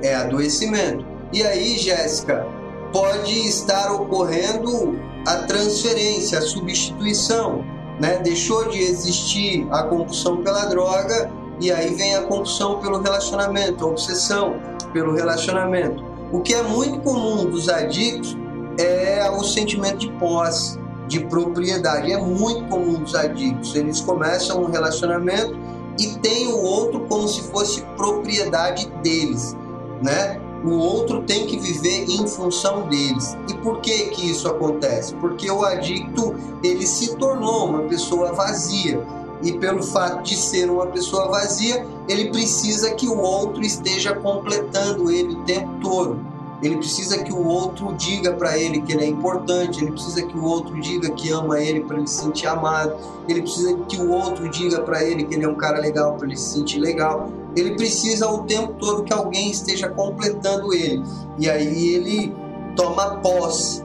é 0.03 0.15
adoecimento. 0.15 1.05
E 1.33 1.41
aí, 1.41 1.77
Jéssica, 1.77 2.45
pode 2.93 3.47
estar 3.47 3.91
ocorrendo 3.91 4.99
a 5.27 5.37
transferência, 5.39 6.37
a 6.37 6.41
substituição, 6.41 7.63
né? 7.99 8.17
Deixou 8.17 8.67
de 8.69 8.79
existir 8.79 9.67
a 9.71 9.83
compulsão 9.83 10.43
pela 10.43 10.65
droga 10.65 11.31
e 11.59 11.71
aí 11.71 11.93
vem 11.95 12.15
a 12.15 12.23
compulsão 12.23 12.79
pelo 12.79 13.01
relacionamento, 13.01 13.85
a 13.85 13.87
obsessão 13.87 14.59
pelo 14.91 15.13
relacionamento. 15.13 16.03
O 16.31 16.41
que 16.41 16.53
é 16.53 16.63
muito 16.63 16.99
comum 17.01 17.45
dos 17.45 17.69
adictos 17.69 18.35
é 18.77 19.29
o 19.29 19.43
sentimento 19.43 19.99
de 19.99 20.11
posse, 20.13 20.79
de 21.07 21.21
propriedade. 21.21 22.11
É 22.11 22.17
muito 22.17 22.65
comum 22.69 22.99
dos 22.99 23.15
adictos. 23.15 23.75
Eles 23.75 24.01
começam 24.01 24.61
um 24.61 24.69
relacionamento 24.69 25.57
e 25.99 26.07
tem 26.19 26.47
o 26.47 26.57
outro 26.57 27.01
como 27.07 27.27
se 27.27 27.41
fosse 27.43 27.81
propriedade 27.95 28.87
deles, 29.01 29.55
né? 30.03 30.41
O 30.65 30.77
outro 30.79 31.21
tem 31.23 31.45
que 31.45 31.59
viver 31.59 32.05
em 32.09 32.27
função 32.27 32.87
deles. 32.89 33.37
E 33.47 33.53
por 33.55 33.81
que 33.81 34.07
que 34.07 34.31
isso 34.31 34.47
acontece? 34.47 35.13
Porque 35.15 35.49
o 35.49 35.63
adicto 35.63 36.35
ele 36.63 36.87
se 36.87 37.15
tornou 37.15 37.69
uma 37.69 37.83
pessoa 37.83 38.33
vazia 38.33 38.99
e 39.43 39.53
pelo 39.53 39.83
fato 39.83 40.23
de 40.23 40.35
ser 40.35 40.69
uma 40.69 40.87
pessoa 40.87 41.27
vazia, 41.29 41.85
ele 42.07 42.31
precisa 42.31 42.95
que 42.95 43.07
o 43.07 43.19
outro 43.19 43.61
esteja 43.61 44.15
completando 44.15 45.11
ele 45.11 45.33
o 45.33 45.43
tempo 45.43 45.69
todo. 45.81 46.19
Ele 46.65 46.77
precisa 46.77 47.23
que 47.23 47.31
o 47.31 47.45
outro 47.45 47.93
diga 47.93 48.33
para 48.33 48.57
ele 48.57 48.81
que 48.81 48.91
ele 48.91 49.03
é 49.03 49.07
importante, 49.07 49.83
ele 49.83 49.91
precisa 49.91 50.25
que 50.25 50.35
o 50.35 50.43
outro 50.43 50.81
diga 50.81 51.11
que 51.11 51.29
ama 51.29 51.61
ele 51.61 51.81
para 51.81 51.95
ele 51.95 52.07
se 52.07 52.23
sentir 52.23 52.47
amado, 52.47 52.95
ele 53.29 53.43
precisa 53.43 53.77
que 53.87 54.01
o 54.01 54.09
outro 54.09 54.49
diga 54.49 54.81
para 54.81 55.03
ele 55.03 55.25
que 55.25 55.35
ele 55.35 55.45
é 55.45 55.47
um 55.47 55.53
cara 55.53 55.79
legal 55.79 56.15
para 56.15 56.25
ele 56.25 56.35
se 56.35 56.53
sentir 56.53 56.79
legal. 56.79 57.29
Ele 57.55 57.75
precisa 57.75 58.27
o 58.27 58.45
tempo 58.45 58.73
todo 58.79 59.03
que 59.03 59.13
alguém 59.13 59.51
esteja 59.51 59.89
completando 59.89 60.73
ele. 60.73 61.03
E 61.37 61.47
aí 61.47 61.93
ele 61.93 62.35
toma 62.75 63.17
posse, 63.17 63.83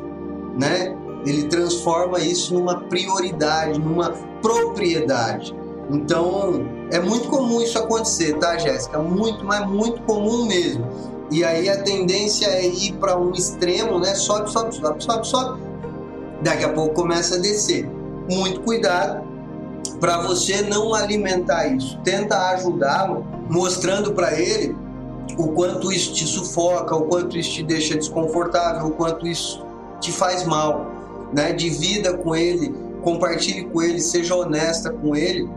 né? 0.58 0.96
Ele 1.26 1.48
transforma 1.48 2.18
isso 2.18 2.54
numa 2.54 2.80
prioridade, 2.80 3.78
numa 3.78 4.14
propriedade. 4.40 5.54
Então, 5.90 6.64
é 6.90 6.98
muito 6.98 7.28
comum 7.28 7.60
isso 7.60 7.78
acontecer, 7.78 8.38
tá, 8.38 8.56
Jéssica? 8.56 8.98
Muito, 8.98 9.44
mas 9.44 9.68
muito 9.68 10.00
comum 10.04 10.46
mesmo. 10.46 11.19
E 11.30 11.44
aí 11.44 11.68
a 11.68 11.82
tendência 11.82 12.46
é 12.46 12.66
ir 12.66 12.94
para 12.94 13.16
um 13.18 13.32
extremo, 13.32 13.98
né? 14.00 14.14
Sobe, 14.14 14.50
sobe, 14.50 14.74
sobe, 14.74 15.02
sobe, 15.02 15.26
sobe. 15.26 15.62
Daqui 16.42 16.64
a 16.64 16.72
pouco 16.72 16.94
começa 16.94 17.36
a 17.36 17.38
descer. 17.38 17.88
Muito 18.28 18.60
cuidado 18.62 19.28
para 20.00 20.22
você 20.22 20.62
não 20.62 20.94
alimentar 20.94 21.66
isso. 21.68 21.98
Tenta 22.02 22.36
ajudá-lo, 22.50 23.24
mostrando 23.48 24.12
para 24.12 24.38
ele 24.38 24.76
o 25.38 25.48
quanto 25.48 25.92
isso 25.92 26.12
te 26.12 26.26
sufoca, 26.26 26.96
o 26.96 27.02
quanto 27.02 27.38
isso 27.38 27.52
te 27.52 27.62
deixa 27.62 27.94
desconfortável, 27.94 28.86
o 28.86 28.90
quanto 28.90 29.26
isso 29.26 29.64
te 30.00 30.10
faz 30.10 30.44
mal, 30.44 30.90
né? 31.32 31.52
Divida 31.52 32.14
com 32.14 32.34
ele, 32.34 32.74
compartilhe 33.02 33.64
com 33.64 33.82
ele, 33.82 34.00
seja 34.00 34.34
honesta 34.34 34.90
com 34.90 35.14
ele, 35.14 35.48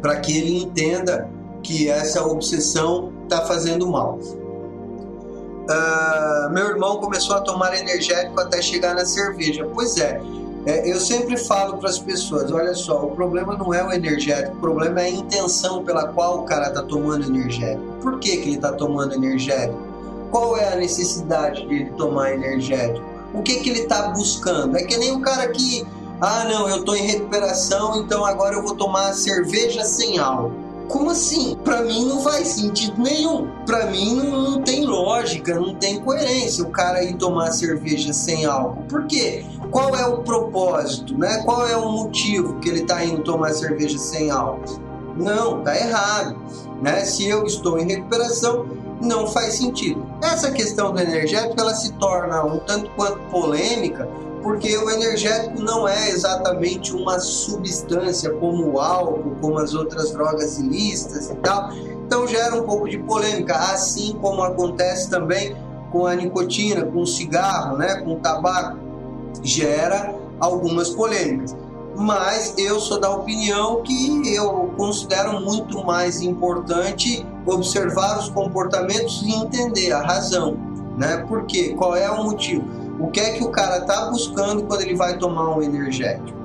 para 0.00 0.16
que 0.20 0.36
ele 0.36 0.62
entenda 0.62 1.28
que 1.62 1.88
essa 1.88 2.24
obsessão 2.24 3.12
está 3.24 3.44
fazendo 3.44 3.86
mal. 3.86 4.18
Uh, 5.70 6.50
meu 6.50 6.66
irmão 6.66 6.96
começou 6.96 7.36
a 7.36 7.40
tomar 7.40 7.78
energético 7.78 8.40
até 8.40 8.60
chegar 8.60 8.92
na 8.92 9.06
cerveja. 9.06 9.64
Pois 9.72 9.96
é, 9.98 10.20
é 10.66 10.92
eu 10.92 10.98
sempre 10.98 11.36
falo 11.36 11.78
para 11.78 11.88
as 11.88 11.98
pessoas: 11.98 12.50
olha 12.50 12.74
só, 12.74 13.04
o 13.04 13.12
problema 13.12 13.56
não 13.56 13.72
é 13.72 13.84
o 13.84 13.92
energético, 13.92 14.56
o 14.56 14.60
problema 14.60 15.02
é 15.02 15.04
a 15.04 15.10
intenção 15.10 15.84
pela 15.84 16.08
qual 16.08 16.40
o 16.40 16.42
cara 16.42 16.68
está 16.68 16.82
tomando 16.82 17.24
energético. 17.24 17.84
Por 18.02 18.18
que, 18.18 18.38
que 18.38 18.48
ele 18.48 18.56
está 18.56 18.72
tomando 18.72 19.14
energético? 19.14 19.78
Qual 20.32 20.56
é 20.56 20.72
a 20.72 20.76
necessidade 20.76 21.64
de 21.64 21.74
ele 21.74 21.90
tomar 21.90 22.32
energético? 22.32 23.04
O 23.32 23.40
que, 23.42 23.60
que 23.60 23.70
ele 23.70 23.80
está 23.80 24.08
buscando? 24.08 24.76
É 24.76 24.82
que 24.82 24.96
nem 24.96 25.12
o 25.12 25.20
cara 25.20 25.48
que, 25.48 25.86
ah, 26.20 26.44
não, 26.44 26.68
eu 26.68 26.78
estou 26.78 26.96
em 26.96 27.02
recuperação, 27.02 27.96
então 28.00 28.24
agora 28.24 28.56
eu 28.56 28.62
vou 28.62 28.74
tomar 28.74 29.12
cerveja 29.12 29.84
sem 29.84 30.18
álcool. 30.18 30.69
Como 30.90 31.10
assim? 31.10 31.56
Para 31.64 31.82
mim 31.82 32.04
não 32.04 32.20
faz 32.20 32.48
sentido 32.48 33.00
nenhum. 33.00 33.48
Para 33.64 33.86
mim 33.86 34.16
não, 34.16 34.42
não, 34.42 34.62
tem 34.62 34.84
lógica, 34.84 35.54
não 35.54 35.74
tem 35.76 36.00
coerência 36.00 36.64
o 36.64 36.70
cara 36.70 37.02
ir 37.04 37.16
tomar 37.16 37.52
cerveja 37.52 38.12
sem 38.12 38.44
álcool. 38.44 38.82
Por 38.88 39.06
quê? 39.06 39.44
Qual 39.70 39.94
é 39.94 40.04
o 40.04 40.18
propósito, 40.18 41.16
né? 41.16 41.42
Qual 41.44 41.66
é 41.66 41.76
o 41.76 41.90
motivo 41.90 42.58
que 42.58 42.68
ele 42.68 42.80
está 42.80 43.04
indo 43.04 43.22
tomar 43.22 43.52
cerveja 43.54 43.98
sem 43.98 44.30
álcool? 44.30 44.80
Não, 45.16 45.62
tá 45.62 45.76
errado, 45.76 46.36
né? 46.82 47.04
Se 47.04 47.26
eu 47.26 47.44
estou 47.44 47.78
em 47.78 47.86
recuperação, 47.86 48.66
não 49.00 49.28
faz 49.28 49.54
sentido. 49.54 50.04
Essa 50.22 50.50
questão 50.50 50.92
do 50.92 51.00
energético 51.00 51.54
ela 51.58 51.74
se 51.74 51.92
torna 51.94 52.44
um 52.44 52.58
tanto 52.58 52.90
quanto 52.90 53.18
polêmica 53.30 54.08
porque 54.42 54.76
o 54.76 54.90
energético 54.90 55.62
não 55.62 55.86
é 55.86 56.10
exatamente 56.10 56.94
uma 56.94 57.18
substância 57.18 58.30
como 58.34 58.72
o 58.72 58.80
álcool, 58.80 59.36
como 59.40 59.58
as 59.58 59.74
outras 59.74 60.12
drogas 60.12 60.58
ilícitas 60.58 61.30
e 61.30 61.34
tal. 61.36 61.72
Então 62.06 62.26
gera 62.26 62.56
um 62.56 62.64
pouco 62.64 62.88
de 62.88 62.98
polêmica, 62.98 63.54
assim 63.54 64.16
como 64.20 64.42
acontece 64.42 65.08
também 65.08 65.56
com 65.90 66.06
a 66.06 66.14
nicotina, 66.14 66.84
com 66.84 67.02
o 67.02 67.06
cigarro, 67.06 67.76
né, 67.76 67.96
com 67.96 68.14
o 68.14 68.20
tabaco, 68.20 68.78
gera 69.42 70.14
algumas 70.38 70.90
polêmicas. 70.90 71.56
Mas 71.96 72.54
eu 72.56 72.80
sou 72.80 73.00
da 73.00 73.10
opinião 73.10 73.82
que 73.82 74.34
eu 74.34 74.72
considero 74.76 75.40
muito 75.40 75.84
mais 75.84 76.22
importante 76.22 77.26
observar 77.44 78.18
os 78.18 78.28
comportamentos 78.28 79.22
e 79.22 79.32
entender 79.32 79.92
a 79.92 80.00
razão, 80.00 80.56
né? 80.96 81.18
Por 81.28 81.44
quê? 81.46 81.74
Qual 81.76 81.96
é 81.96 82.08
o 82.10 82.22
motivo? 82.24 82.79
O 83.00 83.10
que 83.10 83.18
é 83.18 83.32
que 83.32 83.42
o 83.42 83.50
cara 83.50 83.78
está 83.78 84.10
buscando 84.10 84.64
quando 84.64 84.82
ele 84.82 84.94
vai 84.94 85.16
tomar 85.16 85.56
um 85.56 85.62
energético. 85.62 86.38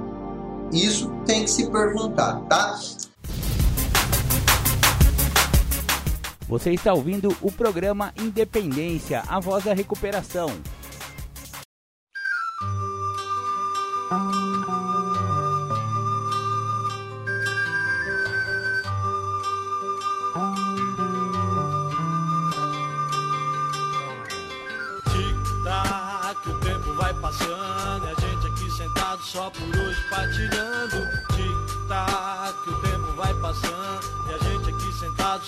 Isso 0.72 1.11
tem 1.26 1.44
que 1.44 1.52
se 1.52 1.69
perguntar, 1.69 2.40
tá? 2.48 2.80
Você 6.48 6.72
está 6.72 6.94
ouvindo 6.94 7.36
o 7.41 7.52
programa 7.52 8.14
Independência, 8.18 9.23
a 9.27 9.40
voz 9.40 9.64
da 9.65 9.73
recuperação. 9.73 10.49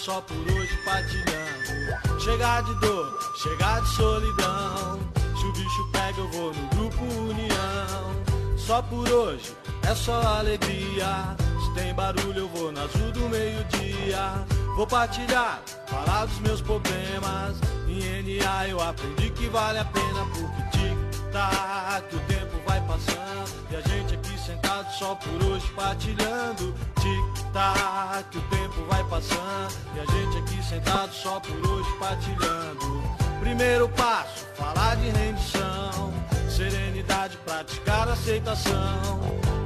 Só 0.08 0.22
por 0.22 0.38
hoje 0.38 0.78
partilhando. 0.86 2.22
Chegar 2.22 2.64
de 2.64 2.74
dor, 2.76 3.20
chegar 3.36 3.82
de 3.82 3.90
solidão. 3.90 5.00
Se 5.38 5.46
o 5.46 5.52
bicho 5.52 5.90
pega, 5.92 6.18
eu 6.18 6.32
vou 6.32 6.54
no 6.54 6.68
grupo 6.70 7.04
União. 7.04 8.58
Só 8.58 8.82
por 8.82 9.10
hoje, 9.10 9.54
é 9.84 9.94
só 9.94 10.22
alegria. 10.40 11.36
Se 11.62 11.74
tem 11.74 11.94
barulho, 11.94 12.40
eu 12.40 12.48
vou 12.48 12.72
na 12.72 12.84
azul 12.84 13.12
do 13.12 13.28
meio-dia. 13.28 14.46
Vou 14.78 14.88
partilhar, 14.88 15.62
falar 15.88 16.26
dos 16.26 16.40
meus 16.40 16.62
problemas. 16.62 17.58
Em 17.90 18.40
NA 18.40 18.70
eu 18.70 18.80
aprendi 18.80 19.30
que 19.32 19.50
vale 19.50 19.80
a 19.80 19.86
pena 19.86 20.26
porque 20.34 20.78
tic-tac, 20.78 22.16
o 22.16 22.20
tempo 22.22 22.56
vai 22.66 22.80
passando 22.88 23.52
e 23.70 23.76
a 23.76 23.82
gente 23.82 24.16
aqui 24.16 24.27
sentado 24.48 24.90
só 24.94 25.14
por 25.16 25.44
hoje 25.44 25.70
partilhando. 25.76 26.74
Tic-tac, 27.02 28.38
o 28.38 28.42
tempo 28.44 28.86
vai 28.90 29.04
passando 29.04 29.74
e 29.94 30.00
a 30.00 30.06
gente 30.06 30.38
aqui 30.38 30.64
sentado 30.64 31.14
só 31.14 31.40
por 31.42 31.70
hoje 31.70 31.90
partilhando. 32.00 33.04
Primeiro 33.42 33.90
passo, 33.90 34.46
falar 34.56 34.96
de 34.96 35.10
rendição. 35.10 36.14
Serenidade, 36.50 37.38
praticar 37.46 38.08
aceitação. 38.08 39.20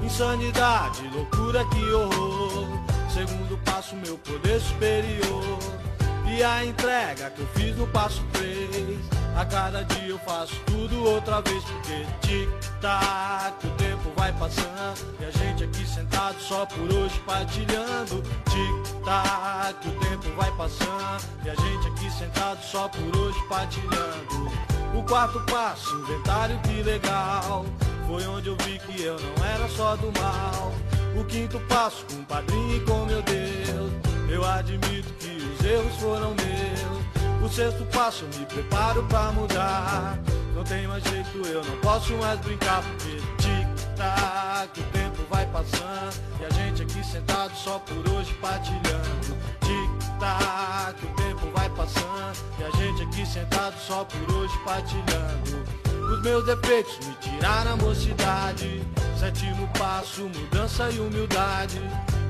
Insanidade, 0.03 1.08
loucura, 1.14 1.64
que 1.66 1.94
horror. 1.94 2.68
Segundo 3.14 3.58
passo, 3.64 3.95
meu 3.98 4.18
poder 4.18 4.60
superior. 4.60 5.60
E 6.34 6.41
a 6.41 6.66
entrega 6.66 7.30
que 7.30 7.41
eu 7.41 7.48
fiz 7.48 7.76
no 7.76 7.86
passo 7.88 8.24
3 8.32 8.99
a 9.36 9.45
cada 9.45 9.84
dia 9.84 10.10
eu 10.10 10.20
faço 10.20 10.56
tudo 10.66 11.03
outra 11.03 11.41
vez 11.41 11.64
porque 11.64 12.06
tic-tac, 12.22 13.66
o 13.66 13.70
tempo 13.72 14.12
vai 14.16 14.32
passando 14.34 15.16
e 15.20 15.26
a 15.26 15.32
gente 15.32 15.64
aqui 15.64 15.86
sentado 15.86 16.40
só 16.40 16.66
por 16.66 16.94
hoje 16.94 17.20
partilhando. 17.26 18.24
Tic-tac, 18.49 19.88
o 19.88 19.91
tempo 19.99 20.36
vai 20.36 20.52
passando 20.52 21.24
e 21.44 21.49
a 21.49 21.56
gente 21.56 21.88
aqui 21.88 22.12
sentado 22.12 22.62
só 22.64 22.88
por 22.88 23.18
hoje 23.18 23.40
partilhando. 23.49 24.52
O 24.94 25.03
quarto 25.03 25.40
passo, 25.52 25.95
inventário 25.95 26.60
que 26.60 26.82
legal, 26.84 27.66
foi 28.08 28.26
onde 28.28 28.48
eu 28.48 28.58
vi 28.64 28.80
que 28.80 29.02
eu 29.02 29.18
não 29.20 29.45
era 29.45 29.68
só 29.70 29.95
do 29.98 30.12
mal. 30.20 30.72
O 31.20 31.26
quinto 31.26 31.60
passo, 31.62 32.06
com 32.06 32.22
o 32.22 32.26
padrinho 32.26 32.78
e 32.78 32.80
com 32.82 33.06
meu 33.06 33.22
Deus, 33.22 33.91
eu 34.30 34.45
admito 34.45 35.14
que 35.20 35.41
os 35.62 35.66
erros 35.66 35.96
foram 35.98 36.30
meus. 36.36 37.44
O 37.44 37.50
sexto 37.54 37.86
passo, 37.86 38.26
me 38.38 38.46
preparo 38.46 39.04
pra 39.04 39.32
mudar. 39.32 40.18
Não 40.56 40.64
tem 40.64 40.88
mais 40.88 41.04
jeito, 41.04 41.38
eu 41.48 41.64
não 41.64 41.78
posso 41.78 42.14
mais 42.18 42.40
brincar, 42.40 42.84
porque 42.84 43.18
tic-tac, 43.38 44.80
o 44.80 44.84
tempo 44.92 45.24
vai 45.30 45.46
passando. 45.48 46.14
E 46.40 46.46
a 46.46 46.50
gente 46.50 46.84
aqui 46.84 47.04
sentado 47.04 47.56
só 47.56 47.80
por 47.80 48.10
hoje 48.12 48.34
partilhando. 48.36 49.38
Tic-tac, 49.62 51.06
o 51.06 51.16
tempo 51.16 51.52
vai 51.54 51.70
passando. 51.70 52.38
E 52.60 52.64
a 52.64 52.70
gente 52.72 53.04
aqui 53.04 53.26
sentado 53.26 53.76
só 53.80 54.04
por 54.04 54.36
hoje 54.36 54.58
partilhando. 54.64 55.91
Os 56.12 56.22
meus 56.22 56.46
defeitos 56.46 57.00
me 57.08 57.16
tiraram 57.22 57.72
a 57.72 57.76
mocidade. 57.78 58.86
Sétimo 59.18 59.66
passo, 59.80 60.24
mudança 60.24 60.90
e 60.90 61.00
humildade. 61.00 61.82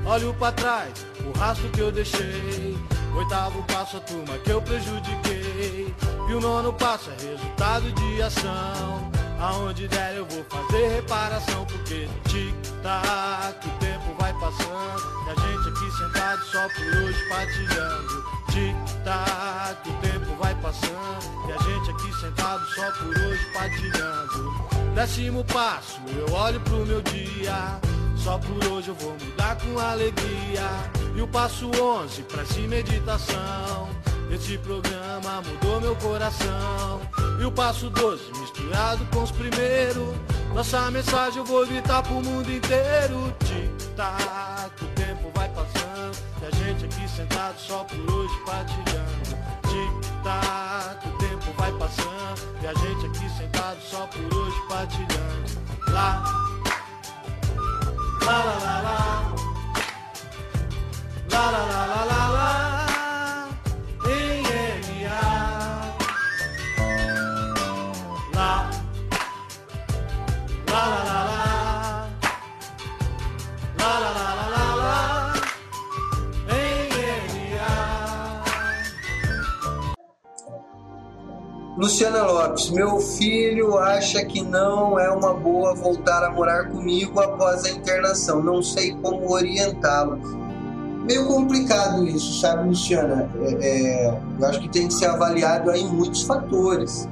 Olho 0.06 0.32
para 0.34 0.52
trás, 0.52 1.06
o 1.26 1.36
rastro 1.36 1.68
que 1.70 1.80
eu 1.80 1.90
deixei. 1.90 2.78
Oitavo 3.16 3.62
passo, 3.64 3.96
a 3.96 4.00
turma 4.00 4.38
que 4.38 4.50
eu 4.50 4.62
prejudiquei. 4.62 5.94
E 6.28 6.34
o 6.34 6.40
nono 6.40 6.72
passo 6.72 7.10
é 7.10 7.30
resultado 7.30 7.90
de 7.92 8.22
ação. 8.22 9.10
Aonde 9.40 9.88
der 9.88 10.14
eu 10.16 10.26
vou 10.26 10.44
fazer 10.44 10.88
reparação, 10.88 11.66
porque 11.66 12.08
tic-tac, 12.28 13.66
o 13.66 13.70
tempo 13.80 14.14
vai 14.16 14.32
passando. 14.34 15.26
E 15.26 15.30
a 15.30 15.34
gente 15.34 15.68
aqui 15.68 15.90
sentado 15.98 16.44
só 16.44 16.68
por 16.68 17.02
hoje 17.02 17.28
partilhando. 17.28 18.24
Tic-tac, 18.52 19.88
o 19.88 19.92
tempo 19.94 20.11
vai 20.42 20.54
passando. 20.56 21.48
E 21.48 21.52
a 21.52 21.58
gente 21.58 21.90
aqui 21.90 22.20
sentado 22.20 22.66
só 22.74 22.90
por 22.92 23.16
hoje 23.16 23.46
partilhando. 23.54 24.52
Décimo 24.94 25.44
passo, 25.44 26.00
eu 26.16 26.34
olho 26.34 26.60
pro 26.60 26.84
meu 26.84 27.00
dia. 27.02 27.80
Só 28.16 28.38
por 28.38 28.72
hoje 28.72 28.88
eu 28.88 28.94
vou 28.94 29.12
mudar 29.12 29.56
com 29.56 29.78
alegria. 29.78 30.68
E 31.14 31.22
o 31.22 31.28
passo 31.28 31.70
11, 31.80 32.22
prece 32.24 32.60
e 32.60 32.68
meditação. 32.68 33.88
Esse 34.30 34.58
programa 34.58 35.42
mudou 35.42 35.80
meu 35.80 35.96
coração. 35.96 37.00
E 37.40 37.44
o 37.44 37.52
passo 37.52 37.88
12, 37.90 38.22
misturado 38.38 39.04
com 39.12 39.22
os 39.22 39.30
primeiros. 39.30 40.14
Nossa 40.54 40.90
mensagem 40.90 41.38
eu 41.38 41.44
vou 41.44 41.66
gritar 41.66 42.02
pro 42.02 42.14
mundo 42.14 42.50
inteiro. 42.50 43.34
Tic-tac, 43.44 44.84
o 44.84 44.86
tempo 44.88 45.30
vai 45.34 45.48
passando. 45.50 46.16
E 46.42 46.46
a 46.46 46.50
gente 46.50 46.84
aqui 46.84 47.08
sentado 47.08 47.58
só 47.58 47.84
por 47.84 48.14
hoje 48.14 48.34
partilhando. 48.44 49.36
Tic-tac, 49.62 50.11
o 50.30 51.18
tempo 51.18 51.52
vai 51.58 51.72
passando. 51.72 52.40
E 52.62 52.66
a 52.66 52.74
gente 52.74 53.06
aqui 53.06 53.28
sentado 53.36 53.80
só 53.80 54.06
por 54.06 54.38
hoje 54.38 54.62
partilhando. 54.68 55.62
Lá 55.88 56.22
La 58.24 58.44
la 58.44 58.58
la 58.64 58.82
la. 58.82 59.34
La 61.30 61.50
la 61.50 61.66
la 61.66 61.86
la 61.86 62.28
la 62.36 62.71
Luciana 81.82 82.22
Lopes, 82.22 82.70
meu 82.70 83.00
filho 83.00 83.76
acha 83.76 84.24
que 84.24 84.40
não 84.40 85.00
é 85.00 85.10
uma 85.10 85.34
boa 85.34 85.74
voltar 85.74 86.22
a 86.22 86.30
morar 86.30 86.68
comigo 86.68 87.18
após 87.18 87.64
a 87.64 87.70
internação. 87.70 88.40
Não 88.40 88.62
sei 88.62 88.94
como 89.02 89.28
orientá-lo. 89.32 90.16
Meio 91.04 91.26
complicado 91.26 92.06
isso, 92.06 92.40
sabe, 92.40 92.68
Luciana? 92.68 93.28
É, 93.40 93.66
é, 93.66 94.20
eu 94.38 94.46
acho 94.46 94.60
que 94.60 94.68
tem 94.68 94.86
que 94.86 94.94
ser 94.94 95.06
avaliado 95.06 95.72
aí 95.72 95.84
muitos 95.84 96.22
fatores. 96.22 97.08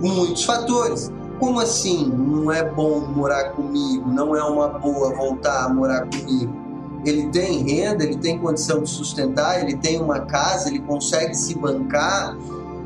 Muitos 0.00 0.42
fatores. 0.42 1.12
Como 1.38 1.60
assim 1.60 2.08
não 2.08 2.50
é 2.50 2.64
bom 2.64 3.00
morar 3.00 3.50
comigo? 3.50 4.08
Não 4.08 4.34
é 4.34 4.42
uma 4.42 4.68
boa 4.68 5.14
voltar 5.14 5.66
a 5.66 5.68
morar 5.68 6.08
comigo? 6.08 6.66
ele 7.04 7.28
tem 7.28 7.62
renda, 7.62 8.04
ele 8.04 8.16
tem 8.16 8.38
condição 8.38 8.82
de 8.82 8.90
sustentar, 8.90 9.62
ele 9.62 9.76
tem 9.76 10.00
uma 10.00 10.20
casa, 10.20 10.68
ele 10.68 10.80
consegue 10.80 11.34
se 11.34 11.56
bancar, 11.56 12.36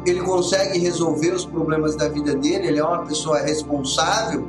ele 0.05 0.21
consegue 0.21 0.79
resolver 0.79 1.31
os 1.33 1.45
problemas 1.45 1.95
da 1.97 2.09
vida 2.09 2.35
dele, 2.35 2.69
ele 2.69 2.79
é 2.79 2.85
uma 2.85 3.05
pessoa 3.05 3.39
responsável, 3.39 4.45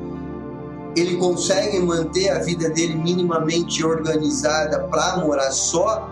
ele 0.95 1.17
consegue 1.17 1.79
manter 1.79 2.29
a 2.29 2.39
vida 2.39 2.69
dele 2.69 2.95
minimamente 2.95 3.85
organizada 3.85 4.79
para 4.89 5.17
morar 5.17 5.51
só? 5.51 6.09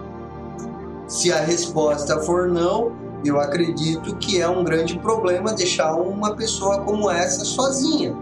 Se 1.08 1.32
a 1.32 1.40
resposta 1.40 2.20
for 2.22 2.48
não, 2.48 2.92
eu 3.24 3.40
acredito 3.40 4.16
que 4.16 4.42
é 4.42 4.48
um 4.48 4.64
grande 4.64 4.98
problema 5.00 5.54
deixar 5.54 5.94
uma 5.94 6.36
pessoa 6.36 6.82
como 6.82 7.10
essa 7.10 7.46
sozinha. 7.46 8.16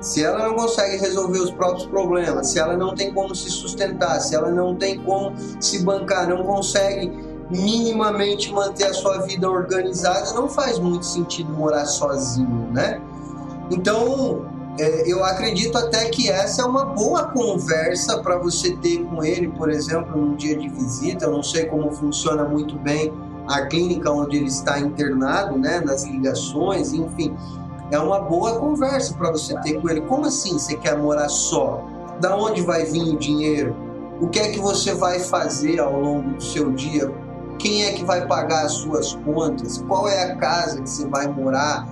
Se 0.00 0.22
ela 0.22 0.46
não 0.46 0.54
consegue 0.54 0.98
resolver 0.98 1.38
os 1.38 1.50
próprios 1.50 1.86
problemas, 1.86 2.48
se 2.48 2.58
ela 2.58 2.76
não 2.76 2.94
tem 2.94 3.12
como 3.12 3.34
se 3.34 3.50
sustentar, 3.50 4.20
se 4.20 4.34
ela 4.34 4.50
não 4.50 4.74
tem 4.74 4.98
como 5.00 5.32
se 5.60 5.82
bancar, 5.82 6.28
não 6.28 6.44
consegue 6.44 7.10
minimamente 7.50 8.52
manter 8.52 8.84
a 8.84 8.94
sua 8.94 9.18
vida 9.18 9.48
organizada, 9.48 10.32
não 10.32 10.48
faz 10.48 10.78
muito 10.78 11.06
sentido 11.06 11.52
morar 11.52 11.86
sozinho, 11.86 12.68
né? 12.72 13.00
Então, 13.70 14.44
é, 14.78 15.10
eu 15.10 15.24
acredito 15.24 15.78
até 15.78 16.08
que 16.10 16.28
essa 16.30 16.62
é 16.62 16.64
uma 16.64 16.84
boa 16.84 17.24
conversa 17.24 18.18
para 18.18 18.36
você 18.36 18.76
ter 18.76 19.04
com 19.04 19.24
ele, 19.24 19.48
por 19.48 19.70
exemplo, 19.70 20.20
num 20.20 20.34
dia 20.34 20.56
de 20.56 20.68
visita. 20.68 21.24
Eu 21.24 21.32
não 21.32 21.42
sei 21.42 21.66
como 21.66 21.90
funciona 21.90 22.44
muito 22.44 22.76
bem 22.78 23.12
a 23.48 23.64
clínica 23.66 24.10
onde 24.10 24.36
ele 24.36 24.48
está 24.48 24.78
internado, 24.78 25.56
né, 25.56 25.80
nas 25.80 26.04
ligações, 26.04 26.92
enfim. 26.92 27.34
É 27.90 27.98
uma 27.98 28.20
boa 28.20 28.58
conversa 28.58 29.14
para 29.14 29.30
você 29.30 29.58
ter 29.60 29.80
com 29.80 29.88
ele. 29.88 30.00
Como 30.02 30.26
assim 30.26 30.54
você 30.54 30.76
quer 30.76 30.98
morar 30.98 31.28
só? 31.28 31.84
Da 32.20 32.36
onde 32.36 32.60
vai 32.60 32.84
vir 32.84 33.14
o 33.14 33.16
dinheiro? 33.16 33.74
O 34.20 34.28
que 34.28 34.40
é 34.40 34.50
que 34.50 34.58
você 34.58 34.94
vai 34.94 35.20
fazer 35.20 35.78
ao 35.78 36.00
longo 36.00 36.30
do 36.30 36.42
seu 36.42 36.72
dia? 36.72 37.12
Quem 37.58 37.84
é 37.84 37.92
que 37.92 38.04
vai 38.04 38.26
pagar 38.26 38.66
as 38.66 38.72
suas 38.72 39.14
contas? 39.24 39.78
Qual 39.88 40.08
é 40.08 40.24
a 40.24 40.36
casa 40.36 40.80
que 40.80 40.88
você 40.88 41.06
vai 41.06 41.26
morar? 41.26 41.86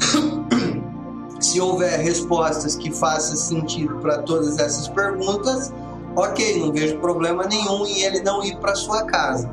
Se 1.40 1.60
houver 1.60 2.00
respostas 2.00 2.74
que 2.74 2.90
façam 2.90 3.36
sentido 3.36 3.96
para 3.96 4.18
todas 4.18 4.58
essas 4.58 4.88
perguntas, 4.88 5.72
ok, 6.16 6.58
não 6.58 6.72
vejo 6.72 6.98
problema 6.98 7.46
nenhum 7.46 7.86
em 7.86 8.02
ele 8.02 8.20
não 8.22 8.42
ir 8.42 8.56
para 8.56 8.74
sua 8.74 9.04
casa. 9.04 9.48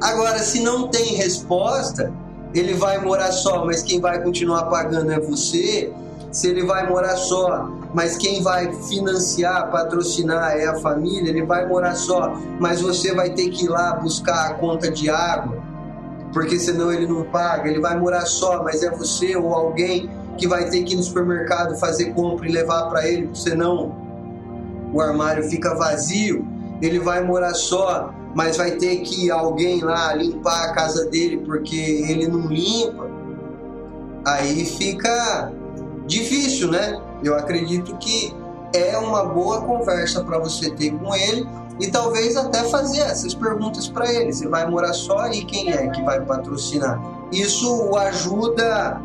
Agora, 0.00 0.38
se 0.40 0.60
não 0.60 0.88
tem 0.88 1.14
resposta, 1.14 2.12
ele 2.54 2.74
vai 2.74 2.98
morar 2.98 3.32
só, 3.32 3.64
mas 3.64 3.82
quem 3.82 4.00
vai 4.00 4.22
continuar 4.22 4.64
pagando 4.64 5.10
é 5.10 5.18
você. 5.18 5.92
Se 6.30 6.48
ele 6.48 6.64
vai 6.64 6.88
morar 6.88 7.16
só, 7.16 7.70
mas 7.94 8.16
quem 8.16 8.42
vai 8.42 8.72
financiar, 8.72 9.70
patrocinar 9.70 10.56
é 10.56 10.66
a 10.66 10.76
família, 10.76 11.28
ele 11.28 11.44
vai 11.44 11.66
morar 11.66 11.94
só, 11.94 12.34
mas 12.58 12.80
você 12.80 13.14
vai 13.14 13.30
ter 13.30 13.50
que 13.50 13.66
ir 13.66 13.68
lá 13.68 13.94
buscar 13.94 14.50
a 14.50 14.54
conta 14.54 14.90
de 14.90 15.10
água, 15.10 15.62
porque 16.32 16.58
senão 16.58 16.90
ele 16.90 17.06
não 17.06 17.24
paga. 17.24 17.68
Ele 17.68 17.80
vai 17.80 17.98
morar 17.98 18.24
só, 18.24 18.62
mas 18.62 18.82
é 18.82 18.90
você 18.90 19.36
ou 19.36 19.54
alguém 19.54 20.10
que 20.38 20.48
vai 20.48 20.70
ter 20.70 20.82
que 20.82 20.94
ir 20.94 20.96
no 20.96 21.02
supermercado 21.02 21.78
fazer 21.78 22.14
compra 22.14 22.48
e 22.48 22.52
levar 22.52 22.88
para 22.88 23.06
ele, 23.06 23.28
senão 23.34 23.94
o 24.92 25.00
armário 25.00 25.44
fica 25.44 25.74
vazio. 25.74 26.46
Ele 26.80 26.98
vai 26.98 27.22
morar 27.22 27.54
só, 27.54 28.12
mas 28.34 28.56
vai 28.56 28.72
ter 28.72 29.00
que 29.00 29.30
alguém 29.30 29.82
lá 29.82 30.14
limpar 30.14 30.64
a 30.64 30.72
casa 30.72 31.04
dele 31.10 31.38
porque 31.44 31.76
ele 31.76 32.26
não 32.26 32.46
limpa. 32.46 33.10
Aí 34.24 34.64
fica 34.64 35.52
difícil, 36.12 36.70
né? 36.70 37.00
Eu 37.22 37.36
acredito 37.36 37.96
que 37.96 38.34
é 38.74 38.96
uma 38.96 39.24
boa 39.24 39.62
conversa 39.62 40.22
para 40.24 40.38
você 40.38 40.70
ter 40.70 40.92
com 40.92 41.14
ele 41.14 41.46
e 41.80 41.90
talvez 41.90 42.36
até 42.36 42.64
fazer 42.64 43.00
essas 43.00 43.34
perguntas 43.34 43.88
para 43.88 44.12
ele. 44.12 44.32
Você 44.32 44.48
vai 44.48 44.68
morar 44.68 44.92
só 44.92 45.28
e 45.28 45.44
quem 45.44 45.70
é 45.70 45.88
que 45.88 46.02
vai 46.02 46.20
patrocinar? 46.20 47.00
Isso 47.30 47.90
o 47.90 47.96
ajuda 47.96 49.00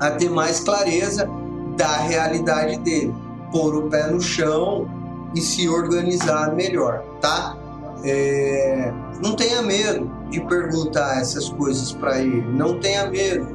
a 0.00 0.10
ter 0.10 0.30
mais 0.30 0.60
clareza 0.60 1.28
da 1.76 1.96
realidade 1.98 2.78
dele, 2.78 3.14
pôr 3.50 3.74
o 3.74 3.88
pé 3.88 4.06
no 4.08 4.20
chão 4.20 4.86
e 5.34 5.40
se 5.40 5.68
organizar 5.68 6.54
melhor, 6.54 7.02
tá? 7.20 7.56
É, 8.04 8.92
não 9.22 9.34
tenha 9.34 9.62
medo 9.62 10.10
de 10.30 10.40
perguntar 10.42 11.20
essas 11.20 11.48
coisas 11.48 11.92
para 11.92 12.20
ele, 12.20 12.42
não 12.52 12.78
tenha 12.78 13.06
medo 13.06 13.46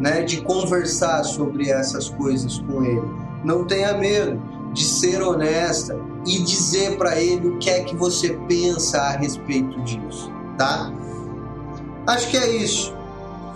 né, 0.00 0.22
de 0.22 0.40
conversar 0.40 1.24
sobre 1.24 1.70
essas 1.70 2.08
coisas 2.08 2.58
com 2.58 2.84
ele, 2.84 3.08
não 3.44 3.64
tenha 3.64 3.96
medo 3.96 4.40
de 4.72 4.84
ser 4.84 5.22
honesta 5.22 5.96
e 6.26 6.38
dizer 6.42 6.96
para 6.96 7.20
ele 7.20 7.48
o 7.48 7.58
que 7.58 7.70
é 7.70 7.84
que 7.84 7.94
você 7.94 8.30
pensa 8.48 8.98
a 8.98 9.10
respeito 9.10 9.80
disso, 9.82 10.32
tá? 10.58 10.92
Acho 12.06 12.28
que 12.30 12.36
é 12.36 12.56
isso 12.56 12.94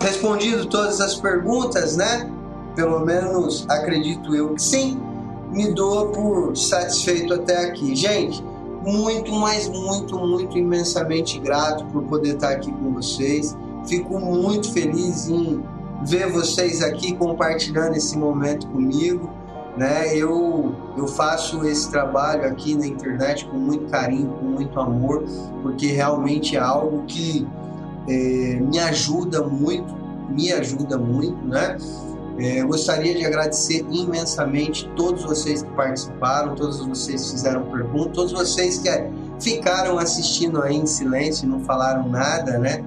respondido 0.01 0.65
todas 0.65 1.01
as 1.01 1.15
perguntas, 1.15 1.97
né? 1.97 2.31
Pelo 2.75 2.99
menos 3.01 3.65
acredito 3.69 4.33
eu 4.35 4.53
que 4.53 4.61
sim. 4.61 4.99
Me 5.51 5.73
dou 5.73 6.09
por 6.09 6.55
satisfeito 6.55 7.33
até 7.33 7.65
aqui. 7.65 7.95
Gente, 7.95 8.43
muito, 8.85 9.31
mas 9.33 9.67
muito, 9.67 10.17
muito 10.17 10.57
imensamente 10.57 11.39
grato 11.39 11.85
por 11.85 12.03
poder 12.03 12.35
estar 12.35 12.51
aqui 12.51 12.71
com 12.71 12.93
vocês. 12.93 13.57
Fico 13.87 14.19
muito 14.19 14.71
feliz 14.71 15.27
em 15.27 15.61
ver 16.05 16.31
vocês 16.31 16.81
aqui 16.81 17.15
compartilhando 17.15 17.95
esse 17.95 18.17
momento 18.17 18.67
comigo. 18.67 19.29
Né? 19.77 20.15
Eu, 20.15 20.75
eu 20.97 21.07
faço 21.07 21.65
esse 21.65 21.89
trabalho 21.89 22.45
aqui 22.45 22.75
na 22.75 22.85
internet 22.85 23.45
com 23.45 23.57
muito 23.57 23.89
carinho, 23.89 24.29
com 24.31 24.45
muito 24.45 24.79
amor, 24.79 25.23
porque 25.61 25.87
realmente 25.87 26.57
é 26.57 26.59
algo 26.59 27.03
que 27.05 27.47
é, 28.07 28.59
me 28.59 28.79
ajuda 28.79 29.43
muito, 29.43 29.95
me 30.29 30.51
ajuda 30.51 30.97
muito, 30.97 31.45
né? 31.47 31.77
É, 32.39 32.63
gostaria 32.63 33.13
de 33.13 33.25
agradecer 33.25 33.85
imensamente 33.91 34.89
todos 34.95 35.23
vocês 35.23 35.61
que 35.61 35.69
participaram, 35.71 36.55
todos 36.55 36.79
vocês 36.85 37.25
que 37.25 37.31
fizeram 37.31 37.63
perguntas, 37.63 38.13
todos 38.13 38.31
vocês 38.31 38.79
que 38.79 38.89
ficaram 39.41 39.97
assistindo 39.97 40.61
aí 40.61 40.77
em 40.77 40.85
silêncio 40.85 41.47
não 41.47 41.59
falaram 41.59 42.07
nada, 42.07 42.57
né? 42.57 42.81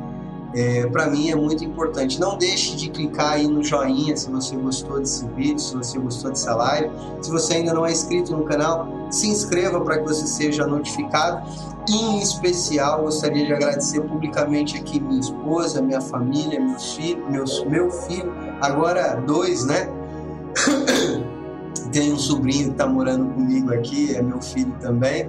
É, 0.55 0.87
para 0.87 1.09
mim 1.09 1.31
é 1.31 1.35
muito 1.35 1.65
importante. 1.65 2.21
Não 2.21 2.37
deixe 2.37 2.77
de 2.77 2.91
clicar 2.91 3.33
aí 3.33 3.47
no 3.47 3.63
joinha 3.63 4.17
se 4.17 4.31
você 4.31 4.55
gostou 4.57 5.01
desse 5.01 5.27
vídeo, 5.29 5.59
se 5.59 5.75
você 5.75 5.99
gostou 5.99 6.31
dessa 6.31 6.55
live. 6.55 6.91
Se 7.23 7.31
você 7.31 7.55
ainda 7.55 7.73
não 7.73 7.87
é 7.87 7.93
inscrito 7.93 8.37
no 8.37 8.45
canal, 8.45 8.89
se 9.11 9.29
inscreva 9.29 9.81
para 9.81 9.99
que 9.99 10.05
você 10.05 10.27
seja 10.27 10.67
notificado. 10.67 11.43
Em 11.89 12.21
especial, 12.21 13.03
gostaria 13.03 13.47
de 13.47 13.53
agradecer 13.53 14.03
publicamente 14.03 14.77
aqui 14.77 15.01
minha 15.01 15.21
esposa, 15.21 15.83
minha 15.83 16.01
família, 16.01 16.61
meus 16.61 16.95
filhos, 16.95 17.31
meus, 17.31 17.65
meu 17.65 17.91
filho, 17.91 18.33
agora 18.61 19.15
dois, 19.27 19.65
né? 19.65 19.89
Tem 21.91 22.13
um 22.13 22.19
sobrinho 22.19 22.67
que 22.67 22.73
está 22.73 22.87
morando 22.87 23.35
comigo 23.35 23.73
aqui, 23.73 24.15
é 24.15 24.23
meu 24.23 24.41
filho 24.41 24.75
também. 24.81 25.29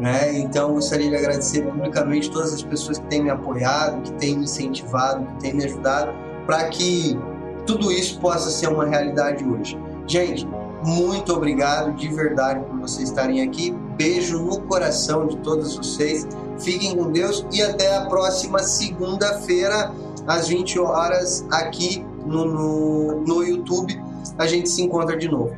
Né? 0.00 0.38
Então, 0.38 0.72
gostaria 0.72 1.10
de 1.10 1.16
agradecer 1.16 1.60
publicamente 1.60 2.30
todas 2.30 2.54
as 2.54 2.62
pessoas 2.62 2.98
que 2.98 3.06
têm 3.08 3.22
me 3.22 3.28
apoiado, 3.28 4.00
que 4.00 4.12
têm 4.12 4.38
me 4.38 4.44
incentivado, 4.44 5.26
que 5.26 5.40
têm 5.40 5.54
me 5.54 5.64
ajudado 5.64 6.10
para 6.46 6.64
que 6.70 7.18
tudo 7.66 7.92
isso 7.92 8.18
possa 8.18 8.50
ser 8.50 8.68
uma 8.68 8.86
realidade 8.86 9.44
hoje. 9.44 9.78
Gente, 10.06 10.48
muito 10.82 11.34
obrigado 11.34 11.94
de 11.96 12.08
verdade 12.08 12.64
por 12.64 12.80
vocês 12.80 13.10
estarem 13.10 13.42
aqui. 13.42 13.72
Beijo 13.98 14.42
no 14.42 14.62
coração 14.62 15.26
de 15.26 15.36
todos 15.36 15.76
vocês. 15.76 16.26
Fiquem 16.58 16.96
com 16.96 17.12
Deus 17.12 17.44
e 17.52 17.60
até 17.60 17.94
a 17.94 18.06
próxima 18.06 18.60
segunda-feira, 18.60 19.92
às 20.26 20.48
20 20.48 20.78
horas, 20.78 21.44
aqui 21.50 22.02
no, 22.24 22.46
no, 22.46 23.20
no 23.20 23.42
YouTube. 23.42 24.02
A 24.38 24.46
gente 24.46 24.70
se 24.70 24.82
encontra 24.82 25.18
de 25.18 25.28
novo. 25.28 25.54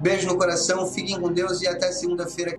Beijo 0.00 0.26
no 0.26 0.38
coração, 0.38 0.86
fiquem 0.86 1.20
com 1.20 1.30
Deus 1.30 1.60
e 1.60 1.68
até 1.68 1.92
segunda-feira. 1.92 2.58